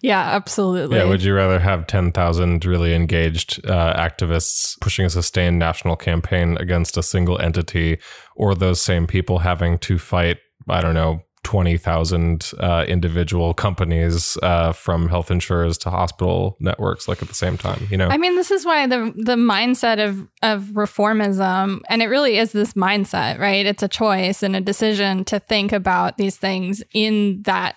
Yeah, 0.00 0.20
absolutely. 0.20 0.96
Yeah, 0.96 1.04
would 1.04 1.22
you 1.22 1.34
rather 1.34 1.58
have 1.58 1.86
10,000 1.86 2.64
really 2.64 2.94
engaged 2.94 3.60
uh, 3.66 3.94
activists 3.94 4.80
pushing 4.80 5.04
a 5.04 5.10
sustained 5.10 5.58
national 5.58 5.96
campaign 5.96 6.56
against 6.58 6.96
a 6.96 7.02
single 7.02 7.38
entity, 7.38 7.98
or 8.34 8.54
those 8.54 8.80
same 8.80 9.06
people 9.06 9.40
having 9.40 9.78
to 9.80 9.98
fight, 9.98 10.38
I 10.68 10.80
don't 10.80 10.94
know, 10.94 11.22
20,000 11.42 12.52
uh, 12.58 12.84
individual 12.86 13.54
companies 13.54 14.36
uh, 14.42 14.72
from 14.72 15.08
health 15.08 15.30
insurers 15.30 15.78
to 15.78 15.90
hospital 15.90 16.56
networks, 16.60 17.08
like 17.08 17.22
at 17.22 17.28
the 17.28 17.34
same 17.34 17.56
time? 17.56 17.86
You 17.90 17.96
know? 17.96 18.08
I 18.08 18.18
mean, 18.18 18.36
this 18.36 18.50
is 18.50 18.64
why 18.64 18.86
the 18.86 19.12
the 19.16 19.36
mindset 19.36 20.06
of 20.06 20.28
of 20.42 20.64
reformism, 20.74 21.80
and 21.88 22.02
it 22.02 22.06
really 22.06 22.38
is 22.38 22.52
this 22.52 22.74
mindset, 22.74 23.38
right? 23.38 23.64
It's 23.64 23.82
a 23.82 23.88
choice 23.88 24.42
and 24.42 24.54
a 24.54 24.60
decision 24.60 25.24
to 25.26 25.40
think 25.40 25.72
about 25.72 26.18
these 26.18 26.36
things 26.36 26.82
in 26.92 27.42
that 27.42 27.76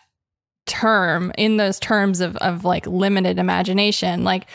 term, 0.65 1.31
in 1.37 1.57
those 1.57 1.79
terms 1.79 2.19
of 2.19 2.35
of 2.37 2.65
like 2.65 2.85
limited 2.85 3.39
imagination. 3.39 4.23
Like 4.23 4.45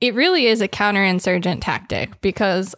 it 0.00 0.14
really 0.14 0.46
is 0.46 0.60
a 0.60 0.68
counterinsurgent 0.68 1.60
tactic 1.62 2.20
because 2.20 2.74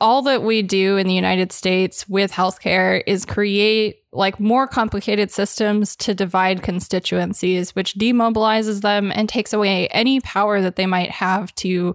all 0.00 0.22
that 0.22 0.42
we 0.42 0.62
do 0.62 0.96
in 0.96 1.06
the 1.06 1.14
United 1.14 1.52
States 1.52 2.08
with 2.08 2.32
healthcare 2.32 3.02
is 3.06 3.24
create 3.24 3.96
like 4.12 4.38
more 4.38 4.66
complicated 4.66 5.30
systems 5.30 5.96
to 5.96 6.14
divide 6.14 6.62
constituencies, 6.62 7.74
which 7.74 7.94
demobilizes 7.94 8.80
them 8.80 9.12
and 9.14 9.28
takes 9.28 9.52
away 9.52 9.88
any 9.88 10.20
power 10.20 10.60
that 10.60 10.76
they 10.76 10.86
might 10.86 11.10
have 11.10 11.54
to 11.56 11.94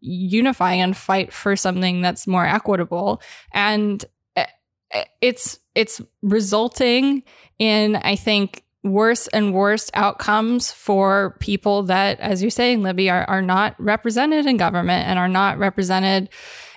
unify 0.00 0.72
and 0.72 0.96
fight 0.96 1.32
for 1.32 1.56
something 1.56 2.02
that's 2.02 2.26
more 2.26 2.46
equitable. 2.46 3.22
And 3.52 4.04
eh, 4.36 4.46
eh, 4.90 5.04
it's 5.20 5.58
it's 5.74 6.00
resulting 6.22 7.22
in, 7.58 7.96
I 7.96 8.16
think, 8.16 8.64
worse 8.84 9.26
and 9.28 9.54
worse 9.54 9.90
outcomes 9.94 10.70
for 10.70 11.36
people 11.40 11.84
that, 11.84 12.20
as 12.20 12.42
you're 12.42 12.50
saying, 12.50 12.82
Libby, 12.82 13.08
are, 13.08 13.24
are 13.24 13.42
not 13.42 13.74
represented 13.78 14.46
in 14.46 14.58
government 14.58 15.08
and 15.08 15.18
are 15.18 15.28
not 15.28 15.58
represented 15.58 16.28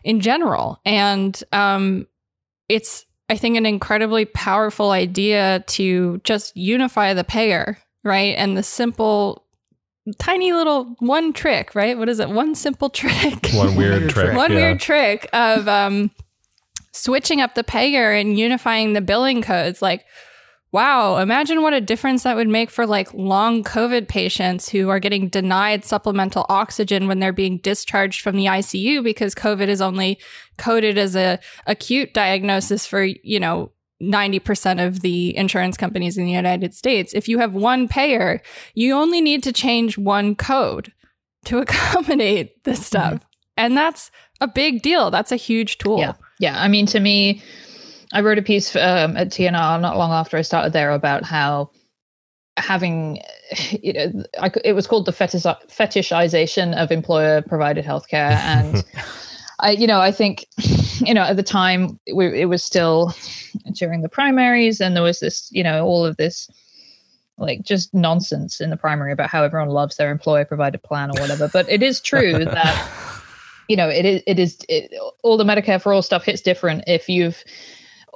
in 0.04 0.20
general. 0.20 0.80
And 0.86 1.41
um, 1.52 2.08
it's, 2.70 3.06
I 3.30 3.38
think, 3.38 3.58
an 3.58 3.66
incredibly 3.66 4.26
powerful 4.26 4.91
idea 4.91 5.64
to 5.68 6.20
just 6.24 6.56
unify 6.56 7.14
the 7.14 7.24
payer, 7.24 7.78
right? 8.04 8.36
And 8.38 8.56
the 8.58 8.64
simple, 8.64 9.45
tiny 10.20 10.54
little 10.54 10.95
one 11.00 11.34
trick, 11.34 11.76
right? 11.76 11.98
What 11.98 12.10
is 12.10 12.20
it? 12.20 12.30
One 12.30 12.56
simple 12.56 12.89
trick. 12.91 13.48
One 13.54 13.76
weird 13.76 14.02
Weird 14.02 14.10
trick. 14.12 14.26
trick. 14.28 14.38
one 14.38 14.52
yeah. 14.52 14.58
weird 14.58 14.80
trick 14.80 15.30
of 15.34 15.68
um, 15.68 16.12
switching 16.93 17.41
up 17.41 17.56
the 17.56 17.64
payer 17.64 18.12
and 18.14 18.38
unifying 18.39 18.93
the 18.93 19.02
billing 19.02 19.41
codes. 19.41 19.82
Like, 19.82 20.06
wow, 20.78 21.17
imagine 21.17 21.63
what 21.63 21.73
a 21.73 21.82
difference 21.82 22.21
that 22.21 22.36
would 22.36 22.47
make 22.47 22.69
for 22.69 22.86
like 22.86 23.11
long 23.11 23.63
COVID 23.63 24.07
patients 24.07 24.69
who 24.69 24.89
are 24.89 24.99
getting 24.99 25.28
denied 25.28 25.84
supplemental 25.84 26.45
oxygen 26.49 27.07
when 27.07 27.17
they're 27.17 27.34
being 27.34 27.57
discharged 27.57 28.21
from 28.21 28.36
the 28.36 28.45
ICU 28.45 29.03
because 29.03 29.34
COVID 29.34 29.69
is 29.69 29.82
only 29.82 30.19
coded 30.59 30.95
as 30.99 31.15
a 31.15 31.39
acute 31.65 32.13
diagnosis 32.13 32.86
for, 32.86 33.01
you 33.01 33.39
know, 33.39 33.71
90% 34.03 34.86
of 34.86 34.99
the 34.99 35.36
insurance 35.36 35.78
companies 35.78 36.15
in 36.15 36.25
the 36.25 36.32
United 36.32 36.75
States. 36.75 37.11
If 37.15 37.28
you 37.28 37.39
have 37.39 37.55
one 37.55 37.88
payer, 37.88 38.39
you 38.75 38.93
only 38.93 39.19
need 39.19 39.41
to 39.45 39.51
change 39.51 39.97
one 39.97 40.36
code 40.36 40.93
to 41.45 41.57
accommodate 41.63 42.63
this 42.65 42.78
mm-hmm. 42.78 42.84
stuff. 42.84 43.25
And 43.57 43.75
that's 43.75 44.11
a 44.41 44.47
big 44.47 44.84
deal. 44.84 45.09
That's 45.09 45.32
a 45.32 45.38
huge 45.38 45.80
tool. 45.80 45.97
Yeah. 45.97 46.13
Yeah. 46.38 46.61
I 46.61 46.67
mean, 46.67 46.86
to 46.86 46.99
me, 46.99 47.41
I 48.14 48.22
wrote 48.22 48.38
a 48.38 48.41
piece 48.41 48.76
um, 48.76 49.18
at 49.18 49.30
TNR 49.30 49.82
not 49.82 49.97
long 49.97 50.12
after 50.12 50.38
I 50.38 50.41
started 50.41 50.74
there 50.74 50.91
about 50.91 51.24
how 51.24 51.70
having, 52.58 53.22
you 53.82 53.93
know, 53.93 54.24
I, 54.39 54.51
it 54.64 54.74
was 54.74 54.88
called 54.88 55.05
the 55.05 55.12
fetish, 55.12 55.43
fetishization 55.43 56.76
of 56.76 56.91
employer 56.91 57.41
provided 57.41 57.86
healthcare. 57.86 58.38
And 58.47 58.84
I, 59.60 59.72
you 59.72 59.88
know, 59.88 59.99
I 59.99 60.12
think, 60.12 60.45
you 60.99 61.14
know, 61.14 61.24
at 61.24 61.36
the 61.36 61.43
time 61.43 61.99
we, 62.14 62.41
it 62.41 62.45
was 62.45 62.64
still 62.64 63.14
during 63.74 64.01
the 64.01 64.10
primaries 64.10 64.80
and 64.80 64.95
there 64.95 65.03
was 65.03 65.20
this, 65.20 65.49
you 65.51 65.64
know, 65.64 65.86
all 65.86 66.05
of 66.05 66.18
this 66.18 66.49
like 67.38 67.62
just 67.62 67.93
nonsense 67.93 68.60
in 68.60 68.70
the 68.70 68.78
primary 68.78 69.12
about 69.12 69.30
how 69.30 69.43
everyone 69.43 69.70
loves 69.70 69.97
their 69.97 70.12
employer 70.12 70.45
provided 70.45 70.82
plan 70.82 71.10
or 71.10 71.22
whatever. 71.22 71.49
But 71.51 71.70
it 71.70 71.84
is 71.84 71.99
true 71.99 72.34
that 72.45 73.22
you 73.68 73.76
know 73.76 73.89
it 73.89 74.05
is 74.05 74.24
it 74.26 74.39
is 74.39 74.58
it, 74.70 74.91
all 75.24 75.38
the 75.38 75.43
medicare 75.43 75.82
for 75.82 75.93
all 75.93 76.01
stuff 76.01 76.24
hits 76.24 76.41
different 76.41 76.84
if 76.88 77.08
you've 77.08 77.43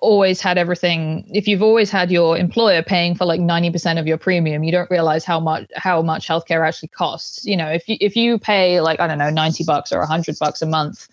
always 0.02 0.41
had 0.41 0.58
everything 0.58 1.24
if 1.32 1.47
you've 1.47 1.62
always 1.62 1.89
had 1.91 2.12
your 2.12 2.38
employer 2.38 2.82
paying 2.82 3.16
for 3.16 3.26
like 3.26 3.39
90% 3.39 3.99
of 3.99 4.08
your 4.08 4.18
premium 4.18 4.64
you 4.64 4.72
don't 4.72 4.89
realize 4.89 5.24
how 5.24 5.39
much 5.39 5.70
how 5.76 6.02
much 6.02 6.28
healthcare 6.28 6.68
actually 6.68 6.89
costs. 6.89 7.45
You 7.45 7.56
know 7.56 7.70
if 7.70 7.88
you 7.88 7.97
if 8.02 8.16
you 8.16 8.39
pay 8.39 8.82
like 8.82 8.99
i 8.99 9.08
don't 9.08 9.20
know 9.20 9.30
90 9.30 9.64
bucks 9.64 9.91
or 9.91 9.99
100 9.99 10.38
bucks 10.39 10.62
a 10.62 10.66
month 10.66 11.08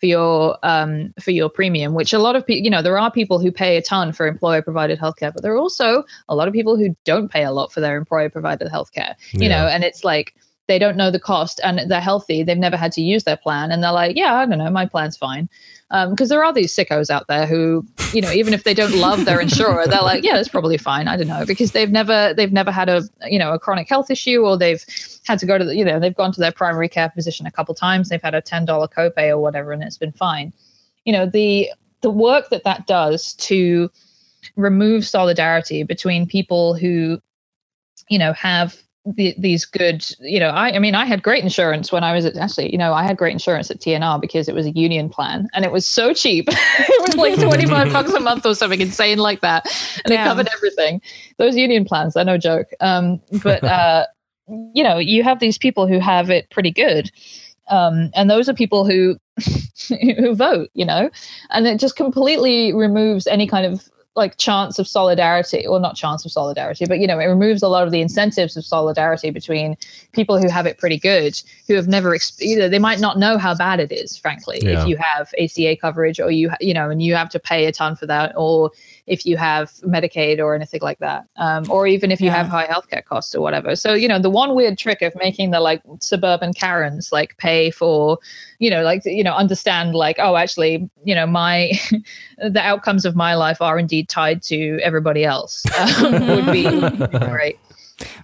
for 0.00 0.06
your 0.06 0.58
um 0.64 1.14
for 1.20 1.30
your 1.30 1.48
premium 1.48 1.94
which 1.94 2.12
a 2.12 2.18
lot 2.18 2.34
of 2.34 2.44
people 2.44 2.64
you 2.64 2.70
know 2.70 2.82
there 2.82 2.98
are 2.98 3.10
people 3.10 3.38
who 3.38 3.52
pay 3.52 3.76
a 3.76 3.82
ton 3.82 4.12
for 4.12 4.26
employer 4.26 4.60
provided 4.60 4.98
healthcare 4.98 5.32
but 5.32 5.42
there 5.42 5.52
are 5.52 5.58
also 5.58 6.02
a 6.28 6.34
lot 6.34 6.48
of 6.48 6.54
people 6.54 6.76
who 6.76 6.96
don't 7.04 7.30
pay 7.30 7.44
a 7.44 7.52
lot 7.52 7.72
for 7.72 7.80
their 7.80 7.96
employer 7.96 8.28
provided 8.28 8.68
healthcare 8.68 9.14
you 9.32 9.48
know 9.48 9.68
and 9.68 9.84
it's 9.84 10.02
like 10.02 10.34
they 10.68 10.78
don't 10.78 10.96
know 10.96 11.10
the 11.10 11.20
cost 11.20 11.60
and 11.62 11.90
they're 11.90 12.00
healthy 12.00 12.42
they've 12.42 12.58
never 12.58 12.76
had 12.76 12.92
to 12.92 13.02
use 13.02 13.24
their 13.24 13.36
plan 13.36 13.70
and 13.70 13.82
they're 13.82 13.92
like 13.92 14.16
yeah 14.16 14.34
i 14.34 14.46
don't 14.46 14.58
know 14.58 14.70
my 14.70 14.86
plan's 14.86 15.16
fine 15.16 15.48
because 16.08 16.30
um, 16.30 16.34
there 16.34 16.42
are 16.42 16.54
these 16.54 16.74
sickos 16.74 17.10
out 17.10 17.26
there 17.26 17.46
who, 17.46 17.86
you 18.14 18.22
know, 18.22 18.32
even 18.32 18.54
if 18.54 18.64
they 18.64 18.72
don't 18.72 18.94
love 18.94 19.26
their 19.26 19.38
insurer, 19.40 19.86
they're 19.86 20.00
like, 20.00 20.24
yeah, 20.24 20.38
it's 20.38 20.48
probably 20.48 20.78
fine. 20.78 21.06
I 21.06 21.18
don't 21.18 21.26
know 21.26 21.44
because 21.44 21.72
they've 21.72 21.90
never 21.90 22.32
they've 22.32 22.52
never 22.52 22.70
had 22.70 22.88
a 22.88 23.02
you 23.26 23.38
know 23.38 23.52
a 23.52 23.58
chronic 23.58 23.90
health 23.90 24.10
issue 24.10 24.40
or 24.42 24.56
they've 24.56 24.82
had 25.26 25.38
to 25.40 25.44
go 25.44 25.58
to 25.58 25.64
the, 25.66 25.76
you 25.76 25.84
know 25.84 26.00
they've 26.00 26.14
gone 26.14 26.32
to 26.32 26.40
their 26.40 26.50
primary 26.50 26.88
care 26.88 27.10
physician 27.10 27.44
a 27.44 27.50
couple 27.50 27.74
times. 27.74 28.08
They've 28.08 28.22
had 28.22 28.34
a 28.34 28.40
ten 28.40 28.64
dollar 28.64 28.88
copay 28.88 29.28
or 29.28 29.38
whatever, 29.38 29.70
and 29.70 29.82
it's 29.82 29.98
been 29.98 30.12
fine. 30.12 30.54
You 31.04 31.12
know 31.12 31.26
the 31.26 31.70
the 32.00 32.10
work 32.10 32.48
that 32.48 32.64
that 32.64 32.86
does 32.86 33.34
to 33.34 33.90
remove 34.56 35.06
solidarity 35.06 35.82
between 35.82 36.26
people 36.26 36.72
who 36.72 37.20
you 38.08 38.18
know 38.18 38.32
have 38.32 38.82
the, 39.04 39.34
these 39.36 39.64
good 39.64 40.04
you 40.20 40.38
know 40.38 40.50
I, 40.50 40.76
I 40.76 40.78
mean 40.78 40.94
i 40.94 41.04
had 41.04 41.24
great 41.24 41.42
insurance 41.42 41.90
when 41.90 42.04
i 42.04 42.12
was 42.12 42.24
at 42.24 42.36
actually 42.36 42.70
you 42.70 42.78
know 42.78 42.92
i 42.92 43.02
had 43.02 43.16
great 43.16 43.32
insurance 43.32 43.68
at 43.68 43.80
tnr 43.80 44.20
because 44.20 44.48
it 44.48 44.54
was 44.54 44.64
a 44.64 44.70
union 44.70 45.08
plan 45.08 45.48
and 45.54 45.64
it 45.64 45.72
was 45.72 45.86
so 45.86 46.12
cheap. 46.12 46.48
It 46.78 47.08
was 47.08 47.16
like 47.16 47.40
25 47.40 47.92
bucks 47.92 48.12
a 48.12 48.20
month 48.20 48.46
or 48.46 48.54
something 48.54 48.80
insane 48.80 49.18
like 49.18 49.40
that. 49.40 49.66
And 50.04 50.12
Damn. 50.12 50.20
it 50.20 50.28
covered 50.28 50.48
everything. 50.54 51.00
Those 51.38 51.56
union 51.56 51.84
plans 51.84 52.16
are 52.16 52.24
no 52.24 52.38
joke. 52.38 52.68
Um, 52.80 53.20
but 53.42 53.62
uh, 53.78 54.06
you 54.74 54.82
know 54.82 54.98
you 54.98 55.22
have 55.22 55.40
these 55.40 55.58
people 55.58 55.86
who 55.86 55.98
have 55.98 56.30
it 56.30 56.48
pretty 56.50 56.70
good. 56.70 57.10
Um, 57.68 58.10
and 58.14 58.30
those 58.30 58.48
are 58.48 58.54
people 58.54 58.84
who 58.84 59.16
who 59.88 60.34
vote 60.34 60.70
you 60.74 60.84
know? 60.84 61.10
And 61.50 61.66
it 61.66 61.80
just 61.80 61.96
completely 61.96 62.72
removes 62.72 63.26
any 63.26 63.46
kind 63.46 63.66
of 63.66 63.88
like 64.14 64.36
chance 64.36 64.78
of 64.78 64.86
solidarity 64.86 65.66
or 65.66 65.80
not 65.80 65.96
chance 65.96 66.24
of 66.24 66.30
solidarity 66.30 66.84
but 66.86 66.98
you 66.98 67.06
know 67.06 67.18
it 67.18 67.24
removes 67.24 67.62
a 67.62 67.68
lot 67.68 67.82
of 67.82 67.90
the 67.90 68.00
incentives 68.00 68.56
of 68.56 68.64
solidarity 68.64 69.30
between 69.30 69.76
people 70.12 70.38
who 70.38 70.48
have 70.48 70.66
it 70.66 70.78
pretty 70.78 70.98
good 70.98 71.40
who 71.66 71.74
have 71.74 71.88
never 71.88 72.16
you 72.38 72.58
know 72.58 72.68
they 72.68 72.78
might 72.78 73.00
not 73.00 73.18
know 73.18 73.38
how 73.38 73.54
bad 73.54 73.80
it 73.80 73.90
is 73.90 74.16
frankly 74.16 74.58
yeah. 74.62 74.82
if 74.82 74.88
you 74.88 74.96
have 74.96 75.32
ACA 75.40 75.76
coverage 75.76 76.20
or 76.20 76.30
you 76.30 76.50
you 76.60 76.74
know 76.74 76.90
and 76.90 77.02
you 77.02 77.14
have 77.14 77.30
to 77.30 77.38
pay 77.38 77.64
a 77.66 77.72
ton 77.72 77.96
for 77.96 78.06
that 78.06 78.32
or 78.36 78.70
if 79.06 79.26
you 79.26 79.36
have 79.36 79.70
Medicaid 79.82 80.38
or 80.38 80.54
anything 80.54 80.80
like 80.80 80.98
that, 81.00 81.26
um, 81.36 81.68
or 81.70 81.86
even 81.86 82.10
if 82.12 82.20
you 82.20 82.26
yeah. 82.26 82.36
have 82.36 82.46
high 82.46 82.66
healthcare 82.66 83.04
costs 83.04 83.34
or 83.34 83.40
whatever. 83.40 83.74
So 83.74 83.94
you 83.94 84.06
know, 84.06 84.18
the 84.18 84.30
one 84.30 84.54
weird 84.54 84.78
trick 84.78 85.02
of 85.02 85.14
making 85.16 85.50
the 85.50 85.60
like 85.60 85.82
suburban 86.00 86.52
Karens 86.52 87.10
like 87.10 87.36
pay 87.38 87.70
for, 87.70 88.18
you 88.58 88.70
know, 88.70 88.82
like 88.82 89.02
you 89.04 89.24
know, 89.24 89.34
understand 89.34 89.94
like 89.94 90.16
oh, 90.18 90.36
actually, 90.36 90.88
you 91.04 91.14
know, 91.14 91.26
my 91.26 91.72
the 92.38 92.60
outcomes 92.60 93.04
of 93.04 93.16
my 93.16 93.34
life 93.34 93.60
are 93.60 93.78
indeed 93.78 94.08
tied 94.08 94.42
to 94.44 94.78
everybody 94.82 95.24
else 95.24 95.64
um, 95.78 96.12
would 96.28 96.52
be 96.52 97.18
great. 97.28 97.58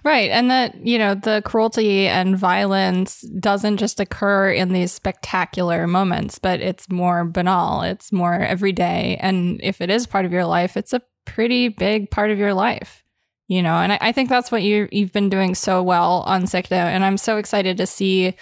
Right. 0.03 0.31
And 0.31 0.49
that, 0.51 0.85
you 0.85 0.97
know, 0.97 1.15
the 1.15 1.41
cruelty 1.45 2.07
and 2.07 2.37
violence 2.37 3.21
doesn't 3.39 3.77
just 3.77 3.99
occur 3.99 4.51
in 4.51 4.73
these 4.73 4.91
spectacular 4.91 5.87
moments, 5.87 6.39
but 6.39 6.61
it's 6.61 6.89
more 6.89 7.25
banal, 7.25 7.81
it's 7.81 8.11
more 8.11 8.35
everyday. 8.35 9.17
And 9.19 9.59
if 9.63 9.81
it 9.81 9.89
is 9.89 10.07
part 10.07 10.25
of 10.25 10.31
your 10.31 10.45
life, 10.45 10.77
it's 10.77 10.93
a 10.93 11.01
pretty 11.25 11.67
big 11.69 12.11
part 12.11 12.31
of 12.31 12.37
your 12.37 12.53
life. 12.53 13.03
You 13.47 13.63
know, 13.63 13.73
and 13.73 13.93
I, 13.93 13.97
I 13.99 14.11
think 14.11 14.29
that's 14.29 14.51
what 14.51 14.61
you 14.61 14.87
you've 14.91 15.11
been 15.11 15.29
doing 15.29 15.55
so 15.55 15.81
well 15.81 16.23
on 16.27 16.43
SickNote. 16.43 16.71
And 16.71 17.03
I'm 17.03 17.17
so 17.17 17.37
excited 17.37 17.77
to 17.77 17.87
see 17.87 18.35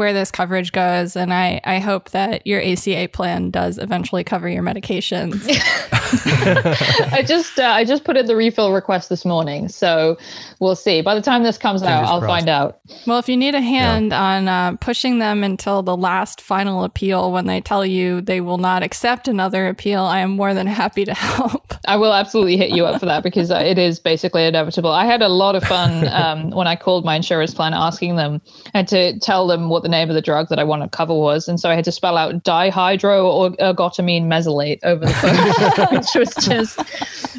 where 0.00 0.14
this 0.14 0.30
coverage 0.30 0.72
goes. 0.72 1.14
And 1.14 1.30
I, 1.30 1.60
I 1.62 1.78
hope 1.78 2.08
that 2.12 2.46
your 2.46 2.58
ACA 2.62 3.10
plan 3.12 3.50
does 3.50 3.76
eventually 3.76 4.24
cover 4.24 4.48
your 4.48 4.62
medications. 4.62 5.46
I 7.12 7.22
just 7.22 7.58
uh, 7.58 7.64
I 7.64 7.84
just 7.84 8.04
put 8.04 8.16
in 8.16 8.24
the 8.24 8.34
refill 8.34 8.72
request 8.72 9.10
this 9.10 9.26
morning, 9.26 9.68
so 9.68 10.16
we'll 10.58 10.74
see. 10.74 11.02
By 11.02 11.14
the 11.14 11.20
time 11.20 11.42
this 11.42 11.58
comes 11.58 11.82
Fingers 11.82 11.98
out, 11.98 12.04
I'll 12.04 12.20
crossed. 12.20 12.30
find 12.30 12.48
out. 12.48 12.80
Well, 13.06 13.18
if 13.18 13.28
you 13.28 13.36
need 13.36 13.54
a 13.54 13.60
hand 13.60 14.10
yeah. 14.10 14.22
on 14.22 14.48
uh, 14.48 14.76
pushing 14.78 15.18
them 15.18 15.44
until 15.44 15.82
the 15.82 15.96
last 15.96 16.40
final 16.40 16.82
appeal, 16.82 17.30
when 17.30 17.46
they 17.46 17.60
tell 17.60 17.84
you 17.84 18.22
they 18.22 18.40
will 18.40 18.58
not 18.58 18.82
accept 18.82 19.28
another 19.28 19.68
appeal, 19.68 20.02
I 20.02 20.20
am 20.20 20.30
more 20.30 20.54
than 20.54 20.66
happy 20.66 21.04
to 21.04 21.14
help. 21.14 21.74
I 21.86 21.96
will 21.96 22.14
absolutely 22.14 22.56
hit 22.56 22.70
you 22.70 22.86
up 22.86 23.00
for 23.00 23.06
that 23.06 23.22
because 23.22 23.50
uh, 23.50 23.56
it 23.56 23.78
is 23.78 24.00
basically 24.00 24.46
inevitable. 24.46 24.90
I 24.90 25.04
had 25.04 25.20
a 25.20 25.28
lot 25.28 25.56
of 25.56 25.62
fun 25.62 26.08
um, 26.08 26.50
when 26.50 26.66
I 26.66 26.74
called 26.74 27.04
my 27.04 27.16
insurance 27.16 27.52
plan 27.52 27.74
asking 27.74 28.16
them 28.16 28.40
and 28.72 28.88
to 28.88 29.18
tell 29.18 29.46
them 29.46 29.68
what 29.68 29.82
the 29.82 29.89
name 29.90 30.08
of 30.08 30.14
the 30.14 30.22
drug 30.22 30.48
that 30.48 30.58
I 30.58 30.64
want 30.64 30.82
to 30.82 30.88
cover 30.88 31.14
was. 31.14 31.48
And 31.48 31.60
so 31.60 31.68
I 31.68 31.74
had 31.74 31.84
to 31.84 31.92
spell 31.92 32.16
out 32.16 32.42
dihydroergotamine 32.44 34.26
mesylate 34.26 34.78
over 34.82 35.04
the 35.04 35.12
phone, 35.12 35.90
which 35.92 36.14
was 36.14 36.34
just 36.44 36.80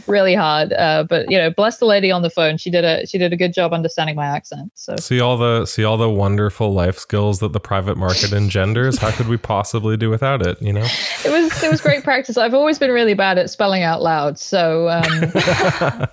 really 0.08 0.36
hard. 0.36 0.74
Uh, 0.74 1.04
but 1.04 1.30
you 1.32 1.38
know, 1.38 1.50
bless 1.50 1.78
the 1.78 1.86
lady 1.86 2.12
on 2.12 2.22
the 2.22 2.30
phone. 2.30 2.58
She 2.58 2.70
did 2.70 2.84
a 2.84 3.06
she 3.08 3.18
did 3.18 3.34
a 3.34 3.38
good 3.38 3.54
job 3.54 3.74
understanding 3.74 4.16
my 4.16 4.26
accent. 4.26 4.72
So 4.76 4.96
see 4.98 5.20
all 5.20 5.38
the 5.38 5.66
see 5.66 5.84
all 5.84 5.98
the 5.98 6.10
wonderful 6.10 6.74
life 6.74 6.98
skills 6.98 7.40
that 7.40 7.54
the 7.54 7.60
private 7.60 7.98
market 7.98 8.34
engenders. 8.34 8.98
How 8.98 9.12
could 9.12 9.28
we 9.28 9.38
possibly 9.38 9.98
do 9.98 10.10
without 10.10 10.46
it? 10.46 10.62
You 10.62 10.74
know, 10.74 10.88
it 11.26 11.32
was 11.32 11.64
it 11.64 11.72
was 11.72 11.82
great 11.82 12.04
practice. 12.04 12.38
I've 12.38 12.54
always 12.54 12.78
been 12.78 12.92
really 12.92 13.14
bad 13.14 13.38
at 13.38 13.50
spelling 13.50 13.84
out 13.84 14.02
loud. 14.02 14.38
So. 14.38 14.90
Um, 14.90 16.08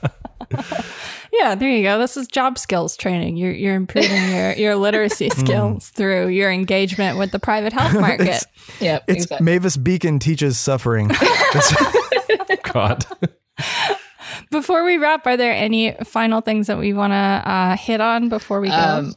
yeah, 1.32 1.54
there 1.54 1.68
you 1.68 1.82
go. 1.82 1.98
This 1.98 2.16
is 2.16 2.26
job 2.28 2.58
skills 2.58 2.96
training. 2.96 3.36
You're 3.36 3.52
you're 3.52 3.74
improving 3.74 4.30
your 4.30 4.52
your 4.56 4.76
literacy 4.76 5.28
hmm. 5.32 5.40
skills 5.40 5.88
through 5.90 6.28
your 6.28 6.50
engagement 6.50 7.18
with 7.18 7.30
the 7.30 7.38
private 7.38 7.72
health 7.72 7.94
market. 8.00 8.44
yeah, 8.80 9.00
it's 9.06 9.24
exactly. 9.24 9.44
Mavis 9.44 9.76
Beacon 9.76 10.18
teaches 10.18 10.58
suffering. 10.58 11.10
God. 12.62 13.04
Before 14.50 14.84
we 14.84 14.96
wrap, 14.96 15.26
are 15.26 15.36
there 15.36 15.52
any 15.52 15.92
final 16.04 16.40
things 16.40 16.68
that 16.68 16.78
we 16.78 16.92
want 16.92 17.12
to 17.12 17.16
uh, 17.16 17.76
hit 17.76 18.00
on 18.00 18.28
before 18.28 18.60
we 18.60 18.68
go? 18.68 18.74
Um, 18.74 19.14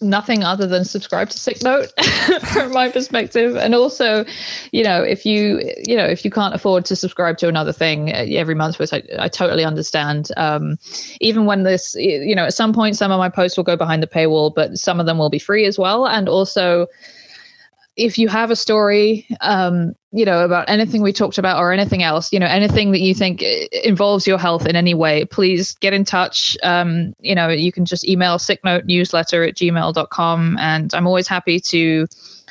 nothing 0.00 0.44
other 0.44 0.66
than 0.66 0.84
subscribe 0.84 1.28
to 1.30 1.36
SickNote 1.36 1.90
from 2.52 2.72
my 2.72 2.88
perspective. 2.88 3.56
And 3.56 3.74
also 3.74 4.24
you 4.72 4.82
know 4.82 5.02
if 5.02 5.26
you 5.26 5.60
you 5.86 5.96
know 5.96 6.06
if 6.06 6.24
you 6.24 6.30
can't 6.30 6.54
afford 6.54 6.84
to 6.86 6.96
subscribe 6.96 7.36
to 7.38 7.48
another 7.48 7.72
thing 7.72 8.10
uh, 8.10 8.26
every 8.30 8.54
month 8.54 8.78
which 8.78 8.92
i, 8.92 9.02
I 9.18 9.28
totally 9.28 9.64
understand 9.64 10.30
um, 10.36 10.78
even 11.20 11.46
when 11.46 11.64
this 11.64 11.94
you 11.96 12.34
know 12.34 12.46
at 12.46 12.54
some 12.54 12.72
point 12.72 12.96
some 12.96 13.12
of 13.12 13.18
my 13.18 13.28
posts 13.28 13.56
will 13.56 13.64
go 13.64 13.76
behind 13.76 14.02
the 14.02 14.06
paywall 14.06 14.54
but 14.54 14.76
some 14.78 15.00
of 15.00 15.06
them 15.06 15.18
will 15.18 15.30
be 15.30 15.38
free 15.38 15.66
as 15.66 15.78
well. 15.78 16.06
And 16.06 16.28
also 16.28 16.86
if 17.96 18.18
you 18.18 18.28
have 18.28 18.50
a 18.50 18.56
story, 18.56 19.26
um, 19.40 19.94
you 20.12 20.24
know, 20.24 20.44
about 20.44 20.68
anything 20.68 21.02
we 21.02 21.12
talked 21.12 21.38
about 21.38 21.58
or 21.58 21.72
anything 21.72 22.02
else, 22.02 22.32
you 22.32 22.38
know, 22.38 22.46
anything 22.46 22.90
that 22.90 23.00
you 23.00 23.14
think 23.14 23.42
involves 23.84 24.26
your 24.26 24.38
health 24.38 24.66
in 24.66 24.74
any 24.74 24.92
way, 24.92 25.24
please 25.24 25.74
get 25.76 25.92
in 25.92 26.04
touch. 26.04 26.56
Um, 26.64 27.14
you 27.20 27.34
know, 27.34 27.48
you 27.48 27.70
can 27.70 27.84
just 27.84 28.06
email 28.08 28.36
sicknote 28.38 28.86
newsletter 28.86 29.44
at 29.44 29.54
gmail.com. 29.54 30.58
And 30.58 30.92
I'm 30.94 31.06
always 31.06 31.28
happy 31.28 31.60
to 31.60 32.06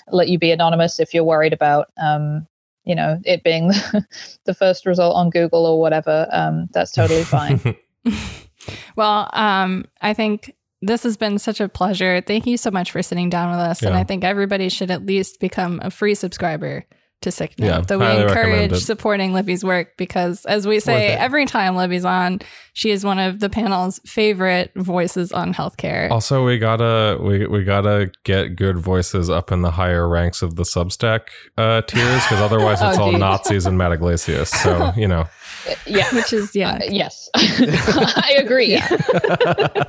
let 0.08 0.30
you 0.30 0.40
be 0.40 0.52
anonymous 0.52 1.02
if 1.02 1.14
you're 1.14 1.26
worried 1.26 1.52
about, 1.52 1.92
um, 2.02 2.48
you 2.86 2.96
know, 2.96 3.20
it 3.26 3.44
being 3.44 3.68
the, 3.68 4.06
the 4.46 4.54
first 4.54 4.86
result 4.86 5.18
on 5.18 5.30
Google 5.30 5.66
or 5.66 5.82
whatever. 5.82 6.28
Um, 6.32 6.70
that's 6.72 6.94
totally 6.94 7.24
fine. 7.26 7.76
well, 8.96 9.30
um, 9.34 9.84
I 10.00 10.14
think 10.14 10.56
this 10.82 11.04
has 11.04 11.18
been 11.18 11.38
such 11.38 11.60
a 11.60 11.68
pleasure. 11.68 12.22
Thank 12.26 12.48
you 12.48 12.56
so 12.56 12.72
much 12.72 12.92
for 12.92 13.04
sitting 13.04 13.30
down 13.30 13.52
with 13.52 13.60
us. 13.60 13.82
Yeah. 13.82 13.90
And 13.90 13.98
I 13.98 14.06
think 14.06 14.24
everybody 14.24 14.70
should 14.70 14.92
at 14.92 15.06
least 15.06 15.42
become 15.42 15.82
a 15.84 15.92
free 15.92 16.16
subscriber 16.16 16.86
to 17.22 17.30
SickNote. 17.30 17.66
Yeah, 17.66 17.82
that 17.82 18.00
we 18.00 18.06
encourage 18.06 18.76
supporting 18.84 19.34
Libby's 19.34 19.64
work 19.64 19.98
because, 19.98 20.46
as 20.46 20.66
we 20.66 20.80
say 20.80 21.10
every 21.10 21.46
time 21.46 21.76
Libby's 21.76 22.06
on, 22.06 22.40
she 22.74 22.92
is 22.92 23.04
one 23.04 23.20
of 23.20 23.40
the 23.40 23.50
panel's 23.50 24.00
favorite 24.06 24.72
voices 24.76 25.32
on 25.32 25.54
healthcare. 25.54 26.10
Also, 26.12 26.46
we 26.46 26.58
gotta 26.58 27.18
we 27.22 27.46
we 27.46 27.64
gotta 27.64 28.12
get 28.24 28.56
good 28.56 28.78
voices 28.78 29.30
up 29.30 29.52
in 29.52 29.62
the 29.62 29.72
higher 29.72 30.08
ranks 30.08 30.42
of 30.42 30.56
the 30.56 30.64
Substack 30.64 31.22
uh, 31.58 31.82
tiers 31.82 32.24
because 32.24 32.40
otherwise 32.42 32.82
it's 32.82 32.98
oh, 32.98 33.04
all 33.04 33.12
Nazis 33.12 33.66
and 33.66 33.78
Matt 33.78 33.92
Yglesias. 33.92 34.50
So 34.50 34.94
you 34.96 35.08
know. 35.08 35.26
Yeah. 35.86 36.08
Which 36.14 36.34
is 36.34 36.56
yeah. 36.56 36.74
Uh, 36.74 36.80
yes. 36.90 37.30
I 37.36 38.38
agree. 38.40 38.82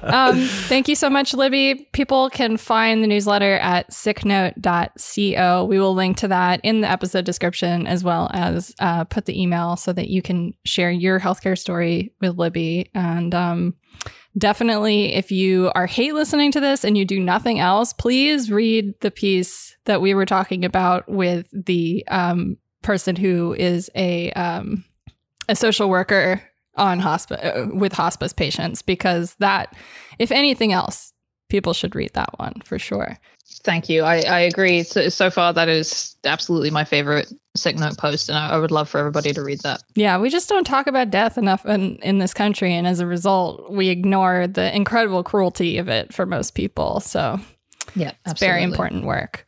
Um, 0.02 0.40
thank 0.40 0.88
you 0.88 0.96
so 0.96 1.08
much 1.08 1.34
libby. 1.34 1.88
People 1.92 2.30
can 2.30 2.56
find 2.56 3.00
the 3.00 3.06
newsletter 3.06 3.56
at 3.58 3.90
sicknote.co 3.90 5.64
we 5.64 5.78
will 5.78 5.94
link 5.94 6.16
to 6.16 6.28
that 6.28 6.60
in 6.64 6.80
the 6.80 6.90
episode 6.90 7.24
description 7.24 7.86
as 7.86 8.02
well 8.02 8.28
as 8.32 8.74
uh, 8.80 9.04
put 9.04 9.26
the 9.26 9.40
email 9.40 9.76
so 9.76 9.92
that 9.92 10.08
you 10.08 10.20
can 10.20 10.52
share 10.64 10.90
your 10.90 11.20
healthcare 11.20 11.56
story 11.56 12.12
with 12.20 12.38
libby. 12.38 12.90
And 12.92 13.32
um, 13.34 13.76
definitely 14.36 15.14
if 15.14 15.30
you 15.30 15.70
are 15.74 15.86
hate 15.86 16.14
listening 16.14 16.52
to 16.52 16.60
this 16.60 16.84
and 16.84 16.96
you 16.96 17.04
do 17.04 17.18
nothing 17.18 17.58
else 17.58 17.92
please 17.92 18.50
read 18.50 18.94
the 19.00 19.10
piece 19.10 19.76
that 19.84 20.00
we 20.00 20.14
were 20.14 20.26
talking 20.26 20.64
about 20.64 21.08
with 21.08 21.48
the 21.52 22.04
um, 22.08 22.56
person 22.82 23.16
who 23.16 23.54
is 23.54 23.90
a 23.94 24.30
um, 24.32 24.84
a 25.48 25.56
social 25.56 25.88
worker 25.88 26.42
on 26.76 27.00
hospice 27.00 27.40
uh, 27.40 27.68
with 27.72 27.92
hospice 27.92 28.32
patients 28.32 28.82
because 28.82 29.34
that 29.36 29.74
if 30.18 30.30
anything 30.30 30.72
else 30.72 31.12
people 31.48 31.72
should 31.72 31.94
read 31.94 32.12
that 32.14 32.38
one 32.38 32.54
for 32.64 32.78
sure. 32.78 33.18
Thank 33.64 33.88
you. 33.88 34.04
I, 34.04 34.20
I 34.20 34.38
agree. 34.40 34.84
So, 34.84 35.08
so 35.08 35.28
far 35.28 35.52
that 35.52 35.68
is 35.68 36.14
absolutely 36.24 36.70
my 36.70 36.84
favorite 36.84 37.32
SickNote 37.58 37.98
post 37.98 38.28
and 38.28 38.38
I, 38.38 38.50
I, 38.50 38.58
would 38.58 38.70
love 38.70 38.88
for 38.88 38.98
everybody 38.98 39.32
to 39.32 39.42
read 39.42 39.60
that. 39.60 39.82
Yeah 39.96 40.18
we 40.18 40.30
just 40.30 40.48
don't 40.48 40.64
talk 40.64 40.86
about 40.86 41.10
death 41.10 41.36
enough 41.36 41.66
in, 41.66 41.96
in 41.96 42.18
this 42.18 42.32
country 42.32 42.72
and 42.72 42.86
as 42.86 43.00
a 43.00 43.06
result 43.06 43.72
we 43.72 43.88
ignore 43.88 44.46
the 44.46 44.74
incredible 44.74 45.24
cruelty 45.24 45.78
of 45.78 45.88
it 45.88 46.14
for 46.14 46.24
most 46.24 46.54
people. 46.54 47.00
So 47.00 47.40
yeah 47.96 48.12
it's 48.24 48.40
very 48.40 48.62
important 48.62 49.04
work. 49.04 49.44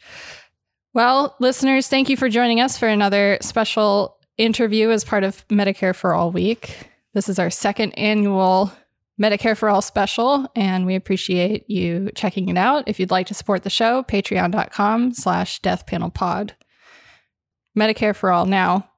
Well, 0.95 1.37
listeners, 1.39 1.89
thank 1.89 2.11
you 2.11 2.19
for 2.19 2.29
joining 2.29 2.61
us 2.61 2.77
for 2.77 2.87
another 2.87 3.39
special 3.41 4.19
interview 4.39 4.91
as 4.91 5.05
part 5.05 5.25
of 5.25 5.47
Medicare 5.49 5.95
for 5.95 6.15
All 6.15 6.31
Week. 6.31 6.89
This 7.15 7.29
is 7.29 7.39
our 7.39 7.51
second 7.51 7.93
annual 7.93 8.73
Medicare 9.21 9.57
for 9.57 9.69
All 9.69 9.83
special, 9.83 10.51
and 10.57 10.87
we 10.87 10.95
appreciate 10.95 11.69
you 11.69 12.11
checking 12.15 12.49
it 12.49 12.57
out. 12.57 12.85
If 12.87 12.99
you'd 12.99 13.11
like 13.11 13.27
to 13.29 13.35
support 13.35 13.63
the 13.63 13.71
show, 13.71 14.03
patreon.com 14.03 15.15
slash 15.15 15.61
deathpanelpod. 15.61 16.53
Medicare 17.77 18.17
for 18.17 18.31
All 18.33 18.47
now. 18.47 18.89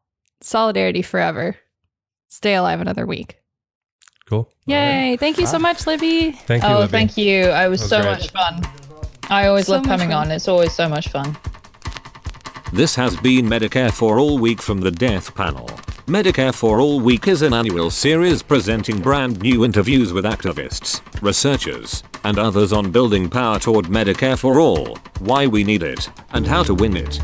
Solidarity 0.41 1.03
forever. 1.03 1.57
Stay 2.29 2.55
alive 2.55 2.81
another 2.81 3.07
week. 3.07 3.39
Cool. 4.29 4.51
Yay. 4.67 5.11
Right. 5.11 5.21
Thank 5.21 5.39
you 5.39 5.47
so 5.47 5.59
much, 5.59 5.87
Libby. 5.87 6.33
Thank 6.33 6.63
you. 6.63 6.69
Oh, 6.69 6.79
Libby. 6.81 6.91
thank 6.91 7.17
you. 7.17 7.45
I 7.47 7.69
was, 7.69 7.81
was 7.81 7.91
so 7.91 8.01
great. 8.01 8.11
much 8.13 8.31
fun. 8.31 8.63
I 9.31 9.47
always 9.47 9.67
so 9.67 9.73
love 9.73 9.85
coming 9.85 10.13
on. 10.13 10.31
It's 10.31 10.49
always 10.49 10.73
so 10.73 10.89
much 10.89 11.09
fun. 11.09 11.37
This 12.75 12.97
has 12.97 13.17
been 13.19 13.47
Medicare 13.47 13.93
for 13.93 14.19
All 14.19 14.37
Week 14.37 14.61
from 14.61 14.81
the 14.81 14.91
Death 14.91 15.33
Panel. 15.37 15.69
Medicare 16.09 16.53
for 16.53 16.81
All 16.81 16.99
Week 16.99 17.29
is 17.29 17.43
an 17.43 17.55
annual 17.55 17.89
series 17.89 18.43
presenting 18.43 18.99
brand 18.99 19.41
new 19.41 19.65
interviews 19.65 20.13
with 20.13 20.25
activists, 20.25 21.01
researchers, 21.23 22.03
and 22.25 22.37
others 22.37 22.73
on 22.73 22.91
building 22.91 23.31
power 23.31 23.61
toward 23.61 23.85
Medicare 23.85 24.37
for 24.37 24.59
All, 24.59 24.99
why 25.21 25.47
we 25.47 25.63
need 25.63 25.85
it, 25.85 26.11
and 26.31 26.49
how 26.49 26.65
to 26.65 26.75
win 26.75 26.97
it. 26.97 27.21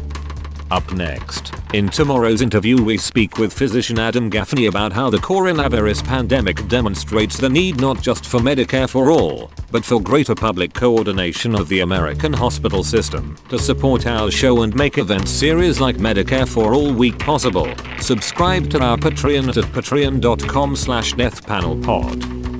Up 0.70 0.92
next, 0.92 1.52
in 1.74 1.88
tomorrow's 1.88 2.42
interview 2.42 2.80
we 2.80 2.96
speak 2.96 3.38
with 3.38 3.52
physician 3.52 3.98
Adam 3.98 4.30
Gaffney 4.30 4.66
about 4.66 4.92
how 4.92 5.10
the 5.10 5.18
coronavirus 5.18 6.04
pandemic 6.04 6.68
demonstrates 6.68 7.36
the 7.36 7.48
need 7.48 7.80
not 7.80 8.00
just 8.00 8.24
for 8.24 8.38
Medicare 8.38 8.88
for 8.88 9.10
all, 9.10 9.50
but 9.72 9.84
for 9.84 10.00
greater 10.00 10.34
public 10.36 10.72
coordination 10.72 11.56
of 11.56 11.68
the 11.68 11.80
American 11.80 12.32
hospital 12.32 12.84
system. 12.84 13.36
To 13.48 13.58
support 13.58 14.06
our 14.06 14.30
show 14.30 14.62
and 14.62 14.72
make 14.76 14.98
event 14.98 15.26
series 15.28 15.80
like 15.80 15.96
Medicare 15.96 16.46
for 16.46 16.72
All 16.72 16.92
Week 16.92 17.18
possible, 17.18 17.68
subscribe 17.98 18.70
to 18.70 18.80
our 18.80 18.96
Patreon 18.96 19.48
at 19.48 19.64
patreon.com 19.72 20.76
slash 20.76 21.14
deathpanelpod. 21.14 22.59